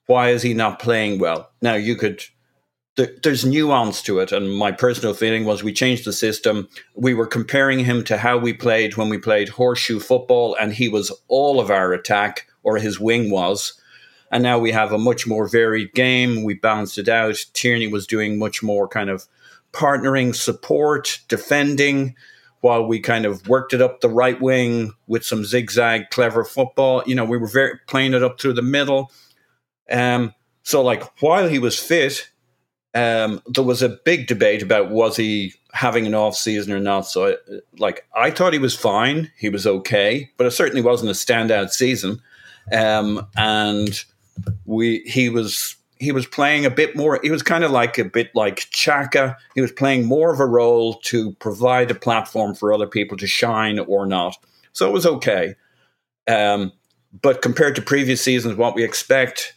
why 0.06 0.30
is 0.30 0.42
he 0.42 0.52
not 0.54 0.80
playing 0.80 1.20
well. 1.20 1.50
Now 1.62 1.74
you 1.74 1.94
could. 1.94 2.24
There, 2.96 3.10
there's 3.22 3.44
nuance 3.44 4.02
to 4.02 4.18
it, 4.18 4.32
and 4.32 4.54
my 4.54 4.72
personal 4.72 5.14
feeling 5.14 5.44
was 5.44 5.62
we 5.62 5.72
changed 5.72 6.04
the 6.04 6.12
system. 6.12 6.68
We 6.94 7.14
were 7.14 7.26
comparing 7.26 7.78
him 7.80 8.04
to 8.04 8.18
how 8.18 8.36
we 8.38 8.52
played 8.52 8.96
when 8.96 9.08
we 9.08 9.18
played 9.18 9.48
horseshoe 9.48 10.00
football, 10.00 10.56
and 10.60 10.72
he 10.72 10.88
was 10.88 11.12
all 11.28 11.60
of 11.60 11.70
our 11.70 11.92
attack, 11.92 12.46
or 12.62 12.78
his 12.78 12.98
wing 12.98 13.30
was. 13.30 13.80
And 14.32 14.42
now 14.42 14.58
we 14.58 14.72
have 14.72 14.92
a 14.92 14.98
much 14.98 15.26
more 15.26 15.48
varied 15.48 15.92
game. 15.94 16.44
We 16.44 16.54
balanced 16.54 16.98
it 16.98 17.08
out. 17.08 17.36
Tierney 17.52 17.88
was 17.88 18.06
doing 18.06 18.38
much 18.38 18.62
more 18.62 18.86
kind 18.86 19.10
of 19.10 19.26
partnering, 19.72 20.34
support, 20.34 21.20
defending, 21.28 22.14
while 22.60 22.86
we 22.86 23.00
kind 23.00 23.24
of 23.24 23.48
worked 23.48 23.72
it 23.72 23.80
up 23.80 24.00
the 24.00 24.08
right 24.08 24.40
wing 24.40 24.92
with 25.06 25.24
some 25.24 25.44
zigzag, 25.44 26.10
clever 26.10 26.44
football. 26.44 27.02
You 27.06 27.14
know, 27.14 27.24
we 27.24 27.38
were 27.38 27.48
very 27.48 27.78
playing 27.86 28.14
it 28.14 28.22
up 28.22 28.40
through 28.40 28.54
the 28.54 28.62
middle. 28.62 29.10
Um, 29.90 30.34
so, 30.62 30.82
like, 30.82 31.02
while 31.22 31.48
he 31.48 31.58
was 31.58 31.78
fit, 31.78 32.29
um, 32.94 33.40
there 33.46 33.64
was 33.64 33.82
a 33.82 33.88
big 33.88 34.26
debate 34.26 34.62
about 34.62 34.90
was 34.90 35.16
he 35.16 35.54
having 35.72 36.06
an 36.06 36.14
off 36.14 36.36
season 36.36 36.72
or 36.72 36.80
not. 36.80 37.02
So, 37.02 37.28
I, 37.28 37.36
like, 37.78 38.06
I 38.14 38.30
thought 38.30 38.52
he 38.52 38.58
was 38.58 38.74
fine. 38.74 39.30
He 39.36 39.48
was 39.48 39.66
okay, 39.66 40.30
but 40.36 40.46
it 40.46 40.50
certainly 40.50 40.82
wasn't 40.82 41.10
a 41.10 41.14
standout 41.14 41.70
season. 41.70 42.20
Um, 42.72 43.26
and 43.36 44.04
we 44.64 45.00
he 45.06 45.28
was 45.28 45.76
he 45.98 46.12
was 46.12 46.26
playing 46.26 46.64
a 46.64 46.70
bit 46.70 46.96
more. 46.96 47.20
He 47.22 47.30
was 47.30 47.42
kind 47.42 47.62
of 47.62 47.70
like 47.70 47.98
a 47.98 48.04
bit 48.04 48.34
like 48.34 48.60
Xhaka. 48.72 49.36
He 49.54 49.60
was 49.60 49.70
playing 49.70 50.06
more 50.06 50.32
of 50.32 50.40
a 50.40 50.46
role 50.46 50.94
to 51.04 51.32
provide 51.34 51.90
a 51.90 51.94
platform 51.94 52.54
for 52.54 52.72
other 52.72 52.86
people 52.86 53.16
to 53.18 53.26
shine 53.26 53.78
or 53.78 54.06
not. 54.06 54.36
So 54.72 54.88
it 54.88 54.92
was 54.92 55.06
okay. 55.06 55.54
Um, 56.26 56.72
but 57.22 57.42
compared 57.42 57.74
to 57.76 57.82
previous 57.82 58.22
seasons, 58.22 58.56
what 58.56 58.74
we 58.74 58.84
expect, 58.84 59.54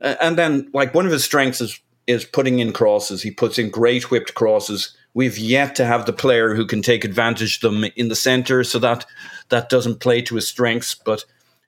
and 0.00 0.36
then 0.36 0.70
like 0.72 0.94
one 0.94 1.06
of 1.06 1.12
his 1.12 1.24
strengths 1.24 1.60
is 1.60 1.78
is 2.06 2.24
putting 2.24 2.58
in 2.58 2.72
crosses. 2.72 3.22
He 3.22 3.30
puts 3.30 3.58
in 3.58 3.70
great 3.70 4.10
whipped 4.10 4.34
crosses. 4.34 4.96
We've 5.14 5.38
yet 5.38 5.74
to 5.76 5.84
have 5.84 6.06
the 6.06 6.12
player 6.12 6.54
who 6.54 6.66
can 6.66 6.82
take 6.82 7.04
advantage 7.04 7.56
of 7.56 7.72
them 7.72 7.90
in 7.96 8.08
the 8.08 8.14
center, 8.14 8.64
so 8.64 8.78
that 8.78 9.06
that 9.48 9.68
doesn't 9.68 10.00
play 10.00 10.22
to 10.22 10.34
his 10.34 10.48
strengths. 10.48 10.94
But 10.94 11.24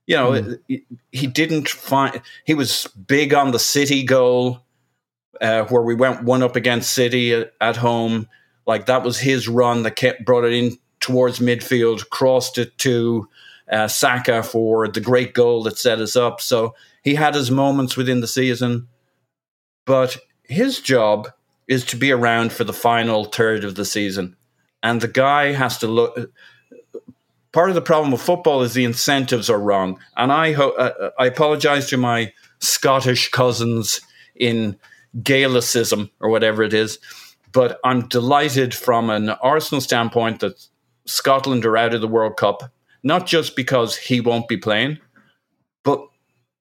you 0.06 0.16
know, 0.16 0.58
he, 0.68 0.84
he 1.12 1.26
didn't 1.26 1.68
find. 1.68 2.20
He 2.44 2.54
was 2.54 2.86
big 3.06 3.34
on 3.34 3.52
the 3.52 3.58
City 3.58 4.04
goal, 4.04 4.60
uh, 5.40 5.64
where 5.64 5.82
we 5.82 5.94
went 5.94 6.24
one 6.24 6.42
up 6.42 6.56
against 6.56 6.92
City 6.92 7.34
at, 7.34 7.52
at 7.60 7.76
home. 7.76 8.28
Like 8.66 8.86
that 8.86 9.02
was 9.02 9.18
his 9.18 9.48
run 9.48 9.82
that 9.84 9.96
kept 9.96 10.24
brought 10.24 10.44
it 10.44 10.52
in 10.52 10.78
towards 11.00 11.38
midfield, 11.38 12.08
crossed 12.10 12.58
it 12.58 12.76
to 12.78 13.28
uh, 13.70 13.88
Saka 13.88 14.42
for 14.42 14.88
the 14.88 15.00
great 15.00 15.34
goal 15.34 15.62
that 15.62 15.78
set 15.78 16.00
us 16.00 16.16
up. 16.16 16.40
So 16.40 16.74
he 17.02 17.14
had 17.14 17.34
his 17.34 17.50
moments 17.50 17.96
within 17.96 18.20
the 18.20 18.26
season, 18.26 18.88
but 19.86 20.18
his 20.48 20.80
job 20.80 21.28
is 21.68 21.84
to 21.84 21.96
be 21.96 22.10
around 22.10 22.52
for 22.52 22.64
the 22.64 22.72
final 22.72 23.24
third 23.24 23.62
of 23.62 23.74
the 23.74 23.84
season, 23.84 24.36
and 24.82 25.00
the 25.00 25.08
guy 25.08 25.52
has 25.52 25.78
to 25.78 25.86
look. 25.86 26.32
Part 27.52 27.68
of 27.68 27.74
the 27.74 27.82
problem 27.82 28.10
with 28.10 28.20
football 28.20 28.62
is 28.62 28.74
the 28.74 28.84
incentives 28.84 29.48
are 29.48 29.60
wrong, 29.60 30.00
and 30.16 30.32
I 30.32 30.52
ho- 30.52 30.70
uh, 30.70 31.10
I 31.18 31.26
apologize 31.26 31.88
to 31.90 31.96
my 31.96 32.32
Scottish 32.60 33.30
cousins 33.30 34.00
in 34.34 34.76
Gaelicism 35.22 36.10
or 36.20 36.30
whatever 36.30 36.62
it 36.62 36.72
is, 36.72 36.98
but 37.52 37.78
I'm 37.84 38.08
delighted 38.08 38.74
from 38.74 39.10
an 39.10 39.30
Arsenal 39.30 39.80
standpoint 39.80 40.40
that 40.40 40.66
Scotland 41.04 41.64
are 41.64 41.76
out 41.76 41.94
of 41.94 42.00
the 42.00 42.08
World 42.08 42.36
Cup, 42.36 42.70
not 43.02 43.26
just 43.26 43.56
because 43.56 43.96
he 43.96 44.20
won't 44.20 44.48
be 44.48 44.56
playing, 44.56 44.98
but 45.82 46.06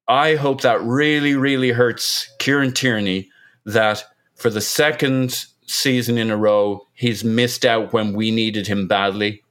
I 0.08 0.36
hope 0.36 0.62
that 0.62 0.82
really, 0.82 1.36
really 1.36 1.72
hurts 1.72 2.30
Kieran 2.40 2.74
Tierney 2.74 3.30
that 3.68 4.03
for 4.36 4.49
the 4.49 4.61
second 4.61 5.45
season 5.68 6.18
in 6.18 6.32
a 6.32 6.38
row, 6.38 6.82
he's 6.93 7.24
missed 7.24 7.65
out 7.65 7.93
when 7.93 8.13
we 8.13 8.32
needed 8.32 8.68
him 8.68 8.88
badly 8.88 9.43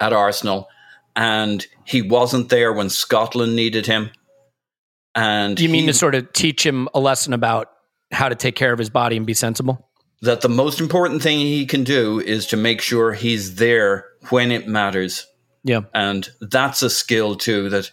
at 0.00 0.12
Arsenal. 0.12 0.68
And 1.14 1.66
he 1.84 2.02
wasn't 2.02 2.48
there 2.48 2.72
when 2.72 2.88
Scotland 2.88 3.54
needed 3.54 3.86
him. 3.86 4.10
And 5.14 5.56
Do 5.56 5.62
you 5.62 5.68
mean 5.68 5.82
he- 5.82 5.86
to 5.88 5.92
sort 5.94 6.14
of 6.14 6.32
teach 6.32 6.64
him 6.64 6.88
a 6.94 7.00
lesson 7.00 7.32
about 7.32 7.68
how 8.12 8.28
to 8.28 8.34
take 8.34 8.56
care 8.56 8.72
of 8.72 8.78
his 8.78 8.90
body 8.90 9.16
and 9.16 9.26
be 9.26 9.34
sensible? 9.34 9.86
that 10.22 10.42
the 10.42 10.50
most 10.50 10.80
important 10.80 11.22
thing 11.22 11.38
he 11.38 11.64
can 11.64 11.82
do 11.82 12.20
is 12.20 12.46
to 12.48 12.54
make 12.54 12.82
sure 12.82 13.14
he's 13.14 13.54
there 13.54 14.04
when 14.28 14.52
it 14.52 14.68
matters. 14.68 15.26
Yeah. 15.64 15.80
and 15.94 16.28
that's 16.42 16.82
a 16.82 16.90
skill 16.90 17.36
too. 17.36 17.70
That 17.70 17.90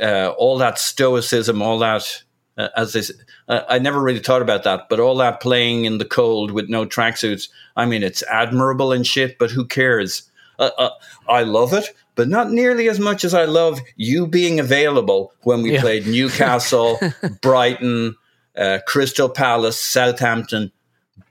uh, 0.00 0.32
all 0.38 0.56
that 0.56 0.78
stoicism, 0.78 1.60
all 1.60 1.78
that 1.80 2.22
uh, 2.60 2.68
as 2.76 2.92
this, 2.92 3.10
uh, 3.48 3.62
I 3.68 3.78
never 3.78 4.00
really 4.00 4.18
thought 4.20 4.42
about 4.42 4.64
that, 4.64 4.88
but 4.88 5.00
all 5.00 5.16
that 5.16 5.40
playing 5.40 5.84
in 5.84 5.98
the 5.98 6.04
cold 6.04 6.50
with 6.50 6.68
no 6.68 6.84
tracksuits. 6.86 7.48
I 7.76 7.86
mean, 7.86 8.02
it's 8.02 8.22
admirable 8.24 8.92
and 8.92 9.06
shit, 9.06 9.38
but 9.38 9.50
who 9.50 9.64
cares? 9.66 10.22
Uh, 10.58 10.70
uh, 10.78 10.90
I 11.28 11.42
love 11.42 11.72
it, 11.72 11.86
but 12.16 12.28
not 12.28 12.50
nearly 12.50 12.88
as 12.88 13.00
much 13.00 13.24
as 13.24 13.32
I 13.34 13.44
love 13.46 13.80
you 13.96 14.26
being 14.26 14.60
available 14.60 15.32
when 15.42 15.62
we 15.62 15.72
Yeah. 15.72 15.80
played 15.80 16.06
Newcastle, 16.06 16.98
Brighton, 17.40 18.14
uh, 18.56 18.80
Crystal 18.86 19.28
Palace, 19.28 19.80
Southampton. 19.80 20.70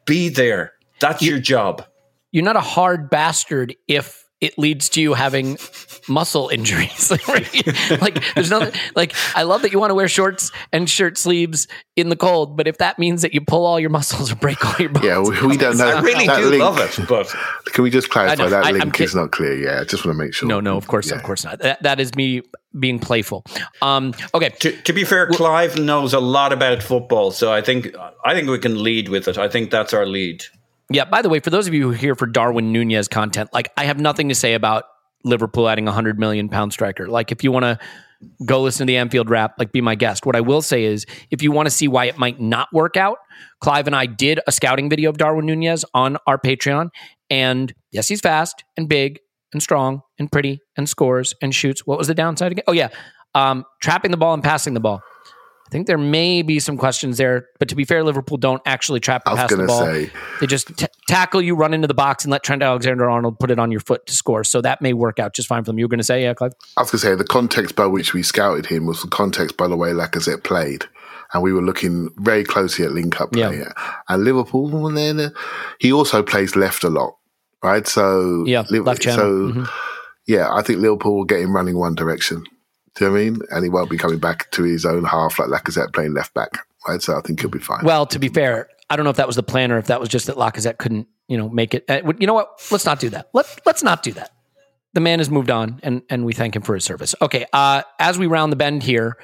Be 0.05 0.29
there. 0.29 0.73
That's 0.99 1.21
your 1.21 1.39
job. 1.39 1.85
You're 2.31 2.43
not 2.43 2.55
a 2.55 2.61
hard 2.61 3.09
bastard 3.09 3.75
if 3.87 4.25
it 4.41 4.57
leads 4.57 4.89
to 4.89 5.01
you 5.01 5.13
having 5.13 5.57
muscle 6.09 6.49
injuries. 6.49 7.11
like 8.01 8.23
there's 8.35 8.49
nothing 8.49 8.73
like 8.95 9.13
I 9.35 9.43
love 9.43 9.61
that 9.61 9.71
you 9.71 9.79
want 9.79 9.91
to 9.91 9.95
wear 9.95 10.07
shorts 10.07 10.51
and 10.71 10.89
shirt 10.89 11.17
sleeves 11.17 11.67
in 11.95 12.09
the 12.09 12.15
cold, 12.15 12.57
but 12.57 12.67
if 12.67 12.77
that 12.79 12.97
means 12.99 13.21
that 13.21 13.33
you 13.33 13.41
pull 13.41 13.65
all 13.65 13.79
your 13.79 13.89
muscles 13.89 14.31
or 14.31 14.35
break 14.35 14.63
all 14.65 14.75
your 14.79 14.89
bones. 14.89 15.05
Yeah, 15.05 15.19
we, 15.19 15.47
we 15.47 15.57
don't 15.57 15.77
know. 15.77 15.87
I 15.87 16.01
really 16.01 16.27
that 16.27 16.37
do 16.37 16.49
link- 16.49 16.63
love 16.63 16.79
it, 16.79 17.07
but 17.07 17.33
Can 17.73 17.83
we 17.83 17.89
just 17.89 18.09
clarify 18.09 18.43
I 18.43 18.49
that 18.49 18.65
I- 18.65 18.69
I'm 18.69 18.75
link 18.79 18.99
is 18.99 19.15
not 19.15 19.31
clear? 19.31 19.55
Yeah, 19.55 19.81
I 19.81 19.83
just 19.83 20.05
want 20.05 20.17
to 20.17 20.23
make 20.23 20.33
sure. 20.33 20.47
No, 20.47 20.59
no, 20.59 20.77
of 20.77 20.87
course, 20.87 21.11
of 21.11 21.23
course 21.23 21.43
not. 21.43 21.59
That, 21.59 21.83
that 21.83 21.99
is 21.99 22.15
me 22.15 22.41
being 22.77 22.99
playful. 22.99 23.45
Um, 23.81 24.13
okay, 24.33 24.49
to, 24.59 24.71
to 24.71 24.93
be 24.93 25.03
fair, 25.03 25.27
Clive 25.27 25.79
knows 25.79 26.13
a 26.13 26.19
lot 26.19 26.53
about 26.53 26.83
football, 26.83 27.31
so 27.31 27.51
I 27.51 27.61
think 27.61 27.93
I 28.23 28.33
think 28.33 28.49
we 28.49 28.59
can 28.59 28.81
lead 28.83 29.09
with 29.09 29.27
it. 29.27 29.37
I 29.37 29.47
think 29.49 29.71
that's 29.71 29.93
our 29.93 30.05
lead. 30.05 30.43
Yeah, 30.91 31.05
by 31.05 31.21
the 31.21 31.29
way, 31.29 31.39
for 31.39 31.51
those 31.51 31.67
of 31.67 31.73
you 31.73 31.83
who 31.83 31.91
are 31.91 31.95
here 31.95 32.15
for 32.15 32.25
Darwin 32.25 32.71
Nunez 32.71 33.07
content, 33.07 33.53
like 33.53 33.71
I 33.77 33.85
have 33.85 33.99
nothing 33.99 34.29
to 34.29 34.35
say 34.35 34.53
about 34.55 34.85
Liverpool 35.23 35.67
adding 35.67 35.87
a 35.87 35.91
hundred 35.91 36.19
million 36.19 36.49
pound 36.49 36.73
striker. 36.73 37.07
Like 37.07 37.31
if 37.31 37.43
you 37.43 37.51
want 37.51 37.63
to 37.63 37.79
go 38.45 38.61
listen 38.61 38.85
to 38.85 38.91
the 38.91 38.97
Anfield 38.97 39.29
Wrap, 39.29 39.55
like 39.57 39.71
be 39.71 39.81
my 39.81 39.95
guest. 39.95 40.25
What 40.25 40.35
I 40.35 40.41
will 40.41 40.61
say 40.61 40.83
is 40.83 41.05
if 41.31 41.41
you 41.41 41.51
want 41.51 41.67
to 41.67 41.71
see 41.71 41.87
why 41.87 42.05
it 42.05 42.17
might 42.17 42.39
not 42.39 42.67
work 42.73 42.97
out, 42.97 43.17
Clive 43.61 43.87
and 43.87 43.95
I 43.95 44.05
did 44.05 44.39
a 44.47 44.51
scouting 44.51 44.89
video 44.89 45.09
of 45.09 45.17
Darwin 45.17 45.45
Nunez 45.45 45.85
on 45.93 46.17
our 46.27 46.37
Patreon. 46.37 46.89
And 47.29 47.73
yes, 47.91 48.07
he's 48.07 48.21
fast 48.21 48.63
and 48.75 48.89
big 48.89 49.19
and 49.53 49.63
strong 49.63 50.01
and 50.17 50.31
pretty 50.31 50.59
and 50.77 50.87
scores 50.87 51.33
and 51.41 51.53
shoots. 51.53 51.85
What 51.85 51.97
was 51.97 52.07
the 52.07 52.15
downside 52.15 52.51
again? 52.51 52.63
Oh 52.67 52.73
yeah. 52.73 52.89
Um, 53.35 53.65
trapping 53.81 54.11
the 54.11 54.17
ball 54.17 54.33
and 54.33 54.43
passing 54.43 54.73
the 54.73 54.79
ball. 54.79 55.01
I 55.69 55.71
think 55.71 55.85
there 55.85 55.99
may 55.99 56.41
be 56.41 56.57
some 56.59 56.77
questions 56.77 57.17
there, 57.17 57.45
but 57.59 57.69
to 57.69 57.75
be 57.75 57.85
fair, 57.85 58.03
Liverpool 58.03 58.37
don't 58.37 58.61
actually 58.65 58.99
trap 58.99 59.21
and 59.27 59.37
pass 59.37 59.51
the 59.53 59.65
ball. 59.67 59.85
say- 59.85 60.09
They 60.39 60.47
just 60.47 60.75
t- 60.75 60.87
tackle 61.07 61.43
you, 61.43 61.53
run 61.55 61.75
into 61.75 61.87
the 61.87 61.93
box, 61.93 62.23
and 62.25 62.31
let 62.31 62.41
Trent 62.41 62.63
Alexander 62.63 63.07
Arnold 63.07 63.37
put 63.39 63.51
it 63.51 63.59
on 63.59 63.69
your 63.69 63.79
foot 63.81 64.07
to 64.07 64.15
score. 64.15 64.43
So 64.43 64.61
that 64.61 64.81
may 64.81 64.93
work 64.93 65.19
out 65.19 65.35
just 65.35 65.47
fine 65.47 65.61
for 65.63 65.67
them. 65.67 65.77
You 65.77 65.85
were 65.85 65.89
going 65.89 65.99
to 65.99 66.03
say, 66.03 66.23
yeah, 66.23 66.33
Clive? 66.33 66.53
I 66.75 66.81
was 66.81 66.89
going 66.89 66.99
to 67.01 67.05
say 67.05 67.13
the 67.13 67.23
context 67.23 67.75
by 67.75 67.85
which 67.85 68.15
we 68.15 68.23
scouted 68.23 68.65
him 68.65 68.87
was 68.87 69.03
the 69.03 69.09
context 69.09 69.57
by 69.57 69.67
the 69.67 69.77
way 69.77 69.91
Lacazette 69.91 70.43
played. 70.43 70.85
And 71.35 71.43
we 71.43 71.53
were 71.53 71.61
looking 71.61 72.09
very 72.17 72.43
closely 72.43 72.83
at 72.83 72.91
link 72.93 73.21
up 73.21 73.35
Yeah. 73.35 73.71
And 74.09 74.23
Liverpool, 74.23 74.71
well, 74.71 74.91
then, 74.91 75.31
he 75.79 75.93
also 75.93 76.23
plays 76.23 76.55
left 76.55 76.83
a 76.83 76.89
lot, 76.89 77.13
right? 77.63 77.87
So, 77.87 78.43
Yeah, 78.47 78.63
Liv- 78.71 78.85
left 78.87 79.03
channel. 79.03 79.19
So, 79.19 79.53
Mhm. 79.53 79.69
yeah, 80.25 80.51
I 80.51 80.63
think 80.63 80.79
Liverpool 80.79 81.15
will 81.15 81.25
get 81.25 81.41
him 81.41 81.55
running 81.55 81.77
one 81.77 81.93
direction. 81.93 82.43
Do 82.99 83.05
you 83.05 83.11
know 83.11 83.17
I 83.17 83.19
mean? 83.21 83.39
And 83.51 83.63
he 83.63 83.69
won't 83.69 83.89
be 83.89 83.97
coming 83.97 84.19
back 84.19 84.51
to 84.51 84.63
his 84.63 84.85
own 84.85 85.05
half 85.05 85.39
like 85.39 85.47
Lacazette 85.47 85.93
playing 85.93 86.13
left 86.13 86.33
back, 86.33 86.65
right? 86.85 87.01
So 87.01 87.17
I 87.17 87.21
think 87.21 87.39
he'll 87.39 87.49
be 87.49 87.57
fine. 87.57 87.85
Well, 87.85 88.05
to 88.07 88.19
be 88.19 88.27
fair, 88.27 88.67
I 88.89 88.97
don't 88.97 89.05
know 89.05 89.09
if 89.09 89.15
that 89.15 89.27
was 89.27 89.37
the 89.37 89.43
plan 89.43 89.71
or 89.71 89.77
if 89.77 89.87
that 89.87 90.01
was 90.01 90.09
just 90.09 90.27
that 90.27 90.35
Lacazette 90.35 90.79
couldn't, 90.79 91.07
you 91.29 91.37
know, 91.37 91.47
make 91.47 91.73
it. 91.73 91.85
Uh, 91.87 92.01
you 92.19 92.27
know 92.27 92.33
what? 92.33 92.61
Let's 92.71 92.85
not 92.85 92.99
do 92.99 93.09
that. 93.11 93.29
Let 93.33 93.47
Let's 93.65 93.83
not 93.83 94.03
do 94.03 94.11
that. 94.13 94.31
The 94.93 94.99
man 94.99 95.19
has 95.19 95.29
moved 95.29 95.49
on, 95.49 95.79
and 95.81 96.01
and 96.09 96.25
we 96.25 96.33
thank 96.33 96.57
him 96.57 96.61
for 96.61 96.73
his 96.73 96.83
service. 96.83 97.15
Okay, 97.21 97.45
uh, 97.53 97.83
as 97.99 98.17
we 98.17 98.27
round 98.27 98.51
the 98.51 98.57
bend 98.57 98.83
here, 98.83 99.15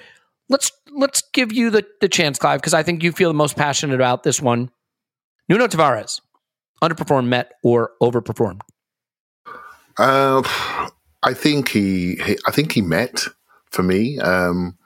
let's 0.47 0.71
let's 0.95 1.23
give 1.33 1.51
you 1.51 1.69
the 1.69 1.85
the 1.99 2.07
chance, 2.07 2.39
Clive, 2.39 2.61
because 2.61 2.73
I 2.73 2.81
think 2.81 3.03
you 3.03 3.11
feel 3.11 3.29
the 3.29 3.33
most 3.33 3.57
passionate 3.57 3.95
about 3.95 4.23
this 4.23 4.41
one. 4.41 4.71
Nuno 5.49 5.67
Tavares 5.67 6.21
underperformed, 6.81 7.27
met, 7.27 7.53
or 7.61 7.91
overperformed. 8.01 8.61
Uh, 9.97 10.43
I 11.23 11.33
think 11.33 11.69
he, 11.69 12.15
he, 12.15 12.37
I 12.47 12.51
think 12.51 12.71
he 12.71 12.81
met 12.81 13.25
for 13.69 13.83
me. 13.83 14.19
Um, 14.19 14.77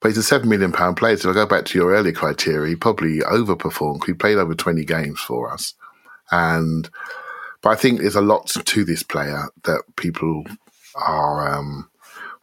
but 0.00 0.08
he's 0.10 0.18
a 0.18 0.22
seven 0.22 0.50
million 0.50 0.70
pound 0.70 0.98
player. 0.98 1.16
So 1.16 1.30
if 1.30 1.36
I 1.36 1.40
go 1.40 1.46
back 1.46 1.64
to 1.64 1.78
your 1.78 1.92
earlier 1.92 2.12
criteria, 2.12 2.68
he 2.68 2.76
probably 2.76 3.20
overperformed. 3.20 4.04
He 4.04 4.12
played 4.12 4.36
over 4.36 4.54
twenty 4.54 4.84
games 4.84 5.18
for 5.20 5.50
us, 5.50 5.72
and 6.30 6.90
but 7.62 7.70
I 7.70 7.76
think 7.76 8.00
there's 8.00 8.14
a 8.14 8.20
lot 8.20 8.48
to 8.48 8.84
this 8.84 9.02
player 9.02 9.48
that 9.64 9.82
people 9.96 10.44
are. 10.94 11.56
Um, 11.56 11.88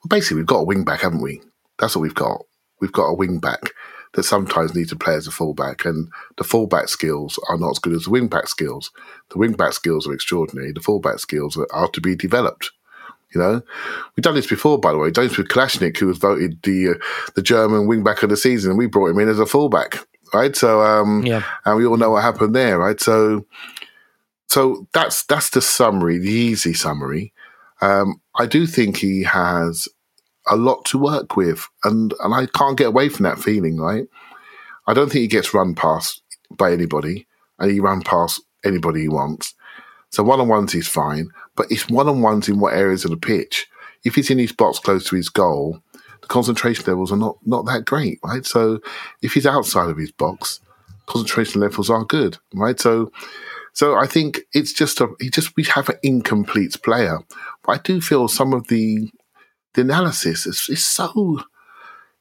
well, 0.04 0.10
basically, 0.10 0.38
we've 0.38 0.48
got 0.48 0.62
a 0.62 0.64
wing 0.64 0.84
back, 0.84 1.02
haven't 1.02 1.22
we? 1.22 1.42
That's 1.78 1.96
what 1.96 2.02
we've 2.02 2.16
got. 2.16 2.42
We've 2.80 2.92
got 2.92 3.10
a 3.10 3.14
wing 3.14 3.38
back 3.38 3.70
that 4.14 4.24
sometimes 4.24 4.74
needs 4.74 4.90
to 4.90 4.96
play 4.96 5.14
as 5.14 5.28
a 5.28 5.32
fullback, 5.32 5.86
and 5.86 6.10
the 6.38 6.44
fullback 6.44 6.90
skills 6.90 7.40
are 7.48 7.58
not 7.58 7.72
as 7.72 7.80
good 7.80 7.94
as 7.94 8.06
the 8.06 8.10
wing 8.10 8.28
back 8.28 8.48
skills. 8.48 8.90
The 9.30 9.38
wing 9.38 9.54
back 9.54 9.74
skills 9.74 10.08
are 10.08 10.14
extraordinary. 10.14 10.72
The 10.72 10.82
fullback 10.82 11.20
skills 11.20 11.56
are, 11.58 11.68
are 11.72 11.90
to 11.90 12.02
be 12.02 12.16
developed. 12.16 12.72
You 13.34 13.40
know, 13.42 13.62
we've 14.16 14.24
done 14.24 14.36
this 14.36 14.48
before, 14.48 14.78
by 14.80 14.92
the 14.92 14.98
way. 14.98 15.06
We've 15.06 15.14
done 15.14 15.28
this 15.28 15.38
with 15.38 15.48
Kolasinac, 15.48 15.98
who 15.98 16.08
was 16.08 16.18
voted 16.18 16.60
the 16.64 16.90
uh, 16.90 16.94
the 17.36 17.42
German 17.42 17.88
wing 17.88 18.04
back 18.04 18.24
of 18.24 18.30
the 18.30 18.38
season, 18.38 18.78
we 18.78 18.88
brought 18.88 19.10
him 19.12 19.20
in 19.20 19.30
as 19.30 19.40
a 19.40 19.46
fullback, 19.46 20.00
right? 20.34 20.56
So, 20.56 20.82
um, 20.82 21.24
Yeah. 21.26 21.44
and 21.66 21.78
we 21.78 21.86
all 21.86 21.98
know 21.98 22.12
what 22.12 22.24
happened 22.24 22.56
there, 22.56 22.78
right? 22.80 23.00
So, 23.00 23.46
so 24.48 24.86
that's 24.94 25.24
that's 25.24 25.50
the 25.52 25.62
summary, 25.62 26.18
the 26.18 26.30
easy 26.32 26.74
summary. 26.74 27.34
Um, 27.82 28.22
I 28.36 28.46
do 28.46 28.68
think 28.68 28.98
he 28.98 29.24
has 29.24 29.88
a 30.50 30.56
lot 30.56 30.84
to 30.86 30.98
work 30.98 31.38
with, 31.38 31.68
and 31.84 32.14
and 32.20 32.34
I 32.34 32.48
can't 32.48 32.78
get 32.78 32.88
away 32.88 33.10
from 33.10 33.24
that 33.24 33.40
feeling, 33.40 33.78
right? 33.78 34.08
I 34.88 34.94
don't 34.94 35.10
think 35.10 35.22
he 35.22 35.28
gets 35.28 35.54
run 35.54 35.74
past 35.74 36.22
by 36.50 36.74
anybody, 36.74 37.28
and 37.60 37.72
he 37.72 37.80
ran 37.80 38.02
past 38.02 38.42
anybody 38.66 39.02
he 39.02 39.08
wants. 39.08 39.54
So 40.10 40.24
one 40.24 40.42
on 40.42 40.50
ones 40.50 40.74
he's 40.74 40.90
fine, 40.90 41.30
but 41.56 41.68
it's 41.70 41.90
one 41.90 42.08
on 42.08 42.22
ones 42.22 42.50
in 42.50 42.60
what 42.60 42.74
areas 42.74 43.06
of 43.06 43.12
the 43.12 43.18
pitch. 43.18 43.68
If 44.04 44.16
he's 44.16 44.30
in 44.30 44.40
his 44.40 44.52
box 44.52 44.80
close 44.80 45.06
to 45.06 45.16
his 45.16 45.30
goal, 45.30 45.80
the 46.22 46.28
concentration 46.28 46.86
levels 46.88 47.12
are 47.12 47.18
not 47.18 47.38
not 47.46 47.66
that 47.66 47.86
great, 47.86 48.20
right? 48.24 48.46
So 48.46 48.80
if 49.22 49.34
he's 49.34 49.46
outside 49.46 49.90
of 49.90 49.98
his 49.98 50.12
box, 50.12 50.60
concentration 51.06 51.62
levels 51.62 51.90
are 51.90 52.06
good, 52.06 52.38
right? 52.54 52.80
So 52.80 53.12
so 53.74 53.96
I 53.96 54.08
think 54.08 54.42
it's 54.54 54.74
just 54.74 55.02
a 55.02 55.08
he 55.20 55.30
just 55.30 55.56
we 55.56 55.64
have 55.66 55.90
an 55.90 55.98
incomplete 56.04 56.82
player. 56.84 57.20
But 57.64 57.72
I 57.72 57.78
do 57.80 58.02
feel 58.02 58.28
some 58.28 58.54
of 58.54 58.68
the 58.68 59.10
the 59.74 59.82
analysis 59.82 60.46
is, 60.46 60.68
is 60.70 60.86
so 60.86 61.42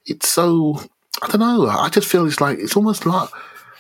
it's 0.06 0.28
so 0.28 0.80
I 1.22 1.28
don't 1.28 1.40
know. 1.40 1.68
I 1.68 1.88
just 1.88 2.08
feel 2.08 2.26
it's 2.26 2.40
like 2.40 2.58
it's 2.58 2.76
almost 2.76 3.06
like 3.06 3.28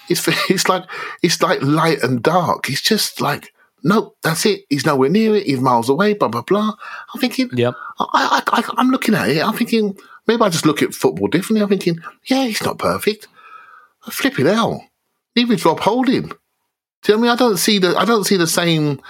it's 0.08 0.26
it's 0.50 0.68
like 0.68 0.84
it's 1.22 1.42
like 1.42 1.62
light 1.62 2.02
and 2.02 2.22
dark. 2.22 2.68
It's 2.68 2.82
just 2.82 3.20
like 3.20 3.52
no, 3.82 4.14
that's 4.22 4.44
it. 4.46 4.64
He's 4.68 4.86
nowhere 4.86 5.08
near 5.08 5.34
it. 5.36 5.46
He's 5.46 5.60
miles 5.60 5.88
away. 5.88 6.14
Blah 6.14 6.28
blah 6.28 6.42
blah. 6.42 6.74
I'm 7.14 7.20
thinking. 7.20 7.50
Yep. 7.52 7.74
I, 7.98 8.42
I, 8.52 8.58
I 8.58 8.70
I'm 8.78 8.90
looking 8.90 9.14
at 9.14 9.28
it. 9.28 9.42
I'm 9.46 9.54
thinking 9.56 9.96
maybe 10.26 10.42
I 10.42 10.48
just 10.48 10.66
look 10.66 10.82
at 10.82 10.94
football 10.94 11.28
differently. 11.28 11.62
I'm 11.62 11.68
thinking, 11.68 11.98
yeah, 12.26 12.44
he's 12.44 12.62
not 12.62 12.78
perfect. 12.78 13.28
Flipping 14.10 14.46
hell. 14.46 14.84
Neither 15.36 15.54
is 15.54 15.64
Rob 15.64 15.80
Holding. 15.80 16.28
Do 17.02 17.12
you 17.12 17.14
know 17.14 17.16
what 17.16 17.18
I 17.18 17.20
mean? 17.22 17.30
I 17.30 17.36
don't 17.36 17.56
see 17.58 17.78
the 17.78 17.96
I 17.96 18.04
don't 18.04 18.24
see 18.24 18.36
the 18.36 18.46
same 18.46 19.00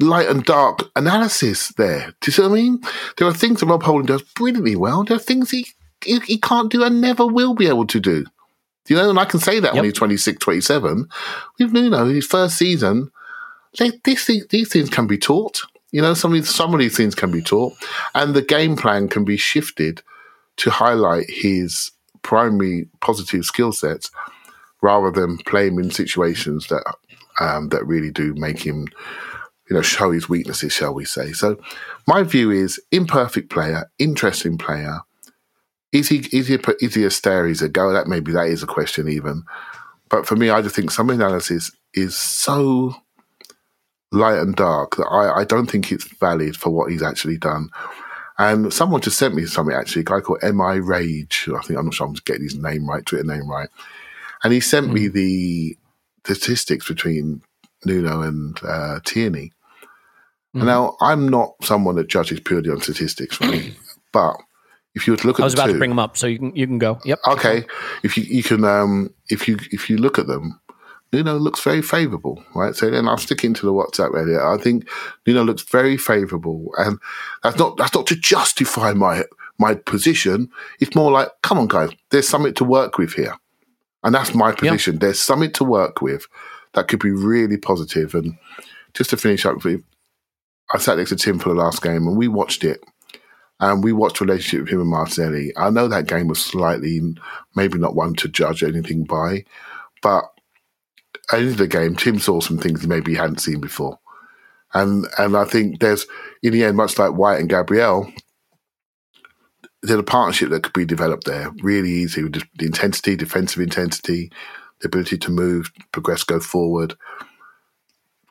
light 0.00 0.28
and 0.28 0.44
dark 0.44 0.80
analysis 0.96 1.68
there. 1.76 2.08
Do 2.20 2.28
you 2.28 2.32
see 2.32 2.42
what 2.42 2.52
I 2.52 2.54
mean? 2.54 2.80
There 3.18 3.26
are 3.28 3.34
things 3.34 3.60
that 3.60 3.66
Rob 3.66 3.82
Holding 3.82 4.06
does 4.06 4.22
brilliantly 4.22 4.76
well. 4.76 5.04
There 5.04 5.16
are 5.16 5.20
things 5.20 5.50
he, 5.50 5.66
he, 6.04 6.20
he 6.20 6.38
can't 6.38 6.70
do 6.70 6.82
and 6.84 7.00
never 7.00 7.26
will 7.26 7.54
be 7.54 7.66
able 7.66 7.86
to 7.88 7.98
do. 8.00 8.24
Do 8.84 8.94
You 8.94 8.96
know, 8.96 9.10
and 9.10 9.18
I 9.18 9.24
can 9.24 9.40
say 9.40 9.58
that 9.60 9.72
when 9.74 9.84
Yep. 9.84 9.90
he's 9.90 9.98
26, 9.98 10.38
27. 10.38 11.08
With 11.58 11.72
Nuno, 11.72 12.04
his 12.06 12.24
first 12.26 12.56
season, 12.56 13.10
they, 13.78 13.92
these, 14.04 14.24
things, 14.24 14.46
these 14.48 14.72
things 14.72 14.90
can 14.90 15.06
be 15.06 15.18
taught. 15.18 15.62
You 15.92 16.02
know, 16.02 16.14
some 16.14 16.32
of, 16.32 16.34
these, 16.34 16.54
some 16.54 16.72
of 16.72 16.80
these 16.80 16.96
things 16.96 17.14
can 17.14 17.30
be 17.30 17.42
taught. 17.42 17.74
And 18.14 18.34
the 18.34 18.42
game 18.42 18.76
plan 18.76 19.08
can 19.08 19.24
be 19.24 19.36
shifted 19.36 20.02
to 20.58 20.70
highlight 20.70 21.28
his 21.28 21.90
primary 22.22 22.88
positive 23.00 23.44
skill 23.44 23.72
sets 23.72 24.10
rather 24.82 25.10
than 25.10 25.38
play 25.38 25.68
him 25.68 25.78
in 25.78 25.90
situations 25.90 26.66
that 26.68 26.82
um, 27.40 27.68
that 27.70 27.86
really 27.86 28.10
do 28.10 28.34
make 28.34 28.60
him, 28.60 28.86
you 29.68 29.76
know, 29.76 29.82
show 29.82 30.10
his 30.10 30.28
weaknesses, 30.28 30.72
shall 30.72 30.92
we 30.92 31.04
say? 31.04 31.32
So, 31.32 31.58
my 32.06 32.22
view 32.22 32.50
is 32.50 32.80
imperfect 32.92 33.50
player, 33.50 33.90
interesting 33.98 34.58
player. 34.58 35.00
Is 35.92 36.08
he 36.08 36.18
is 36.32 36.48
he 36.48 36.54
a, 36.54 36.60
is 36.80 36.94
he 36.94 37.04
a 37.04 37.10
stare? 37.10 37.46
Is 37.46 37.62
a 37.62 37.68
go? 37.68 37.92
That 37.92 38.06
maybe 38.06 38.32
that 38.32 38.46
is 38.46 38.62
a 38.62 38.66
question 38.66 39.08
even. 39.08 39.42
But 40.08 40.26
for 40.26 40.36
me, 40.36 40.50
I 40.50 40.60
just 40.60 40.74
think 40.74 40.90
some 40.90 41.10
analysis 41.10 41.72
is 41.94 42.16
so 42.16 42.94
light 44.12 44.38
and 44.38 44.56
dark 44.56 44.96
that 44.96 45.06
I, 45.06 45.40
I 45.40 45.44
don't 45.44 45.70
think 45.70 45.92
it's 45.92 46.04
valid 46.04 46.56
for 46.56 46.70
what 46.70 46.90
he's 46.90 47.02
actually 47.02 47.38
done. 47.38 47.68
And 48.38 48.72
someone 48.72 49.02
just 49.02 49.18
sent 49.18 49.34
me 49.34 49.44
something 49.46 49.74
actually, 49.74 50.00
a 50.00 50.04
guy 50.04 50.20
called 50.20 50.42
M.I. 50.42 50.76
Rage. 50.76 51.48
I 51.54 51.60
think 51.60 51.78
I'm 51.78 51.86
not 51.86 51.94
sure 51.94 52.06
I'm 52.06 52.14
getting 52.24 52.42
his 52.42 52.56
name 52.56 52.88
right, 52.88 53.04
Twitter 53.04 53.24
name 53.24 53.48
right. 53.48 53.68
And 54.42 54.52
he 54.52 54.60
sent 54.60 54.92
me 54.92 55.08
the 55.08 55.76
statistics 56.24 56.88
between 56.88 57.42
Nuno 57.84 58.22
and 58.22 58.58
uh, 58.62 59.00
Tierney. 59.04 59.52
And 60.54 60.64
Now, 60.64 60.96
I'm 61.00 61.28
not 61.28 61.54
someone 61.62 61.96
that 61.96 62.08
judges 62.08 62.40
purely 62.40 62.70
on 62.70 62.80
statistics, 62.80 63.40
right? 63.40 63.72
but 64.12 64.36
if 64.94 65.06
you 65.06 65.12
were 65.12 65.18
to 65.18 65.26
look 65.26 65.38
at 65.38 65.42
I 65.42 65.44
was 65.44 65.54
about 65.54 65.66
two, 65.66 65.74
to 65.74 65.78
bring 65.78 65.90
them 65.90 65.98
up, 65.98 66.16
so 66.16 66.26
you 66.26 66.38
can 66.38 66.56
you 66.56 66.66
can 66.66 66.78
go. 66.78 66.98
Yep. 67.04 67.18
okay, 67.28 67.64
if 68.02 68.16
you 68.16 68.24
you 68.24 68.42
can 68.42 68.64
um 68.64 69.14
if 69.28 69.46
you 69.46 69.58
if 69.70 69.88
you 69.88 69.96
look 69.96 70.18
at 70.18 70.26
them, 70.26 70.60
Nuno 71.12 71.38
looks 71.38 71.62
very 71.62 71.82
favourable, 71.82 72.42
right? 72.54 72.74
So 72.74 72.90
then 72.90 73.08
I'll 73.08 73.18
stick 73.18 73.44
into 73.44 73.66
the 73.66 73.72
WhatsApp 73.72 74.14
earlier. 74.14 74.46
I 74.46 74.56
think 74.58 74.88
Nuno 75.26 75.42
looks 75.42 75.62
very 75.62 75.96
favourable, 75.96 76.72
and 76.78 76.98
that's 77.42 77.58
not 77.58 77.76
that's 77.76 77.94
not 77.94 78.06
to 78.08 78.16
justify 78.16 78.92
my 78.92 79.24
my 79.58 79.74
position. 79.74 80.50
It's 80.78 80.94
more 80.94 81.10
like, 81.10 81.28
come 81.42 81.58
on, 81.58 81.68
guys, 81.68 81.90
there's 82.10 82.28
something 82.28 82.54
to 82.54 82.64
work 82.64 82.96
with 82.98 83.14
here, 83.14 83.34
and 84.04 84.14
that's 84.14 84.34
my 84.34 84.52
position. 84.52 84.98
There's 84.98 85.20
something 85.20 85.52
to 85.52 85.64
work 85.64 86.00
with 86.00 86.26
that 86.74 86.88
could 86.88 87.00
be 87.00 87.10
really 87.10 87.56
positive. 87.56 88.14
And 88.14 88.38
just 88.94 89.10
to 89.10 89.16
finish 89.16 89.44
up 89.44 89.64
with, 89.64 89.82
I 90.72 90.78
sat 90.78 90.98
next 90.98 91.10
to 91.10 91.16
Tim 91.16 91.40
for 91.40 91.48
the 91.48 91.56
last 91.56 91.82
game, 91.82 92.06
and 92.06 92.16
we 92.16 92.28
watched 92.28 92.62
it 92.64 92.80
and 93.60 93.84
we 93.84 93.92
watched 93.92 94.18
the 94.18 94.24
relationship 94.24 94.64
with 94.64 94.72
him 94.72 94.80
and 94.80 94.90
Martinelli. 94.90 95.52
I 95.56 95.70
know 95.70 95.86
that 95.86 96.06
game 96.06 96.28
was 96.28 96.42
slightly, 96.42 97.00
maybe 97.54 97.78
not 97.78 97.94
one 97.94 98.14
to 98.14 98.28
judge 98.28 98.62
anything 98.62 99.04
by, 99.04 99.44
but 100.02 100.24
end 101.32 101.48
of 101.48 101.56
the 101.56 101.68
game, 101.68 101.96
Tim 101.96 102.18
saw 102.18 102.40
some 102.40 102.58
things 102.58 102.82
he 102.82 102.86
maybe 102.86 103.14
hadn't 103.14 103.40
seen 103.40 103.60
before. 103.60 103.98
And 104.72 105.06
and 105.18 105.36
I 105.36 105.44
think 105.44 105.80
there's, 105.80 106.06
in 106.42 106.52
the 106.52 106.64
end, 106.64 106.76
much 106.76 106.98
like 106.98 107.12
White 107.12 107.40
and 107.40 107.48
Gabriel, 107.48 108.12
there's 109.82 109.98
a 109.98 110.04
partnership 110.04 110.50
that 110.50 110.62
could 110.62 110.72
be 110.72 110.84
developed 110.84 111.24
there 111.24 111.50
really 111.62 111.90
easy 111.90 112.22
with 112.22 112.34
the 112.34 112.66
intensity, 112.66 113.16
defensive 113.16 113.62
intensity, 113.62 114.30
the 114.80 114.86
ability 114.86 115.18
to 115.18 115.30
move, 115.30 115.72
progress, 115.92 116.22
go 116.22 116.38
forward. 116.40 116.96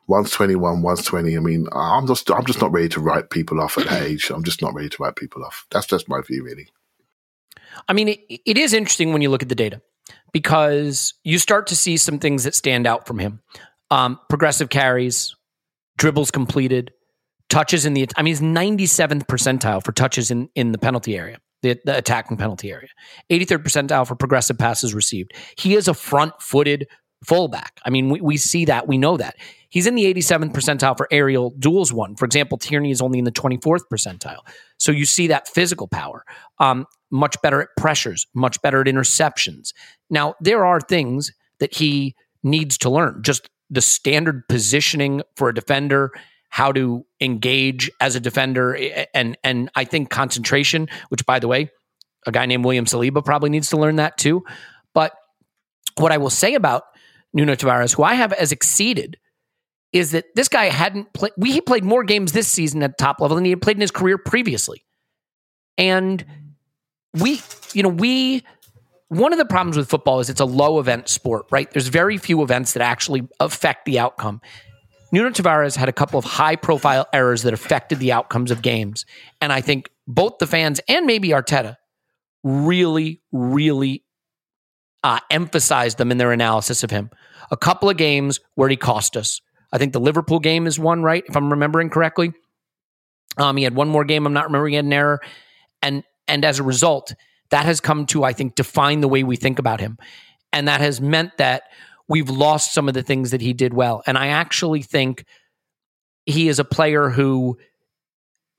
One's 0.08 0.32
21, 0.32 0.82
one's 0.82 1.04
20. 1.04 1.38
I 1.38 1.39
mean, 1.39 1.68
I'm 1.72 2.08
just 2.08 2.32
I'm 2.32 2.45
just 2.45 2.62
not 2.62 2.72
ready 2.72 2.89
to 2.89 3.00
write 3.00 3.30
people 3.30 3.60
off 3.62 3.78
at 3.78 3.88
that 3.88 4.04
age. 4.04 4.32
I'm 4.32 4.43
just 4.43 4.62
not 4.62 4.74
ready 4.74 4.89
to 4.89 5.04
write 5.04 5.16
people 5.16 5.43
off. 5.43 5.68
That's 5.72 5.86
just 5.86 6.10
my 6.10 6.22
view, 6.22 6.43
really. 6.43 6.70
I 7.88 7.93
mean, 7.93 8.10
it, 8.10 8.20
it 8.45 8.58
is 8.58 8.74
interesting 8.74 9.14
when 9.14 9.22
you 9.22 9.30
look 9.30 9.43
at 9.43 9.50
the 9.50 9.56
data 9.56 9.82
because 10.32 11.13
you 11.23 11.38
start 11.38 11.67
to 11.67 11.75
see 11.75 11.97
some 11.97 12.19
things 12.19 12.43
that 12.43 12.55
stand 12.55 12.88
out 12.88 13.07
from 13.07 13.19
him. 13.19 13.41
Um, 13.91 14.19
progressive 14.30 14.69
carries, 14.69 15.36
dribbles 15.97 16.32
completed, 16.32 16.91
touches 17.49 17.86
in 17.86 17.93
the. 17.93 18.07
I 18.15 18.21
mean, 18.21 18.32
he's 18.32 18.41
97th 18.41 19.25
percentile 19.25 19.84
for 19.84 19.91
touches 19.91 20.32
in 20.32 20.49
in 20.55 20.71
the 20.71 20.77
penalty 20.77 21.17
area, 21.17 21.39
the, 21.61 21.80
the 21.86 21.97
attacking 21.97 22.38
penalty 22.38 22.71
area. 22.71 22.89
83rd 23.32 23.63
percentile 23.63 24.07
for 24.07 24.15
progressive 24.15 24.57
passes 24.57 24.93
received. 24.93 25.34
He 25.57 25.75
is 25.75 25.88
a 25.88 25.93
front 25.93 26.34
footed 26.39 26.88
fullback. 27.25 27.80
I 27.84 27.89
mean, 27.89 28.09
we, 28.09 28.21
we 28.21 28.38
see 28.38 28.65
that, 28.65 28.88
we 28.88 28.97
know 28.97 29.17
that. 29.17 29.36
He's 29.69 29.86
in 29.86 29.95
the 29.95 30.05
87th 30.13 30.51
percentile 30.51 30.97
for 30.97 31.07
aerial 31.11 31.51
duels 31.59 31.93
one. 31.93 32.15
For 32.15 32.25
example, 32.25 32.57
Tierney 32.57 32.91
is 32.91 33.01
only 33.01 33.19
in 33.19 33.25
the 33.25 33.32
24th 33.32 33.82
percentile. 33.91 34.39
So 34.77 34.91
you 34.91 35.05
see 35.05 35.27
that 35.27 35.47
physical 35.47 35.88
power. 35.88 36.23
Um, 36.59 36.88
much 37.11 37.36
better 37.41 37.61
at 37.61 37.69
pressures, 37.77 38.25
much 38.34 38.61
better 38.61 38.82
at 38.82 38.88
interceptions. 38.88 39.73
Now, 40.10 40.36
there 40.39 40.66
are 40.66 40.80
things 40.80 41.32
that 41.60 41.76
he 41.76 42.16
needs 42.43 42.78
to 42.80 42.89
learn. 42.89 43.22
Just 43.24 43.49
the 43.70 43.82
standard 43.82 44.47
positioning 44.47 45.22
for 45.36 45.49
a 45.49 45.53
defender, 45.53 46.12
how 46.49 46.72
to 46.72 47.05
engage 47.22 47.91
as 48.01 48.16
a 48.16 48.20
defender, 48.20 48.78
and 49.14 49.38
and 49.43 49.70
I 49.76 49.86
think 49.86 50.10
concentration, 50.10 50.88
which 51.10 51.26
by 51.26 51.39
the 51.39 51.47
way, 51.47 51.70
a 52.26 52.32
guy 52.32 52.45
named 52.45 52.66
William 52.66 52.86
Saliba 52.86 53.24
probably 53.24 53.49
needs 53.49 53.70
to 53.70 53.78
learn 53.78 53.97
that 53.97 54.18
too. 54.18 54.43
But 54.93 55.14
what 55.97 56.12
I 56.12 56.18
will 56.18 56.32
say 56.32 56.55
about 56.55 56.84
Nuno 57.34 57.55
Tavares, 57.55 57.95
who 57.95 58.03
I 58.03 58.16
have 58.16 58.34
as 58.34 58.51
exceeded, 58.51 59.18
is 59.93 60.12
that 60.12 60.26
this 60.36 60.47
guy 60.47 60.66
hadn't 60.66 61.14
played. 61.14 61.34
We 61.38 61.51
he 61.51 61.62
played 61.62 61.84
more 61.84 62.03
games 62.03 62.32
this 62.32 62.47
season 62.47 62.82
at 62.82 62.97
top 62.97 63.20
level 63.20 63.36
than 63.36 63.45
he 63.45 63.51
had 63.51 63.62
played 63.62 63.78
in 63.78 63.82
his 63.82 63.91
career 63.91 64.18
previously, 64.18 64.84
and 65.78 66.26
we, 67.14 67.41
you 67.74 67.84
know, 67.84 67.89
we. 67.89 68.43
One 69.10 69.34
of 69.34 69.39
the 69.39 69.45
problems 69.45 69.76
with 69.76 69.89
football 69.89 70.20
is 70.20 70.30
it's 70.30 70.39
a 70.39 70.45
low 70.45 70.80
event 70.80 71.10
sport, 71.10 71.47
right? 71.51 71.70
There's 71.70 71.88
very 71.88 72.18
few 72.18 72.41
events 72.41 72.74
that 72.74 72.82
actually 72.82 73.28
affect 73.39 73.86
the 73.86 73.99
outcome. 73.99 74.41
Nuno 75.12 75.32
Tavares 75.32 75.76
had 75.76 75.89
a 75.89 75.93
couple 75.93 76.20
of 76.20 76.26
high 76.26 76.55
profile 76.55 77.07
errors 77.12 77.41
that 77.41 77.53
affected 77.53 77.99
the 77.99 78.12
outcomes 78.12 78.51
of 78.51 78.62
games. 78.62 79.05
And 79.41 79.51
I 79.51 79.62
think 79.62 79.89
both 80.07 80.38
the 80.38 80.45
fans 80.45 80.80
and 80.88 81.05
maybe 81.07 81.30
Arteta 81.30 81.78
really, 82.43 83.22
really 83.32 84.03
uh, 85.03 85.20
emphasized 85.32 85.97
them 85.97 86.12
in 86.12 86.18
their 86.18 86.32
analysis 86.32 86.84
of 86.84 86.91
him. 86.91 87.10
A 87.51 87.57
couple 87.57 87.89
of 87.89 87.97
games 87.97 88.39
where 88.55 88.70
he 88.70 88.76
cost 88.76 89.18
us. 89.18 89.41
I 89.72 89.78
think 89.78 89.93
the 89.93 89.99
Liverpool 89.99 90.39
game 90.39 90.68
is 90.68 90.78
one, 90.80 91.03
right? 91.03 91.24
If 91.28 91.36
I'm 91.36 91.49
remembering 91.49 91.89
correctly. 91.89 92.34
Um, 93.38 93.57
he 93.57 93.64
had 93.64 93.76
one 93.76 93.88
more 93.88 94.03
game. 94.03 94.26
I'm 94.26 94.34
not 94.34 94.45
remembering. 94.45 94.74
He 94.74 94.78
had 94.78 94.86
an 94.86 94.93
error, 94.93 95.22
and 95.82 96.03
and 96.28 96.43
as 96.43 96.60
a 96.60 96.64
result, 96.64 97.14
that 97.52 97.66
has 97.66 97.80
come 97.80 98.06
to 98.08 98.24
I 98.24 98.34
think 98.34 98.56
define 98.56 99.02
the 99.02 99.08
way 99.08 99.24
we 99.24 99.36
think 99.36 99.60
about 99.60 99.80
him, 99.80 99.97
and 100.54 100.68
that 100.68 100.82
has 100.82 101.02
meant 101.02 101.38
that 101.38 101.64
we've 102.08 102.30
lost 102.30 102.74
some 102.74 102.88
of 102.88 102.93
the 102.93 103.04
things 103.04 103.32
that 103.32 103.41
he 103.41 103.54
did 103.54 103.74
well. 103.74 104.02
And 104.06 104.18
I 104.18 104.28
actually 104.28 104.82
think 104.82 105.26
he 106.26 106.47
is 106.50 106.60
a 106.60 106.66
player 106.66 107.10
who 107.10 107.58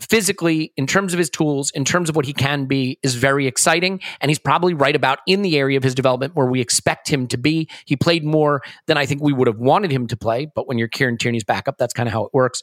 physically, 0.00 0.72
in 0.76 0.86
terms 0.86 1.12
of 1.12 1.18
his 1.18 1.28
tools, 1.28 1.70
in 1.72 1.84
terms 1.84 2.08
of 2.08 2.16
what 2.16 2.24
he 2.24 2.32
can 2.32 2.64
be, 2.64 2.98
is 3.02 3.14
very 3.14 3.46
exciting. 3.46 4.00
And 4.20 4.30
he's 4.30 4.38
probably 4.38 4.72
right 4.72 4.96
about 4.96 5.18
in 5.26 5.42
the 5.42 5.58
area 5.58 5.76
of 5.76 5.82
his 5.82 5.94
development 5.94 6.34
where 6.34 6.46
we 6.46 6.60
expect 6.60 7.08
him 7.08 7.26
to 7.28 7.36
be. 7.36 7.68
He 7.84 7.96
played 7.96 8.24
more 8.24 8.62
than 8.86 8.96
I 8.96 9.04
think 9.04 9.22
we 9.22 9.32
would 9.32 9.46
have 9.46 9.58
wanted 9.58 9.90
him 9.90 10.06
to 10.08 10.16
play. 10.16 10.46
But 10.54 10.66
when 10.66 10.78
you're 10.78 10.88
Kieran 10.88 11.18
Tierney's 11.18 11.44
backup, 11.44 11.76
that's 11.76 11.92
kind 11.92 12.08
of 12.08 12.12
how 12.12 12.24
it 12.24 12.30
works. 12.32 12.62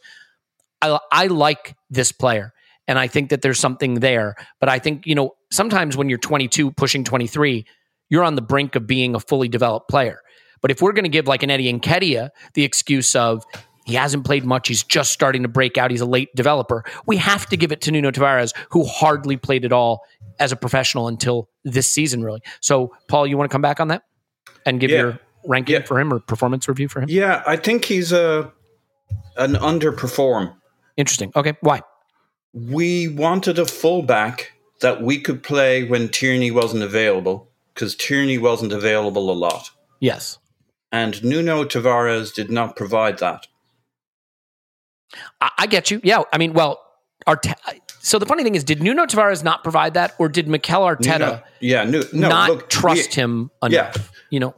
I, 0.82 0.98
I 1.12 1.28
like 1.28 1.76
this 1.90 2.12
player. 2.12 2.54
And 2.88 2.98
I 2.98 3.08
think 3.08 3.30
that 3.30 3.42
there's 3.42 3.60
something 3.60 3.96
there. 3.96 4.36
But 4.60 4.70
I 4.70 4.80
think, 4.80 5.06
you 5.06 5.14
know, 5.14 5.36
sometimes 5.52 5.96
when 5.98 6.10
you're 6.10 6.18
22, 6.18 6.72
pushing 6.72 7.04
23, 7.04 7.66
you're 8.10 8.24
on 8.24 8.36
the 8.36 8.42
brink 8.42 8.76
of 8.76 8.88
being 8.88 9.16
a 9.16 9.20
fully 9.20 9.48
developed 9.48 9.90
player. 9.90 10.22
But 10.62 10.72
if 10.72 10.82
we're 10.82 10.94
going 10.94 11.04
to 11.04 11.10
give 11.10 11.28
like 11.28 11.44
an 11.44 11.50
Eddie 11.52 11.72
Nketiah 11.72 12.30
the 12.54 12.64
excuse 12.64 13.16
of 13.16 13.46
he 13.86 13.94
hasn't 13.94 14.26
played 14.26 14.44
much, 14.44 14.68
he's 14.68 14.84
just 14.84 15.12
starting 15.12 15.44
to 15.44 15.48
break 15.48 15.78
out, 15.78 15.92
he's 15.92 16.02
a 16.02 16.06
late 16.06 16.30
developer, 16.36 16.84
we 17.06 17.18
have 17.18 17.46
to 17.48 17.58
give 17.58 17.72
it 17.72 17.82
to 17.82 17.92
Nuno 17.92 18.12
Tavares, 18.12 18.54
who 18.72 18.84
hardly 18.86 19.38
played 19.38 19.64
at 19.66 19.72
all 19.72 20.02
as 20.40 20.52
a 20.52 20.56
professional 20.56 21.08
until 21.08 21.50
this 21.64 21.90
season, 21.90 22.24
really. 22.24 22.42
So, 22.60 22.94
Paul, 23.08 23.28
you 23.28 23.38
want 23.38 23.50
to 23.50 23.54
come 23.54 23.62
back 23.62 23.80
on 23.80 23.88
that 23.90 24.04
and 24.66 24.80
give 24.80 24.90
Yeah. 24.90 24.98
your 24.98 25.20
ranking 25.46 25.76
Yeah. 25.76 25.84
for 25.84 26.00
him 26.00 26.14
or 26.14 26.20
performance 26.20 26.68
review 26.68 26.90
for 26.90 27.02
him? 27.02 27.10
Yeah, 27.10 27.44
I 27.48 27.56
think 27.56 27.86
he's 27.86 28.12
a 28.12 28.52
an 29.38 29.54
underperform. 29.54 30.54
Interesting. 30.98 31.32
Okay. 31.36 31.54
Why? 31.62 31.82
We 32.54 33.08
wanted 33.08 33.60
a 33.60 33.66
fullback 33.66 34.52
that 34.82 35.02
we 35.02 35.20
could 35.20 35.44
play 35.44 35.84
when 35.84 36.10
Tierney 36.10 36.52
wasn't 36.52 36.84
available 36.84 37.50
because 37.74 37.96
Tierney 37.96 38.38
wasn't 38.38 38.72
available 38.74 39.30
a 39.32 39.34
lot. 39.34 39.70
Yes. 40.00 40.38
And 40.92 41.24
Nuno 41.24 41.64
Tavares 41.64 42.34
did 42.34 42.50
not 42.50 42.76
provide 42.76 43.20
that. 43.20 43.48
I, 45.42 45.52
I 45.60 45.68
get 45.68 45.92
you. 45.92 46.00
Yeah. 46.04 46.24
I 46.32 46.38
mean, 46.38 46.54
well, 46.54 46.82
Arte- 47.26 47.54
so 48.00 48.20
the 48.20 48.26
funny 48.26 48.44
thing 48.44 48.56
is, 48.56 48.64
did 48.64 48.82
Nuno 48.82 49.06
Tavares 49.06 49.44
not 49.44 49.64
provide 49.64 49.94
that, 49.96 50.16
or 50.18 50.30
did 50.30 50.48
Mikel 50.48 50.82
Arteta 50.82 51.20
Nuno, 51.20 51.44
yeah, 51.60 51.84
no, 51.84 52.04
no, 52.14 52.30
not 52.30 52.50
look, 52.50 52.70
trust 52.70 53.16
we- 53.16 53.22
him 53.22 53.52
Yeah. 53.64 53.68
enough? 53.90 54.12
You 54.30 54.40
know, 54.40 54.56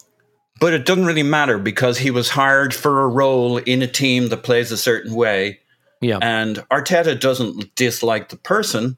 But 0.60 0.74
it 0.74 0.86
doesn't 0.86 1.06
really 1.06 1.24
matter 1.24 1.58
because 1.58 1.98
he 2.00 2.12
was 2.12 2.30
hired 2.30 2.74
for 2.74 3.02
a 3.02 3.08
role 3.08 3.58
in 3.58 3.82
a 3.82 3.88
team 3.88 4.28
that 4.30 4.44
plays 4.44 4.72
a 4.72 4.78
certain 4.78 5.14
way. 5.16 5.60
Yeah. 6.02 6.20
And 6.22 6.58
Arteta 6.70 7.20
doesn't 7.20 7.76
dislike 7.76 8.30
the 8.30 8.38
person. 8.38 8.98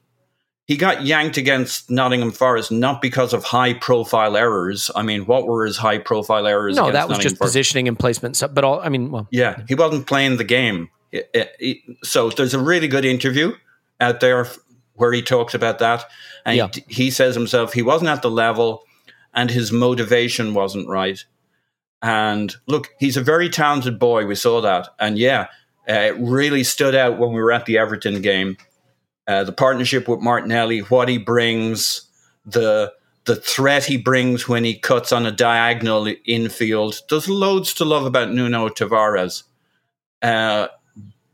He 0.66 0.76
got 0.76 1.04
yanked 1.04 1.36
against 1.36 1.90
Nottingham 1.90 2.30
Forest 2.30 2.70
not 2.70 3.02
because 3.02 3.32
of 3.32 3.42
high 3.44 3.74
profile 3.74 4.36
errors. 4.36 4.90
I 4.94 5.02
mean, 5.02 5.26
what 5.26 5.46
were 5.46 5.66
his 5.66 5.76
high 5.76 5.98
profile 5.98 6.46
errors? 6.46 6.76
No, 6.76 6.90
that 6.92 7.08
was 7.08 7.18
just 7.18 7.36
Forest? 7.36 7.50
positioning 7.52 7.88
and 7.88 7.98
placement. 7.98 8.36
So, 8.36 8.46
but 8.48 8.62
all 8.64 8.80
I 8.80 8.88
mean, 8.88 9.10
well, 9.10 9.26
Yeah, 9.30 9.62
he 9.68 9.74
wasn't 9.74 10.06
playing 10.06 10.36
the 10.36 10.44
game. 10.44 10.88
It- 11.10 11.28
it- 11.34 11.52
it- 11.58 11.78
so 12.04 12.30
there's 12.30 12.54
a 12.54 12.58
really 12.60 12.88
good 12.88 13.04
interview 13.04 13.52
out 14.00 14.20
there 14.20 14.46
where 14.94 15.12
he 15.12 15.20
talks 15.20 15.52
about 15.52 15.78
that, 15.80 16.04
and 16.46 16.56
Yeah. 16.56 16.68
he, 16.72 16.84
he 17.04 17.10
says 17.10 17.34
himself 17.34 17.72
he 17.72 17.82
wasn't 17.82 18.10
at 18.10 18.22
the 18.22 18.30
level, 18.30 18.84
and 19.34 19.50
his 19.50 19.72
motivation 19.72 20.54
wasn't 20.54 20.88
right. 20.88 21.24
And 22.02 22.54
look, 22.66 22.90
he's 22.98 23.16
a 23.16 23.22
very 23.22 23.48
talented 23.48 23.98
boy. 23.98 24.26
We 24.26 24.34
saw 24.36 24.60
that, 24.60 24.88
and 24.98 25.18
yeah, 25.18 25.46
uh, 25.88 25.92
it 25.94 26.16
really 26.18 26.64
stood 26.64 26.94
out 26.94 27.18
when 27.18 27.30
we 27.32 27.40
were 27.42 27.52
at 27.52 27.66
the 27.66 27.78
Everton 27.78 28.22
game. 28.22 28.56
Uh, 29.26 29.44
the 29.44 29.52
partnership 29.52 30.08
with 30.08 30.20
Martinelli, 30.20 30.80
what 30.80 31.08
he 31.08 31.18
brings, 31.18 32.08
the 32.44 32.92
the 33.24 33.36
threat 33.36 33.84
he 33.84 33.96
brings 33.96 34.48
when 34.48 34.64
he 34.64 34.74
cuts 34.74 35.12
on 35.12 35.26
a 35.26 35.30
diagonal 35.30 36.12
infield. 36.24 37.00
There's 37.08 37.28
loads 37.28 37.72
to 37.74 37.84
love 37.84 38.04
about 38.04 38.32
Nuno 38.32 38.68
Tavares. 38.68 39.44
Uh, 40.20 40.68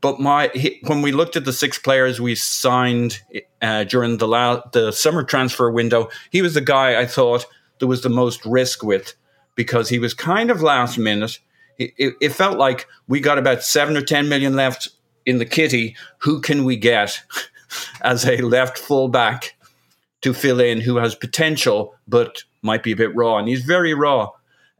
but 0.01 0.19
my 0.19 0.49
he, 0.53 0.79
when 0.85 1.01
we 1.01 1.11
looked 1.11 1.35
at 1.35 1.45
the 1.45 1.53
six 1.53 1.77
players 1.77 2.21
we 2.21 2.35
signed 2.35 3.19
uh, 3.61 3.83
during 3.83 4.17
the 4.17 4.27
la- 4.27 4.61
the 4.71 4.91
summer 4.91 5.23
transfer 5.23 5.69
window, 5.71 6.09
he 6.29 6.41
was 6.41 6.53
the 6.53 6.61
guy 6.61 6.99
I 6.99 7.05
thought 7.05 7.45
there 7.79 7.87
was 7.87 8.01
the 8.01 8.09
most 8.09 8.45
risk 8.45 8.83
with 8.83 9.13
because 9.55 9.89
he 9.89 9.99
was 9.99 10.13
kind 10.13 10.51
of 10.51 10.61
last 10.61 10.97
minute. 10.97 11.39
It, 11.77 12.15
it 12.19 12.29
felt 12.29 12.57
like 12.57 12.87
we 13.07 13.19
got 13.19 13.37
about 13.37 13.63
seven 13.63 13.97
or 13.97 14.01
ten 14.01 14.29
million 14.29 14.55
left 14.55 14.89
in 15.25 15.37
the 15.37 15.45
kitty. 15.45 15.95
Who 16.19 16.39
can 16.41 16.65
we 16.65 16.75
get 16.77 17.21
as 18.01 18.25
a 18.25 18.37
left 18.37 18.77
fullback 18.77 19.55
to 20.21 20.33
fill 20.33 20.59
in 20.59 20.81
who 20.81 20.97
has 20.97 21.15
potential 21.15 21.95
but 22.07 22.43
might 22.61 22.83
be 22.83 22.91
a 22.91 22.95
bit 22.95 23.15
raw? 23.15 23.37
And 23.37 23.47
he's 23.47 23.63
very 23.63 23.93
raw. 23.93 24.29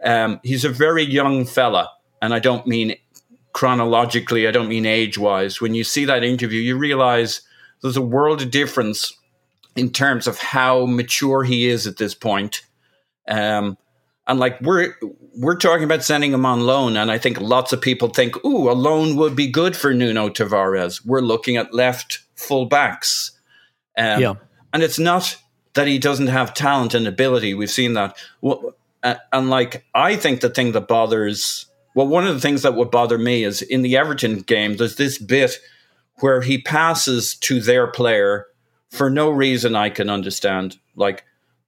Um, 0.03 0.39
he's 0.43 0.65
a 0.65 0.69
very 0.69 1.03
young 1.03 1.45
fella, 1.45 1.89
and 2.21 2.33
I 2.33 2.39
don't 2.39 2.65
mean 2.65 2.95
chronologically, 3.53 4.47
I 4.47 4.51
don't 4.51 4.69
mean 4.69 4.85
age 4.85 5.17
wise. 5.17 5.59
When 5.59 5.73
you 5.73 5.83
see 5.83 6.05
that 6.05 6.23
interview, 6.23 6.61
you 6.61 6.77
realize 6.77 7.41
there's 7.81 7.97
a 7.97 8.01
world 8.01 8.41
of 8.41 8.51
difference 8.51 9.13
in 9.75 9.91
terms 9.91 10.27
of 10.27 10.37
how 10.39 10.85
mature 10.85 11.43
he 11.43 11.67
is 11.67 11.87
at 11.87 11.97
this 11.97 12.13
point. 12.13 12.61
Um, 13.27 13.77
and 14.27 14.39
like 14.39 14.59
we're 14.61 14.95
we're 15.37 15.57
talking 15.57 15.83
about 15.83 16.03
sending 16.03 16.33
him 16.33 16.45
on 16.45 16.65
loan, 16.65 16.97
and 16.97 17.11
I 17.11 17.17
think 17.17 17.41
lots 17.41 17.73
of 17.73 17.81
people 17.81 18.09
think, 18.09 18.43
"Ooh, 18.45 18.69
a 18.69 18.73
loan 18.73 19.15
would 19.15 19.35
be 19.35 19.47
good 19.47 19.75
for 19.75 19.93
Nuno 19.93 20.29
Tavares." 20.29 21.03
We're 21.05 21.21
looking 21.21 21.57
at 21.57 21.73
left 21.73 22.19
full 22.39 22.65
backs, 22.65 23.31
um, 23.97 24.21
Yeah. 24.21 24.33
and 24.73 24.81
it's 24.83 24.99
not 24.99 25.37
that 25.73 25.87
he 25.87 25.99
doesn't 25.99 26.27
have 26.27 26.53
talent 26.53 26.93
and 26.93 27.07
ability. 27.07 27.53
We've 27.53 27.69
seen 27.69 27.93
that. 27.93 28.17
Well, 28.41 28.75
uh, 29.03 29.15
and 29.31 29.49
like 29.49 29.85
I 29.93 30.15
think 30.15 30.41
the 30.41 30.49
thing 30.49 30.71
that 30.71 30.87
bothers, 30.87 31.65
well, 31.95 32.07
one 32.07 32.25
of 32.25 32.33
the 32.33 32.41
things 32.41 32.63
that 32.63 32.75
would 32.75 32.91
bother 32.91 33.17
me 33.17 33.43
is 33.43 33.61
in 33.61 33.81
the 33.81 33.95
Everton 33.97 34.39
game. 34.41 34.77
There's 34.77 34.95
this 34.95 35.17
bit 35.17 35.59
where 36.19 36.41
he 36.41 36.57
passes 36.61 37.35
to 37.35 37.61
their 37.61 37.87
player 37.87 38.47
for 38.89 39.09
no 39.09 39.29
reason 39.29 39.75
I 39.75 39.89
can 39.89 40.09
understand. 40.09 40.77
Like 40.95 41.23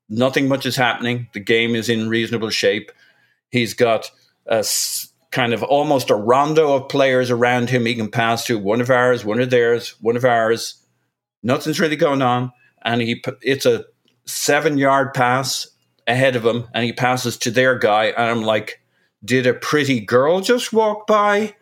nothing 0.09 0.47
much 0.47 0.65
is 0.65 0.75
happening. 0.75 1.27
The 1.33 1.39
game 1.39 1.75
is 1.75 1.87
in 1.89 2.09
reasonable 2.09 2.49
shape. 2.49 2.91
He's 3.49 3.73
got 3.73 4.11
a 4.45 4.63
kind 5.31 5.53
of 5.53 5.63
almost 5.63 6.09
a 6.09 6.15
rondo 6.15 6.73
of 6.73 6.89
players 6.89 7.31
around 7.31 7.69
him 7.69 7.85
he 7.85 7.95
can 7.95 8.11
pass 8.11 8.45
to. 8.45 8.59
One 8.59 8.81
of 8.81 8.89
ours, 8.89 9.25
one 9.25 9.39
of 9.39 9.49
theirs, 9.49 9.95
one 10.01 10.17
of 10.17 10.25
ours. 10.25 10.75
Nothing's 11.41 11.79
really 11.79 11.95
going 11.95 12.21
on, 12.21 12.51
and 12.83 13.01
he 13.01 13.23
it's 13.41 13.65
a 13.65 13.85
seven 14.25 14.77
yard 14.77 15.13
pass 15.13 15.67
ahead 16.07 16.35
of 16.35 16.45
him, 16.45 16.67
and 16.73 16.83
he 16.83 16.93
passes 16.93 17.37
to 17.37 17.51
their 17.51 17.77
guy, 17.77 18.07
and 18.07 18.29
I'm 18.29 18.43
like, 18.43 18.81
did 19.23 19.47
a 19.47 19.53
pretty 19.53 19.99
girl 19.99 20.41
just 20.41 20.73
walk 20.73 21.07
by? 21.07 21.55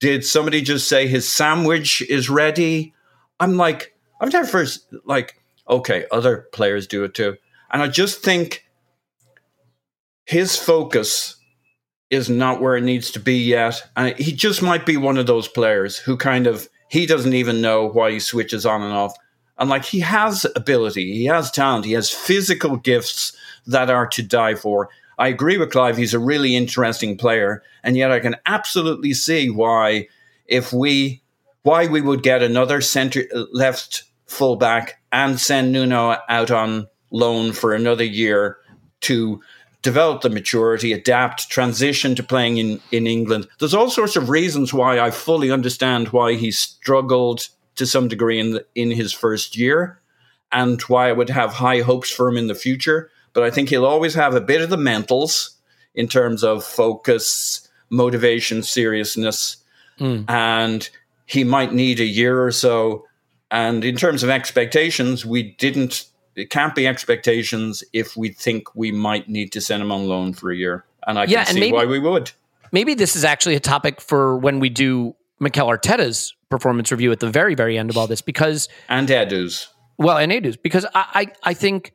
Did 0.00 0.24
somebody 0.24 0.62
just 0.62 0.88
say 0.88 1.06
his 1.06 1.28
sandwich 1.28 2.02
is 2.02 2.30
ready? 2.30 2.94
I'm 3.38 3.56
like, 3.56 3.94
I've 4.20 4.32
never 4.32 4.66
like, 5.04 5.40
okay, 5.68 6.06
other 6.10 6.48
players 6.52 6.86
do 6.86 7.04
it 7.04 7.14
too. 7.14 7.36
And 7.72 7.82
I 7.82 7.88
just 7.88 8.22
think 8.22 8.64
his 10.24 10.56
focus 10.56 11.36
is 12.10 12.28
not 12.28 12.60
where 12.60 12.76
it 12.76 12.82
needs 12.82 13.10
to 13.12 13.20
be 13.20 13.38
yet. 13.38 13.82
And 13.96 14.16
he 14.18 14.32
just 14.32 14.62
might 14.62 14.84
be 14.84 14.96
one 14.96 15.16
of 15.16 15.26
those 15.26 15.48
players 15.48 15.96
who 15.96 16.16
kind 16.16 16.46
of, 16.46 16.68
he 16.88 17.06
doesn't 17.06 17.34
even 17.34 17.62
know 17.62 17.86
why 17.88 18.10
he 18.10 18.20
switches 18.20 18.66
on 18.66 18.82
and 18.82 18.92
off. 18.92 19.16
And 19.58 19.70
like, 19.70 19.84
he 19.84 20.00
has 20.00 20.46
ability, 20.56 21.12
he 21.12 21.26
has 21.26 21.50
talent, 21.50 21.84
he 21.84 21.92
has 21.92 22.10
physical 22.10 22.76
gifts 22.76 23.36
that 23.66 23.90
are 23.90 24.06
to 24.08 24.22
die 24.22 24.54
for. 24.54 24.88
I 25.18 25.28
agree 25.28 25.58
with 25.58 25.70
Clive, 25.70 25.96
he's 25.96 26.14
a 26.14 26.18
really 26.18 26.56
interesting 26.56 27.16
player. 27.16 27.62
And 27.84 27.96
yet 27.96 28.10
I 28.10 28.20
can 28.20 28.36
absolutely 28.46 29.12
see 29.12 29.50
why, 29.50 30.08
if 30.46 30.72
we, 30.72 31.22
why 31.62 31.86
we 31.86 32.00
would 32.00 32.22
get 32.22 32.42
another 32.42 32.80
center 32.80 33.24
left 33.52 34.04
fullback 34.26 35.00
and 35.12 35.38
send 35.38 35.72
Nuno 35.72 36.16
out 36.28 36.50
on 36.50 36.88
loan 37.10 37.52
for 37.52 37.74
another 37.74 38.04
year 38.04 38.56
to 39.02 39.40
develop 39.82 40.22
the 40.22 40.30
maturity, 40.30 40.92
adapt, 40.92 41.48
transition 41.48 42.14
to 42.14 42.22
playing 42.22 42.58
in, 42.58 42.80
in 42.92 43.06
England. 43.06 43.48
There's 43.58 43.74
all 43.74 43.90
sorts 43.90 44.16
of 44.16 44.28
reasons 44.28 44.74
why 44.74 45.00
I 45.00 45.10
fully 45.10 45.50
understand 45.50 46.08
why 46.08 46.34
he 46.34 46.50
struggled 46.50 47.48
to 47.76 47.86
some 47.86 48.08
degree 48.08 48.38
in 48.38 48.52
the, 48.52 48.66
in 48.74 48.90
his 48.90 49.12
first 49.12 49.56
year 49.56 49.98
and 50.52 50.80
why 50.82 51.08
I 51.08 51.12
would 51.12 51.30
have 51.30 51.54
high 51.54 51.80
hopes 51.80 52.10
for 52.10 52.28
him 52.28 52.36
in 52.36 52.46
the 52.46 52.54
future. 52.54 53.10
But 53.32 53.44
I 53.44 53.50
think 53.50 53.68
he'll 53.68 53.86
always 53.86 54.14
have 54.14 54.34
a 54.34 54.40
bit 54.40 54.60
of 54.60 54.70
the 54.70 54.76
mentals 54.76 55.50
in 55.94 56.08
terms 56.08 56.44
of 56.44 56.64
focus, 56.64 57.68
motivation, 57.88 58.62
seriousness, 58.62 59.56
hmm. 59.98 60.22
and 60.28 60.88
he 61.26 61.44
might 61.44 61.72
need 61.72 62.00
a 62.00 62.04
year 62.04 62.44
or 62.44 62.50
so. 62.50 63.06
And 63.50 63.84
in 63.84 63.96
terms 63.96 64.22
of 64.22 64.30
expectations, 64.30 65.24
we 65.24 65.42
didn't. 65.42 66.04
It 66.36 66.50
can't 66.50 66.74
be 66.74 66.86
expectations 66.86 67.82
if 67.92 68.16
we 68.16 68.28
think 68.30 68.74
we 68.74 68.92
might 68.92 69.28
need 69.28 69.52
to 69.52 69.60
send 69.60 69.82
him 69.82 69.90
on 69.92 70.06
loan 70.06 70.32
for 70.32 70.50
a 70.50 70.56
year, 70.56 70.84
and 71.06 71.18
I 71.18 71.24
Yeah, 71.24 71.44
can 71.44 71.54
see 71.54 71.60
maybe- 71.60 71.72
why 71.72 71.84
we 71.86 71.98
would. 71.98 72.30
maybe 72.72 72.94
this 72.94 73.16
is 73.16 73.24
actually 73.24 73.56
a 73.56 73.60
topic 73.60 74.00
for 74.00 74.36
when 74.36 74.60
we 74.60 74.68
do 74.68 75.14
Mikel 75.40 75.66
Arteta's 75.68 76.34
performance 76.50 76.90
review 76.92 77.10
at 77.12 77.20
the 77.20 77.30
very, 77.30 77.54
very 77.54 77.76
end 77.78 77.90
of 77.90 77.96
all 77.96 78.06
this, 78.06 78.20
because 78.22 78.68
And 78.88 79.10
Edu's. 79.10 79.68
well, 79.98 80.18
and 80.18 80.30
Edu's, 80.32 80.56
because 80.56 80.84
I, 80.94 81.04
I, 81.44 81.50
I 81.50 81.54
think 81.54 81.92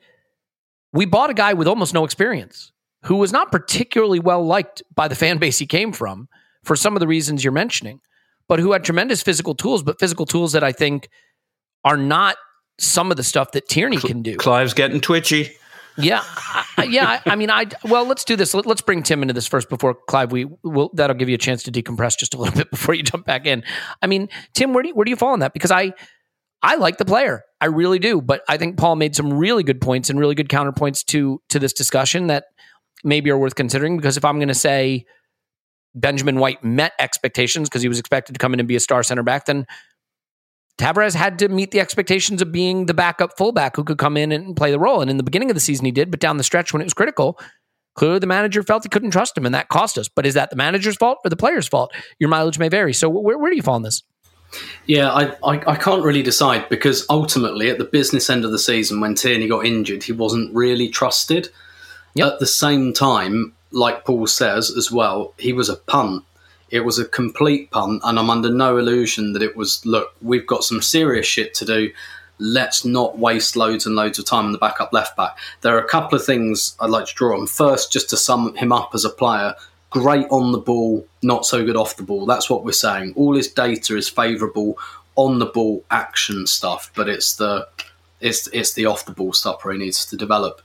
we 0.93 1.05
bought 1.05 1.29
a 1.29 1.33
guy 1.33 1.53
with 1.53 1.67
almost 1.67 1.93
no 1.93 2.03
experience 2.05 2.71
who 3.03 3.15
was 3.17 3.31
not 3.31 3.51
particularly 3.51 4.19
well 4.19 4.43
liked 4.45 4.81
by 4.95 5.07
the 5.07 5.15
fan 5.15 5.37
base 5.37 5.57
he 5.59 5.65
came 5.67 5.91
from 5.91 6.27
for 6.63 6.75
some 6.75 6.95
of 6.95 6.99
the 6.99 7.07
reasons 7.07 7.43
you're 7.43 7.53
mentioning, 7.53 7.99
but 8.47 8.59
who 8.59 8.71
had 8.71 8.83
tremendous 8.83 9.21
physical 9.21 9.53
tools, 9.55 9.83
but 9.83 9.99
physical 9.99 10.25
tools 10.25 10.53
that 10.53 10.63
I 10.63 10.71
think 10.71 11.09
are 11.83 11.97
not 11.97 12.35
some 12.77 13.11
of 13.11 13.17
the 13.17 13.23
stuff 13.23 13.51
that 13.51 13.67
Tierney 13.67 13.97
can 13.97 14.21
do. 14.21 14.37
Clive's 14.37 14.73
getting 14.73 15.01
twitchy. 15.01 15.51
Yeah, 15.97 16.23
I, 16.77 16.87
yeah. 16.89 17.21
I, 17.25 17.31
I 17.31 17.35
mean, 17.35 17.49
I 17.49 17.67
well, 17.85 18.05
let's 18.05 18.25
do 18.25 18.35
this. 18.35 18.53
Let, 18.53 18.67
us 18.67 18.81
bring 18.81 19.01
Tim 19.01 19.21
into 19.21 19.33
this 19.33 19.47
first 19.47 19.69
before 19.69 19.95
Clive. 20.09 20.31
We 20.31 20.45
will 20.63 20.91
that'll 20.93 21.15
give 21.15 21.29
you 21.29 21.35
a 21.35 21.39
chance 21.39 21.63
to 21.63 21.71
decompress 21.71 22.17
just 22.17 22.33
a 22.33 22.37
little 22.41 22.55
bit 22.55 22.69
before 22.69 22.95
you 22.95 23.03
jump 23.03 23.25
back 23.25 23.45
in. 23.45 23.63
I 24.01 24.07
mean, 24.07 24.27
Tim, 24.53 24.73
where 24.73 24.83
do 24.83 24.89
you, 24.89 24.95
where 24.95 25.05
do 25.05 25.09
you 25.09 25.15
fall 25.15 25.31
on 25.31 25.39
that? 25.39 25.53
Because 25.53 25.71
I 25.71 25.93
I 26.61 26.75
like 26.75 26.97
the 26.97 27.05
player, 27.05 27.43
I 27.61 27.67
really 27.67 27.99
do, 27.99 28.21
but 28.21 28.41
I 28.49 28.57
think 28.57 28.77
Paul 28.77 28.95
made 28.95 29.15
some 29.15 29.31
really 29.31 29.63
good 29.63 29.79
points 29.79 30.09
and 30.09 30.19
really 30.19 30.35
good 30.35 30.49
counterpoints 30.49 31.05
to 31.05 31.41
to 31.49 31.59
this 31.59 31.73
discussion 31.73 32.27
that 32.27 32.45
maybe 33.03 33.29
are 33.29 33.37
worth 33.37 33.55
considering. 33.55 33.97
Because 33.97 34.17
if 34.17 34.25
I'm 34.25 34.37
going 34.37 34.49
to 34.49 34.53
say 34.53 35.05
Benjamin 35.93 36.39
White 36.39 36.63
met 36.63 36.93
expectations 36.99 37.69
because 37.69 37.81
he 37.81 37.87
was 37.87 37.99
expected 37.99 38.33
to 38.33 38.39
come 38.39 38.53
in 38.53 38.59
and 38.59 38.67
be 38.67 38.75
a 38.75 38.79
star 38.79 39.03
center 39.03 39.23
back, 39.23 39.45
then 39.45 39.65
Tavares 40.77 41.15
had 41.15 41.39
to 41.39 41.47
meet 41.47 41.71
the 41.71 41.79
expectations 41.79 42.41
of 42.41 42.51
being 42.51 42.85
the 42.85 42.93
backup 42.93 43.37
fullback 43.37 43.75
who 43.75 43.83
could 43.83 43.97
come 43.97 44.17
in 44.17 44.31
and 44.31 44.55
play 44.55 44.71
the 44.71 44.79
role. 44.79 45.01
And 45.01 45.09
in 45.09 45.17
the 45.17 45.23
beginning 45.23 45.49
of 45.49 45.55
the 45.55 45.61
season, 45.61 45.85
he 45.85 45.91
did, 45.91 46.11
but 46.11 46.19
down 46.19 46.37
the 46.37 46.43
stretch 46.43 46.73
when 46.73 46.81
it 46.81 46.85
was 46.85 46.93
critical, 46.93 47.39
clearly 47.95 48.19
the 48.19 48.27
manager 48.27 48.61
felt 48.61 48.83
he 48.83 48.89
couldn't 48.89 49.11
trust 49.11 49.37
him, 49.37 49.45
and 49.45 49.55
that 49.55 49.69
cost 49.69 49.97
us. 49.97 50.09
But 50.09 50.25
is 50.25 50.33
that 50.33 50.49
the 50.49 50.57
manager's 50.57 50.97
fault 50.97 51.19
or 51.23 51.29
the 51.29 51.37
player's 51.37 51.67
fault? 51.67 51.93
Your 52.19 52.29
mileage 52.29 52.59
may 52.59 52.67
vary. 52.67 52.93
So 52.93 53.07
where, 53.07 53.37
where 53.37 53.49
do 53.49 53.55
you 53.55 53.63
fall 53.63 53.75
on 53.75 53.83
this? 53.83 54.03
Yeah, 54.85 55.11
I, 55.11 55.31
I, 55.43 55.71
I 55.71 55.75
can't 55.75 56.03
really 56.03 56.23
decide 56.23 56.69
because 56.69 57.05
ultimately, 57.09 57.69
at 57.69 57.77
the 57.77 57.85
business 57.85 58.29
end 58.29 58.45
of 58.45 58.51
the 58.51 58.59
season, 58.59 58.99
when 58.99 59.15
Tierney 59.15 59.47
got 59.47 59.65
injured, 59.65 60.03
he 60.03 60.11
wasn't 60.11 60.53
really 60.53 60.89
trusted. 60.89 61.49
Yep. 62.15 62.33
At 62.33 62.39
the 62.39 62.45
same 62.45 62.93
time, 62.93 63.53
like 63.71 64.05
Paul 64.05 64.27
says 64.27 64.71
as 64.75 64.91
well, 64.91 65.33
he 65.37 65.51
was 65.51 65.69
a 65.69 65.75
punt. 65.75 66.23
It 66.69 66.81
was 66.81 66.99
a 66.99 67.05
complete 67.05 67.71
punt, 67.71 68.01
and 68.03 68.17
I'm 68.17 68.29
under 68.29 68.49
no 68.49 68.77
illusion 68.77 69.33
that 69.33 69.41
it 69.41 69.55
was 69.55 69.85
look, 69.85 70.15
we've 70.21 70.47
got 70.47 70.63
some 70.63 70.81
serious 70.81 71.25
shit 71.25 71.53
to 71.55 71.65
do. 71.65 71.91
Let's 72.37 72.83
not 72.83 73.17
waste 73.17 73.55
loads 73.55 73.85
and 73.85 73.95
loads 73.95 74.19
of 74.19 74.25
time 74.25 74.45
on 74.45 74.51
the 74.51 74.57
backup 74.57 74.91
left 74.91 75.15
back. 75.15 75.37
There 75.61 75.75
are 75.75 75.83
a 75.83 75.87
couple 75.87 76.17
of 76.17 76.25
things 76.25 76.75
I'd 76.81 76.89
like 76.89 77.05
to 77.05 77.13
draw 77.13 77.39
on. 77.39 77.47
First, 77.47 77.93
just 77.93 78.09
to 78.09 78.17
sum 78.17 78.55
him 78.55 78.73
up 78.73 78.91
as 78.93 79.05
a 79.05 79.09
player, 79.09 79.55
great 79.89 80.27
on 80.29 80.51
the 80.51 80.57
ball, 80.57 81.07
not 81.21 81.45
so 81.45 81.63
good 81.65 81.77
off 81.77 81.95
the 81.95 82.03
ball. 82.03 82.25
That's 82.25 82.49
what 82.49 82.65
we're 82.65 82.73
saying. 82.73 83.13
All 83.15 83.35
his 83.35 83.47
data 83.47 83.95
is 83.95 84.09
favourable 84.09 84.77
on 85.15 85.39
the 85.39 85.45
ball 85.45 85.83
action 85.89 86.45
stuff, 86.45 86.91
but 86.95 87.07
it's 87.07 87.35
the 87.35 87.67
it's 88.19 88.47
it's 88.47 88.73
the 88.73 88.85
off 88.85 89.05
the 89.05 89.11
ball 89.11 89.33
stuff 89.33 89.63
where 89.63 89.73
he 89.73 89.79
needs 89.79 90.05
to 90.07 90.17
develop. 90.17 90.61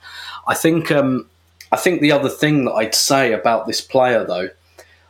I 0.47 0.55
think 0.55 0.91
um, 0.91 1.27
I 1.71 1.77
think 1.77 2.01
the 2.01 2.13
other 2.13 2.29
thing 2.29 2.65
that 2.65 2.73
I'd 2.73 2.95
say 2.95 3.33
about 3.33 3.67
this 3.67 3.81
player 3.81 4.25
though. 4.25 4.51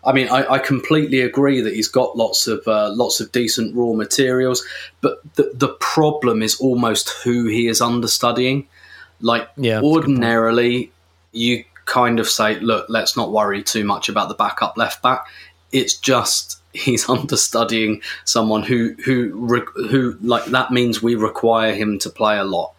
I 0.03 0.13
mean, 0.13 0.29
I, 0.29 0.55
I 0.55 0.59
completely 0.59 1.21
agree 1.21 1.61
that 1.61 1.75
he's 1.75 1.89
got 1.89 2.17
lots 2.17 2.47
of 2.47 2.67
uh, 2.67 2.91
lots 2.91 3.21
of 3.21 3.33
decent 3.33 3.77
raw 3.77 3.93
materials, 3.93 4.65
but 5.01 5.21
the 5.35 5.51
the 5.55 5.69
problem 5.69 6.43
is 6.43 6.59
almost 6.61 7.11
who 7.23 7.47
he 7.47 7.67
is 7.67 7.81
understudying. 7.81 8.67
Like 9.21 9.49
Yeah, 9.57 9.75
that's 9.75 9.81
a 9.81 9.91
good 9.91 9.93
point. 9.93 10.07
ordinarily, 10.07 10.93
you 11.33 11.65
kind 11.85 12.19
of 12.19 12.29
say, 12.29 12.59
"Look, 12.61 12.87
let's 12.89 13.17
not 13.17 13.31
worry 13.31 13.63
too 13.63 13.85
much 13.85 14.09
about 14.09 14.29
the 14.29 14.35
backup 14.35 14.79
left 14.79 15.03
back." 15.03 15.27
It's 15.71 15.95
just 15.95 16.61
he's 16.73 17.09
understudying 17.09 18.01
someone 18.25 18.63
who 18.63 18.95
who 19.05 19.33
re- 19.35 19.89
who 19.91 20.17
like 20.23 20.47
that 20.47 20.71
means 20.71 21.03
we 21.03 21.15
require 21.15 21.75
him 21.75 21.99
to 22.01 22.11
play 22.11 22.39
a 22.39 22.45
lot. 22.45 22.73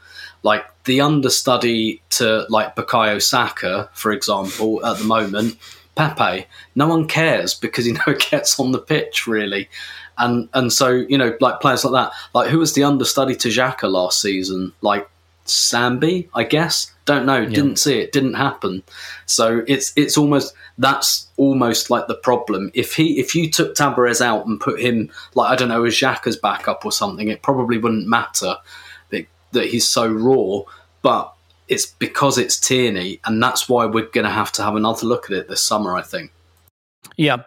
Like 0.43 0.65
the 0.85 1.01
understudy 1.01 2.01
to 2.11 2.47
like 2.49 2.75
Bukayo 2.75 3.21
Saka, 3.21 3.89
for 3.93 4.11
example, 4.11 4.83
at 4.83 4.97
the 4.97 5.03
moment, 5.03 5.55
Pepe. 5.95 6.47
No 6.75 6.87
one 6.87 7.07
cares 7.07 7.53
because 7.53 7.85
he 7.85 7.91
never 8.07 8.13
gets 8.13 8.59
on 8.59 8.71
the 8.71 8.79
pitch 8.79 9.27
really. 9.27 9.69
And 10.17 10.49
and 10.53 10.71
so, 10.71 10.89
you 10.89 11.17
know, 11.17 11.35
like 11.39 11.61
players 11.61 11.83
like 11.83 11.93
that. 11.93 12.17
Like 12.33 12.49
who 12.49 12.59
was 12.59 12.73
the 12.73 12.83
understudy 12.83 13.35
to 13.37 13.49
Xhaka 13.49 13.89
last 13.91 14.21
season? 14.21 14.73
Like 14.81 15.09
Sambi, 15.45 16.29
I 16.33 16.43
guess. 16.43 16.93
Don't 17.05 17.25
know. 17.25 17.45
Didn't 17.45 17.77
see 17.77 17.99
it. 17.99 18.11
Didn't 18.11 18.35
happen. 18.35 18.83
So 19.25 19.63
it's 19.67 19.91
it's 19.95 20.17
almost 20.17 20.53
that's 20.77 21.27
almost 21.35 21.89
like 21.89 22.07
the 22.07 22.15
problem. 22.15 22.71
If 22.73 22.95
he 22.95 23.19
if 23.19 23.35
you 23.35 23.49
took 23.49 23.75
Tavares 23.75 24.21
out 24.21 24.45
and 24.45 24.59
put 24.59 24.79
him 24.79 25.11
like 25.33 25.51
I 25.51 25.55
don't 25.55 25.69
know 25.69 25.83
as 25.83 25.93
Xhaka's 25.93 26.37
backup 26.37 26.85
or 26.85 26.91
something, 26.91 27.27
it 27.27 27.41
probably 27.41 27.77
wouldn't 27.77 28.07
matter 28.07 28.55
that, 29.09 29.25
that 29.51 29.65
he's 29.65 29.87
so 29.87 30.07
raw. 30.07 30.61
But 31.01 31.33
it's 31.71 31.85
because 31.87 32.37
it's 32.37 32.59
Tierney, 32.59 33.19
and 33.25 33.41
that's 33.41 33.67
why 33.67 33.85
we're 33.85 34.05
going 34.09 34.25
to 34.25 34.31
have 34.31 34.51
to 34.53 34.63
have 34.63 34.75
another 34.75 35.07
look 35.07 35.25
at 35.31 35.35
it 35.37 35.47
this 35.47 35.63
summer. 35.63 35.95
I 35.95 36.03
think. 36.03 36.31
Yeah. 37.17 37.37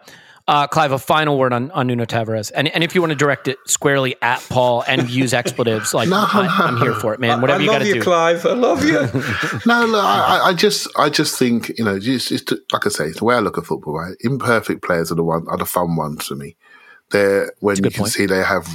Uh, 0.46 0.66
Clive, 0.66 0.92
a 0.92 0.98
final 0.98 1.38
word 1.38 1.55
on, 1.55 1.70
on 1.70 1.86
Nuno 1.86 2.05
Tavares. 2.05 2.52
And, 2.55 2.68
and 2.68 2.84
if 2.84 2.94
you 2.94 3.01
want 3.01 3.12
to 3.12 3.16
direct 3.16 3.48
it 3.48 3.56
squarely 3.66 4.14
at 4.20 4.44
Paul 4.51 4.84
and 4.86 5.09
use 5.09 5.32
expletives, 5.42 5.94
like 5.94 6.06
No, 6.10 6.18
I, 6.18 6.46
I'm 6.66 6.76
here 6.76 6.92
for 6.92 7.14
it, 7.14 7.18
man. 7.20 7.40
Whatever 7.40 7.60
I 7.60 7.62
you 7.62 7.70
got 7.70 7.72
love 7.78 7.82
to 7.82 7.88
you, 7.88 7.94
do. 7.94 8.02
Clive. 8.02 8.44
I 8.44 8.52
love 8.52 8.84
you. 8.84 8.98
No, 9.66 9.86
look, 9.86 10.05
I, 10.05 10.40
I- 10.42 10.48
I 10.48 10.52
just, 10.52 10.86
I 10.98 11.09
just 11.09 11.38
think 11.38 11.70
you 11.78 11.84
know, 11.84 11.98
just, 11.98 12.28
just 12.28 12.52
like 12.74 12.84
I 12.84 12.90
say, 12.90 13.06
it's 13.06 13.20
the 13.20 13.24
way 13.24 13.36
I 13.36 13.38
look 13.38 13.56
at 13.56 13.64
football. 13.64 13.94
Right, 13.98 14.16
imperfect 14.20 14.82
players 14.82 15.10
are 15.10 15.14
the 15.14 15.24
one, 15.24 15.46
are 15.48 15.56
the 15.56 15.64
fun 15.64 15.96
ones 15.96 16.26
for 16.26 16.34
me. 16.34 16.56
They're 17.10 17.51
when 17.60 17.76
you 17.76 17.82
can 17.84 17.92
point. 17.92 18.12
see 18.12 18.26
they 18.26 18.42
have, 18.42 18.68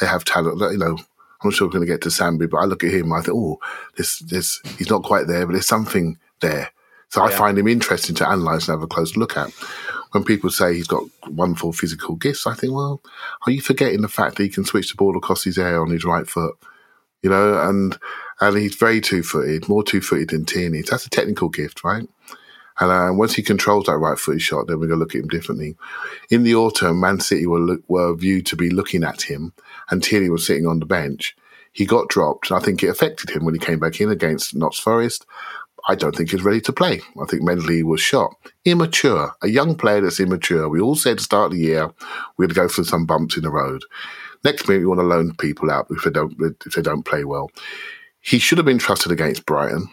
they 0.00 0.06
have 0.06 0.24
talent. 0.24 0.60
You 0.70 0.78
know, 0.78 0.98
I'm 1.40 1.50
not 1.50 1.54
sure 1.54 1.68
we're 1.68 1.72
going 1.72 1.86
to 1.86 1.92
get 1.92 2.02
to 2.02 2.08
Sambi, 2.08 2.50
but 2.50 2.58
I 2.58 2.64
look 2.64 2.84
at 2.84 2.92
him, 2.92 3.12
I 3.12 3.20
think, 3.20 3.36
oh, 3.36 3.58
this, 3.96 4.18
this, 4.20 4.60
he's 4.76 4.90
not 4.90 5.04
quite 5.04 5.26
there, 5.26 5.46
but 5.46 5.52
there's 5.52 5.66
something 5.66 6.18
there. 6.40 6.70
So 7.10 7.22
I 7.22 7.30
find 7.30 7.56
him 7.56 7.68
interesting 7.68 8.14
to 8.16 8.30
analyse 8.30 8.68
and 8.68 8.76
have 8.76 8.82
a 8.82 8.86
close 8.86 9.16
look 9.16 9.36
at. 9.36 9.50
When 10.12 10.24
people 10.24 10.50
say 10.50 10.74
he's 10.74 10.86
got 10.86 11.04
wonderful 11.26 11.72
physical 11.72 12.16
gifts, 12.16 12.46
I 12.46 12.54
think, 12.54 12.72
well, 12.74 13.00
are 13.46 13.52
you 13.52 13.62
forgetting 13.62 14.02
the 14.02 14.08
fact 14.08 14.36
that 14.36 14.42
he 14.42 14.48
can 14.48 14.64
switch 14.64 14.90
the 14.90 14.96
ball 14.96 15.16
across 15.16 15.44
his 15.44 15.58
air 15.58 15.80
on 15.80 15.90
his 15.90 16.04
right 16.04 16.28
foot? 16.28 16.56
you 17.22 17.30
know, 17.30 17.60
and 17.68 17.98
and 18.40 18.56
he's 18.56 18.76
very 18.76 19.00
two 19.00 19.22
footed, 19.22 19.68
more 19.68 19.82
two 19.82 20.00
footed 20.00 20.30
than 20.30 20.44
Tierney. 20.44 20.82
That's 20.82 21.06
a 21.06 21.10
technical 21.10 21.48
gift, 21.48 21.82
right? 21.82 22.08
And 22.80 22.92
uh, 22.92 23.10
once 23.12 23.34
he 23.34 23.42
controls 23.42 23.86
that 23.86 23.98
right 23.98 24.18
footed 24.18 24.40
shot, 24.40 24.68
then 24.68 24.78
we're 24.78 24.86
going 24.86 25.00
to 25.00 25.02
look 25.02 25.14
at 25.16 25.22
him 25.22 25.28
differently. 25.28 25.76
In 26.30 26.44
the 26.44 26.54
autumn, 26.54 27.00
Man 27.00 27.18
City 27.18 27.44
were 27.44 27.58
look, 27.58 27.82
were 27.88 28.14
viewed 28.14 28.46
to 28.46 28.56
be 28.56 28.70
looking 28.70 29.02
at 29.02 29.22
him, 29.22 29.52
and 29.90 30.02
Tierney 30.02 30.30
was 30.30 30.46
sitting 30.46 30.66
on 30.66 30.80
the 30.80 30.86
bench. 30.86 31.36
He 31.72 31.86
got 31.86 32.08
dropped. 32.08 32.50
And 32.50 32.58
I 32.58 32.62
think 32.62 32.82
it 32.82 32.88
affected 32.88 33.30
him 33.30 33.44
when 33.44 33.54
he 33.54 33.60
came 33.60 33.78
back 33.78 34.00
in 34.00 34.10
against 34.10 34.54
Notts 34.54 34.78
Forest. 34.78 35.26
I 35.88 35.94
don't 35.94 36.14
think 36.14 36.30
he's 36.30 36.42
ready 36.42 36.60
to 36.62 36.72
play. 36.72 37.00
I 37.20 37.24
think 37.26 37.42
mentally 37.42 37.76
he 37.76 37.82
was 37.82 38.00
shot. 38.00 38.34
Immature, 38.64 39.32
a 39.42 39.48
young 39.48 39.74
player 39.74 40.00
that's 40.00 40.20
immature. 40.20 40.68
We 40.68 40.80
all 40.80 40.96
said 40.96 41.20
start 41.20 41.52
of 41.52 41.58
the 41.58 41.64
year 41.64 41.90
we'd 42.36 42.54
go 42.54 42.68
through 42.68 42.84
some 42.84 43.06
bumps 43.06 43.36
in 43.36 43.42
the 43.42 43.50
road. 43.50 43.82
Next 44.44 44.68
minute, 44.68 44.80
we 44.80 44.86
want 44.86 45.00
to 45.00 45.06
loan 45.06 45.34
people 45.36 45.70
out 45.70 45.86
if 45.90 46.04
they 46.04 46.10
don't 46.10 46.34
if 46.66 46.74
they 46.74 46.82
don't 46.82 47.04
play 47.04 47.24
well. 47.24 47.50
He 48.20 48.38
should 48.38 48.58
have 48.58 48.66
been 48.66 48.78
trusted 48.78 49.12
against 49.12 49.46
Brighton. 49.46 49.88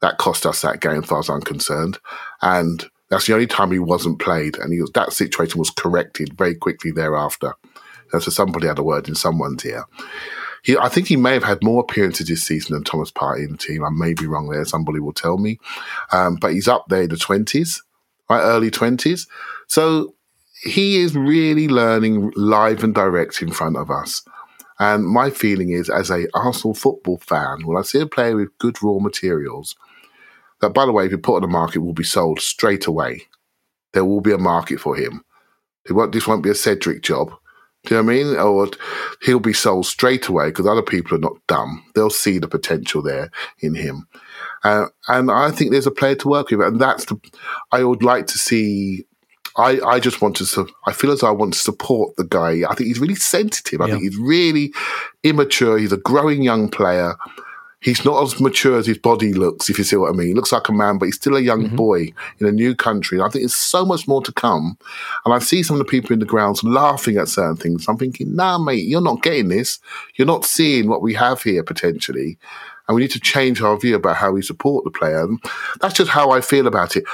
That 0.00 0.18
cost 0.18 0.46
us 0.46 0.62
that 0.62 0.80
game, 0.80 1.02
as 1.02 1.06
far 1.06 1.18
as 1.18 1.28
I'm 1.28 1.42
concerned, 1.42 1.98
and 2.40 2.88
that's 3.10 3.26
the 3.26 3.34
only 3.34 3.46
time 3.46 3.70
he 3.70 3.78
wasn't 3.78 4.20
played. 4.20 4.56
And 4.56 4.78
was, 4.80 4.90
that 4.92 5.12
situation 5.12 5.58
was 5.58 5.70
corrected 5.70 6.38
very 6.38 6.54
quickly 6.54 6.90
thereafter. 6.90 7.54
So 8.18 8.30
somebody 8.30 8.66
had 8.66 8.78
a 8.78 8.82
word 8.82 9.08
in 9.08 9.14
someone's 9.14 9.64
ear. 9.64 9.84
He, 10.62 10.76
I 10.76 10.88
think 10.88 11.06
he 11.06 11.16
may 11.16 11.34
have 11.34 11.44
had 11.44 11.62
more 11.62 11.80
appearances 11.80 12.28
this 12.28 12.42
season 12.42 12.74
than 12.74 12.84
Thomas 12.84 13.10
Partey 13.10 13.44
in 13.44 13.52
the 13.52 13.58
team. 13.58 13.84
I 13.84 13.90
may 13.90 14.14
be 14.14 14.26
wrong 14.26 14.48
there. 14.48 14.64
Somebody 14.64 15.00
will 15.00 15.12
tell 15.12 15.38
me. 15.38 15.58
Um, 16.12 16.36
but 16.36 16.52
he's 16.52 16.68
up 16.68 16.86
there 16.88 17.02
in 17.02 17.10
the 17.10 17.16
twenties, 17.16 17.82
right, 18.28 18.42
early 18.42 18.70
twenties. 18.70 19.26
So 19.68 20.14
he 20.62 21.00
is 21.00 21.16
really 21.16 21.68
learning 21.68 22.32
live 22.36 22.84
and 22.84 22.94
direct 22.94 23.40
in 23.40 23.52
front 23.52 23.76
of 23.76 23.90
us. 23.90 24.22
And 24.78 25.06
my 25.06 25.30
feeling 25.30 25.70
is, 25.70 25.88
as 25.88 26.10
a 26.10 26.26
Arsenal 26.34 26.74
football 26.74 27.18
fan, 27.18 27.66
when 27.66 27.78
I 27.78 27.82
see 27.82 28.00
a 28.00 28.06
player 28.06 28.36
with 28.36 28.56
good 28.58 28.82
raw 28.82 28.98
materials, 28.98 29.76
that 30.60 30.74
by 30.74 30.84
the 30.84 30.92
way, 30.92 31.06
if 31.06 31.10
you 31.10 31.18
put 31.18 31.36
on 31.36 31.42
the 31.42 31.48
market, 31.48 31.80
will 31.80 31.94
be 31.94 32.04
sold 32.04 32.40
straight 32.40 32.86
away. 32.86 33.22
There 33.92 34.04
will 34.04 34.20
be 34.20 34.32
a 34.32 34.38
market 34.38 34.80
for 34.80 34.96
him. 34.96 35.24
It 35.86 35.92
won't, 35.92 36.12
this 36.12 36.26
won't 36.26 36.42
be 36.42 36.50
a 36.50 36.54
Cedric 36.54 37.02
job. 37.02 37.32
Do 37.84 37.94
you 37.94 38.02
know 38.02 38.06
what 38.06 38.12
I 38.12 38.16
mean? 38.16 38.36
Or 38.36 38.68
he'll 39.22 39.40
be 39.40 39.52
sold 39.54 39.86
straight 39.86 40.28
away 40.28 40.46
because 40.48 40.66
other 40.66 40.82
people 40.82 41.16
are 41.16 41.20
not 41.20 41.36
dumb. 41.46 41.82
They'll 41.94 42.10
see 42.10 42.38
the 42.38 42.48
potential 42.48 43.00
there 43.02 43.30
in 43.60 43.74
him. 43.74 44.06
Uh, 44.64 44.86
and 45.08 45.30
I 45.30 45.50
think 45.50 45.70
there's 45.70 45.86
a 45.86 45.90
player 45.90 46.14
to 46.16 46.28
work 46.28 46.50
with. 46.50 46.60
And 46.60 46.78
that's 46.80 47.06
the, 47.06 47.18
I 47.72 47.82
would 47.84 48.02
like 48.02 48.26
to 48.28 48.38
see 48.38 49.06
I, 49.56 49.80
I 49.80 49.98
just 50.00 50.22
want 50.22 50.36
to. 50.36 50.68
I 50.86 50.92
feel 50.92 51.10
as 51.10 51.20
though 51.20 51.26
I 51.26 51.32
want 51.32 51.54
to 51.54 51.58
support 51.58 52.14
the 52.16 52.24
guy. 52.24 52.62
I 52.68 52.74
think 52.74 52.86
he's 52.86 53.00
really 53.00 53.16
sensitive. 53.16 53.80
I 53.80 53.86
Yeah. 53.86 53.94
think 53.94 54.04
he's 54.04 54.16
really 54.16 54.72
immature. 55.24 55.76
He's 55.76 55.92
a 55.92 55.96
growing 55.96 56.42
young 56.42 56.68
player. 56.68 57.16
He's 57.80 58.04
not 58.04 58.22
as 58.22 58.38
mature 58.38 58.78
as 58.78 58.86
his 58.86 58.98
body 58.98 59.32
looks, 59.32 59.70
if 59.70 59.78
you 59.78 59.84
see 59.84 59.96
what 59.96 60.10
I 60.10 60.12
mean. 60.12 60.28
He 60.28 60.34
looks 60.34 60.52
like 60.52 60.68
a 60.68 60.72
man, 60.72 60.98
but 60.98 61.06
he's 61.06 61.16
still 61.16 61.36
a 61.36 61.40
young 61.40 61.64
mm-hmm. 61.64 61.76
boy 61.76 62.12
in 62.38 62.46
a 62.46 62.52
new 62.52 62.74
country. 62.74 63.18
And 63.18 63.26
I 63.26 63.30
think 63.30 63.42
there's 63.42 63.54
so 63.54 63.86
much 63.86 64.06
more 64.06 64.22
to 64.22 64.32
come. 64.32 64.76
And 65.24 65.32
I 65.32 65.38
see 65.38 65.62
some 65.62 65.74
of 65.74 65.78
the 65.78 65.90
people 65.90 66.12
in 66.12 66.18
the 66.18 66.26
grounds 66.26 66.62
laughing 66.62 67.16
at 67.16 67.28
certain 67.28 67.56
things. 67.56 67.86
I'm 67.88 67.96
thinking, 67.96 68.36
nah, 68.36 68.58
mate, 68.58 68.86
you're 68.86 69.00
not 69.00 69.22
getting 69.22 69.48
this. 69.48 69.78
You're 70.16 70.26
not 70.26 70.44
seeing 70.44 70.88
what 70.88 71.00
we 71.00 71.14
have 71.14 71.42
here 71.42 71.62
potentially. 71.62 72.38
And 72.86 72.96
we 72.96 73.02
need 73.02 73.12
to 73.12 73.20
change 73.20 73.62
our 73.62 73.78
view 73.78 73.96
about 73.96 74.16
how 74.16 74.32
we 74.32 74.42
support 74.42 74.84
the 74.84 74.90
player. 74.90 75.22
And 75.22 75.42
that's 75.80 75.94
just 75.94 76.10
how 76.10 76.32
I 76.32 76.42
feel 76.42 76.66
about 76.66 76.96
it 76.96 77.04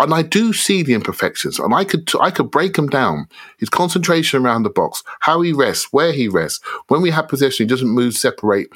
and 0.00 0.14
I 0.14 0.22
do 0.22 0.52
see 0.54 0.82
the 0.82 0.94
imperfections, 0.94 1.58
and 1.58 1.74
I 1.74 1.84
could 1.84 2.10
I 2.20 2.30
could 2.30 2.50
break 2.50 2.74
them 2.74 2.88
down. 2.88 3.28
His 3.58 3.68
concentration 3.68 4.42
around 4.42 4.62
the 4.62 4.70
box, 4.70 5.02
how 5.20 5.42
he 5.42 5.52
rests, 5.52 5.92
where 5.92 6.12
he 6.12 6.26
rests. 6.26 6.64
When 6.88 7.02
we 7.02 7.10
have 7.10 7.28
possession, 7.28 7.66
he 7.66 7.68
doesn't 7.68 7.88
move, 7.88 8.14
separate, 8.14 8.70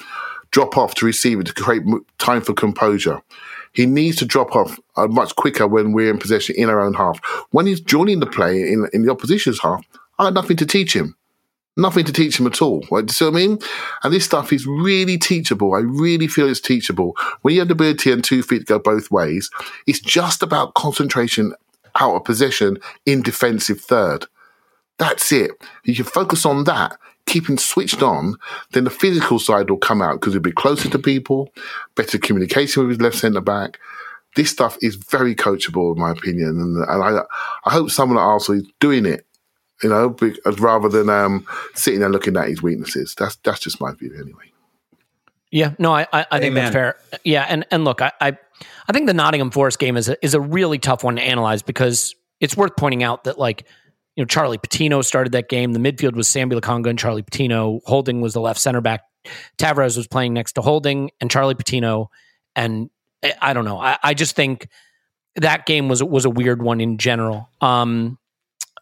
drop 0.55 0.77
off 0.77 0.95
to 0.95 1.05
receive 1.05 1.37
it 1.41 1.47
to 1.47 1.53
create 1.53 1.83
time 2.17 2.41
for 2.41 2.53
composure. 2.53 3.21
He 3.73 3.85
needs 3.85 4.15
to 4.17 4.25
drop 4.25 4.55
off 4.55 4.79
uh, 4.95 5.05
much 5.05 5.35
quicker 5.35 5.67
when 5.67 5.91
we're 5.91 6.09
in 6.09 6.17
possession 6.17 6.55
in 6.57 6.69
our 6.69 6.79
own 6.79 6.93
half. 6.93 7.19
When 7.51 7.65
he's 7.65 7.81
joining 7.81 8.21
the 8.21 8.25
play 8.25 8.71
in 8.71 8.87
in 8.93 9.01
the 9.03 9.11
opposition's 9.11 9.59
half, 9.59 9.85
I 10.17 10.25
had 10.25 10.33
nothing 10.33 10.55
to 10.55 10.65
teach 10.65 10.95
him. 10.95 11.17
Nothing 11.75 12.05
to 12.05 12.13
teach 12.13 12.39
him 12.39 12.47
at 12.47 12.61
all. 12.61 12.85
Right? 12.89 13.05
Do 13.05 13.11
you 13.11 13.13
see 13.13 13.25
what 13.25 13.33
I 13.33 13.35
mean? 13.35 13.59
And 14.03 14.13
this 14.13 14.23
stuff 14.23 14.53
is 14.53 14.65
really 14.65 15.17
teachable. 15.17 15.73
I 15.73 15.79
really 15.79 16.27
feel 16.27 16.47
it's 16.47 16.61
teachable. 16.61 17.17
When 17.41 17.53
you 17.53 17.59
have 17.59 17.67
the 17.67 17.73
ability 17.73 18.13
and 18.13 18.23
two 18.23 18.41
feet 18.41 18.59
to 18.59 18.65
go 18.65 18.79
both 18.79 19.11
ways, 19.11 19.51
it's 19.87 19.99
just 19.99 20.41
about 20.41 20.73
concentration 20.75 21.53
out 21.99 22.15
of 22.15 22.23
possession 22.23 22.77
in 23.05 23.21
defensive 23.21 23.81
third. 23.81 24.25
That's 24.99 25.33
it. 25.33 25.51
You 25.83 25.95
you 25.95 26.05
focus 26.05 26.45
on 26.45 26.63
that, 26.63 26.97
keeping 27.25 27.57
switched 27.57 28.01
on, 28.01 28.35
then 28.71 28.83
the 28.83 28.89
physical 28.89 29.39
side 29.39 29.69
will 29.69 29.77
come 29.77 30.01
out 30.01 30.19
because 30.19 30.33
he'll 30.33 30.41
be 30.41 30.51
closer 30.51 30.89
to 30.89 30.99
people, 30.99 31.49
better 31.95 32.17
communication 32.17 32.83
with 32.83 32.91
his 32.91 33.01
left 33.01 33.17
centre 33.17 33.41
back. 33.41 33.79
This 34.35 34.51
stuff 34.51 34.77
is 34.81 34.95
very 34.95 35.33
coachable, 35.33 35.95
in 35.95 36.01
my 36.01 36.11
opinion, 36.11 36.49
and, 36.49 36.77
and 36.77 37.03
I, 37.03 37.21
I 37.65 37.71
hope 37.71 37.89
someone 37.89 38.17
at 38.17 38.21
Arsenal 38.21 38.61
is 38.61 38.71
doing 38.79 39.05
it 39.05 39.25
you 39.83 39.89
know, 39.89 40.09
be- 40.09 40.39
rather 40.57 40.89
than 40.89 41.09
um, 41.09 41.45
sitting 41.73 41.99
there 41.99 42.09
looking 42.09 42.37
at 42.37 42.47
his 42.47 42.61
weaknesses. 42.61 43.15
That's 43.17 43.35
that's 43.37 43.59
just 43.59 43.81
my 43.81 43.93
view, 43.93 44.13
anyway. 44.19 44.51
Yeah, 45.51 45.73
no, 45.77 45.93
I, 45.93 46.07
I, 46.11 46.25
I 46.31 46.39
think 46.39 46.55
that's 46.55 46.73
fair. 46.73 46.97
Yeah, 47.23 47.45
and 47.47 47.65
and 47.71 47.83
look, 47.83 48.01
I, 48.01 48.11
I 48.19 48.37
I 48.87 48.93
think 48.93 49.07
the 49.07 49.13
Nottingham 49.13 49.51
Forest 49.51 49.79
game 49.79 49.97
is 49.97 50.09
a, 50.09 50.23
is 50.23 50.33
a 50.33 50.41
really 50.41 50.79
tough 50.79 51.03
one 51.03 51.17
to 51.17 51.21
analyze 51.21 51.61
because 51.61 52.15
it's 52.39 52.55
worth 52.57 52.75
pointing 52.75 53.03
out 53.03 53.25
that 53.25 53.37
like 53.37 53.65
you 54.15 54.23
know 54.23 54.25
Charlie 54.25 54.57
Patino 54.57 55.01
started 55.01 55.33
that 55.33 55.49
game. 55.49 55.73
The 55.73 55.79
midfield 55.79 56.15
was 56.15 56.27
Sambi 56.27 56.59
Lokonga 56.59 56.89
and 56.89 56.99
Charlie 56.99 57.23
Patino. 57.23 57.81
Holding 57.85 58.21
was 58.21 58.33
the 58.33 58.41
left 58.41 58.59
center 58.59 58.81
back. 58.81 59.01
Tavares 59.57 59.97
was 59.97 60.07
playing 60.07 60.33
next 60.33 60.53
to 60.53 60.61
Holding 60.61 61.11
and 61.19 61.29
Charlie 61.29 61.55
Patino. 61.55 62.09
And 62.55 62.89
I, 63.41 63.53
don't 63.53 63.65
know. 63.65 63.79
I, 63.79 63.97
I 64.03 64.13
just 64.13 64.35
think 64.35 64.69
that 65.35 65.65
game 65.65 65.89
was 65.89 66.01
was 66.03 66.25
a 66.25 66.29
weird 66.29 66.61
one 66.61 66.79
in 66.79 66.97
general. 66.97 67.49
Um, 67.59 68.17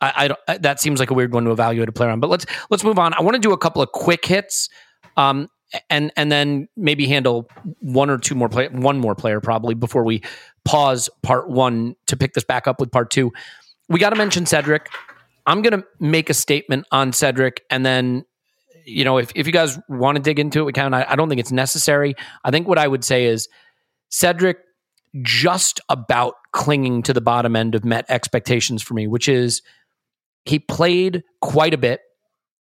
I, 0.02 0.36
I 0.48 0.58
that 0.58 0.80
seems 0.80 1.00
like 1.00 1.12
a 1.12 1.14
weird 1.14 1.34
one 1.34 1.46
to 1.46 1.52
evaluate 1.52 1.90
a 1.90 1.92
player 1.92 2.10
on. 2.10 2.20
But 2.20 2.30
let's 2.30 2.46
let's 2.70 2.84
move 2.84 3.00
on. 3.00 3.14
I 3.14 3.22
want 3.22 3.36
to 3.36 3.40
do 3.40 3.54
a 3.54 3.58
couple 3.58 3.82
of 3.82 3.92
quick 3.92 4.26
hits, 4.26 4.70
um, 5.18 5.48
and 5.90 6.12
and 6.18 6.32
then 6.32 6.68
maybe 6.76 7.08
handle 7.08 7.50
one 7.80 8.10
or 8.10 8.18
two 8.18 8.36
more 8.36 8.50
play, 8.50 8.68
one 8.68 9.00
more 9.00 9.16
player 9.16 9.40
probably 9.40 9.76
before 9.76 10.04
we 10.04 10.22
pause 10.66 11.10
part 11.22 11.50
one 11.50 11.96
to 12.08 12.18
pick 12.18 12.34
this 12.34 12.44
back 12.44 12.68
up 12.68 12.80
with 12.80 12.92
part 12.92 13.10
two. 13.12 13.32
We 13.88 14.00
got 14.00 14.10
to 14.10 14.16
mention 14.18 14.46
Cedric. 14.46 14.90
I'm 15.46 15.62
going 15.62 15.80
to 15.80 15.86
make 16.00 16.30
a 16.30 16.34
statement 16.34 16.86
on 16.92 17.12
Cedric, 17.12 17.62
and 17.70 17.86
then 17.86 18.26
you 18.86 19.04
know 19.04 19.18
if 19.18 19.32
if 19.36 19.48
you 19.48 19.54
guys 19.54 19.80
want 19.90 20.18
to 20.18 20.22
dig 20.22 20.40
into 20.40 20.60
it, 20.60 20.64
we 20.64 20.74
can. 20.74 20.94
I, 20.94 21.12
I 21.12 21.16
don't 21.16 21.30
think 21.30 21.40
it's 21.40 21.52
necessary. 21.52 22.16
I 22.44 22.52
think 22.52 22.68
what 22.68 22.78
I 22.78 22.88
would 22.88 23.04
say 23.04 23.26
is 23.26 23.48
Cedric 24.10 24.58
just 25.22 25.80
about 25.90 26.36
clinging 26.54 27.04
to 27.04 27.14
the 27.14 27.22
bottom 27.22 27.56
end 27.56 27.76
of 27.76 27.86
Met 27.86 28.06
expectations 28.10 28.82
for 28.82 28.94
me, 28.94 29.08
which 29.08 29.30
is 29.30 29.62
he 30.46 30.60
played 30.60 31.24
quite 31.42 31.74
a 31.74 31.78
bit. 31.78 32.02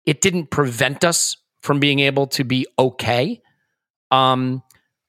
It 0.06 0.22
didn't 0.22 0.52
prevent 0.52 1.03
us 1.03 1.38
from 1.61 1.80
being 1.80 1.99
able 1.99 2.27
to 2.27 2.43
be 2.43 2.68
okay. 2.77 3.41
Um, 4.11 4.61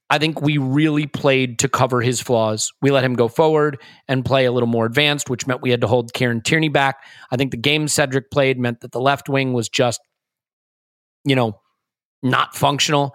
I 0.08 0.18
think 0.18 0.40
we 0.40 0.56
really 0.58 1.06
played 1.06 1.58
to 1.60 1.68
cover 1.68 2.00
his 2.00 2.20
flaws. 2.20 2.72
We 2.80 2.90
let 2.90 3.04
him 3.04 3.14
go 3.14 3.26
forward 3.26 3.80
and 4.06 4.24
play 4.24 4.44
a 4.44 4.52
little 4.52 4.68
more 4.68 4.86
advanced, 4.86 5.28
which 5.28 5.46
meant 5.46 5.62
we 5.62 5.70
had 5.70 5.80
to 5.80 5.88
hold 5.88 6.12
Kieran 6.12 6.42
Tierney 6.42 6.68
back. 6.68 7.02
I 7.32 7.36
think 7.36 7.50
the 7.50 7.56
game 7.56 7.88
Cedric 7.88 8.30
played 8.30 8.58
meant 8.58 8.80
that 8.80 8.92
the 8.92 9.00
left 9.00 9.28
wing 9.28 9.52
was 9.52 9.68
just, 9.68 10.00
you 11.24 11.34
know, 11.34 11.60
not 12.22 12.54
functional. 12.54 13.14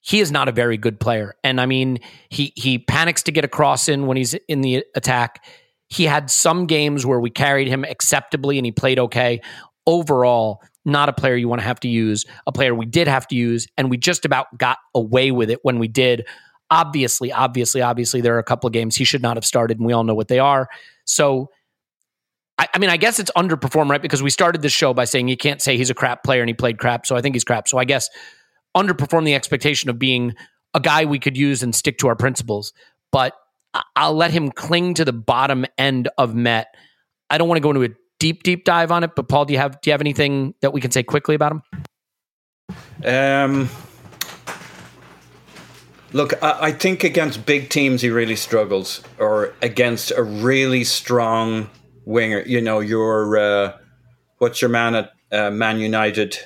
He 0.00 0.20
is 0.20 0.32
not 0.32 0.48
a 0.48 0.52
very 0.52 0.78
good 0.78 0.98
player. 0.98 1.34
And 1.44 1.60
I 1.60 1.66
mean, 1.66 1.98
he 2.30 2.54
he 2.56 2.78
panics 2.78 3.22
to 3.24 3.32
get 3.32 3.44
a 3.44 3.48
cross 3.48 3.88
in 3.88 4.06
when 4.06 4.16
he's 4.16 4.32
in 4.48 4.62
the 4.62 4.84
attack. 4.94 5.44
He 5.88 6.04
had 6.04 6.30
some 6.30 6.66
games 6.66 7.04
where 7.04 7.20
we 7.20 7.28
carried 7.28 7.68
him 7.68 7.84
acceptably 7.84 8.58
and 8.58 8.64
he 8.64 8.72
played 8.72 8.98
okay. 8.98 9.42
Overall, 9.86 10.62
not 10.90 11.08
a 11.08 11.12
player 11.12 11.36
you 11.36 11.48
want 11.48 11.60
to 11.60 11.66
have 11.66 11.80
to 11.80 11.88
use, 11.88 12.26
a 12.46 12.52
player 12.52 12.74
we 12.74 12.86
did 12.86 13.08
have 13.08 13.26
to 13.28 13.36
use, 13.36 13.66
and 13.76 13.90
we 13.90 13.96
just 13.96 14.24
about 14.24 14.46
got 14.58 14.78
away 14.94 15.30
with 15.30 15.50
it 15.50 15.60
when 15.62 15.78
we 15.78 15.88
did. 15.88 16.26
Obviously, 16.70 17.32
obviously, 17.32 17.82
obviously, 17.82 18.20
there 18.20 18.34
are 18.36 18.38
a 18.38 18.44
couple 18.44 18.66
of 18.66 18.72
games 18.72 18.96
he 18.96 19.04
should 19.04 19.22
not 19.22 19.36
have 19.36 19.44
started, 19.44 19.78
and 19.78 19.86
we 19.86 19.92
all 19.92 20.04
know 20.04 20.14
what 20.14 20.28
they 20.28 20.38
are. 20.38 20.68
So, 21.04 21.50
I, 22.58 22.68
I 22.74 22.78
mean, 22.78 22.90
I 22.90 22.96
guess 22.96 23.18
it's 23.18 23.30
underperform, 23.36 23.88
right? 23.88 24.02
Because 24.02 24.22
we 24.22 24.30
started 24.30 24.62
this 24.62 24.72
show 24.72 24.92
by 24.92 25.06
saying 25.06 25.28
you 25.28 25.36
can't 25.36 25.62
say 25.62 25.76
he's 25.76 25.90
a 25.90 25.94
crap 25.94 26.22
player 26.22 26.42
and 26.42 26.48
he 26.48 26.54
played 26.54 26.78
crap. 26.78 27.06
So 27.06 27.16
I 27.16 27.22
think 27.22 27.34
he's 27.34 27.44
crap. 27.44 27.66
So 27.66 27.78
I 27.78 27.84
guess 27.84 28.08
underperform 28.76 29.24
the 29.24 29.34
expectation 29.34 29.88
of 29.90 29.98
being 29.98 30.34
a 30.74 30.80
guy 30.80 31.06
we 31.06 31.18
could 31.18 31.36
use 31.36 31.62
and 31.62 31.74
stick 31.74 31.98
to 31.98 32.08
our 32.08 32.16
principles. 32.16 32.72
But 33.10 33.32
I'll 33.96 34.14
let 34.14 34.30
him 34.30 34.50
cling 34.50 34.94
to 34.94 35.04
the 35.04 35.12
bottom 35.12 35.64
end 35.78 36.08
of 36.18 36.34
Met. 36.34 36.68
I 37.28 37.38
don't 37.38 37.48
want 37.48 37.56
to 37.56 37.62
go 37.62 37.70
into 37.70 37.84
a 37.84 37.96
deep, 38.20 38.44
deep 38.44 38.64
dive 38.64 38.92
on 38.92 39.02
it, 39.02 39.16
but 39.16 39.28
Paul, 39.28 39.46
do 39.46 39.52
you 39.52 39.58
have 39.58 39.80
do 39.80 39.90
you 39.90 39.92
have 39.92 40.00
anything 40.00 40.54
that 40.60 40.72
we 40.72 40.80
can 40.80 40.92
say 40.92 41.02
quickly 41.02 41.34
about 41.34 41.52
him? 41.52 41.62
Um, 43.04 43.68
look, 46.12 46.40
I, 46.40 46.68
I 46.68 46.72
think 46.72 47.02
against 47.02 47.44
big 47.44 47.68
teams 47.68 48.02
he 48.02 48.10
really 48.10 48.36
struggles, 48.36 49.02
or 49.18 49.54
against 49.60 50.12
a 50.12 50.22
really 50.22 50.84
strong 50.84 51.68
winger. 52.04 52.42
You 52.46 52.60
know, 52.60 52.78
your 52.78 53.36
uh, 53.36 53.78
what's 54.38 54.62
your 54.62 54.70
man 54.70 54.94
at 54.94 55.12
uh, 55.32 55.50
Man 55.50 55.80
United? 55.80 56.38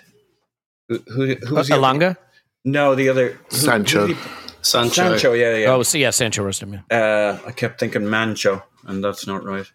Who, 0.88 0.98
who 1.08 1.34
who's 1.34 1.68
the 1.68 1.74
Elanga? 1.74 2.16
No, 2.64 2.94
the 2.94 3.10
other 3.10 3.38
who- 3.50 3.56
Sancho. 3.56 4.06
who 4.06 4.16
Sancho. 4.62 4.94
Sancho, 4.94 5.32
yeah, 5.34 5.56
yeah. 5.56 5.66
Oh, 5.70 5.82
so 5.82 5.98
yeah, 5.98 6.08
Sancho 6.08 6.42
roasted 6.42 6.68
him. 6.68 6.82
Yeah. 6.90 6.96
Uh, 6.98 7.48
I 7.48 7.52
kept 7.52 7.78
thinking 7.78 8.02
Mancho, 8.02 8.62
and 8.86 9.04
that's 9.04 9.26
not 9.26 9.44
right. 9.44 9.70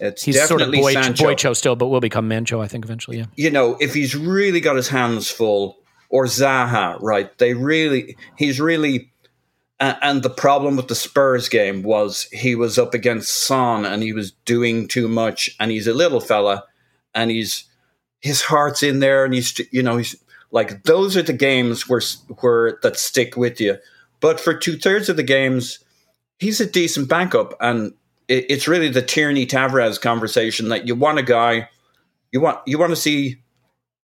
It's 0.00 0.24
He's 0.24 0.42
sort 0.46 0.60
of 0.60 0.72
boy, 0.72 0.92
Sancho. 0.92 1.24
Boycho 1.24 1.56
still, 1.56 1.76
but 1.76 1.86
will 1.86 2.00
become 2.00 2.28
Mancho, 2.28 2.62
I 2.62 2.68
think, 2.68 2.84
eventually. 2.84 3.18
Yeah. 3.18 3.26
you 3.36 3.50
know, 3.50 3.76
if 3.80 3.94
he's 3.94 4.14
really 4.16 4.60
got 4.60 4.76
his 4.76 4.88
hands 4.88 5.30
full, 5.30 5.78
or 6.10 6.24
Zaha, 6.24 6.98
right? 7.00 7.36
They 7.38 7.54
really, 7.54 8.16
he's 8.36 8.60
really, 8.60 9.10
and, 9.78 9.96
and 10.02 10.22
the 10.22 10.30
problem 10.30 10.76
with 10.76 10.88
the 10.88 10.94
Spurs 10.94 11.48
game 11.48 11.82
was 11.82 12.24
he 12.32 12.54
was 12.54 12.78
up 12.78 12.94
against 12.94 13.46
Son 13.46 13.84
and 13.84 14.02
he 14.02 14.12
was 14.12 14.32
doing 14.44 14.88
too 14.88 15.08
much, 15.08 15.54
and 15.60 15.70
he's 15.70 15.86
a 15.86 15.94
little 15.94 16.20
fella, 16.20 16.64
and 17.14 17.30
he's 17.30 17.64
his 18.20 18.42
heart's 18.42 18.82
in 18.82 19.00
there, 19.00 19.24
and 19.24 19.34
he's 19.34 19.60
you 19.70 19.82
know 19.82 19.96
he's 19.96 20.16
like 20.50 20.84
those 20.84 21.16
are 21.16 21.22
the 21.22 21.32
games 21.32 21.88
where 21.88 22.00
where 22.40 22.78
that 22.82 22.96
stick 22.96 23.36
with 23.36 23.60
you. 23.60 23.78
But 24.20 24.40
for 24.40 24.54
two 24.54 24.76
thirds 24.76 25.08
of 25.08 25.16
the 25.16 25.22
games, 25.22 25.78
he's 26.38 26.60
a 26.60 26.66
decent 26.66 27.08
backup, 27.08 27.54
and 27.60 27.92
it, 28.28 28.46
it's 28.48 28.68
really 28.68 28.88
the 28.88 29.02
Tierney 29.02 29.46
Tavares 29.46 30.00
conversation 30.00 30.68
that 30.68 30.86
you 30.86 30.94
want 30.94 31.18
a 31.18 31.22
guy, 31.22 31.68
you 32.32 32.40
want 32.40 32.60
you 32.66 32.78
want 32.78 32.90
to 32.90 32.96
see, 32.96 33.42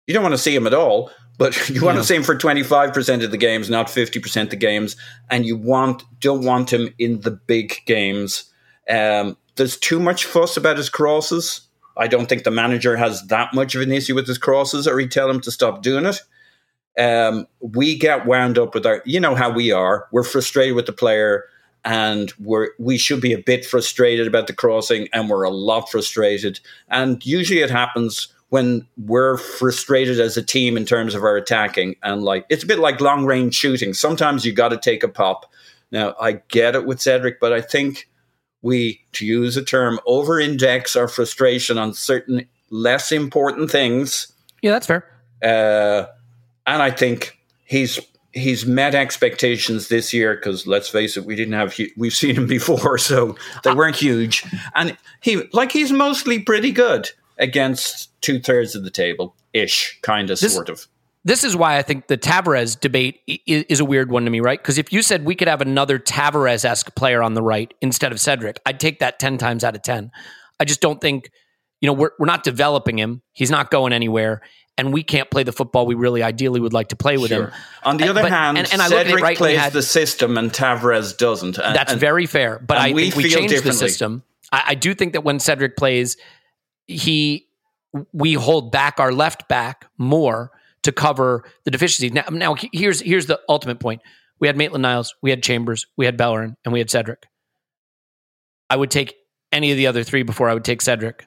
you 0.06 0.14
don't 0.14 0.22
want 0.22 0.34
to 0.34 0.38
see 0.38 0.54
him 0.54 0.66
at 0.66 0.74
all, 0.74 1.10
but 1.38 1.68
you 1.70 1.82
want 1.84 1.98
to 1.98 2.04
see 2.04 2.16
him 2.16 2.22
for 2.22 2.36
twenty 2.36 2.62
five 2.62 2.92
percent 2.92 3.22
of 3.22 3.30
the 3.30 3.36
games, 3.36 3.70
not 3.70 3.90
fifty 3.90 4.18
percent 4.18 4.48
of 4.48 4.50
the 4.50 4.56
games, 4.56 4.96
and 5.30 5.46
you 5.46 5.56
want 5.56 6.02
don't 6.20 6.44
want 6.44 6.72
him 6.72 6.92
in 6.98 7.20
the 7.20 7.30
big 7.30 7.76
games. 7.86 8.44
Um, 8.88 9.36
there's 9.56 9.76
too 9.76 10.00
much 10.00 10.24
fuss 10.24 10.56
about 10.56 10.76
his 10.76 10.90
crosses. 10.90 11.60
I 11.96 12.08
don't 12.08 12.28
think 12.28 12.42
the 12.42 12.50
manager 12.50 12.96
has 12.96 13.24
that 13.28 13.54
much 13.54 13.76
of 13.76 13.82
an 13.82 13.92
issue 13.92 14.16
with 14.16 14.26
his 14.26 14.38
crosses, 14.38 14.88
or 14.88 14.98
he'd 14.98 15.12
tell 15.12 15.30
him 15.30 15.40
to 15.42 15.52
stop 15.52 15.80
doing 15.82 16.06
it 16.06 16.20
um, 16.98 17.46
we 17.60 17.98
get 17.98 18.26
wound 18.26 18.58
up 18.58 18.74
with 18.74 18.86
our, 18.86 19.02
you 19.04 19.18
know 19.20 19.34
how 19.34 19.50
we 19.50 19.72
are. 19.72 20.06
We're 20.12 20.22
frustrated 20.22 20.76
with 20.76 20.86
the 20.86 20.92
player, 20.92 21.44
and 21.84 22.32
we're 22.38 22.70
we 22.78 22.96
should 22.96 23.20
be 23.20 23.32
a 23.32 23.38
bit 23.38 23.64
frustrated 23.64 24.26
about 24.26 24.46
the 24.46 24.52
crossing, 24.52 25.08
and 25.12 25.28
we're 25.28 25.44
a 25.44 25.50
lot 25.50 25.90
frustrated. 25.90 26.60
And 26.88 27.24
usually, 27.24 27.60
it 27.60 27.70
happens 27.70 28.28
when 28.48 28.86
we're 28.96 29.36
frustrated 29.36 30.20
as 30.20 30.36
a 30.36 30.42
team 30.42 30.76
in 30.76 30.84
terms 30.84 31.14
of 31.14 31.22
our 31.22 31.36
attacking, 31.36 31.96
and 32.02 32.22
like 32.22 32.46
it's 32.48 32.64
a 32.64 32.66
bit 32.66 32.78
like 32.78 33.00
long 33.00 33.24
range 33.24 33.54
shooting. 33.54 33.94
Sometimes 33.94 34.44
you 34.44 34.52
got 34.52 34.68
to 34.68 34.78
take 34.78 35.02
a 35.02 35.08
pop. 35.08 35.50
Now, 35.90 36.14
I 36.20 36.40
get 36.48 36.74
it 36.74 36.86
with 36.86 37.00
Cedric, 37.00 37.38
but 37.38 37.52
I 37.52 37.60
think 37.60 38.08
we, 38.62 39.00
to 39.12 39.26
use 39.26 39.56
a 39.56 39.64
term, 39.64 40.00
over 40.06 40.40
index 40.40 40.96
our 40.96 41.06
frustration 41.06 41.78
on 41.78 41.92
certain 41.92 42.46
less 42.70 43.12
important 43.12 43.70
things. 43.70 44.32
Yeah, 44.62 44.72
that's 44.72 44.86
fair. 44.86 45.04
Uh, 45.42 46.06
and 46.66 46.82
I 46.82 46.90
think 46.90 47.38
he's 47.64 48.00
he's 48.34 48.66
met 48.66 48.94
expectations 48.94 49.88
this 49.88 50.12
year 50.12 50.34
because 50.34 50.66
let's 50.66 50.88
face 50.88 51.16
it, 51.16 51.24
we 51.24 51.34
didn't 51.36 51.54
have 51.54 51.78
we've 51.96 52.12
seen 52.12 52.36
him 52.36 52.46
before, 52.58 52.98
so 52.98 53.36
they 53.62 53.70
uh, 53.70 53.74
weren't 53.74 53.96
huge. 53.96 54.44
And 54.74 54.96
he 55.20 55.48
like 55.52 55.72
he's 55.72 55.92
mostly 55.92 56.40
pretty 56.40 56.72
good 56.72 57.10
against 57.38 58.10
two 58.20 58.40
thirds 58.40 58.74
of 58.74 58.84
the 58.84 58.90
table 58.90 59.34
ish, 59.52 59.98
kind 60.02 60.30
of, 60.30 60.38
This- 60.40 60.54
sort 60.54 60.68
of. 60.68 60.86
This 61.26 61.42
is 61.42 61.56
why 61.56 61.78
I 61.78 61.82
think 61.82 62.08
the 62.08 62.18
Tavares 62.18 62.78
debate 62.78 63.20
i- 63.30 63.38
is, 63.46 63.80
a 63.80 63.84
weird 63.86 64.10
one 64.10 64.26
to 64.26 64.30
me, 64.30 64.40
right? 64.40 64.60
Because 64.60 64.76
if 64.76 64.92
you 64.92 65.00
said 65.00 65.24
we 65.24 65.34
could 65.34 65.48
have 65.48 65.62
another 65.62 65.98
Tavares 65.98 66.66
esque 66.66 66.94
player 66.96 67.22
on 67.22 67.32
the 67.32 67.40
right 67.40 67.72
instead 67.80 68.12
of 68.12 68.20
Cedric, 68.20 68.60
I'd 68.66 68.78
take 68.78 68.98
that 68.98 69.18
10 69.18 69.38
times 69.38 69.64
out 69.64 69.74
of 69.74 69.80
10. 69.80 70.10
I 70.60 70.66
just 70.66 70.82
don't 70.82 71.00
think, 71.00 71.30
you 71.80 71.86
know, 71.86 71.94
we're, 71.94 72.10
we're 72.18 72.26
not 72.26 72.42
developing 72.44 72.98
him. 72.98 73.22
He's 73.32 73.50
not 73.50 73.70
going 73.70 73.94
anywhere. 73.94 74.42
And 74.76 74.92
we 74.92 75.04
can't 75.04 75.30
play 75.30 75.44
the 75.44 75.52
football 75.52 75.86
we 75.86 75.94
really 75.94 76.22
ideally 76.22 76.58
would 76.58 76.72
like 76.72 76.88
to 76.88 76.96
play 76.96 77.16
with 77.16 77.30
him. 77.30 77.50
On 77.84 77.96
the 77.96 78.08
other 78.08 78.22
but- 78.22 78.32
hand, 78.32 78.58
and- 78.58 78.72
and 78.72 78.82
I 78.82 78.88
look 78.88 78.94
at 78.98 79.06
it, 79.06 79.10
Cedric 79.10 79.22
right, 79.22 79.36
plays 79.36 79.58
had- 79.58 79.72
the 79.72 79.82
system 79.82 80.36
and 80.36 80.50
Tavares 80.52 81.16
doesn't. 81.16 81.58
And- 81.58 81.76
That's 81.76 81.92
and- 81.92 82.00
very 82.00 82.26
fair. 82.26 82.58
But 82.58 82.78
I 82.78 82.92
we 82.92 83.10
think 83.10 83.16
we 83.16 83.30
changed 83.30 83.62
the 83.62 83.72
system. 83.72 84.24
I, 84.50 84.62
I 84.68 84.74
do 84.74 84.94
think 84.94 85.12
that 85.12 85.22
when 85.22 85.38
Cedric 85.38 85.76
plays, 85.76 86.16
he 86.86 87.46
we 88.12 88.32
hold 88.34 88.72
back 88.72 88.98
our 88.98 89.12
left 89.12 89.48
back 89.48 89.86
more 89.96 90.50
to 90.82 90.90
cover 90.90 91.44
the 91.62 91.70
deficiencies. 91.70 92.12
Now, 92.12 92.24
now 92.30 92.56
here's 92.72 93.00
here's 93.00 93.26
the 93.26 93.40
ultimate 93.48 93.78
point. 93.78 94.02
We 94.40 94.48
had 94.48 94.56
Maitland 94.56 94.82
Niles, 94.82 95.14
we 95.22 95.30
had 95.30 95.42
Chambers, 95.42 95.86
we 95.96 96.04
had 96.04 96.16
Bellerin, 96.16 96.56
and 96.64 96.72
we 96.72 96.80
had 96.80 96.90
Cedric. 96.90 97.26
I 98.68 98.76
would 98.76 98.90
take 98.90 99.14
any 99.52 99.70
of 99.70 99.76
the 99.76 99.86
other 99.86 100.02
three 100.02 100.24
before 100.24 100.48
I 100.48 100.54
would 100.54 100.64
take 100.64 100.82
Cedric. 100.82 101.26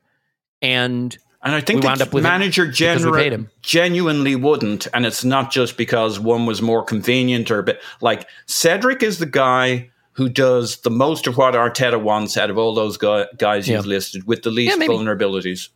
And 0.61 1.17
And 1.47 1.55
I 1.55 1.61
think 1.61 1.81
We 1.81 1.87
wound 1.87 2.01
the 2.01 2.05
up 2.05 2.13
with 2.13 2.25
him 2.25 2.29
manager 2.29 2.65
we 2.65 2.71
genera- 2.73 3.13
paid 3.13 3.31
him. 3.31 3.49
genuinely 3.61 4.35
wouldn't, 4.35 4.85
and 4.93 5.05
it's 5.05 5.23
not 5.23 5.49
just 5.49 5.77
because 5.77 6.19
one 6.19 6.45
was 6.45 6.61
more 6.61 6.83
convenient 6.83 7.49
or 7.49 7.59
a 7.59 7.63
bit 7.63 7.81
like 8.01 8.27
Cedric 8.47 9.01
is 9.01 9.19
the 9.19 9.25
guy 9.25 9.89
who 10.11 10.27
does 10.27 10.77
the 10.81 10.89
most 10.89 11.25
of 11.25 11.37
what 11.37 11.53
Arteta 11.53 12.01
wants 12.01 12.35
out 12.35 12.49
of 12.49 12.57
all 12.57 12.73
those 12.75 12.97
gu- 12.97 13.23
guys 13.37 13.65
you've 13.69 13.85
Yeah. 13.85 13.89
listed 13.89 14.27
with 14.27 14.43
the 14.43 14.49
least 14.51 14.77
Yeah, 14.77 14.87
vulnerabilities 14.87 15.69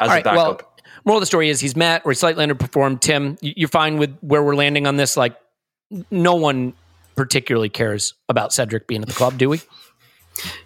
all 0.00 0.06
a 0.06 0.08
right, 0.08 0.24
backup. 0.24 0.36
well, 0.36 0.60
moral 1.04 1.18
of 1.18 1.22
the 1.22 1.26
story 1.26 1.50
is 1.50 1.60
he's 1.60 1.76
met 1.76 2.02
or 2.06 2.14
slightly 2.14 2.46
underperformed. 2.46 3.00
Tim, 3.00 3.36
you're 3.42 3.68
fine 3.68 3.98
with 3.98 4.16
where 4.22 4.42
we're 4.42 4.54
landing 4.56 4.86
on 4.86 4.96
this. 4.96 5.14
Like, 5.14 5.34
no 6.10 6.36
one 6.36 6.72
particularly 7.16 7.68
cares 7.68 8.14
about 8.30 8.54
Cedric 8.54 8.86
being 8.86 9.02
at 9.02 9.08
the 9.08 9.14
club, 9.14 9.36
do 9.36 9.50
we? 9.50 9.60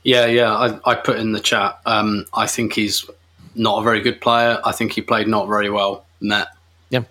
Yeah, 0.05 0.27
yeah. 0.27 0.53
I, 0.55 0.79
I 0.91 0.95
put 0.97 1.19
in 1.19 1.33
the 1.33 1.41
chat. 1.41 1.81
Um, 1.87 2.27
I 2.35 2.47
think 2.47 2.75
he's 2.75 3.09
not 3.55 3.81
a 3.81 3.83
very 3.83 4.01
good 4.01 4.21
player. 4.21 4.61
I 4.65 4.73
think 4.73 4.93
he 4.93 5.03
played 5.03 5.29
not 5.29 5.49
very 5.49 5.71
well. 5.71 6.07
Net. 6.21 6.49
Yeah. 6.91 7.05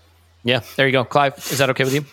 Yeah. 0.44 0.62
There 0.76 0.86
you 0.88 0.92
go. 0.92 1.04
Clive, 1.04 1.38
is 1.38 1.58
that 1.58 1.70
okay 1.70 1.84
with 1.84 1.94
you? 1.94 2.06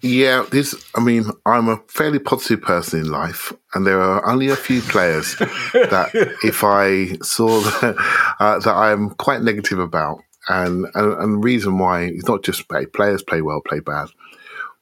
Yeah, 0.00 0.44
this. 0.50 0.74
I 0.94 1.00
mean, 1.00 1.24
I'm 1.44 1.68
a 1.68 1.80
fairly 1.88 2.20
positive 2.20 2.62
person 2.62 3.00
in 3.00 3.10
life, 3.10 3.52
and 3.74 3.84
there 3.84 4.00
are 4.00 4.24
only 4.30 4.48
a 4.48 4.56
few 4.56 4.80
players 4.80 5.34
that, 5.72 6.10
if 6.44 6.62
I 6.62 7.16
saw 7.20 7.60
that, 7.60 7.96
uh, 8.38 8.58
that 8.60 8.74
I'm 8.74 9.10
quite 9.10 9.42
negative 9.42 9.80
about, 9.80 10.20
and, 10.48 10.86
and 10.94 11.12
and 11.14 11.34
the 11.34 11.38
reason 11.38 11.78
why 11.78 12.02
it's 12.02 12.28
not 12.28 12.44
just 12.44 12.68
play 12.68 12.86
players 12.86 13.24
play 13.24 13.42
well, 13.42 13.60
play 13.60 13.80
bad, 13.80 14.08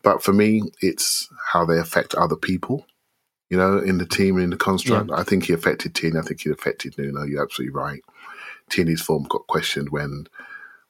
but 0.02 0.22
for 0.22 0.34
me, 0.34 0.62
it's 0.82 1.28
how 1.52 1.64
they 1.64 1.78
affect 1.78 2.14
other 2.14 2.36
people. 2.36 2.86
You 3.50 3.56
know, 3.56 3.78
in 3.78 3.98
the 3.98 4.06
team, 4.06 4.38
in 4.38 4.50
the 4.50 4.56
construct. 4.56 5.10
I 5.20 5.22
think 5.22 5.44
he 5.44 5.52
affected 5.52 5.94
Tierney. 5.94 6.18
I 6.18 6.22
think 6.22 6.40
he 6.40 6.50
affected 6.50 6.98
Nuno. 6.98 7.22
You're 7.22 7.42
absolutely 7.42 7.74
right. 7.74 8.02
Tierney's 8.70 9.02
form 9.02 9.24
got 9.24 9.46
questioned 9.46 9.90
when 9.90 10.26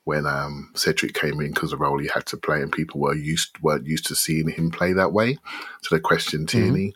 when 0.04 0.24
um, 0.24 0.70
Cedric 0.74 1.14
came 1.14 1.40
in 1.40 1.52
because 1.52 1.72
the 1.72 1.76
role 1.76 1.98
he 1.98 2.08
had 2.08 2.26
to 2.26 2.36
play, 2.36 2.62
and 2.62 2.70
people 2.70 3.00
were 3.00 3.14
used 3.14 3.58
weren't 3.60 3.86
used 3.86 4.06
to 4.06 4.14
seeing 4.14 4.48
him 4.48 4.70
play 4.70 4.92
that 4.92 5.12
way, 5.12 5.36
so 5.82 5.94
they 5.94 6.00
questioned 6.00 6.48
Tierney. 6.48 6.94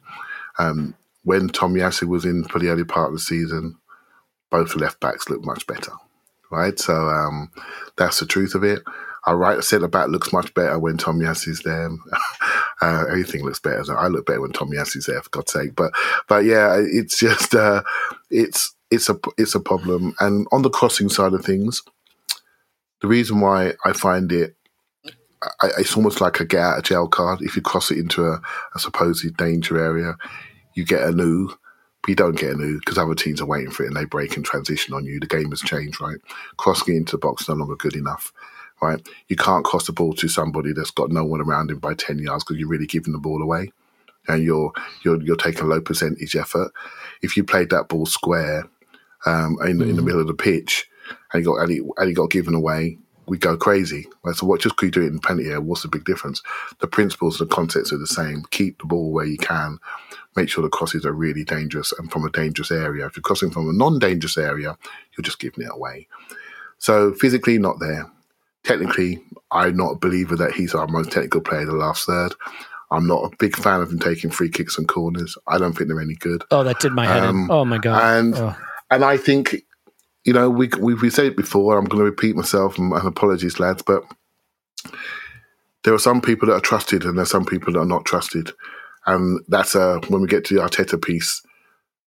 Um, 0.58 0.94
when 1.24 1.48
Tomiyasu 1.48 2.04
was 2.04 2.24
in 2.24 2.44
for 2.44 2.58
the 2.58 2.68
early 2.68 2.84
part 2.84 3.08
of 3.08 3.14
the 3.14 3.20
season, 3.20 3.76
both 4.50 4.76
left 4.76 5.00
backs 5.00 5.28
looked 5.28 5.44
much 5.44 5.66
better, 5.66 5.92
right? 6.50 6.78
So 6.78 6.94
um, 6.94 7.50
that's 7.96 8.20
the 8.20 8.26
truth 8.26 8.54
of 8.54 8.64
it. 8.64 8.82
Our 9.26 9.36
right 9.36 9.62
centre 9.62 9.88
back 9.88 10.08
looks 10.08 10.32
much 10.32 10.54
better 10.54 10.78
when 10.78 10.96
Tomiyasu's 10.96 11.62
there. 11.62 11.90
uh, 12.80 13.04
everything 13.08 13.44
looks 13.44 13.60
better. 13.60 13.96
I 13.96 14.08
look 14.08 14.26
better 14.26 14.40
when 14.40 14.52
Tomiyasu's 14.52 15.06
there, 15.06 15.22
for 15.22 15.30
God's 15.30 15.52
sake. 15.52 15.74
But 15.74 15.92
but 16.28 16.44
yeah, 16.44 16.78
it's 16.80 17.18
just 17.18 17.54
uh, 17.54 17.82
it's 18.30 18.74
it's 18.90 19.08
a 19.08 19.18
it's 19.36 19.54
a 19.54 19.60
problem. 19.60 20.14
And 20.20 20.46
on 20.52 20.62
the 20.62 20.70
crossing 20.70 21.08
side 21.08 21.32
of 21.32 21.44
things, 21.44 21.82
the 23.00 23.08
reason 23.08 23.40
why 23.40 23.74
I 23.84 23.92
find 23.92 24.30
it, 24.32 24.56
I, 25.62 25.70
it's 25.78 25.96
almost 25.96 26.20
like 26.20 26.40
a 26.40 26.44
get 26.44 26.60
out 26.60 26.78
of 26.78 26.84
jail 26.84 27.08
card. 27.08 27.42
If 27.42 27.56
you 27.56 27.62
cross 27.62 27.90
it 27.90 27.98
into 27.98 28.24
a, 28.24 28.40
a 28.74 28.78
supposed 28.78 29.36
danger 29.36 29.78
area, 29.78 30.16
you 30.74 30.84
get 30.84 31.02
a 31.02 31.12
new, 31.12 31.48
but 32.02 32.08
you 32.08 32.14
don't 32.14 32.38
get 32.38 32.52
a 32.52 32.56
new 32.56 32.78
because 32.78 32.98
other 32.98 33.14
teams 33.14 33.40
are 33.40 33.46
waiting 33.46 33.70
for 33.70 33.84
it 33.84 33.88
and 33.88 33.96
they 33.96 34.04
break 34.04 34.36
and 34.36 34.44
transition 34.44 34.94
on 34.94 35.04
you. 35.04 35.20
The 35.20 35.26
game 35.26 35.50
has 35.50 35.60
changed, 35.60 36.00
right? 36.00 36.18
Crossing 36.56 36.94
it 36.94 36.98
into 36.98 37.12
the 37.12 37.18
box 37.18 37.42
is 37.42 37.48
no 37.48 37.54
longer 37.56 37.76
good 37.76 37.96
enough, 37.96 38.32
right? 38.82 39.00
You 39.28 39.36
can't 39.36 39.64
cross 39.64 39.86
the 39.86 39.92
ball 39.92 40.14
to 40.14 40.28
somebody 40.28 40.72
that's 40.72 40.90
got 40.90 41.10
no 41.10 41.24
one 41.24 41.40
around 41.40 41.70
him 41.70 41.78
by 41.78 41.94
10 41.94 42.18
yards 42.18 42.44
because 42.44 42.58
you're 42.58 42.68
really 42.68 42.86
giving 42.86 43.12
the 43.12 43.18
ball 43.18 43.42
away 43.42 43.72
and 44.28 44.42
you're, 44.42 44.72
you're, 45.04 45.20
you're 45.22 45.36
taking 45.36 45.62
a 45.62 45.66
low 45.66 45.80
percentage 45.80 46.36
effort. 46.36 46.72
If 47.22 47.36
you 47.36 47.44
played 47.44 47.70
that 47.70 47.88
ball 47.88 48.06
square 48.06 48.64
um, 49.26 49.58
in, 49.62 49.82
in 49.82 49.96
the 49.96 50.02
middle 50.02 50.20
of 50.20 50.26
the 50.26 50.34
pitch, 50.34 50.86
and 51.32 51.40
he 51.40 51.44
got 51.44 51.56
and 51.56 51.70
he, 51.70 51.80
and 51.96 52.08
he 52.08 52.14
got 52.14 52.30
given 52.30 52.54
away, 52.54 52.98
we 53.26 53.38
go 53.38 53.56
crazy. 53.56 54.06
Right? 54.22 54.34
So 54.34 54.46
what 54.46 54.60
just 54.60 54.76
could 54.76 54.86
you 54.86 54.92
do 54.92 55.02
it 55.02 55.12
in 55.12 55.18
penalty 55.20 55.48
area? 55.48 55.60
What's 55.60 55.82
the 55.82 55.88
big 55.88 56.04
difference? 56.04 56.42
The 56.80 56.86
principles 56.86 57.40
and 57.40 57.48
the 57.48 57.54
concepts 57.54 57.92
are 57.92 57.98
the 57.98 58.06
same. 58.06 58.44
Keep 58.50 58.80
the 58.80 58.86
ball 58.86 59.12
where 59.12 59.26
you 59.26 59.38
can. 59.38 59.78
Make 60.36 60.48
sure 60.48 60.62
the 60.62 60.68
crosses 60.68 61.04
are 61.04 61.12
really 61.12 61.44
dangerous 61.44 61.92
and 61.92 62.10
from 62.10 62.24
a 62.24 62.30
dangerous 62.30 62.70
area. 62.70 63.06
If 63.06 63.16
you're 63.16 63.22
crossing 63.22 63.50
from 63.50 63.68
a 63.68 63.72
non-dangerous 63.72 64.38
area, 64.38 64.76
you're 65.16 65.22
just 65.22 65.40
giving 65.40 65.64
it 65.64 65.72
away. 65.72 66.08
So 66.78 67.12
physically 67.12 67.58
not 67.58 67.78
there. 67.80 68.10
Technically, 68.64 69.22
I'm 69.50 69.76
not 69.76 69.92
a 69.92 69.98
believer 69.98 70.36
that 70.36 70.52
he's 70.52 70.74
our 70.74 70.86
most 70.86 71.10
technical 71.10 71.40
player 71.40 71.62
in 71.62 71.68
the 71.68 71.74
last 71.74 72.06
third. 72.06 72.34
I'm 72.90 73.06
not 73.06 73.24
a 73.32 73.36
big 73.38 73.56
fan 73.56 73.80
of 73.80 73.90
him 73.90 73.98
taking 74.00 74.30
free 74.30 74.50
kicks 74.50 74.76
and 74.76 74.86
corners. 74.88 75.38
I 75.46 75.58
don't 75.58 75.72
think 75.74 75.88
they're 75.88 76.00
any 76.00 76.16
good. 76.16 76.44
Oh, 76.50 76.64
that 76.64 76.80
did 76.80 76.92
my 76.92 77.06
head 77.06 77.22
Um, 77.22 77.44
in. 77.44 77.50
Oh 77.50 77.64
my 77.64 77.78
god. 77.78 78.18
And 78.18 78.34
Oh. 78.34 78.56
and 78.90 79.04
I 79.04 79.16
think, 79.16 79.56
you 80.24 80.32
know, 80.32 80.50
we 80.50 80.68
we 80.78 80.94
we 80.94 81.08
said 81.10 81.26
it 81.26 81.36
before. 81.36 81.78
I'm 81.78 81.84
going 81.84 82.00
to 82.00 82.10
repeat 82.10 82.36
myself, 82.36 82.78
and, 82.78 82.92
and 82.92 83.06
apologies, 83.06 83.60
lads, 83.60 83.82
but 83.82 84.02
there 85.84 85.94
are 85.94 85.98
some 85.98 86.20
people 86.20 86.48
that 86.48 86.54
are 86.54 86.60
trusted, 86.60 87.04
and 87.04 87.16
there's 87.16 87.30
some 87.30 87.44
people 87.44 87.72
that 87.72 87.78
are 87.80 87.86
not 87.86 88.04
trusted, 88.04 88.50
and 89.06 89.40
that's 89.48 89.74
uh 89.74 89.98
when 90.08 90.22
we 90.22 90.28
get 90.28 90.44
to 90.46 90.54
the 90.54 90.60
Arteta 90.60 91.00
piece. 91.02 91.42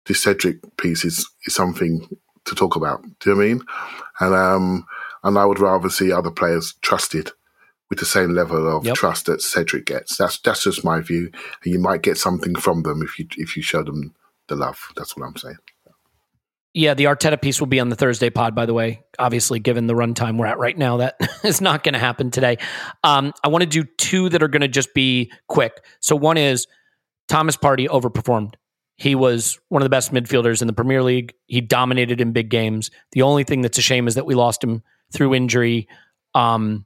This 0.06 0.22
Cedric 0.22 0.58
piece 0.78 1.06
is 1.06 1.28
is 1.46 1.56
something 1.56 2.08
to 2.46 2.56
talk 2.56 2.76
about. 2.76 3.02
Do 3.20 3.30
you 3.30 3.32
know 3.32 3.38
what 3.38 3.44
I 3.46 3.48
mean? 3.48 3.62
And 4.20 4.34
um 4.36 4.86
and 5.24 5.38
I 5.38 5.45
would 5.45 5.60
rather 5.60 5.90
see 5.90 6.12
other 6.12 6.32
players 6.32 6.76
trusted 6.82 7.32
with 7.90 8.00
the 8.00 8.06
same 8.06 8.34
level 8.34 8.68
of 8.76 8.86
Yep. 8.86 8.95
trust 8.95 9.26
that 9.28 9.41
Cedric 9.41 9.86
gets. 9.86 10.18
That's 10.18 10.40
that's 10.40 10.64
just 10.64 10.84
my 10.84 11.00
view, 11.02 11.32
and 11.64 11.74
you 11.74 11.80
might 11.80 12.02
get 12.02 12.18
something 12.18 12.56
from 12.56 12.84
them 12.84 13.02
if 13.02 13.20
you 13.20 13.28
if 13.38 13.56
you 13.56 13.64
show 13.64 13.84
them 13.84 14.16
the 14.48 14.56
love. 14.56 14.80
That's 14.95 15.16
what 15.16 15.26
I'm 15.26 15.36
saying. 15.38 15.58
Yeah, 16.76 16.95
the 16.95 17.04
Arteta 17.04 17.40
piece 17.40 17.60
will 17.60 17.68
be 17.68 17.80
on 17.80 17.90
the 17.90 17.95
Thursday 17.95 18.32
pod, 18.32 18.56
by 18.56 18.66
the 18.66 18.74
way. 18.74 19.04
Obviously, 19.20 19.60
given 19.60 19.86
the 19.86 19.94
runtime 19.94 20.40
we're 20.40 20.48
at 20.48 20.58
right 20.58 20.76
now, 20.76 20.98
that 20.98 21.16
is 21.44 21.62
not 21.62 21.84
going 21.84 21.94
to 21.94 22.00
happen 22.00 22.32
today. 22.32 22.58
Um, 23.04 23.32
I 23.44 23.50
want 23.50 23.62
to 23.62 23.70
do 23.70 23.84
two 23.98 24.28
that 24.30 24.41
are 24.41 24.48
going 24.48 24.62
to 24.64 24.68
just 24.68 24.91
be 24.95 25.32
quick. 25.48 25.86
So, 26.00 26.16
one 26.16 26.38
is 26.38 26.66
Thomas 27.28 27.56
Partey 27.56 27.88
overperformed. 27.88 28.56
He 28.95 29.14
was 29.14 29.60
one 29.70 29.84
of 29.84 29.86
the 29.86 29.91
best 29.91 30.12
midfielders 30.12 30.62
in 30.62 30.68
the 30.68 30.74
Premier 30.74 31.04
League. 31.04 31.34
He 31.45 31.62
dominated 31.62 32.20
in 32.20 32.32
big 32.32 32.50
games. 32.50 32.90
The 33.12 33.22
only 33.22 33.44
thing 33.44 33.62
that's 33.62 33.78
a 33.78 33.82
shame 33.82 34.08
is 34.08 34.16
that 34.16 34.26
we 34.26 34.34
lost 34.34 34.64
him 34.64 34.82
through 35.14 35.34
injury, 35.35 35.88
um, 36.34 36.85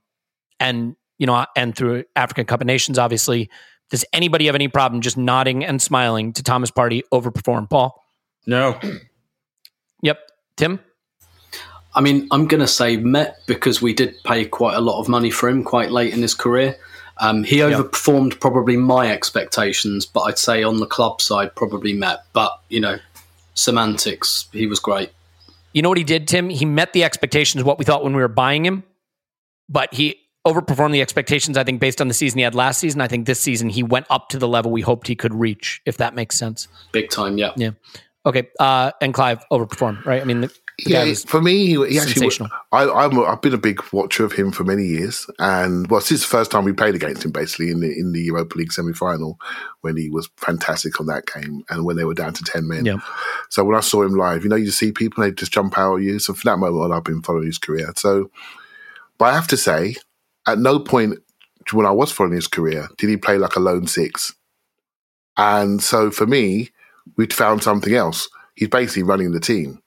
and 0.60 0.96
you 1.18 1.26
know, 1.26 1.46
and 1.56 1.76
through 1.76 2.04
African 2.16 2.46
Cup 2.46 2.62
of 2.62 2.68
Nations. 2.68 3.00
Obviously, 3.00 3.50
does 3.90 4.06
anybody 4.14 4.48
have 4.48 4.56
any 4.56 4.68
problem 4.68 5.02
just 5.02 5.18
nodding 5.18 5.64
and 5.64 5.82
smiling 5.82 6.34
to 6.34 6.44
Thomas 6.44 6.72
Partey 6.72 7.02
overperform? 7.12 7.70
Paul. 7.70 8.02
No. 8.46 8.80
Yep. 10.02 10.20
Tim. 10.56 10.80
I 11.96 12.02
mean, 12.02 12.28
I'm 12.32 12.48
going 12.48 12.62
to 12.62 12.68
say 12.68 12.98
Met 12.98 13.40
because 13.48 13.82
we 13.82 13.94
did 13.94 14.16
pay 14.24 14.46
quite 14.46 14.76
a 14.76 14.82
lot 14.82 15.00
of 15.00 15.10
money 15.10 15.32
for 15.32 15.50
him 15.50 15.64
quite 15.64 15.90
late 15.90 16.14
in 16.14 16.22
his 16.22 16.36
career. 16.36 16.78
Um, 17.20 17.44
he 17.44 17.58
overperformed 17.58 18.40
probably 18.40 18.78
my 18.78 19.12
expectations, 19.12 20.06
but 20.06 20.22
I'd 20.22 20.38
say 20.38 20.62
on 20.62 20.80
the 20.80 20.86
club 20.86 21.22
side, 21.22 21.56
probably 21.56 21.94
Met. 21.94 22.26
But, 22.34 22.52
you 22.70 22.80
know, 22.80 23.00
semantics, 23.56 24.48
he 24.52 24.68
was 24.68 24.80
great. 24.80 25.10
You 25.74 25.82
know 25.82 25.90
what 25.90 25.98
he 25.98 26.04
did, 26.04 26.28
Tim? 26.28 26.50
He 26.50 26.66
met 26.66 26.94
the 26.94 27.04
expectations 27.04 27.64
what 27.64 27.78
we 27.78 27.86
thought 27.86 28.04
when 28.04 28.16
we 28.16 28.22
were 28.22 28.28
buying 28.28 28.66
him, 28.66 28.84
but 29.70 29.94
he 29.94 30.16
overperformed 30.46 30.94
the 30.94 31.02
expectations, 31.02 31.58
I 31.58 31.64
think, 31.64 31.80
based 31.80 32.00
on 32.00 32.08
the 32.08 32.14
season 32.14 32.38
he 32.38 32.44
had 32.44 32.56
last 32.56 32.80
season. 32.80 33.02
I 33.02 33.08
think 33.08 33.26
this 33.26 33.40
season 33.40 33.70
he 33.70 33.84
went 33.84 34.06
up 34.10 34.30
to 34.30 34.40
the 34.40 34.48
level 34.48 34.72
we 34.72 34.82
hoped 34.82 35.08
he 35.08 35.16
could 35.16 35.34
reach, 35.34 35.82
if 35.86 35.98
that 35.98 36.16
makes 36.16 36.38
sense. 36.38 36.68
Big 36.92 37.10
time, 37.10 37.38
yeah. 37.38 37.52
Yeah. 37.58 37.72
Okay. 38.26 38.48
Uh, 38.60 38.92
and 39.02 39.14
Clive 39.14 39.44
overperformed, 39.52 40.06
right? 40.06 40.22
I 40.22 40.26
mean, 40.26 40.42
the, 40.42 40.52
yeah, 40.86 41.12
for 41.26 41.42
me, 41.42 41.66
he, 41.66 41.88
he 41.88 42.00
actually. 42.00 42.30
I, 42.72 42.88
I'm, 42.88 43.20
I've 43.20 43.42
been 43.42 43.54
a 43.54 43.58
big 43.58 43.82
watcher 43.92 44.24
of 44.24 44.34
him 44.34 44.52
for 44.52 44.64
many 44.64 44.84
years, 44.84 45.28
and 45.40 45.88
well, 45.90 46.02
since 46.02 46.22
the 46.22 46.28
first 46.28 46.52
time 46.52 46.66
we 46.66 46.74
played 46.74 46.94
against 46.94 47.26
him, 47.26 47.32
basically 47.32 47.72
in 47.72 47.80
the 47.80 47.92
in 47.98 48.12
the 48.12 48.22
Europa 48.22 48.58
League 48.58 48.72
semi 48.72 48.94
final, 48.94 49.40
when 49.82 49.98
he 49.98 50.10
was 50.10 50.30
fantastic 50.38 51.00
on 51.00 51.08
that 51.08 51.26
game, 51.26 51.64
and 51.70 51.84
when 51.84 51.96
they 51.96 52.04
were 52.04 52.14
down 52.14 52.34
to 52.34 52.44
ten 52.44 52.68
men. 52.68 52.86
Yeah. 52.86 52.98
So 53.50 53.64
when 53.64 53.76
I 53.76 53.80
saw 53.80 54.04
him 54.04 54.14
live, 54.14 54.44
you 54.44 54.50
know, 54.50 54.56
you 54.56 54.70
see 54.70 54.92
people 54.92 55.24
they 55.24 55.32
just 55.32 55.52
jump 55.52 55.78
out 55.80 55.96
at 55.98 56.04
you. 56.04 56.20
So 56.20 56.34
from 56.34 56.52
that 56.52 56.58
moment 56.58 56.84
on, 56.84 56.92
I've 56.92 57.04
been 57.04 57.24
following 57.24 57.48
his 57.48 57.58
career. 57.58 57.92
So, 57.96 58.30
but 59.18 59.26
I 59.26 59.34
have 59.34 59.48
to 59.48 59.58
say, 59.58 59.96
at 60.46 60.60
no 60.60 60.80
point 60.80 61.18
when 61.74 61.86
I 61.86 61.92
was 61.92 62.12
following 62.12 62.36
his 62.36 62.48
career 62.48 62.88
did 62.98 63.10
he 63.10 63.18
play 63.18 63.38
like 63.38 63.56
a 63.56 63.60
lone 63.60 63.88
six. 63.88 64.34
And 65.38 65.82
so 65.82 66.12
for 66.12 66.26
me, 66.26 66.70
we'd 67.16 67.34
found 67.34 67.64
something 67.64 67.94
else. 67.94 68.30
He's 68.56 68.70
basically 68.70 69.04
running 69.04 69.32
the 69.32 69.40
team. 69.40 69.82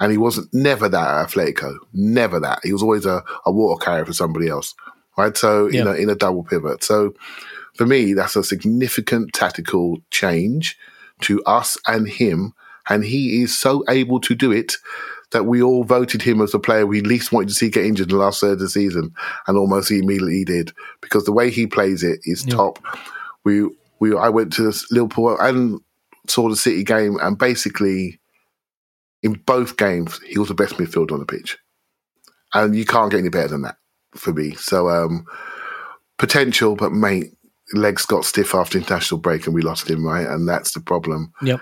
And 0.00 0.12
he 0.12 0.18
wasn't 0.18 0.52
never 0.52 0.88
that 0.88 1.08
at 1.08 1.28
Atletico. 1.30 1.76
Never 1.92 2.38
that. 2.40 2.60
He 2.62 2.72
was 2.72 2.82
always 2.82 3.06
a, 3.06 3.22
a 3.46 3.52
water 3.52 3.82
carrier 3.82 4.04
for 4.04 4.12
somebody 4.12 4.48
else. 4.48 4.74
Right. 5.16 5.36
So, 5.36 5.66
Yeah. 5.66 5.78
you 5.78 5.84
know, 5.84 5.92
in 5.94 6.10
a 6.10 6.14
double 6.14 6.44
pivot. 6.44 6.84
So 6.84 7.14
for 7.74 7.86
me, 7.86 8.12
that's 8.12 8.36
a 8.36 8.44
significant 8.44 9.32
tactical 9.32 9.98
change 10.10 10.76
to 11.22 11.42
us 11.44 11.78
and 11.86 12.06
him. 12.08 12.52
And 12.88 13.04
he 13.04 13.42
is 13.42 13.56
so 13.58 13.82
able 13.88 14.20
to 14.20 14.34
do 14.34 14.52
it 14.52 14.74
that 15.32 15.44
we 15.46 15.60
all 15.62 15.82
voted 15.84 16.22
him 16.22 16.40
as 16.40 16.52
the 16.52 16.58
player 16.60 16.86
we 16.86 17.00
least 17.00 17.32
wanted 17.32 17.48
to 17.48 17.54
see 17.54 17.68
get 17.70 17.84
injured 17.86 18.10
in 18.12 18.16
the 18.18 18.22
last 18.22 18.40
third 18.40 18.52
of 18.52 18.58
the 18.60 18.68
season. 18.68 19.12
And 19.46 19.56
almost 19.56 19.88
he 19.88 19.98
immediately 19.98 20.44
did 20.44 20.72
because 21.00 21.24
the 21.24 21.32
way 21.32 21.50
he 21.50 21.66
plays 21.66 22.02
it 22.02 22.20
is 22.24 22.44
top. 22.44 22.78
We, 23.44 23.68
we, 23.98 24.14
I 24.16 24.28
went 24.28 24.52
to 24.54 24.72
Liverpool 24.90 25.36
and 25.40 25.80
saw 26.28 26.48
the 26.48 26.56
City 26.56 26.84
game 26.84 27.16
and 27.20 27.36
basically 27.38 28.20
in 29.26 29.34
both 29.44 29.76
games, 29.76 30.20
he 30.26 30.38
was 30.38 30.48
the 30.48 30.54
best 30.54 30.74
midfielder 30.74 31.12
on 31.12 31.18
the 31.18 31.26
pitch. 31.26 31.58
And 32.54 32.74
you 32.76 32.86
can't 32.86 33.10
get 33.10 33.18
any 33.18 33.28
better 33.28 33.48
than 33.48 33.62
that 33.62 33.76
for 34.14 34.32
me. 34.32 34.54
So, 34.54 34.88
um, 34.88 35.26
potential, 36.16 36.76
but 36.76 36.92
mate, 36.92 37.34
legs 37.72 38.06
got 38.06 38.24
stiff 38.24 38.54
after 38.54 38.78
international 38.78 39.20
break 39.20 39.46
and 39.46 39.54
we 39.54 39.62
lost 39.62 39.90
him, 39.90 40.06
right? 40.06 40.26
And 40.26 40.48
that's 40.48 40.72
the 40.72 40.80
problem. 40.80 41.32
Yep. 41.42 41.60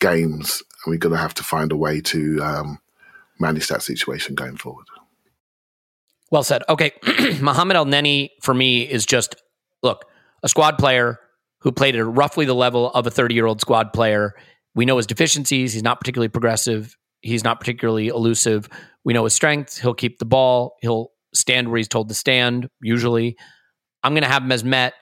Games, 0.00 0.62
and 0.84 0.90
we're 0.90 0.98
going 0.98 1.14
to 1.14 1.20
have 1.20 1.34
to 1.34 1.44
find 1.44 1.70
a 1.70 1.76
way 1.76 2.00
to 2.00 2.40
um, 2.42 2.78
manage 3.38 3.68
that 3.68 3.82
situation 3.82 4.34
going 4.34 4.56
forward. 4.56 4.86
Well 6.30 6.42
said. 6.42 6.62
Okay. 6.68 6.92
Mohamed 7.40 7.76
Elneny 7.76 8.30
for 8.40 8.54
me 8.54 8.82
is 8.82 9.06
just 9.06 9.36
look, 9.82 10.06
a 10.42 10.48
squad 10.48 10.78
player 10.78 11.20
who 11.60 11.72
played 11.72 11.94
at 11.94 12.06
roughly 12.06 12.46
the 12.46 12.54
level 12.54 12.90
of 12.90 13.06
a 13.06 13.10
30 13.10 13.34
year 13.34 13.46
old 13.46 13.60
squad 13.60 13.92
player. 13.92 14.34
We 14.76 14.84
know 14.84 14.98
his 14.98 15.06
deficiencies. 15.06 15.72
He's 15.72 15.82
not 15.82 15.98
particularly 15.98 16.28
progressive. 16.28 16.96
He's 17.22 17.42
not 17.42 17.58
particularly 17.58 18.08
elusive. 18.08 18.68
We 19.04 19.14
know 19.14 19.24
his 19.24 19.34
strengths. 19.34 19.78
He'll 19.78 19.94
keep 19.94 20.18
the 20.18 20.24
ball. 20.26 20.76
He'll 20.82 21.10
stand 21.34 21.68
where 21.68 21.78
he's 21.78 21.88
told 21.88 22.08
to 22.10 22.14
stand, 22.14 22.68
usually. 22.80 23.36
I'm 24.04 24.12
going 24.12 24.22
to 24.22 24.28
have 24.28 24.42
him 24.42 24.52
as 24.52 24.62
Met. 24.62 24.94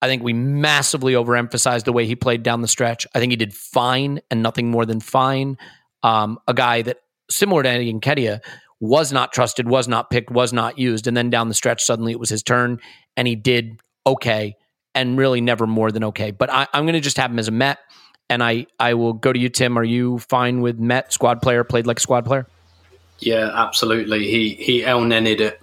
I 0.00 0.06
think 0.06 0.22
we 0.22 0.32
massively 0.32 1.14
overemphasized 1.14 1.84
the 1.84 1.92
way 1.92 2.06
he 2.06 2.14
played 2.14 2.44
down 2.44 2.62
the 2.62 2.68
stretch. 2.68 3.06
I 3.14 3.18
think 3.18 3.32
he 3.32 3.36
did 3.36 3.52
fine 3.52 4.20
and 4.30 4.42
nothing 4.42 4.70
more 4.70 4.86
than 4.86 5.00
fine. 5.00 5.58
Um, 6.04 6.38
a 6.46 6.54
guy 6.54 6.82
that, 6.82 6.98
similar 7.28 7.64
to 7.64 7.68
Eddie 7.68 7.92
Nketiah, 7.92 8.38
was 8.78 9.12
not 9.12 9.32
trusted, 9.32 9.68
was 9.68 9.88
not 9.88 10.10
picked, 10.10 10.30
was 10.30 10.52
not 10.52 10.78
used. 10.78 11.08
And 11.08 11.16
then 11.16 11.30
down 11.30 11.48
the 11.48 11.54
stretch, 11.54 11.84
suddenly 11.84 12.12
it 12.12 12.20
was 12.20 12.30
his 12.30 12.44
turn 12.44 12.78
and 13.16 13.26
he 13.26 13.34
did 13.34 13.80
okay 14.06 14.54
and 14.94 15.18
really 15.18 15.40
never 15.40 15.66
more 15.66 15.90
than 15.90 16.04
okay. 16.04 16.30
But 16.30 16.50
I, 16.50 16.68
I'm 16.72 16.84
going 16.84 16.94
to 16.94 17.00
just 17.00 17.16
have 17.16 17.32
him 17.32 17.40
as 17.40 17.48
a 17.48 17.52
Met. 17.52 17.78
And 18.30 18.42
I, 18.42 18.66
I 18.78 18.94
will 18.94 19.14
go 19.14 19.32
to 19.32 19.38
you, 19.38 19.48
Tim. 19.48 19.78
Are 19.78 19.84
you 19.84 20.18
fine 20.18 20.60
with 20.60 20.78
Met, 20.78 21.12
squad 21.12 21.40
player, 21.40 21.64
played 21.64 21.86
like 21.86 21.96
a 21.96 22.00
squad 22.00 22.26
player? 22.26 22.46
Yeah, 23.20 23.50
absolutely. 23.54 24.24
He 24.28 24.54
he 24.54 24.84
El 24.84 25.00
Nenid 25.00 25.40
it. 25.40 25.60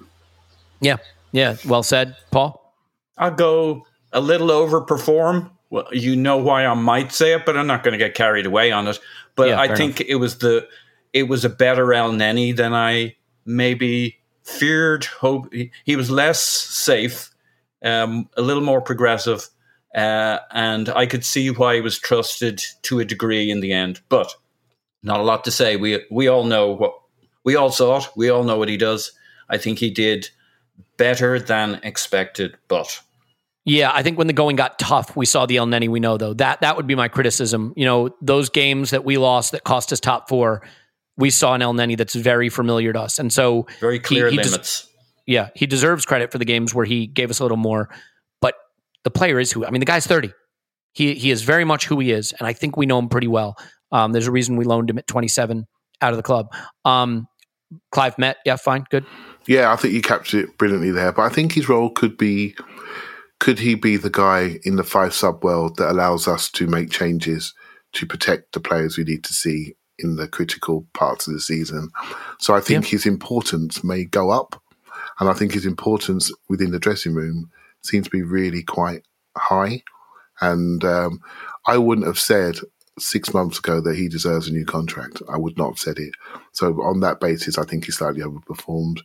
Yeah. 0.82 0.98
Yeah. 1.32 1.56
Well 1.66 1.84
said, 1.84 2.16
Paul. 2.32 2.74
I'll 3.18 3.32
go 3.32 3.86
a 4.12 4.20
little 4.20 4.50
overperform. 4.50 5.52
Well, 5.70 5.88
you 5.92 6.16
know 6.16 6.38
why 6.38 6.66
I 6.66 6.74
might 6.74 7.12
say 7.12 7.34
it, 7.34 7.46
but 7.46 7.58
I'm 7.58 7.68
not 7.68 7.84
going 7.84 7.94
to 7.94 7.98
get 7.98 8.14
carried 8.14 8.46
away 8.46 8.72
on 8.72 8.88
it. 8.88 9.00
But 9.36 9.50
Yeah, 9.50 9.60
I 9.60 9.68
fair 9.68 9.76
think 9.76 10.02
it 10.02 10.16
was 10.16 10.38
the 10.40 10.68
it 11.14 11.24
was 11.24 11.46
a 11.46 11.50
better 11.50 11.86
Elneny 11.88 12.56
than 12.56 12.74
I 12.74 13.16
maybe 13.46 14.18
feared. 14.44 15.06
Hope 15.06 15.54
he, 15.54 15.72
he 15.84 15.96
was 15.96 16.12
less 16.12 16.42
safe, 16.42 17.32
um, 17.84 18.30
a 18.38 18.42
little 18.42 18.64
more 18.64 18.82
progressive, 18.82 19.50
uh, 19.96 20.40
and 20.52 20.90
I 20.90 21.06
could 21.06 21.24
see 21.24 21.50
why 21.50 21.76
he 21.76 21.82
was 21.82 21.98
trusted 21.98 22.62
to 22.84 23.00
a 23.00 23.06
degree 23.06 23.50
in 23.50 23.62
the 23.62 23.72
end. 23.72 24.02
But 24.10 24.36
not 25.02 25.20
a 25.20 25.24
lot 25.24 25.44
to 25.46 25.52
say. 25.52 25.78
We 25.78 26.04
we 26.12 26.28
all 26.28 26.44
know 26.44 26.72
what 26.72 26.94
we 27.44 27.56
all 27.56 27.72
saw 27.72 27.98
it. 28.00 28.10
We 28.16 28.30
all 28.30 28.44
know 28.44 28.58
what 28.58 28.70
he 28.70 28.78
does. 28.78 29.12
I 29.50 29.58
think 29.58 29.80
he 29.80 29.90
did 29.90 30.30
better 30.98 31.40
than 31.40 31.80
expected, 31.84 32.58
but 32.68 33.02
Yeah, 33.64 33.92
I 33.94 34.04
think 34.04 34.18
when 34.18 34.28
the 34.28 34.34
going 34.34 34.56
got 34.56 34.80
tough, 34.80 35.16
we 35.16 35.26
saw 35.26 35.46
the 35.46 35.58
Elneny 35.58 35.88
we 35.88 36.00
know 36.00 36.18
though. 36.18 36.34
That 36.34 36.62
that 36.62 36.76
would 36.76 36.88
be 36.88 36.96
my 36.96 37.08
criticism. 37.08 37.74
You 37.76 37.86
know, 37.86 38.16
those 38.22 38.50
games 38.50 38.90
that 38.90 39.06
we 39.06 39.18
lost 39.18 39.52
that 39.52 39.64
cost 39.64 39.94
us 39.94 40.00
top 40.00 40.28
four, 40.28 40.62
we 41.18 41.30
saw 41.30 41.54
an 41.54 41.62
Elneny 41.62 41.98
that's 41.98 42.16
very 42.16 42.50
familiar 42.50 42.92
to 42.92 43.02
us. 43.02 43.20
And 43.20 43.32
so 43.32 43.68
very 43.80 44.00
clear 44.00 44.30
he 44.30 44.38
des- 44.38 44.44
limits. 44.44 44.90
yeah, 45.26 45.50
he 45.56 45.68
deserves 45.68 46.06
credit 46.06 46.32
for 46.32 46.38
the 46.38 46.46
games 46.46 46.74
where 46.74 46.86
he 46.86 47.08
gave 47.08 47.30
us 47.30 47.40
a 47.40 47.44
little 47.44 47.58
more. 47.58 47.90
The 49.06 49.12
player 49.12 49.40
is 49.40 49.54
who 49.54 49.66
I 49.66 49.70
mean, 49.70 49.80
the 49.80 49.86
guy's 49.86 50.06
30. 50.06 50.32
He 50.92 51.14
he 51.14 51.32
is 51.32 51.44
very 51.44 51.64
much 51.64 51.86
who 51.86 52.00
he 52.00 52.12
is, 52.12 52.34
and 52.38 52.48
I 52.48 52.54
think 52.54 52.76
we 52.76 52.86
know 52.86 53.00
him 53.00 53.08
pretty 53.08 53.28
well. 53.28 53.56
Um, 53.92 54.12
there's 54.12 54.28
a 54.28 54.32
reason 54.32 54.58
we 54.58 54.66
loaned 54.66 54.90
him 54.90 54.98
at 54.98 55.08
27 55.08 55.66
out 56.02 56.12
of 56.12 56.18
the 56.18 56.24
club. 56.24 56.54
Um, 56.84 57.28
Clive 57.92 58.18
Met, 58.18 58.38
yeah, 58.46 58.58
fine, 58.58 58.86
good. 58.90 59.06
Yeah, 59.48 59.72
I 59.72 59.76
think 59.76 59.94
you 59.94 60.02
captured 60.02 60.46
it 60.46 60.58
brilliantly 60.58 60.92
there. 60.92 61.12
But 61.12 61.24
I 61.24 61.30
think 61.30 61.54
his 61.54 61.70
role 61.70 61.90
could 61.90 62.18
be 62.18 62.56
could 63.40 63.60
he 63.60 63.76
be 63.76 63.98
the 63.98 64.10
guy 64.10 64.60
in 64.64 64.76
the 64.76 64.84
five 64.84 65.14
sub 65.14 65.44
world 65.44 65.78
that 65.78 65.92
allows 65.92 66.28
us 66.28 66.50
to 66.52 66.68
make 66.68 66.90
changes 66.90 67.54
to 67.94 68.06
protect 68.06 68.54
the 68.54 68.60
players 68.60 68.98
we 68.98 69.04
need 69.04 69.24
to 69.24 69.34
see 69.34 69.76
in 70.00 70.16
the 70.16 70.28
critical 70.28 70.88
parts 70.94 71.28
of 71.28 71.34
the 71.34 71.40
season? 71.40 71.92
So 72.40 72.56
I 72.56 72.62
think 72.62 72.86
his 72.86 73.06
importance 73.06 73.84
may 73.84 74.06
go 74.06 74.32
up. 74.32 74.62
And 75.20 75.30
I 75.30 75.34
think 75.34 75.54
his 75.54 75.66
importance 75.66 76.32
within 76.50 76.72
the 76.72 76.80
dressing 76.80 77.14
room 77.14 77.50
seems 77.86 78.06
to 78.06 78.12
be 78.12 78.24
really 78.24 78.64
quite 78.64 79.04
high. 79.38 79.82
And 80.42 80.84
um, 80.84 81.20
I 81.66 81.78
wouldn't 81.78 82.08
have 82.08 82.20
said 82.20 82.58
six 82.98 83.34
months 83.34 83.60
ago 83.60 83.82
that 83.82 83.98
he 83.98 84.08
deserves 84.08 84.48
a 84.48 84.54
new 84.54 84.64
contract. 84.66 85.22
I 85.30 85.38
would 85.38 85.58
not 85.58 85.72
have 85.72 85.80
said 85.80 85.98
it. 85.98 86.14
So 86.54 86.82
on 86.82 87.02
that 87.02 87.20
basis, 87.20 87.58
I 87.58 87.66
think 87.66 87.86
he 87.86 87.92
slightly 87.92 88.22
overperformed. 88.22 89.00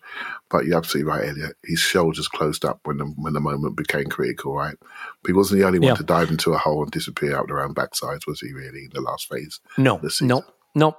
But 0.48 0.64
you're 0.66 0.76
absolutely 0.76 1.10
right, 1.10 1.28
Elliot. 1.28 1.56
His 1.64 1.80
shoulders 1.80 2.28
closed 2.28 2.64
up 2.64 2.78
when 2.84 2.98
the, 2.98 3.04
when 3.16 3.32
the 3.32 3.40
moment 3.40 3.76
became 3.76 4.06
critical, 4.06 4.54
right? 4.54 4.76
But 4.80 5.26
he 5.28 5.32
wasn't 5.32 5.60
the 5.60 5.66
only 5.66 5.80
one 5.80 5.88
Yeah. 5.88 5.94
to 5.94 6.04
dive 6.04 6.30
into 6.30 6.52
a 6.52 6.58
hole 6.58 6.82
and 6.84 6.92
disappear 6.92 7.36
out 7.36 7.48
their 7.48 7.60
own 7.60 7.74
backsides, 7.74 8.26
was 8.28 8.40
he 8.40 8.52
really, 8.52 8.84
in 8.84 8.90
the 8.92 9.00
last 9.00 9.28
phase? 9.28 9.58
No, 9.76 9.98
no, 10.28 10.44
no. 10.76 10.96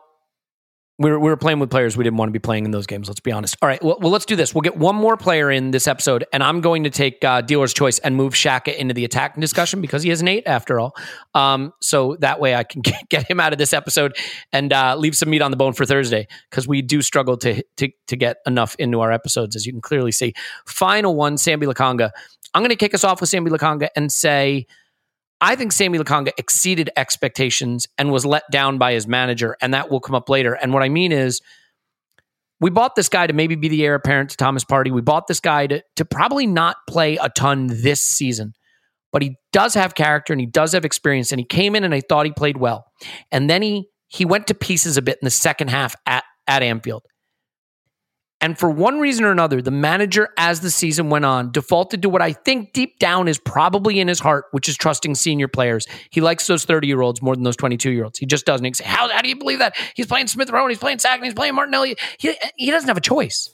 We 1.02 1.10
were, 1.10 1.20
we 1.20 1.30
were 1.30 1.38
playing 1.38 1.60
with 1.60 1.72
players 1.72 1.98
we 1.98 2.04
didn't 2.04 2.18
want 2.18 2.30
to 2.30 2.34
be 2.34 2.40
playing 2.40 2.66
in 2.66 2.72
those 2.72 2.86
games. 2.86 3.08
Let's 3.08 3.20
be 3.20 3.32
honest. 3.32 3.58
All 3.62 3.68
right. 3.68 3.84
Well, 3.84 3.98
well 4.00 4.12
let's 4.12 4.26
do 4.26 4.36
this. 4.36 4.54
We'll 4.54 4.62
get 4.62 4.78
one 4.78 4.96
more 4.96 5.18
player 5.18 5.50
in 5.50 5.72
this 5.72 5.88
episode, 5.88 6.26
and 6.32 6.44
I'm 6.44 6.62
going 6.62 6.84
to 6.84 6.92
take 6.92 7.24
uh, 7.24 7.42
dealer's 7.42 7.74
choice 7.74 7.98
and 8.00 8.16
move 8.16 8.34
Xhaka 8.34 8.76
into 8.76 8.94
the 8.94 9.04
attacking 9.04 9.42
discussion 9.42 9.82
because 9.82 10.04
he 10.04 10.12
is 10.12 10.22
an 10.22 10.28
eight 10.28 10.44
after 10.46 10.80
all. 10.80 10.96
Um, 11.34 11.74
so 11.82 12.18
that 12.20 12.40
way 12.40 12.54
I 12.54 12.64
can 12.64 12.82
get, 12.84 13.10
get 13.10 13.30
him 13.30 13.40
out 13.40 13.52
of 13.52 13.58
this 13.58 13.74
episode 13.74 14.16
and 14.54 14.72
uh, 14.72 14.96
leave 14.96 15.16
some 15.16 15.30
meat 15.32 15.42
on 15.42 15.50
the 15.50 15.58
bone 15.58 15.74
for 15.74 15.86
Thursday 15.86 16.28
because 16.50 16.68
we 16.68 16.84
do 16.84 17.02
struggle 17.02 17.36
to, 17.38 17.64
to 17.78 17.90
to 18.08 18.16
get 18.16 18.38
enough 18.46 18.76
into 18.78 19.02
our 19.02 19.12
episodes, 19.12 19.56
as 19.56 19.66
you 19.66 19.72
can 19.72 19.82
clearly 19.82 20.12
see. 20.12 20.34
Final 20.68 21.16
one, 21.16 21.36
Sambi 21.36 21.64
Lokonga. 21.64 22.12
I'm 22.54 22.62
going 22.62 22.70
to 22.70 22.76
kick 22.76 22.94
us 22.94 23.04
off 23.04 23.22
with 23.22 23.30
Sambi 23.30 23.50
Lokonga 23.50 23.88
and 23.96 24.12
say. 24.12 24.68
I 25.42 25.56
think 25.56 25.72
Sambi 25.72 26.00
Lokonga 26.00 26.32
exceeded 26.38 26.92
expectations 26.96 27.88
and 27.98 28.12
was 28.12 28.26
let 28.26 28.44
down 28.52 28.78
by 28.78 28.94
his 28.94 29.08
manager, 29.08 29.58
and 29.60 29.74
that 29.74 29.90
will 29.90 30.00
come 30.00 30.16
up 30.16 30.30
later. 30.30 30.54
And 30.54 30.74
what 30.74 30.84
I 30.84 30.90
mean 30.90 31.12
is, 31.12 31.42
we 32.60 32.70
bought 32.70 32.96
this 32.96 33.10
guy 33.10 33.26
to 33.26 33.34
maybe 33.34 33.56
be 33.56 33.70
the 33.70 33.84
heir 33.84 33.96
apparent 33.96 34.30
to 34.30 34.38
Thomas 34.38 34.64
Partey. 34.64 34.92
We 34.92 35.02
bought 35.02 35.26
this 35.26 35.40
guy 35.40 35.66
to, 35.66 35.84
to 35.96 36.06
probably 36.06 36.46
not 36.46 36.78
play 36.88 37.18
a 37.18 37.28
ton 37.28 37.66
this 37.68 38.02
season, 38.02 38.54
but 39.12 39.24
he 39.24 39.36
does 39.52 39.74
have 39.74 39.96
character 39.96 40.32
and 40.32 40.40
he 40.40 40.46
does 40.46 40.74
have 40.74 40.86
experience. 40.86 41.32
And 41.32 41.40
he 41.40 41.46
came 41.46 41.76
in 41.76 41.84
and 41.84 41.94
I 41.94 42.02
thought 42.02 42.28
he 42.28 42.32
played 42.32 42.58
well. 42.58 42.86
And 43.32 43.50
then 43.50 43.64
he 43.64 43.88
he 44.10 44.26
went 44.26 44.48
to 44.48 44.54
pieces 44.54 44.98
a 44.98 45.02
bit 45.02 45.18
in 45.22 45.26
the 45.26 45.32
second 45.32 45.70
half 45.70 45.96
at, 46.06 46.24
at 46.46 46.62
Anfield. 46.62 47.04
And 48.42 48.58
for 48.58 48.72
one 48.72 49.00
reason 49.00 49.24
or 49.24 49.32
another, 49.32 49.62
the 49.62 49.72
manager, 49.72 50.30
as 50.36 50.62
the 50.62 50.72
season 50.72 51.12
went 51.12 51.26
on, 51.26 51.52
defaulted 51.52 52.02
to 52.02 52.10
what 52.10 52.24
I 52.24 52.34
think 52.34 52.74
deep 52.74 52.98
down 52.98 53.28
is 53.28 53.38
probably 53.38 54.00
in 54.00 54.08
his 54.08 54.20
heart, 54.20 54.46
which 54.50 54.68
is 54.68 54.76
trusting 54.76 55.14
senior 55.14 55.48
players. 55.48 55.88
He 56.10 56.22
likes 56.22 56.48
those 56.48 56.66
30 56.66 56.88
year 56.88 57.02
olds 57.02 57.22
more 57.22 57.36
than 57.36 57.44
those 57.44 57.56
22 57.56 57.92
year 57.92 58.04
olds. 58.04 58.18
He 58.18 58.26
just 58.26 58.46
doesn't. 58.48 58.66
He 58.66 58.84
how, 58.84 59.10
how 59.10 59.22
do 59.22 59.30
you 59.30 59.36
believe 59.36 59.60
that? 59.60 59.76
He's 59.96 60.08
playing 60.08 60.28
Smith 60.28 60.50
Rowe, 60.50 60.68
he's 60.68 60.80
playing 60.80 61.00
Saka, 61.00 61.24
he's 61.24 61.36
playing 61.36 61.54
Martinelli. 61.54 61.96
He, 62.18 62.36
he 62.56 62.72
doesn't 62.72 62.88
have 62.88 62.98
a 62.98 63.02
choice. 63.02 63.54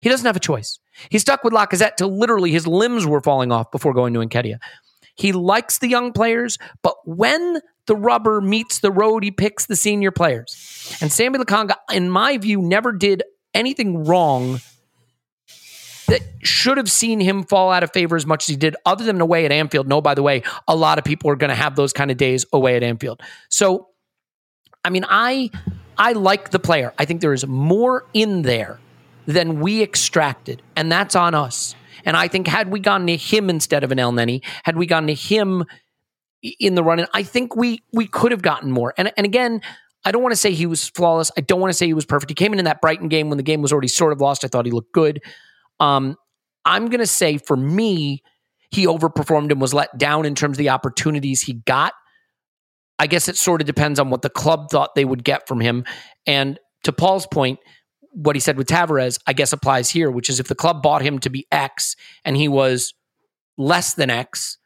He 0.00 0.08
doesn't 0.08 0.26
have 0.26 0.36
a 0.36 0.40
choice. 0.40 0.78
He 1.10 1.18
stuck 1.18 1.44
with 1.44 1.52
Lacazette 1.52 1.96
till 1.96 2.16
literally 2.16 2.52
his 2.52 2.66
limbs 2.66 3.06
were 3.06 3.20
falling 3.20 3.52
off 3.52 3.70
before 3.70 3.92
going 3.92 4.14
to 4.14 4.20
Nketiah. 4.20 4.58
He 5.14 5.32
likes 5.32 5.78
the 5.78 5.88
young 5.88 6.12
players, 6.12 6.56
but 6.82 6.94
when 7.04 7.60
the 7.86 7.96
rubber 7.96 8.40
meets 8.40 8.78
the 8.78 8.90
road, 8.90 9.22
he 9.22 9.30
picks 9.30 9.66
the 9.66 9.76
senior 9.76 10.10
players. 10.10 10.96
And 11.02 11.10
Sambi 11.10 11.36
Lokonga, 11.36 11.74
in 11.92 12.08
my 12.08 12.38
view, 12.38 12.62
never 12.62 12.92
did 12.92 13.22
anything 13.54 14.04
wrong 14.04 14.60
that 16.10 16.22
should 16.42 16.76
have 16.76 16.90
seen 16.90 17.20
him 17.20 17.44
fall 17.44 17.70
out 17.70 17.82
of 17.82 17.92
favor 17.92 18.16
as 18.16 18.26
much 18.26 18.44
as 18.44 18.48
he 18.48 18.56
did, 18.56 18.76
other 18.84 19.04
than 19.04 19.20
away 19.20 19.44
at 19.44 19.52
Anfield. 19.52 19.88
No, 19.88 20.00
by 20.00 20.14
the 20.14 20.22
way, 20.22 20.42
a 20.66 20.74
lot 20.74 20.98
of 20.98 21.04
people 21.04 21.30
are 21.30 21.36
going 21.36 21.50
to 21.50 21.54
have 21.54 21.76
those 21.76 21.92
kind 21.92 22.10
of 22.10 22.16
days 22.16 22.44
away 22.52 22.76
at 22.76 22.82
Anfield. 22.82 23.22
So, 23.48 23.88
I 24.84 24.90
mean, 24.90 25.04
I 25.08 25.50
I 25.96 26.12
like 26.12 26.50
the 26.50 26.58
player. 26.58 26.92
I 26.98 27.04
think 27.04 27.20
there 27.20 27.32
is 27.32 27.46
more 27.46 28.06
in 28.12 28.42
there 28.42 28.78
than 29.26 29.60
we 29.60 29.82
extracted, 29.82 30.62
and 30.74 30.90
that's 30.90 31.14
on 31.14 31.34
us. 31.34 31.74
And 32.04 32.16
I 32.16 32.28
think 32.28 32.46
had 32.46 32.70
we 32.70 32.80
gone 32.80 33.06
to 33.06 33.16
him 33.16 33.50
instead 33.50 33.84
of 33.84 33.92
an 33.92 33.98
Elneny, 33.98 34.42
had 34.64 34.76
we 34.76 34.86
gone 34.86 35.06
to 35.06 35.14
him 35.14 35.64
in 36.58 36.74
the 36.74 36.82
run, 36.82 37.06
I 37.12 37.22
think 37.22 37.54
we 37.54 37.82
we 37.92 38.06
could 38.06 38.32
have 38.32 38.42
gotten 38.42 38.70
more. 38.70 38.94
And 38.96 39.12
and 39.16 39.24
again, 39.24 39.60
I 40.04 40.12
don't 40.12 40.22
want 40.22 40.32
to 40.32 40.36
say 40.36 40.52
he 40.52 40.66
was 40.66 40.88
flawless. 40.88 41.30
I 41.36 41.42
don't 41.42 41.60
want 41.60 41.70
to 41.70 41.76
say 41.76 41.86
he 41.86 41.94
was 41.94 42.06
perfect. 42.06 42.30
He 42.30 42.34
came 42.34 42.52
in 42.52 42.58
in 42.58 42.64
that 42.64 42.80
Brighton 42.80 43.08
game 43.08 43.28
when 43.28 43.36
the 43.36 43.42
game 43.42 43.60
was 43.60 43.72
already 43.72 43.88
sort 43.88 44.12
of 44.12 44.20
lost. 44.20 44.44
I 44.44 44.48
thought 44.48 44.64
he 44.64 44.72
looked 44.72 44.92
good. 44.92 45.22
Um, 45.78 46.16
I'm 46.64 46.86
going 46.86 47.00
to 47.00 47.06
say 47.06 47.38
for 47.38 47.56
me, 47.56 48.22
he 48.70 48.86
overperformed 48.86 49.50
and 49.50 49.60
was 49.60 49.74
let 49.74 49.96
down 49.98 50.24
in 50.24 50.34
terms 50.34 50.54
of 50.54 50.58
the 50.58 50.68
opportunities 50.70 51.42
he 51.42 51.54
got. 51.54 51.92
I 52.98 53.06
guess 53.06 53.28
it 53.28 53.36
sort 53.36 53.60
of 53.60 53.66
depends 53.66 53.98
on 53.98 54.10
what 54.10 54.22
the 54.22 54.30
club 54.30 54.70
thought 54.70 54.94
they 54.94 55.04
would 55.04 55.24
get 55.24 55.48
from 55.48 55.60
him. 55.60 55.84
And 56.26 56.58
to 56.84 56.92
Paul's 56.92 57.26
point, 57.26 57.58
what 58.12 58.36
he 58.36 58.40
said 58.40 58.56
with 58.56 58.66
Tavares, 58.66 59.18
I 59.26 59.32
guess 59.32 59.52
applies 59.52 59.90
here, 59.90 60.10
which 60.10 60.28
is 60.28 60.40
if 60.40 60.48
the 60.48 60.54
club 60.54 60.82
bought 60.82 61.02
him 61.02 61.18
to 61.20 61.30
be 61.30 61.46
X 61.50 61.96
and 62.24 62.36
he 62.36 62.48
was 62.48 62.92
less 63.56 63.94
than 63.94 64.10
X, 64.10 64.58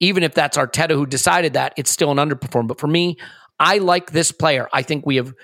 even 0.00 0.22
if 0.22 0.34
that's 0.34 0.56
Arteta 0.56 0.92
who 0.92 1.06
decided 1.06 1.54
that, 1.54 1.72
it's 1.76 1.90
still 1.90 2.10
an 2.10 2.18
underperform. 2.18 2.68
But 2.68 2.78
for 2.78 2.86
me, 2.86 3.16
I 3.58 3.78
like 3.78 4.12
this 4.12 4.32
player. 4.32 4.68
I 4.72 4.82
think 4.82 5.06
we 5.06 5.16
have 5.16 5.34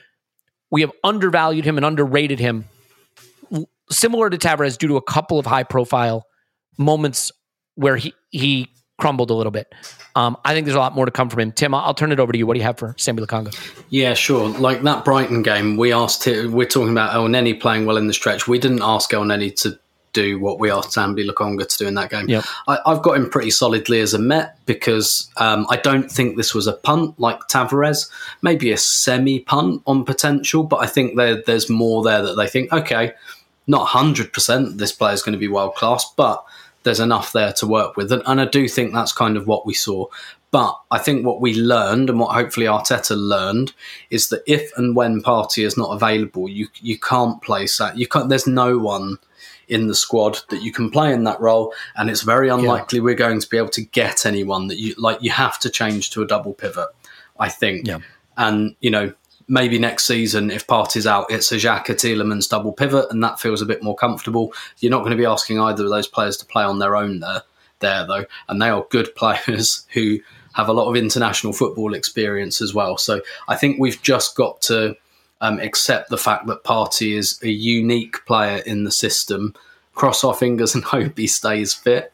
we 0.70 0.80
have 0.80 0.92
undervalued 1.02 1.64
him 1.64 1.76
and 1.76 1.84
underrated 1.84 2.38
him, 2.38 2.64
similar 3.90 4.30
to 4.30 4.38
Tavares, 4.38 4.78
due 4.78 4.88
to 4.88 4.96
a 4.96 5.02
couple 5.02 5.38
of 5.38 5.46
high 5.46 5.62
profile 5.62 6.26
moments 6.78 7.32
where 7.74 7.96
he 7.96 8.14
he 8.30 8.68
crumbled 8.98 9.30
a 9.30 9.34
little 9.34 9.52
bit. 9.52 9.72
Um, 10.16 10.36
I 10.44 10.54
think 10.54 10.66
there's 10.66 10.76
a 10.76 10.80
lot 10.80 10.94
more 10.94 11.04
to 11.04 11.10
come 11.10 11.28
from 11.28 11.40
him. 11.40 11.52
Tim, 11.52 11.74
I'll, 11.74 11.94
turn 11.94 12.12
it 12.12 12.20
over 12.20 12.30
to 12.30 12.38
you. 12.38 12.46
What 12.46 12.54
do 12.54 12.60
you 12.60 12.64
have 12.64 12.78
for 12.78 12.92
Sambi 12.94 13.18
Lokonga? 13.18 13.52
Yeah, 13.90 14.14
sure. 14.14 14.48
Like 14.48 14.82
that 14.82 15.04
Brighton 15.04 15.42
game, 15.42 15.76
we 15.76 15.92
asked 15.92 16.26
we're 16.26 16.66
talking 16.66 16.92
about 16.92 17.14
Elneny 17.14 17.60
playing 17.60 17.86
well 17.86 17.96
in 17.96 18.06
the 18.06 18.12
stretch. 18.12 18.46
We 18.46 18.58
didn't 18.58 18.82
ask 18.82 19.10
Elneny 19.10 19.54
to 19.62 19.78
do 20.14 20.38
what 20.40 20.58
we 20.58 20.70
asked 20.70 20.90
Sambi 20.90 21.28
Lokonga 21.28 21.68
to 21.68 21.78
do 21.78 21.86
in 21.86 21.94
that 21.94 22.10
game. 22.10 22.28
Yep. 22.28 22.44
I, 22.66 22.78
I've 22.86 23.02
got 23.02 23.16
him 23.16 23.28
pretty 23.28 23.50
solidly 23.50 24.00
as 24.00 24.14
a 24.14 24.18
Met 24.18 24.58
because 24.64 25.30
um, 25.36 25.66
I 25.68 25.76
don't 25.76 26.10
think 26.10 26.36
this 26.36 26.54
was 26.54 26.66
a 26.66 26.72
punt 26.72 27.20
like 27.20 27.40
Tavares, 27.48 28.10
maybe 28.40 28.72
a 28.72 28.78
semi 28.78 29.40
punt 29.40 29.82
on 29.86 30.04
potential, 30.04 30.62
but 30.62 30.76
I 30.76 30.86
think 30.86 31.16
there, 31.16 31.42
there's 31.42 31.68
more 31.68 32.02
there 32.02 32.22
that 32.22 32.36
they 32.36 32.46
think, 32.46 32.72
okay, 32.72 33.12
not 33.66 33.88
100% 33.88 34.78
this 34.78 34.92
player 34.92 35.12
is 35.12 35.22
going 35.22 35.32
to 35.34 35.38
be 35.38 35.48
world 35.48 35.74
class, 35.74 36.10
but 36.16 36.44
there's 36.84 37.00
enough 37.00 37.32
there 37.32 37.52
to 37.54 37.66
work 37.66 37.96
with. 37.96 38.12
And, 38.12 38.22
and 38.26 38.40
I 38.40 38.44
do 38.44 38.68
think 38.68 38.92
that's 38.92 39.12
kind 39.12 39.36
of 39.36 39.46
what 39.46 39.66
we 39.66 39.74
saw. 39.74 40.06
But 40.50 40.78
I 40.92 40.98
think 40.98 41.26
what 41.26 41.40
we 41.40 41.54
learned 41.54 42.08
and 42.08 42.20
what 42.20 42.32
hopefully 42.32 42.66
Arteta 42.66 43.16
learned 43.16 43.72
is 44.10 44.28
that 44.28 44.44
if 44.46 44.70
and 44.76 44.94
when 44.94 45.20
Partey 45.20 45.66
is 45.66 45.76
not 45.76 45.90
available, 45.90 46.48
you 46.48 46.68
you 46.80 46.96
can't 46.96 47.42
place 47.42 47.78
that. 47.78 47.98
You 47.98 48.06
can't. 48.06 48.28
There's 48.28 48.46
no 48.46 48.78
one 48.78 49.18
in 49.68 49.86
the 49.86 49.94
squad 49.94 50.38
that 50.50 50.62
you 50.62 50.72
can 50.72 50.90
play 50.90 51.12
in 51.12 51.24
that 51.24 51.40
role, 51.40 51.74
and 51.96 52.10
it's 52.10 52.22
very 52.22 52.48
unlikely 52.48 53.00
we're 53.00 53.14
going 53.14 53.40
to 53.40 53.48
be 53.48 53.56
able 53.56 53.68
to 53.70 53.84
get 53.84 54.26
anyone 54.26 54.68
that 54.68 54.78
you 54.78 54.94
like. 54.98 55.22
You 55.22 55.30
have 55.30 55.58
to 55.60 55.70
change 55.70 56.10
to 56.10 56.22
a 56.22 56.26
double 56.26 56.52
pivot, 56.52 56.88
I 57.38 57.48
think. 57.48 57.86
Yeah. 57.86 57.98
And 58.36 58.76
you 58.80 58.90
know, 58.90 59.12
maybe 59.48 59.78
next 59.78 60.06
season, 60.06 60.50
if 60.50 60.66
Partey's 60.66 61.06
out, 61.06 61.26
it's 61.30 61.52
a 61.52 61.56
Xhaka 61.56 61.94
Tielemans 61.94 62.48
double 62.48 62.72
pivot, 62.72 63.06
and 63.10 63.22
that 63.22 63.40
feels 63.40 63.62
a 63.62 63.66
bit 63.66 63.82
more 63.82 63.94
comfortable. 63.94 64.52
You're 64.78 64.90
not 64.90 65.00
going 65.00 65.12
to 65.12 65.16
be 65.16 65.26
asking 65.26 65.60
either 65.60 65.84
of 65.84 65.90
those 65.90 66.08
players 66.08 66.36
to 66.38 66.46
play 66.46 66.64
on 66.64 66.78
their 66.78 66.96
own 66.96 67.20
there, 67.20 67.42
there 67.80 68.06
though, 68.06 68.24
and 68.48 68.60
they 68.60 68.68
are 68.68 68.86
good 68.90 69.14
players 69.16 69.86
who 69.92 70.20
have 70.54 70.68
a 70.68 70.72
lot 70.72 70.88
of 70.88 70.96
international 70.96 71.52
football 71.52 71.94
experience 71.94 72.60
as 72.60 72.72
well. 72.72 72.96
So 72.96 73.22
I 73.48 73.56
think 73.56 73.78
we've 73.78 74.00
just 74.02 74.36
got 74.36 74.62
to 74.62 74.96
um, 75.40 75.58
accept 75.60 76.10
the 76.10 76.18
fact 76.18 76.46
that 76.46 76.64
Partey 76.64 77.16
is 77.16 77.38
a 77.42 77.48
unique 77.48 78.24
player 78.26 78.62
in 78.64 78.84
the 78.84 78.92
system. 78.92 79.54
Cross 79.94 80.24
our 80.24 80.34
fingers 80.34 80.74
and 80.74 80.84
hope 80.84 81.18
he 81.18 81.26
stays 81.26 81.74
fit. 81.74 82.12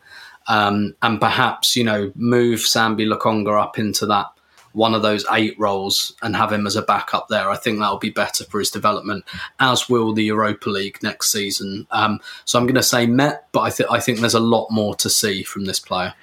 Um, 0.48 0.94
and 1.02 1.20
perhaps, 1.20 1.76
you 1.76 1.84
know, 1.84 2.12
move 2.14 2.60
Sambi 2.60 3.06
Lokonga 3.06 3.60
up 3.60 3.78
into 3.78 4.06
that 4.06 4.26
one 4.72 4.94
of 4.94 5.02
those 5.02 5.24
eight 5.32 5.58
roles 5.58 6.14
and 6.22 6.36
have 6.36 6.52
him 6.52 6.66
as 6.66 6.76
a 6.76 6.82
backup 6.82 7.28
there. 7.28 7.50
I 7.50 7.56
think 7.56 7.78
that'll 7.78 7.98
be 7.98 8.10
better 8.10 8.44
for 8.44 8.58
his 8.58 8.70
development, 8.70 9.24
as 9.58 9.88
will 9.88 10.12
the 10.12 10.24
Europa 10.24 10.70
League 10.70 11.02
next 11.02 11.32
season. 11.32 11.86
Um, 11.90 12.20
so 12.44 12.58
I'm 12.58 12.66
going 12.66 12.74
to 12.76 12.82
say 12.82 13.06
Met, 13.06 13.48
but 13.52 13.60
I, 13.60 13.70
th- 13.70 13.88
I 13.90 14.00
think 14.00 14.20
there's 14.20 14.34
a 14.34 14.40
lot 14.40 14.68
more 14.70 14.94
to 14.96 15.10
see 15.10 15.42
from 15.42 15.64
this 15.64 15.80
player. 15.80 16.14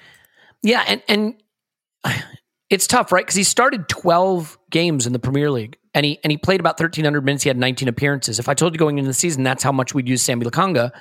Yeah, 0.62 0.84
and 0.88 1.02
and 1.08 1.34
it's 2.70 2.86
tough, 2.86 3.12
right? 3.12 3.24
Because 3.24 3.36
he 3.36 3.44
started 3.44 3.88
12 3.88 4.57
games 4.70 5.06
in 5.06 5.12
the 5.12 5.18
Premier 5.18 5.50
League 5.50 5.78
and 5.94 6.06
he 6.06 6.18
and 6.22 6.30
he 6.30 6.36
played 6.36 6.60
about 6.60 6.78
1,300 6.78 7.24
minutes. 7.24 7.42
He 7.42 7.48
had 7.48 7.56
19 7.56 7.88
appearances. 7.88 8.38
If 8.38 8.48
I 8.48 8.54
told 8.54 8.72
you 8.72 8.78
going 8.78 8.98
into 8.98 9.08
the 9.08 9.14
season 9.14 9.42
that's 9.42 9.62
how 9.62 9.72
much 9.72 9.94
we'd 9.94 10.08
use 10.08 10.24
Sambi 10.24 10.44
Lokonga, 10.44 10.92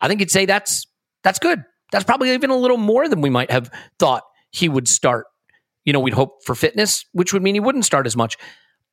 I 0.00 0.08
think 0.08 0.20
you'd 0.20 0.30
say 0.30 0.46
that's 0.46 0.86
that's 1.22 1.38
good. 1.38 1.62
That's 1.92 2.04
probably 2.04 2.32
even 2.32 2.50
a 2.50 2.56
little 2.56 2.78
more 2.78 3.08
than 3.08 3.20
we 3.20 3.30
might 3.30 3.50
have 3.50 3.70
thought 3.98 4.22
he 4.50 4.68
would 4.68 4.88
start. 4.88 5.26
You 5.84 5.92
know, 5.92 6.00
we'd 6.00 6.14
hope 6.14 6.44
for 6.44 6.54
fitness, 6.54 7.04
which 7.12 7.32
would 7.32 7.42
mean 7.42 7.54
he 7.54 7.60
wouldn't 7.60 7.84
start 7.84 8.06
as 8.06 8.16
much. 8.16 8.36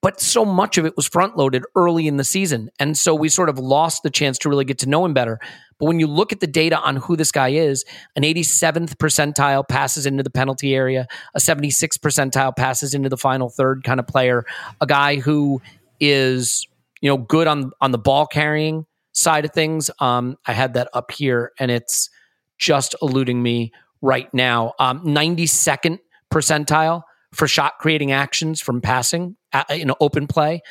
But 0.03 0.19
so 0.19 0.43
much 0.43 0.77
of 0.77 0.85
it 0.85 0.97
was 0.97 1.07
front 1.07 1.37
loaded 1.37 1.63
early 1.77 2.07
in 2.07 2.17
the 2.17 2.25
season. 2.25 2.69
And 2.77 2.97
so 2.97 3.15
we 3.15 3.29
sort 3.29 3.47
of 3.47 3.57
lost 3.57 4.03
the 4.03 4.09
chance 4.09 4.37
to 4.39 4.49
really 4.49 4.65
get 4.65 4.77
to 4.79 4.89
know 4.89 5.05
him 5.05 5.13
better. 5.13 5.39
But 5.79 5.85
when 5.85 6.01
you 6.01 6.07
look 6.07 6.33
at 6.33 6.41
the 6.41 6.45
data 6.45 6.77
on 6.77 6.97
who 6.97 7.15
this 7.15 7.31
guy 7.31 7.49
is, 7.49 7.85
an 8.17 8.23
87th 8.23 8.95
percentile 8.97 9.65
passes 9.65 10.05
into 10.05 10.21
the 10.21 10.29
penalty 10.29 10.75
area, 10.75 11.07
a 11.33 11.39
76th 11.39 11.99
percentile 11.99 12.53
passes 12.53 12.93
into 12.93 13.07
the 13.07 13.15
final 13.15 13.49
third 13.49 13.85
kind 13.85 13.97
of 13.97 14.05
player, 14.05 14.45
a 14.81 14.85
guy 14.85 15.15
who 15.15 15.61
is, 16.01 16.67
you 16.99 17.09
know, 17.09 17.17
good 17.17 17.47
on 17.47 17.71
on 17.79 17.91
the 17.91 17.97
ball 17.97 18.27
carrying 18.27 18.85
side 19.13 19.45
of 19.45 19.51
things. 19.51 19.89
Um, 19.99 20.37
I 20.45 20.51
had 20.51 20.73
that 20.73 20.89
up 20.93 21.11
here 21.11 21.53
and 21.59 21.71
it's 21.71 22.09
just 22.57 22.93
eluding 23.01 23.41
me 23.41 23.71
right 24.01 24.31
now. 24.33 24.73
Um, 24.79 24.99
92nd 25.05 25.99
percentile 26.29 27.03
for 27.33 27.47
shot 27.47 27.79
creating 27.79 28.11
actions 28.11 28.59
from 28.59 28.81
passing 28.81 29.37
in 29.69 29.91
open 29.99 30.27
play. 30.27 30.61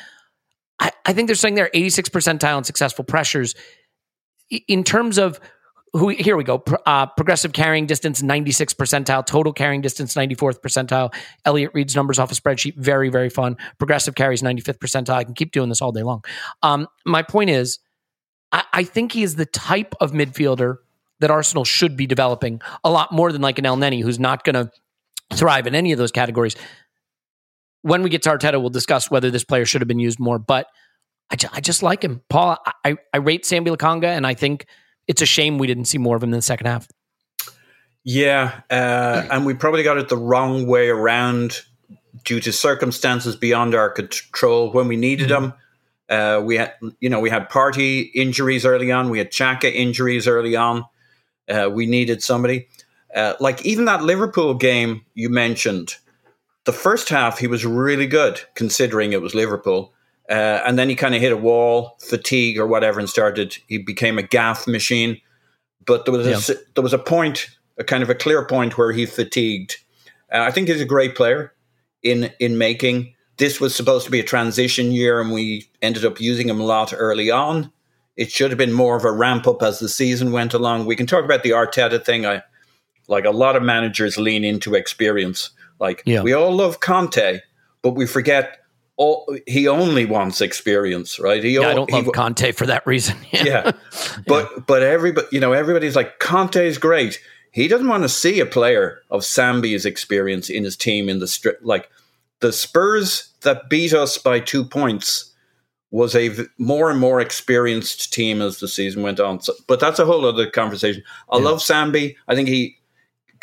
I, 0.79 0.91
I 1.05 1.13
think 1.13 1.27
they're 1.27 1.35
saying 1.35 1.55
they're 1.55 1.69
86 1.73 2.09
percentile 2.09 2.57
in 2.57 2.63
successful 2.63 3.05
pressures. 3.05 3.55
In 4.67 4.83
terms 4.83 5.17
of 5.17 5.39
who 5.93 6.09
here 6.09 6.35
we 6.35 6.43
go 6.43 6.63
uh, 6.85 7.05
progressive 7.05 7.53
carrying 7.53 7.85
distance 7.85 8.21
96 8.23 8.73
percentile 8.73 9.25
total 9.25 9.53
carrying 9.53 9.81
distance 9.81 10.15
94th 10.15 10.59
percentile. 10.59 11.13
Elliot 11.45 11.71
reads 11.73 11.95
numbers 11.95 12.17
off 12.17 12.31
a 12.31 12.35
spreadsheet 12.35 12.75
very 12.75 13.09
very 13.09 13.29
fun. 13.29 13.57
Progressive 13.77 14.15
carries 14.15 14.41
95th 14.41 14.79
percentile. 14.79 15.13
I 15.13 15.23
can 15.23 15.35
keep 15.35 15.51
doing 15.51 15.69
this 15.69 15.81
all 15.81 15.91
day 15.91 16.03
long. 16.03 16.23
Um, 16.63 16.87
my 17.05 17.21
point 17.21 17.51
is 17.51 17.79
I, 18.51 18.63
I 18.73 18.83
think 18.83 19.11
he 19.11 19.23
is 19.23 19.35
the 19.35 19.45
type 19.45 19.93
of 20.01 20.11
midfielder 20.11 20.77
that 21.19 21.29
arsenal 21.31 21.63
should 21.63 21.95
be 21.95 22.07
developing 22.07 22.59
a 22.83 22.89
lot 22.89 23.11
more 23.11 23.31
than 23.31 23.41
like 23.41 23.59
an 23.59 23.65
Elneny 23.65 24.01
who's 24.01 24.19
not 24.19 24.43
going 24.43 24.55
to 24.55 24.71
thrive 25.33 25.67
in 25.67 25.75
any 25.75 25.91
of 25.91 25.97
those 25.97 26.11
categories 26.11 26.55
when 27.83 28.03
we 28.03 28.09
get 28.09 28.21
to 28.23 28.29
arteta 28.29 28.59
we'll 28.59 28.69
discuss 28.69 29.09
whether 29.09 29.29
this 29.31 29.43
player 29.45 29.65
should 29.65 29.79
have 29.81 29.87
been 29.87 29.99
used 29.99 30.19
more 30.19 30.39
but 30.39 30.67
I, 31.31 31.35
ju- 31.35 31.47
I 31.53 31.61
just 31.61 31.81
like 31.81 32.03
him. 32.03 32.21
Paul, 32.29 32.57
I, 32.83 32.97
I 33.13 33.17
rate 33.17 33.43
Sambi 33.43 33.69
Lokonga, 33.75 34.05
and 34.05 34.27
I 34.27 34.33
think 34.35 34.67
it's 35.07 35.21
a 35.21 35.25
shame 35.25 35.57
we 35.57 35.65
didn't 35.67 35.85
see 35.85 35.97
more 35.97 36.15
of 36.17 36.21
him 36.21 36.29
in 36.29 36.37
the 36.37 36.41
second 36.43 36.67
half. 36.67 36.87
Yeah, 38.03 38.61
uh, 38.69 39.25
and 39.31 39.45
we 39.45 39.53
probably 39.53 39.81
got 39.83 39.97
it 39.97 40.09
the 40.09 40.17
wrong 40.17 40.67
way 40.67 40.89
around 40.89 41.61
due 42.25 42.39
to 42.41 42.51
circumstances 42.51 43.35
beyond 43.35 43.73
our 43.73 43.89
control 43.89 44.71
when 44.71 44.87
we 44.87 44.97
needed 44.97 45.29
Mm-hmm. 45.29 45.45
him. 45.45 45.53
Uh, 46.09 46.41
we 46.43 46.57
had, 46.57 46.73
you 46.99 47.09
know, 47.09 47.21
we 47.21 47.29
had 47.29 47.49
Partey 47.49 48.11
injuries 48.13 48.65
early 48.65 48.91
on. 48.91 49.09
We 49.09 49.17
had 49.17 49.31
Xhaka 49.31 49.73
injuries 49.73 50.27
early 50.27 50.55
on. 50.55 50.83
Uh, 51.49 51.69
we 51.73 51.85
needed 51.85 52.21
somebody 52.21 52.67
uh, 53.15 53.33
like 53.39 53.65
even 53.65 53.85
that 53.85 54.03
Liverpool 54.03 54.53
game 54.53 55.03
you 55.15 55.29
mentioned. 55.29 55.95
The 56.65 56.73
first 56.73 57.09
half 57.09 57.39
he 57.39 57.47
was 57.47 57.65
really 57.65 58.07
good 58.07 58.41
considering 58.55 59.11
it 59.13 59.21
was 59.21 59.35
Liverpool, 59.35 59.93
uh, 60.29 60.61
and 60.65 60.77
then 60.79 60.87
he 60.89 60.95
kind 60.95 61.13
of 61.15 61.21
hit 61.21 61.31
a 61.33 61.37
wall, 61.37 61.97
fatigue 62.01 62.57
or 62.57 62.65
whatever, 62.67 62.99
and 62.99 63.09
started. 63.09 63.57
He 63.67 63.77
became 63.77 64.17
a 64.17 64.23
gaffe 64.23 64.67
machine. 64.67 65.19
But 65.85 66.05
there 66.05 66.13
was 66.13 66.25
a, 66.25 66.29
Yeah. 66.29 66.35
s- 66.37 66.51
there 66.75 66.83
was 66.83 66.93
a 66.93 66.97
point, 66.97 67.49
a 67.77 67.83
kind 67.83 68.01
of 68.03 68.09
a 68.09 68.15
clear 68.15 68.45
point 68.45 68.77
where 68.77 68.93
he 68.93 69.05
fatigued. 69.05 69.75
Uh, 70.33 70.39
I 70.39 70.51
think 70.51 70.69
he's 70.69 70.79
a 70.79 70.85
great 70.85 71.15
player 71.15 71.53
in 72.01 72.31
in 72.39 72.57
making. 72.57 73.13
This 73.37 73.59
was 73.59 73.75
supposed 73.75 74.05
to 74.05 74.11
be 74.11 74.19
a 74.21 74.23
transition 74.23 74.91
year, 74.93 75.19
and 75.19 75.31
we 75.33 75.67
ended 75.81 76.05
up 76.05 76.21
using 76.21 76.47
him 76.47 76.61
a 76.61 76.65
lot 76.65 76.93
early 76.95 77.29
on. 77.31 77.71
It 78.15 78.31
should 78.31 78.51
have 78.51 78.57
been 78.59 78.71
more 78.71 78.95
of 78.95 79.03
a 79.05 79.11
ramp 79.11 79.47
up 79.47 79.61
as 79.63 79.79
the 79.79 79.89
season 79.89 80.31
went 80.31 80.53
along. 80.53 80.85
We 80.85 80.95
can 80.95 81.07
talk 81.07 81.25
about 81.25 81.43
the 81.43 81.49
Arteta 81.49 82.05
thing. 82.05 82.25
I 82.25 82.43
like 83.09 83.25
a 83.25 83.31
lot 83.31 83.55
of 83.57 83.63
managers 83.63 84.17
lean 84.17 84.43
into 84.45 84.75
experience. 84.75 85.49
Like 85.83 86.01
Yeah. 86.05 86.21
we 86.23 86.33
all 86.33 86.51
love 86.55 86.79
Conte, 86.79 87.41
but 87.83 87.91
we 87.91 88.07
forget 88.07 88.59
all, 88.95 89.27
he 89.47 89.67
only 89.67 90.05
wants 90.05 90.39
experience, 90.41 91.19
right? 91.19 91.43
He 91.43 91.55
Yeah, 91.55 91.61
I 91.67 91.71
o- 91.73 91.75
don't 91.75 91.91
love 91.91 92.11
Conte 92.13 92.51
for 92.53 92.65
that 92.67 92.87
reason. 92.87 93.17
yeah. 93.31 93.71
But 94.27 94.65
but 94.65 94.81
everybody, 94.81 95.27
you 95.31 95.39
know, 95.39 95.51
everybody's 95.53 95.95
like 95.95 96.19
Conte's 96.19 96.77
great. 96.77 97.19
He 97.51 97.67
doesn't 97.67 97.87
want 97.87 98.03
to 98.03 98.09
see 98.09 98.39
a 98.39 98.45
player 98.45 99.01
of 99.11 99.21
Sambi's 99.21 99.85
experience 99.85 100.49
in 100.49 100.63
his 100.63 100.75
team 100.77 101.09
in 101.09 101.19
the 101.19 101.27
strip. 101.27 101.59
Like 101.61 101.89
the 102.39 102.51
Spurs 102.53 103.29
that 103.41 103.69
beat 103.69 103.93
us 103.93 104.17
by 104.17 104.39
two 104.39 104.63
points 104.63 105.31
was 105.91 106.15
a 106.15 106.29
v- 106.29 106.45
more 106.57 106.89
and 106.89 106.99
more 106.99 107.19
experienced 107.19 108.11
team 108.11 108.41
as 108.41 108.59
the 108.59 108.67
season 108.67 109.03
went 109.03 109.19
on. 109.19 109.39
So, 109.41 109.53
but 109.67 109.79
that's 109.79 109.99
a 109.99 110.05
whole 110.05 110.25
other 110.25 110.49
conversation. 110.49 111.03
I 111.29 111.37
love 111.37 111.59
Sambi. 111.59 112.15
I 112.27 112.33
think 112.35 112.47
he 112.47 112.77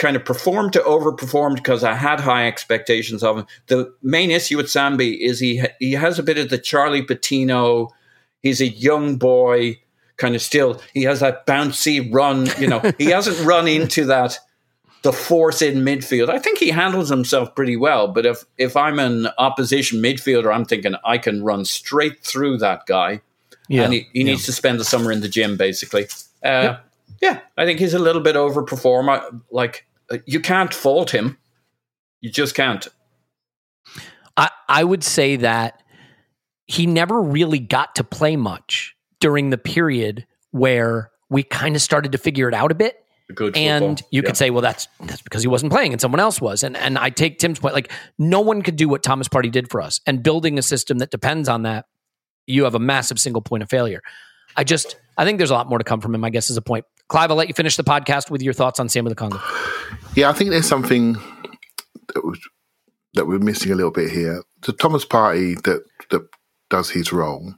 kind 0.00 0.16
of 0.16 0.24
performed 0.24 0.72
to 0.72 0.80
overperformed 0.80 1.56
because 1.56 1.84
I 1.84 1.94
had 1.94 2.20
high 2.20 2.46
expectations 2.48 3.22
of 3.22 3.38
him. 3.38 3.46
The 3.68 3.94
main 4.02 4.30
issue 4.30 4.56
with 4.56 4.66
Sambi 4.66 5.18
is 5.20 5.38
he 5.38 5.58
ha- 5.58 5.74
he 5.78 5.92
has 5.92 6.18
a 6.18 6.22
bit 6.22 6.38
of 6.38 6.48
the 6.48 6.58
Charlie 6.58 7.02
Patino. 7.02 7.90
He's 8.42 8.60
a 8.60 8.68
young 8.68 9.16
boy, 9.16 9.78
kind 10.16 10.34
of 10.34 10.40
still. 10.42 10.80
He 10.94 11.02
has 11.02 11.20
that 11.20 11.46
bouncy 11.46 12.12
run. 12.12 12.48
You 12.58 12.68
know, 12.68 12.92
he 12.98 13.04
hasn't 13.16 13.46
run 13.46 13.68
into 13.68 14.06
that 14.06 14.38
the 15.02 15.12
force 15.12 15.62
in 15.62 15.76
midfield. 15.84 16.28
I 16.30 16.38
think 16.38 16.58
he 16.58 16.70
handles 16.70 17.08
himself 17.10 17.54
pretty 17.54 17.76
well. 17.76 18.08
But 18.08 18.24
if 18.26 18.44
if 18.58 18.76
I'm 18.76 18.98
an 18.98 19.28
opposition 19.38 20.00
midfielder, 20.02 20.52
I'm 20.52 20.64
thinking 20.64 20.94
I 21.04 21.18
can 21.18 21.44
run 21.44 21.64
straight 21.66 22.22
through 22.24 22.58
that 22.58 22.86
guy 22.86 23.20
yeah. 23.68 23.84
and 23.84 23.92
he, 23.92 24.08
he 24.12 24.24
needs 24.24 24.44
to 24.46 24.52
spend 24.52 24.80
the 24.80 24.84
summer 24.84 25.12
in 25.12 25.20
the 25.20 25.28
gym 25.28 25.56
basically. 25.56 26.06
Uh, 26.42 26.76
Yeah, 27.22 27.40
I 27.58 27.66
think 27.66 27.78
he's 27.80 27.92
a 27.94 27.98
little 27.98 28.22
bit 28.22 28.34
overperform. 28.36 29.08
I- 29.10 29.28
Like 29.50 29.86
uh, 29.86 29.89
Uh, 30.10 30.18
you 30.26 30.40
can't 30.40 30.72
fault 30.74 31.10
him, 31.14 31.38
you 32.20 32.30
just 32.30 32.54
can't. 32.54 32.86
I, 34.36 34.50
I 34.68 34.84
would 34.84 35.04
say 35.04 35.36
that 35.36 35.82
he 36.66 36.86
never 36.86 37.20
really 37.20 37.58
got 37.58 37.94
to 37.96 38.04
play 38.04 38.36
much 38.36 38.94
during 39.20 39.50
the 39.50 39.58
period 39.58 40.26
where 40.50 41.10
we 41.28 41.42
kind 41.42 41.76
of 41.76 41.82
started 41.82 42.12
to 42.12 42.18
figure 42.18 42.48
it 42.48 42.54
out 42.54 42.70
a 42.70 42.74
bit. 42.74 42.96
Good 43.34 43.56
and 43.56 43.98
football. 43.98 44.08
you 44.10 44.22
Yeah. 44.22 44.26
could 44.26 44.36
say, 44.36 44.50
well, 44.50 44.62
that's 44.62 44.88
that's 45.00 45.22
because 45.22 45.42
he 45.42 45.48
wasn't 45.48 45.70
playing 45.72 45.92
and 45.92 46.00
someone 46.00 46.18
else 46.20 46.40
was. 46.40 46.64
And 46.64 46.76
and 46.76 46.98
I 46.98 47.10
take 47.10 47.38
Tim's 47.38 47.60
point, 47.60 47.74
like 47.74 47.92
no 48.18 48.40
one 48.40 48.62
could 48.62 48.74
do 48.76 48.88
what 48.88 49.04
Thomas 49.04 49.28
Partey 49.28 49.52
did 49.52 49.70
for 49.70 49.80
us. 49.80 50.00
And 50.06 50.22
building 50.22 50.58
a 50.58 50.62
system 50.62 50.98
that 50.98 51.10
depends 51.12 51.48
on 51.48 51.62
that, 51.62 51.86
you 52.46 52.64
have 52.64 52.74
a 52.74 52.80
massive 52.80 53.20
single 53.20 53.40
point 53.42 53.62
of 53.62 53.70
failure. 53.70 54.02
I 54.56 54.64
just 54.64 54.96
I 55.16 55.24
think 55.24 55.38
there's 55.38 55.52
a 55.52 55.54
lot 55.54 55.68
more 55.68 55.78
to 55.78 55.84
come 55.84 56.00
from 56.00 56.12
him, 56.14 56.24
I 56.24 56.30
guess, 56.30 56.50
is 56.50 56.56
a 56.56 56.62
point. 56.62 56.84
Clive, 57.10 57.30
I'll 57.30 57.36
let 57.36 57.48
you 57.48 57.54
finish 57.54 57.76
the 57.76 57.84
podcast 57.84 58.30
with 58.30 58.40
your 58.40 58.54
thoughts 58.54 58.80
on 58.80 58.86
Sambi 58.86 59.12
Lokonga. 59.12 59.40
Yeah, 60.16 60.30
I 60.30 60.32
think 60.32 60.50
there's 60.50 60.68
something 60.68 61.14
that, 62.14 62.24
was, 62.24 62.38
that 63.14 63.26
we're 63.26 63.40
missing 63.40 63.72
a 63.72 63.74
little 63.74 63.90
bit 63.90 64.10
here. 64.10 64.42
The 64.62 64.72
Thomas 64.72 65.04
Partey 65.04 65.60
that 65.64 65.84
that 66.10 66.22
does 66.70 66.88
his 66.90 67.12
role. 67.12 67.52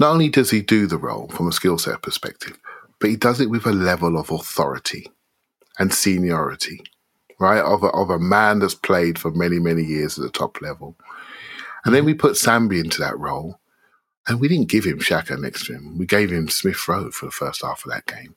Not 0.00 0.10
only 0.10 0.28
does 0.28 0.50
he 0.50 0.60
do 0.60 0.86
the 0.86 0.98
role 0.98 1.28
from 1.28 1.48
a 1.48 1.52
skill 1.52 1.78
set 1.78 2.02
perspective, 2.02 2.58
but 3.00 3.08
he 3.08 3.16
does 3.16 3.40
it 3.40 3.50
with 3.50 3.66
a 3.66 3.72
level 3.72 4.18
of 4.18 4.30
authority. 4.30 5.06
and 5.78 5.92
seniority, 5.92 6.80
right? 7.38 7.60
Of 7.60 7.82
a, 7.82 7.88
of 7.88 8.10
a 8.10 8.18
man 8.18 8.60
that's 8.60 8.74
played 8.74 9.18
for 9.18 9.30
many, 9.30 9.58
many 9.58 9.82
years 9.82 10.18
at 10.18 10.24
the 10.24 10.30
top 10.30 10.60
level. 10.60 10.96
And 11.84 11.94
then 11.94 12.04
we 12.04 12.14
put 12.14 12.32
Sambi 12.32 12.82
into 12.82 13.00
that 13.00 13.18
role, 13.18 13.60
and 14.26 14.40
we 14.40 14.48
didn't 14.48 14.68
give 14.68 14.84
him 14.84 14.98
Xhaka 14.98 15.38
next 15.38 15.66
to 15.66 15.74
him. 15.74 15.98
We 15.98 16.06
gave 16.06 16.30
him 16.30 16.48
Smith 16.48 16.88
Rowe 16.88 17.10
for 17.10 17.26
the 17.26 17.32
first 17.32 17.62
half 17.62 17.84
of 17.84 17.92
that 17.92 18.06
game. 18.06 18.34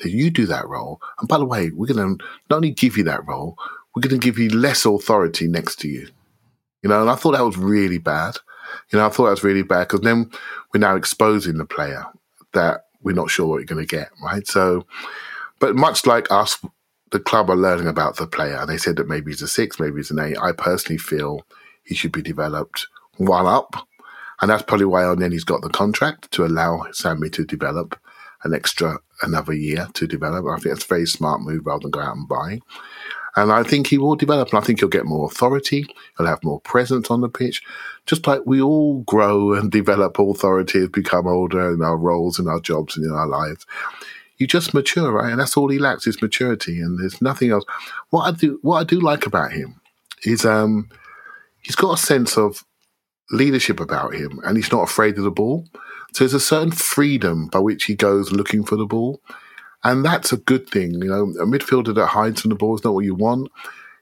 So 0.00 0.08
you 0.08 0.30
do 0.30 0.46
that 0.46 0.66
role. 0.66 1.00
And 1.18 1.28
by 1.28 1.38
the 1.38 1.44
way, 1.44 1.70
we're 1.70 1.86
going 1.86 2.18
to 2.18 2.24
not 2.48 2.56
only 2.56 2.70
give 2.70 2.96
you 2.96 3.04
that 3.04 3.26
role, 3.26 3.56
we're 3.94 4.02
going 4.02 4.18
to 4.18 4.24
give 4.24 4.38
you 4.38 4.50
less 4.50 4.84
authority 4.84 5.46
next 5.46 5.76
to 5.80 5.88
you. 5.88 6.08
You 6.82 6.88
know, 6.88 7.00
and 7.02 7.10
I 7.10 7.14
thought 7.14 7.32
that 7.32 7.44
was 7.44 7.58
really 7.58 7.98
bad. 7.98 8.36
You 8.90 8.98
know, 8.98 9.06
I 9.06 9.10
thought 9.10 9.24
that 9.24 9.30
was 9.30 9.44
really 9.44 9.62
bad 9.62 9.88
because 9.88 10.00
then 10.00 10.30
we're 10.72 10.80
now 10.80 10.96
exposing 10.96 11.58
the 11.58 11.64
player 11.64 12.04
that 12.52 12.86
we're 13.02 13.14
not 13.14 13.30
sure 13.30 13.46
what 13.46 13.56
you're 13.56 13.64
going 13.64 13.86
to 13.86 13.96
get, 13.96 14.10
right? 14.22 14.46
So, 14.46 14.86
but 15.58 15.76
much 15.76 16.06
like 16.06 16.30
us, 16.30 16.58
the 17.10 17.20
club 17.20 17.50
are 17.50 17.56
learning 17.56 17.88
about 17.88 18.16
the 18.16 18.26
player. 18.26 18.64
They 18.64 18.78
said 18.78 18.96
that 18.96 19.08
maybe 19.08 19.30
he's 19.30 19.42
a 19.42 19.48
six, 19.48 19.78
maybe 19.80 19.96
he's 19.96 20.10
an 20.10 20.20
eight. 20.20 20.38
I 20.38 20.52
personally 20.52 20.98
feel 20.98 21.44
he 21.82 21.94
should 21.94 22.12
be 22.12 22.22
developed 22.22 22.86
one 23.16 23.46
up. 23.46 23.86
And 24.40 24.50
that's 24.50 24.62
probably 24.62 24.86
why 24.86 25.02
Elneny's 25.02 25.44
got 25.44 25.60
the 25.60 25.68
contract 25.68 26.30
to 26.32 26.46
allow 26.46 26.86
Sammy 26.92 27.28
to 27.30 27.44
develop 27.44 27.98
an 28.44 28.54
extra 28.54 28.98
another 29.22 29.52
year 29.52 29.88
to 29.94 30.06
develop. 30.06 30.46
I 30.46 30.56
think 30.60 30.74
it's 30.74 30.84
a 30.84 30.88
very 30.88 31.06
smart 31.06 31.42
move 31.42 31.66
rather 31.66 31.82
than 31.82 31.90
go 31.90 32.00
out 32.00 32.16
and 32.16 32.28
buy. 32.28 32.60
And 33.36 33.52
I 33.52 33.62
think 33.62 33.86
he 33.86 33.98
will 33.98 34.16
develop, 34.16 34.48
and 34.48 34.58
I 34.58 34.62
think 34.62 34.80
he'll 34.80 34.88
get 34.88 35.04
more 35.04 35.26
authority. 35.26 35.86
He'll 36.16 36.26
have 36.26 36.42
more 36.42 36.60
presence 36.60 37.10
on 37.10 37.20
the 37.20 37.28
pitch, 37.28 37.62
just 38.06 38.26
like 38.26 38.40
we 38.44 38.60
all 38.60 39.02
grow 39.02 39.52
and 39.52 39.70
develop 39.70 40.18
authority 40.18 40.80
as 40.80 40.88
become 40.88 41.28
older 41.28 41.72
in 41.72 41.82
our 41.82 41.96
roles 41.96 42.38
and 42.38 42.48
our 42.48 42.60
jobs 42.60 42.96
and 42.96 43.06
in 43.06 43.12
our 43.12 43.28
lives. 43.28 43.66
You 44.38 44.46
just 44.46 44.74
mature, 44.74 45.12
right? 45.12 45.30
And 45.30 45.40
that's 45.40 45.56
all 45.56 45.68
he 45.68 45.78
lacks 45.78 46.06
is 46.06 46.20
maturity, 46.22 46.80
and 46.80 46.98
there's 46.98 47.22
nothing 47.22 47.50
else. 47.50 47.64
What 48.08 48.22
I 48.22 48.32
do, 48.32 48.58
what 48.62 48.78
I 48.78 48.84
do 48.84 48.98
like 48.98 49.26
about 49.26 49.52
him 49.52 49.80
is, 50.24 50.44
um, 50.44 50.88
he's 51.60 51.76
got 51.76 51.98
a 51.98 52.02
sense 52.02 52.36
of 52.36 52.64
leadership 53.30 53.78
about 53.78 54.14
him, 54.14 54.40
and 54.44 54.56
he's 54.56 54.72
not 54.72 54.82
afraid 54.82 55.16
of 55.18 55.24
the 55.24 55.30
ball. 55.30 55.68
So 56.12 56.24
there's 56.24 56.34
a 56.34 56.40
certain 56.40 56.72
freedom 56.72 57.48
by 57.48 57.58
which 57.58 57.84
he 57.84 57.94
goes 57.94 58.32
looking 58.32 58.64
for 58.64 58.76
the 58.76 58.86
ball. 58.86 59.20
And 59.82 60.04
that's 60.04 60.32
a 60.32 60.36
good 60.36 60.68
thing. 60.68 60.92
You 60.94 61.08
know, 61.08 61.22
a 61.40 61.46
midfielder 61.46 61.94
that 61.94 62.08
hides 62.08 62.42
from 62.42 62.50
the 62.50 62.54
ball 62.54 62.74
is 62.74 62.84
not 62.84 62.94
what 62.94 63.04
you 63.04 63.14
want. 63.14 63.50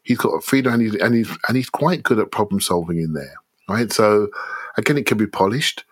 He's 0.02 0.18
got 0.18 0.42
freedom 0.42 0.74
and 0.74 0.82
he's, 0.82 0.94
and 0.96 1.14
he's, 1.14 1.28
and 1.46 1.56
he's 1.56 1.70
quite 1.70 2.02
good 2.02 2.18
at 2.18 2.30
problem 2.30 2.60
solving 2.60 2.98
in 2.98 3.12
there. 3.12 3.34
Right. 3.68 3.92
So 3.92 4.28
again, 4.76 4.98
it 4.98 5.06
can 5.06 5.18
be 5.18 5.26
polished. 5.26 5.84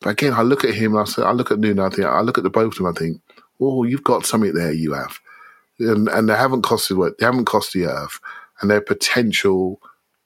But 0.00 0.10
again, 0.10 0.32
I 0.32 0.42
look 0.42 0.64
at 0.64 0.74
him 0.74 0.92
and 0.92 1.02
I 1.02 1.04
say, 1.04 1.22
I 1.22 1.32
look 1.32 1.50
at 1.50 1.58
Nuno, 1.58 1.86
I 1.86 1.90
think, 1.90 2.06
I 2.06 2.20
look 2.20 2.38
at 2.38 2.44
the 2.44 2.50
both 2.50 2.72
of 2.72 2.78
them, 2.78 2.86
I 2.86 2.92
think, 2.92 3.20
oh, 3.60 3.84
you've 3.84 4.04
got 4.04 4.26
something 4.26 4.54
there, 4.54 4.72
you 4.72 4.94
have. 4.94 5.18
And, 5.78 6.08
and 6.08 6.28
they 6.28 6.34
haven't 6.34 6.62
costed 6.62 6.96
what 6.96 7.18
they 7.18 7.26
haven't 7.26 7.44
cost 7.44 7.72
the 7.72 7.84
earth. 7.84 8.18
And 8.60 8.70
they're 8.70 8.80
potential 8.80 9.80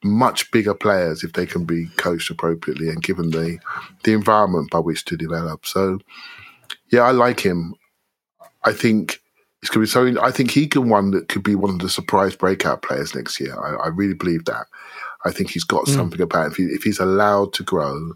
much 0.05 0.51
bigger 0.51 0.73
players 0.73 1.23
if 1.23 1.33
they 1.33 1.45
can 1.45 1.65
be 1.65 1.87
coached 1.97 2.29
appropriately 2.29 2.89
and 2.89 3.03
given 3.03 3.31
the 3.31 3.57
the 4.03 4.13
environment 4.13 4.69
by 4.69 4.79
which 4.79 5.03
to 5.05 5.17
develop. 5.17 5.65
So, 5.65 5.99
yeah, 6.91 7.01
I 7.01 7.11
like 7.11 7.39
him. 7.39 7.75
I 8.63 8.71
think 8.71 9.21
it's 9.61 9.71
going 9.71 9.85
to 9.85 10.11
be 10.11 10.15
so. 10.15 10.21
I 10.21 10.31
think 10.31 10.51
he 10.51 10.67
can 10.67 10.89
one 10.89 11.11
that 11.11 11.27
could 11.27 11.43
be 11.43 11.55
one 11.55 11.71
of 11.71 11.79
the 11.79 11.89
surprise 11.89 12.35
breakout 12.35 12.83
players 12.83 13.15
next 13.15 13.39
year. 13.39 13.55
I, 13.59 13.85
I 13.85 13.87
really 13.87 14.13
believe 14.13 14.45
that. 14.45 14.67
I 15.25 15.31
think 15.31 15.49
he's 15.49 15.63
got 15.63 15.85
mm. 15.85 15.95
something 15.95 16.21
about 16.21 16.45
him. 16.45 16.51
If, 16.51 16.57
he, 16.57 16.63
if 16.65 16.83
he's 16.83 16.99
allowed 16.99 17.53
to 17.53 17.63
grow, 17.63 18.13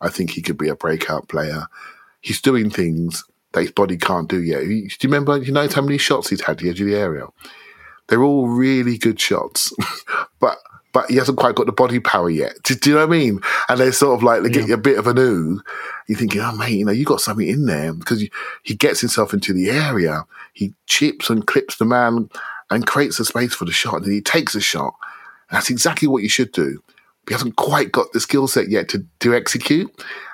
I 0.00 0.08
think 0.08 0.30
he 0.30 0.42
could 0.42 0.58
be 0.58 0.68
a 0.68 0.74
breakout 0.74 1.28
player. 1.28 1.66
He's 2.20 2.40
doing 2.40 2.68
things 2.68 3.24
that 3.52 3.60
his 3.62 3.70
body 3.70 3.96
can't 3.96 4.28
do 4.28 4.42
yet. 4.42 4.60
do 4.60 4.74
you 4.74 4.88
remember? 5.04 5.38
You 5.38 5.52
know 5.52 5.68
how 5.68 5.82
many 5.82 5.98
shots 5.98 6.30
he's 6.30 6.40
had 6.40 6.58
the 6.58 6.68
edge 6.68 6.80
of 6.80 6.88
the 6.88 6.96
area? 6.96 7.26
They're 8.08 8.24
all 8.24 8.48
really 8.48 8.98
good 8.98 9.20
shots, 9.20 9.72
but 10.40 10.58
but 10.92 11.10
he 11.10 11.16
hasn't 11.16 11.38
quite 11.38 11.54
got 11.54 11.66
the 11.66 11.72
body 11.72 11.98
power 11.98 12.28
yet. 12.28 12.54
Do, 12.64 12.74
do 12.74 12.90
you 12.90 12.96
know 12.96 13.06
what 13.06 13.14
I 13.14 13.18
mean? 13.18 13.40
And 13.68 13.80
they're 13.80 13.92
sort 13.92 14.16
of 14.16 14.22
like, 14.22 14.42
they 14.42 14.50
get 14.50 14.68
you 14.68 14.74
a 14.74 14.78
bit 14.78 14.98
of 14.98 15.06
an 15.06 15.18
ooh. 15.18 15.60
You're 16.06 16.18
thinking, 16.18 16.42
oh, 16.42 16.54
mate, 16.54 16.78
you 16.78 16.84
know, 16.84 16.92
you 16.92 17.04
got 17.04 17.20
something 17.20 17.48
in 17.48 17.66
there 17.66 17.94
because 17.94 18.22
he 18.62 18.74
gets 18.74 19.00
himself 19.00 19.32
into 19.32 19.52
the 19.52 19.70
area. 19.70 20.24
He 20.52 20.74
chips 20.86 21.30
and 21.30 21.46
clips 21.46 21.76
the 21.76 21.86
man 21.86 22.28
and 22.70 22.86
creates 22.86 23.18
a 23.18 23.24
space 23.24 23.54
for 23.54 23.64
the 23.64 23.72
shot. 23.72 23.96
And 23.96 24.04
then 24.04 24.12
he 24.12 24.20
takes 24.20 24.54
a 24.54 24.60
shot. 24.60 24.94
That's 25.50 25.70
exactly 25.70 26.08
what 26.08 26.22
you 26.22 26.28
should 26.28 26.52
do. 26.52 26.82
He 27.26 27.34
hasn't 27.34 27.56
quite 27.56 27.92
got 27.92 28.12
the 28.12 28.20
skill 28.20 28.46
set 28.46 28.68
yet 28.68 28.88
to, 28.90 29.04
to 29.20 29.34
execute. 29.34 29.90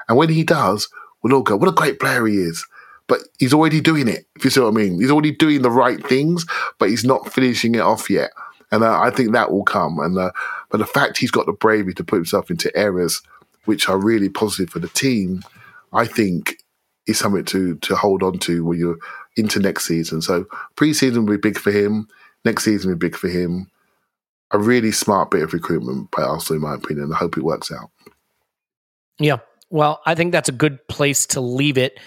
And 0.09 0.19
when 0.19 0.29
he 0.29 0.43
does, 0.43 0.89
we'll 1.23 1.35
all 1.35 1.43
go, 1.43 1.57
what 1.57 1.69
a 1.69 1.73
great 1.73 2.01
player 2.01 2.27
he 2.27 2.39
is. 2.39 2.67
But 3.07 3.21
he's 3.39 3.55
already 3.55 3.81
doing 3.81 4.09
it, 4.09 4.27
if 4.37 4.45
you 4.45 4.51
see 4.51 4.61
what 4.61 4.69
I 4.69 4.73
mean. 4.73 5.01
He's 5.01 5.11
already 5.11 5.33
doing 5.33 5.63
the 5.63 5.71
right 5.71 6.05
things, 6.07 6.47
but 6.79 6.91
he's 6.91 7.05
not 7.05 7.33
finishing 7.33 7.75
it 7.75 7.81
off 7.81 8.11
yet 8.11 8.31
and 8.71 8.85
uh, 8.85 9.01
I 9.01 9.11
think 9.11 9.33
that 9.33 9.51
will 9.51 9.65
come. 9.65 9.99
And 9.99 10.19
uh, 10.19 10.33
but 10.71 10.79
the 10.79 10.87
fact 10.87 11.19
he's 11.19 11.31
got 11.31 11.47
the 11.47 11.53
bravery 11.53 11.95
to 11.95 12.05
put 12.05 12.17
himself 12.17 12.51
into 12.51 12.75
areas 12.77 13.23
which 13.65 13.89
are 13.89 13.99
really 13.99 14.29
positive 14.29 14.71
for 14.71 14.79
the 14.79 14.89
team, 14.89 15.43
I 15.93 16.07
think 16.07 16.57
is 17.07 17.19
something 17.19 17.45
to 17.47 17.77
to 17.77 17.97
hold 17.97 18.23
on 18.23 18.39
to 18.41 18.65
when 18.65 18.79
you're 18.79 18.99
into 19.37 19.61
next 19.61 19.87
season. 19.87 20.21
So 20.21 20.47
preseason 20.77 21.27
will 21.27 21.37
be 21.37 21.49
big 21.51 21.59
for 21.59 21.71
him. 21.71 22.09
Next 22.45 22.65
season 22.65 22.91
will 22.91 22.99
be 22.99 23.09
big 23.09 23.17
for 23.17 23.29
him. 23.29 23.71
A 24.51 24.59
really 24.59 24.93
smart 24.93 25.31
bit 25.31 25.43
of 25.43 25.53
recruitment 25.53 26.11
by 26.11 26.23
Arsenal, 26.23 26.57
in 26.57 26.69
my 26.69 26.75
opinion. 26.75 27.13
I 27.13 27.17
hope 27.17 27.37
it 27.37 27.43
works 27.43 27.71
out. 27.71 27.91
Yeah. 29.19 29.39
Well, 29.71 30.01
I 30.07 30.15
think 30.15 30.33
that's 30.33 30.49
a 30.49 30.53
good 30.53 30.87
place 30.89 31.27
to 31.27 31.41
leave 31.41 31.77
it 31.77 31.99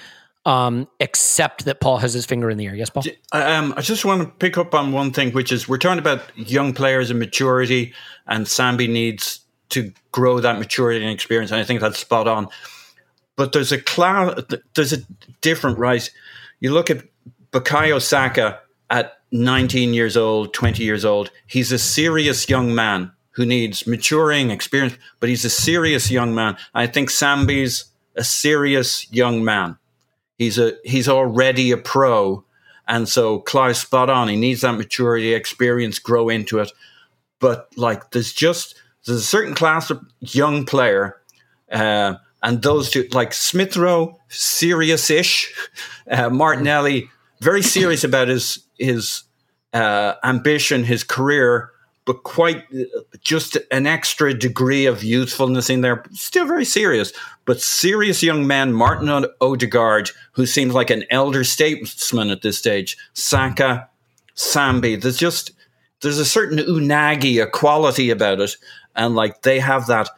um, 0.45 0.87
except 0.99 1.65
that 1.65 1.79
Paul 1.79 1.97
has 1.97 2.13
his 2.13 2.25
finger 2.25 2.49
in 2.49 2.57
the 2.57 2.67
air. 2.67 2.75
Yes, 2.75 2.89
Paul. 2.89 3.03
Um, 3.31 3.73
I 3.77 3.81
just 3.81 4.05
want 4.05 4.21
to 4.21 4.27
pick 4.27 4.57
up 4.57 4.73
on 4.73 4.91
one 4.91 5.11
thing, 5.11 5.31
which 5.31 5.51
is 5.51 5.67
we're 5.67 5.77
talking 5.77 5.99
about 5.99 6.21
young 6.35 6.73
players 6.73 7.09
and 7.09 7.19
maturity, 7.19 7.93
and 8.27 8.45
Sambi 8.45 8.89
needs 8.89 9.41
to 9.69 9.91
grow 10.11 10.39
that 10.39 10.59
maturity 10.59 11.03
and 11.03 11.13
experience, 11.13 11.51
and 11.51 11.59
I 11.59 11.63
think 11.63 11.79
that's 11.79 11.99
spot 11.99 12.27
on. 12.27 12.47
But 13.35 13.53
there's 13.53 13.71
a 13.71 13.81
cloud, 13.81 14.53
there's 14.75 14.93
a 14.93 14.97
different 15.41 15.77
right. 15.77 16.09
You 16.59 16.73
look 16.73 16.89
at 16.89 17.03
Bukayo 17.51 18.01
Saka 18.01 18.59
at 18.89 19.19
19 19.31 19.93
years 19.93 20.17
old, 20.17 20.53
20 20.53 20.83
years 20.83 21.05
old. 21.05 21.31
He's 21.47 21.71
a 21.71 21.79
serious 21.79 22.49
young 22.49 22.75
man 22.75 23.11
who 23.31 23.45
needs 23.45 23.87
maturing 23.87 24.51
experience, 24.51 24.97
but 25.19 25.29
he's 25.29 25.45
a 25.45 25.49
serious 25.49 26.11
young 26.11 26.35
man. 26.35 26.57
I 26.73 26.87
think 26.87 27.09
Sambi's 27.09 27.85
a 28.15 28.23
serious 28.25 29.09
young 29.11 29.43
man 29.45 29.77
He's 30.41 30.57
a 30.57 30.73
he's 30.83 31.07
already 31.07 31.69
a 31.69 31.77
pro, 31.77 32.43
and 32.87 33.07
so 33.07 33.37
Clive's 33.37 33.77
spot 33.77 34.09
on. 34.09 34.27
He 34.27 34.35
needs 34.35 34.61
that 34.61 34.73
maturity, 34.73 35.35
experience, 35.35 35.99
grow 35.99 36.29
into 36.29 36.57
it. 36.57 36.71
But 37.39 37.67
like, 37.77 38.09
there's 38.09 38.33
just 38.33 38.73
there's 39.05 39.19
a 39.19 39.23
certain 39.23 39.53
class 39.53 39.91
of 39.91 40.01
young 40.19 40.65
player, 40.65 41.21
uh, 41.71 42.15
and 42.41 42.63
those 42.63 42.89
two, 42.89 43.07
like 43.11 43.35
Smith 43.35 43.77
Rowe, 43.77 44.17
serious-ish, 44.29 45.53
uh, 46.09 46.31
Martinelli, 46.31 47.07
very 47.39 47.61
serious 47.61 48.03
about 48.03 48.27
his 48.27 48.65
his 48.79 49.21
uh, 49.73 50.15
ambition, 50.23 50.83
his 50.83 51.03
career, 51.03 51.69
but 52.05 52.23
quite 52.23 52.63
uh, 52.73 53.01
just 53.21 53.59
an 53.69 53.85
extra 53.85 54.33
degree 54.33 54.87
of 54.87 55.03
youthfulness 55.03 55.69
in 55.69 55.81
there. 55.81 56.03
Still 56.13 56.47
very 56.47 56.65
serious, 56.65 57.13
but 57.51 57.59
serious 57.59 58.23
young 58.23 58.47
man, 58.47 58.71
Martin 58.71 59.09
Odegaard, 59.41 60.09
who 60.31 60.45
seems 60.45 60.73
like 60.73 60.89
an 60.89 61.03
elder 61.09 61.43
statesman 61.43 62.29
at 62.29 62.43
this 62.43 62.57
stage, 62.57 62.95
Saka, 63.11 63.89
Sambi. 64.37 65.01
There's 65.01 65.17
just 65.17 65.51
there's 66.01 66.17
a 66.17 66.23
certain 66.23 66.59
unagi, 66.59 67.43
a 67.43 67.47
quality 67.47 68.09
about 68.09 68.39
it, 68.39 68.55
and 68.95 69.17
like 69.17 69.41
they 69.41 69.59
have 69.59 69.87
that. 69.87 70.09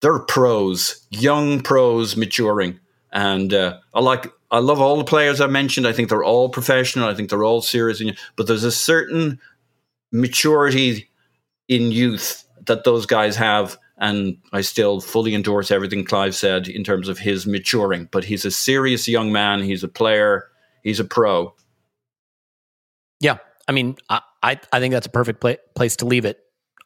They're 0.00 0.20
pros, 0.20 1.06
young 1.10 1.60
pros 1.60 2.16
maturing, 2.16 2.80
and 3.12 3.52
uh, 3.52 3.80
I 3.92 4.00
like. 4.00 4.32
I 4.50 4.60
love 4.60 4.80
all 4.80 4.96
the 4.96 5.04
players 5.04 5.42
I 5.42 5.48
mentioned. 5.48 5.86
I 5.86 5.92
think 5.92 6.08
they're 6.08 6.24
all 6.24 6.48
professional. 6.48 7.10
I 7.10 7.14
think 7.14 7.28
they're 7.28 7.44
all 7.44 7.60
serious, 7.60 8.02
but 8.36 8.46
there's 8.46 8.64
a 8.64 8.72
certain 8.72 9.38
maturity 10.12 11.10
in 11.68 11.92
youth 11.92 12.42
that 12.64 12.84
those 12.84 13.04
guys 13.04 13.36
have. 13.36 13.76
And 13.98 14.38
I 14.52 14.60
still 14.60 15.00
fully 15.00 15.34
endorse 15.34 15.70
everything 15.70 16.04
Clive 16.04 16.34
said 16.34 16.68
in 16.68 16.84
terms 16.84 17.08
of 17.08 17.18
his 17.18 17.46
maturing. 17.46 18.08
But 18.10 18.24
he's 18.24 18.44
a 18.44 18.50
serious 18.50 19.08
young 19.08 19.32
man. 19.32 19.62
He's 19.62 19.82
a 19.82 19.88
player. 19.88 20.48
He's 20.84 21.00
a 21.00 21.04
pro. 21.04 21.54
Yeah. 23.20 23.38
I 23.66 23.72
mean, 23.72 23.96
I, 24.08 24.20
I, 24.42 24.60
I 24.72 24.80
think 24.80 24.92
that's 24.92 25.06
a 25.06 25.10
perfect 25.10 25.40
pla- 25.40 25.56
place 25.74 25.96
to 25.96 26.06
leave 26.06 26.24
it 26.24 26.38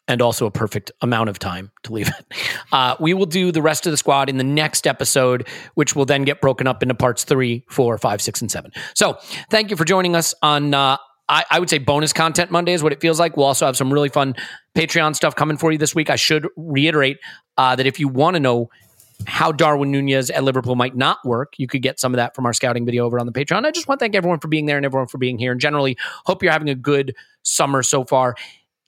and 0.08 0.20
also 0.20 0.46
a 0.46 0.50
perfect 0.50 0.90
amount 1.00 1.28
of 1.28 1.38
time 1.38 1.70
to 1.84 1.92
leave 1.92 2.08
it. 2.08 2.26
Uh, 2.72 2.96
we 2.98 3.12
will 3.12 3.26
do 3.26 3.52
the 3.52 3.60
rest 3.60 3.86
of 3.86 3.90
the 3.90 3.98
squad 3.98 4.30
in 4.30 4.38
the 4.38 4.44
next 4.44 4.86
episode, 4.86 5.46
which 5.74 5.94
will 5.94 6.06
then 6.06 6.22
get 6.22 6.40
broken 6.40 6.66
up 6.66 6.82
into 6.82 6.94
parts 6.94 7.22
three, 7.22 7.66
four, 7.68 7.98
five, 7.98 8.22
six, 8.22 8.40
and 8.40 8.50
seven. 8.50 8.72
So 8.94 9.18
thank 9.50 9.70
you 9.70 9.76
for 9.76 9.84
joining 9.84 10.16
us 10.16 10.34
on 10.40 10.72
uh, 10.72 10.96
I, 11.28 11.44
I, 11.50 11.60
would 11.60 11.68
say 11.68 11.76
bonus 11.76 12.14
content 12.14 12.50
Monday 12.50 12.72
is 12.72 12.82
what 12.82 12.92
it 12.92 13.00
feels 13.02 13.20
like. 13.20 13.36
We'll 13.36 13.44
also 13.44 13.66
have 13.66 13.76
some 13.76 13.92
really 13.92 14.08
fun 14.08 14.36
Patreon 14.74 15.14
stuff 15.14 15.34
coming 15.34 15.56
for 15.56 15.72
you 15.72 15.78
this 15.78 15.94
week. 15.94 16.10
I 16.10 16.16
should 16.16 16.48
reiterate 16.56 17.18
uh, 17.56 17.76
that 17.76 17.86
if 17.86 18.00
you 18.00 18.08
want 18.08 18.34
to 18.34 18.40
know 18.40 18.70
how 19.26 19.52
Darwin 19.52 19.90
Nunez 19.90 20.30
at 20.30 20.44
Liverpool 20.44 20.74
might 20.74 20.96
not 20.96 21.18
work. 21.24 21.54
You 21.58 21.66
could 21.66 21.82
get 21.82 22.00
some 22.00 22.12
of 22.12 22.16
that 22.16 22.34
from 22.34 22.46
our 22.46 22.52
scouting 22.52 22.84
video 22.84 23.04
over 23.04 23.18
on 23.18 23.26
the 23.26 23.32
Patreon. 23.32 23.64
I 23.64 23.70
just 23.70 23.88
want 23.88 23.98
to 23.98 24.04
thank 24.04 24.14
everyone 24.14 24.40
for 24.40 24.48
being 24.48 24.66
there 24.66 24.76
and 24.76 24.84
everyone 24.84 25.06
for 25.08 25.18
being 25.18 25.38
here. 25.38 25.52
And 25.52 25.60
generally, 25.60 25.96
hope 26.24 26.42
you're 26.42 26.52
having 26.52 26.68
a 26.68 26.74
good 26.74 27.14
summer 27.42 27.82
so 27.82 28.04
far. 28.04 28.34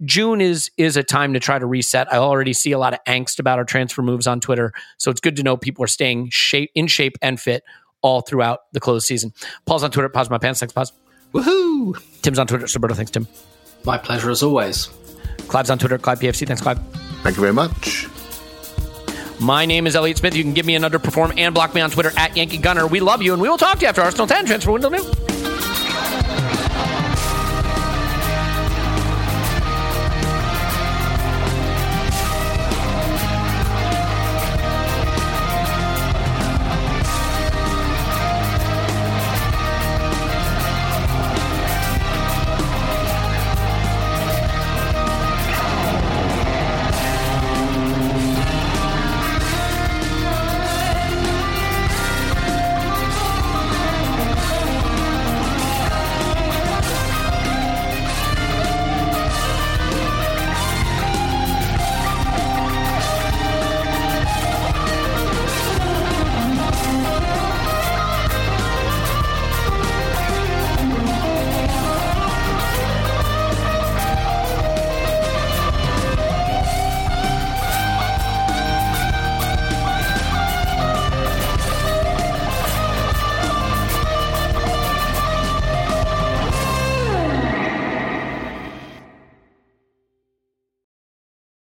June 0.04 0.40
is 0.40 0.70
is 0.76 0.96
a 0.96 1.04
time 1.04 1.32
to 1.34 1.40
try 1.40 1.58
to 1.58 1.66
reset. 1.66 2.12
I 2.12 2.16
already 2.16 2.52
see 2.52 2.72
a 2.72 2.78
lot 2.78 2.94
of 2.94 3.00
angst 3.06 3.38
about 3.38 3.58
our 3.58 3.64
transfer 3.64 4.02
moves 4.02 4.26
on 4.26 4.40
Twitter, 4.40 4.72
so 4.98 5.10
it's 5.10 5.20
good 5.20 5.36
to 5.36 5.44
know 5.44 5.56
people 5.56 5.84
are 5.84 5.88
staying 5.88 6.30
shape 6.30 6.70
in 6.74 6.88
shape 6.88 7.16
and 7.22 7.38
fit 7.38 7.62
all 8.02 8.20
throughout 8.20 8.60
the 8.72 8.80
close 8.80 9.06
season. 9.06 9.32
Paul's 9.66 9.84
on 9.84 9.92
Twitter. 9.92 10.08
Pause 10.08 10.30
my 10.30 10.38
pants. 10.38 10.60
Thanks, 10.60 10.72
pause. 10.72 10.92
Woohoo! 11.32 11.94
Tim's 12.22 12.38
on 12.38 12.46
Twitter. 12.46 12.66
Stillberto. 12.66 12.96
Thanks, 12.96 13.12
Tim. 13.12 13.28
My 13.84 13.96
pleasure 13.96 14.30
as 14.30 14.42
always. 14.42 14.88
Clive's 15.48 15.70
on 15.70 15.78
Twitter. 15.78 15.98
Clive 15.98 16.20
PFC. 16.20 16.46
Thanks, 16.46 16.62
Clive. 16.62 16.78
Thank 17.22 17.36
you 17.36 17.40
very 17.40 17.52
much. 17.52 18.08
My 19.40 19.66
name 19.66 19.86
is 19.86 19.96
Elliot 19.96 20.18
Smith. 20.18 20.36
You 20.36 20.42
can 20.42 20.54
give 20.54 20.64
me 20.64 20.74
an 20.74 20.82
underperform 20.82 21.34
and 21.38 21.54
block 21.54 21.74
me 21.74 21.80
on 21.80 21.90
Twitter 21.90 22.12
at 22.16 22.36
Yankee 22.36 22.58
Gunner. 22.58 22.86
We 22.86 23.00
love 23.00 23.22
you, 23.22 23.32
and 23.32 23.42
we 23.42 23.48
will 23.48 23.58
talk 23.58 23.78
to 23.78 23.82
you 23.82 23.88
after 23.88 24.00
Arsenal 24.00 24.26
10 24.26 24.46
transfer 24.46 24.72
window 24.72 24.88
new. 24.88 25.33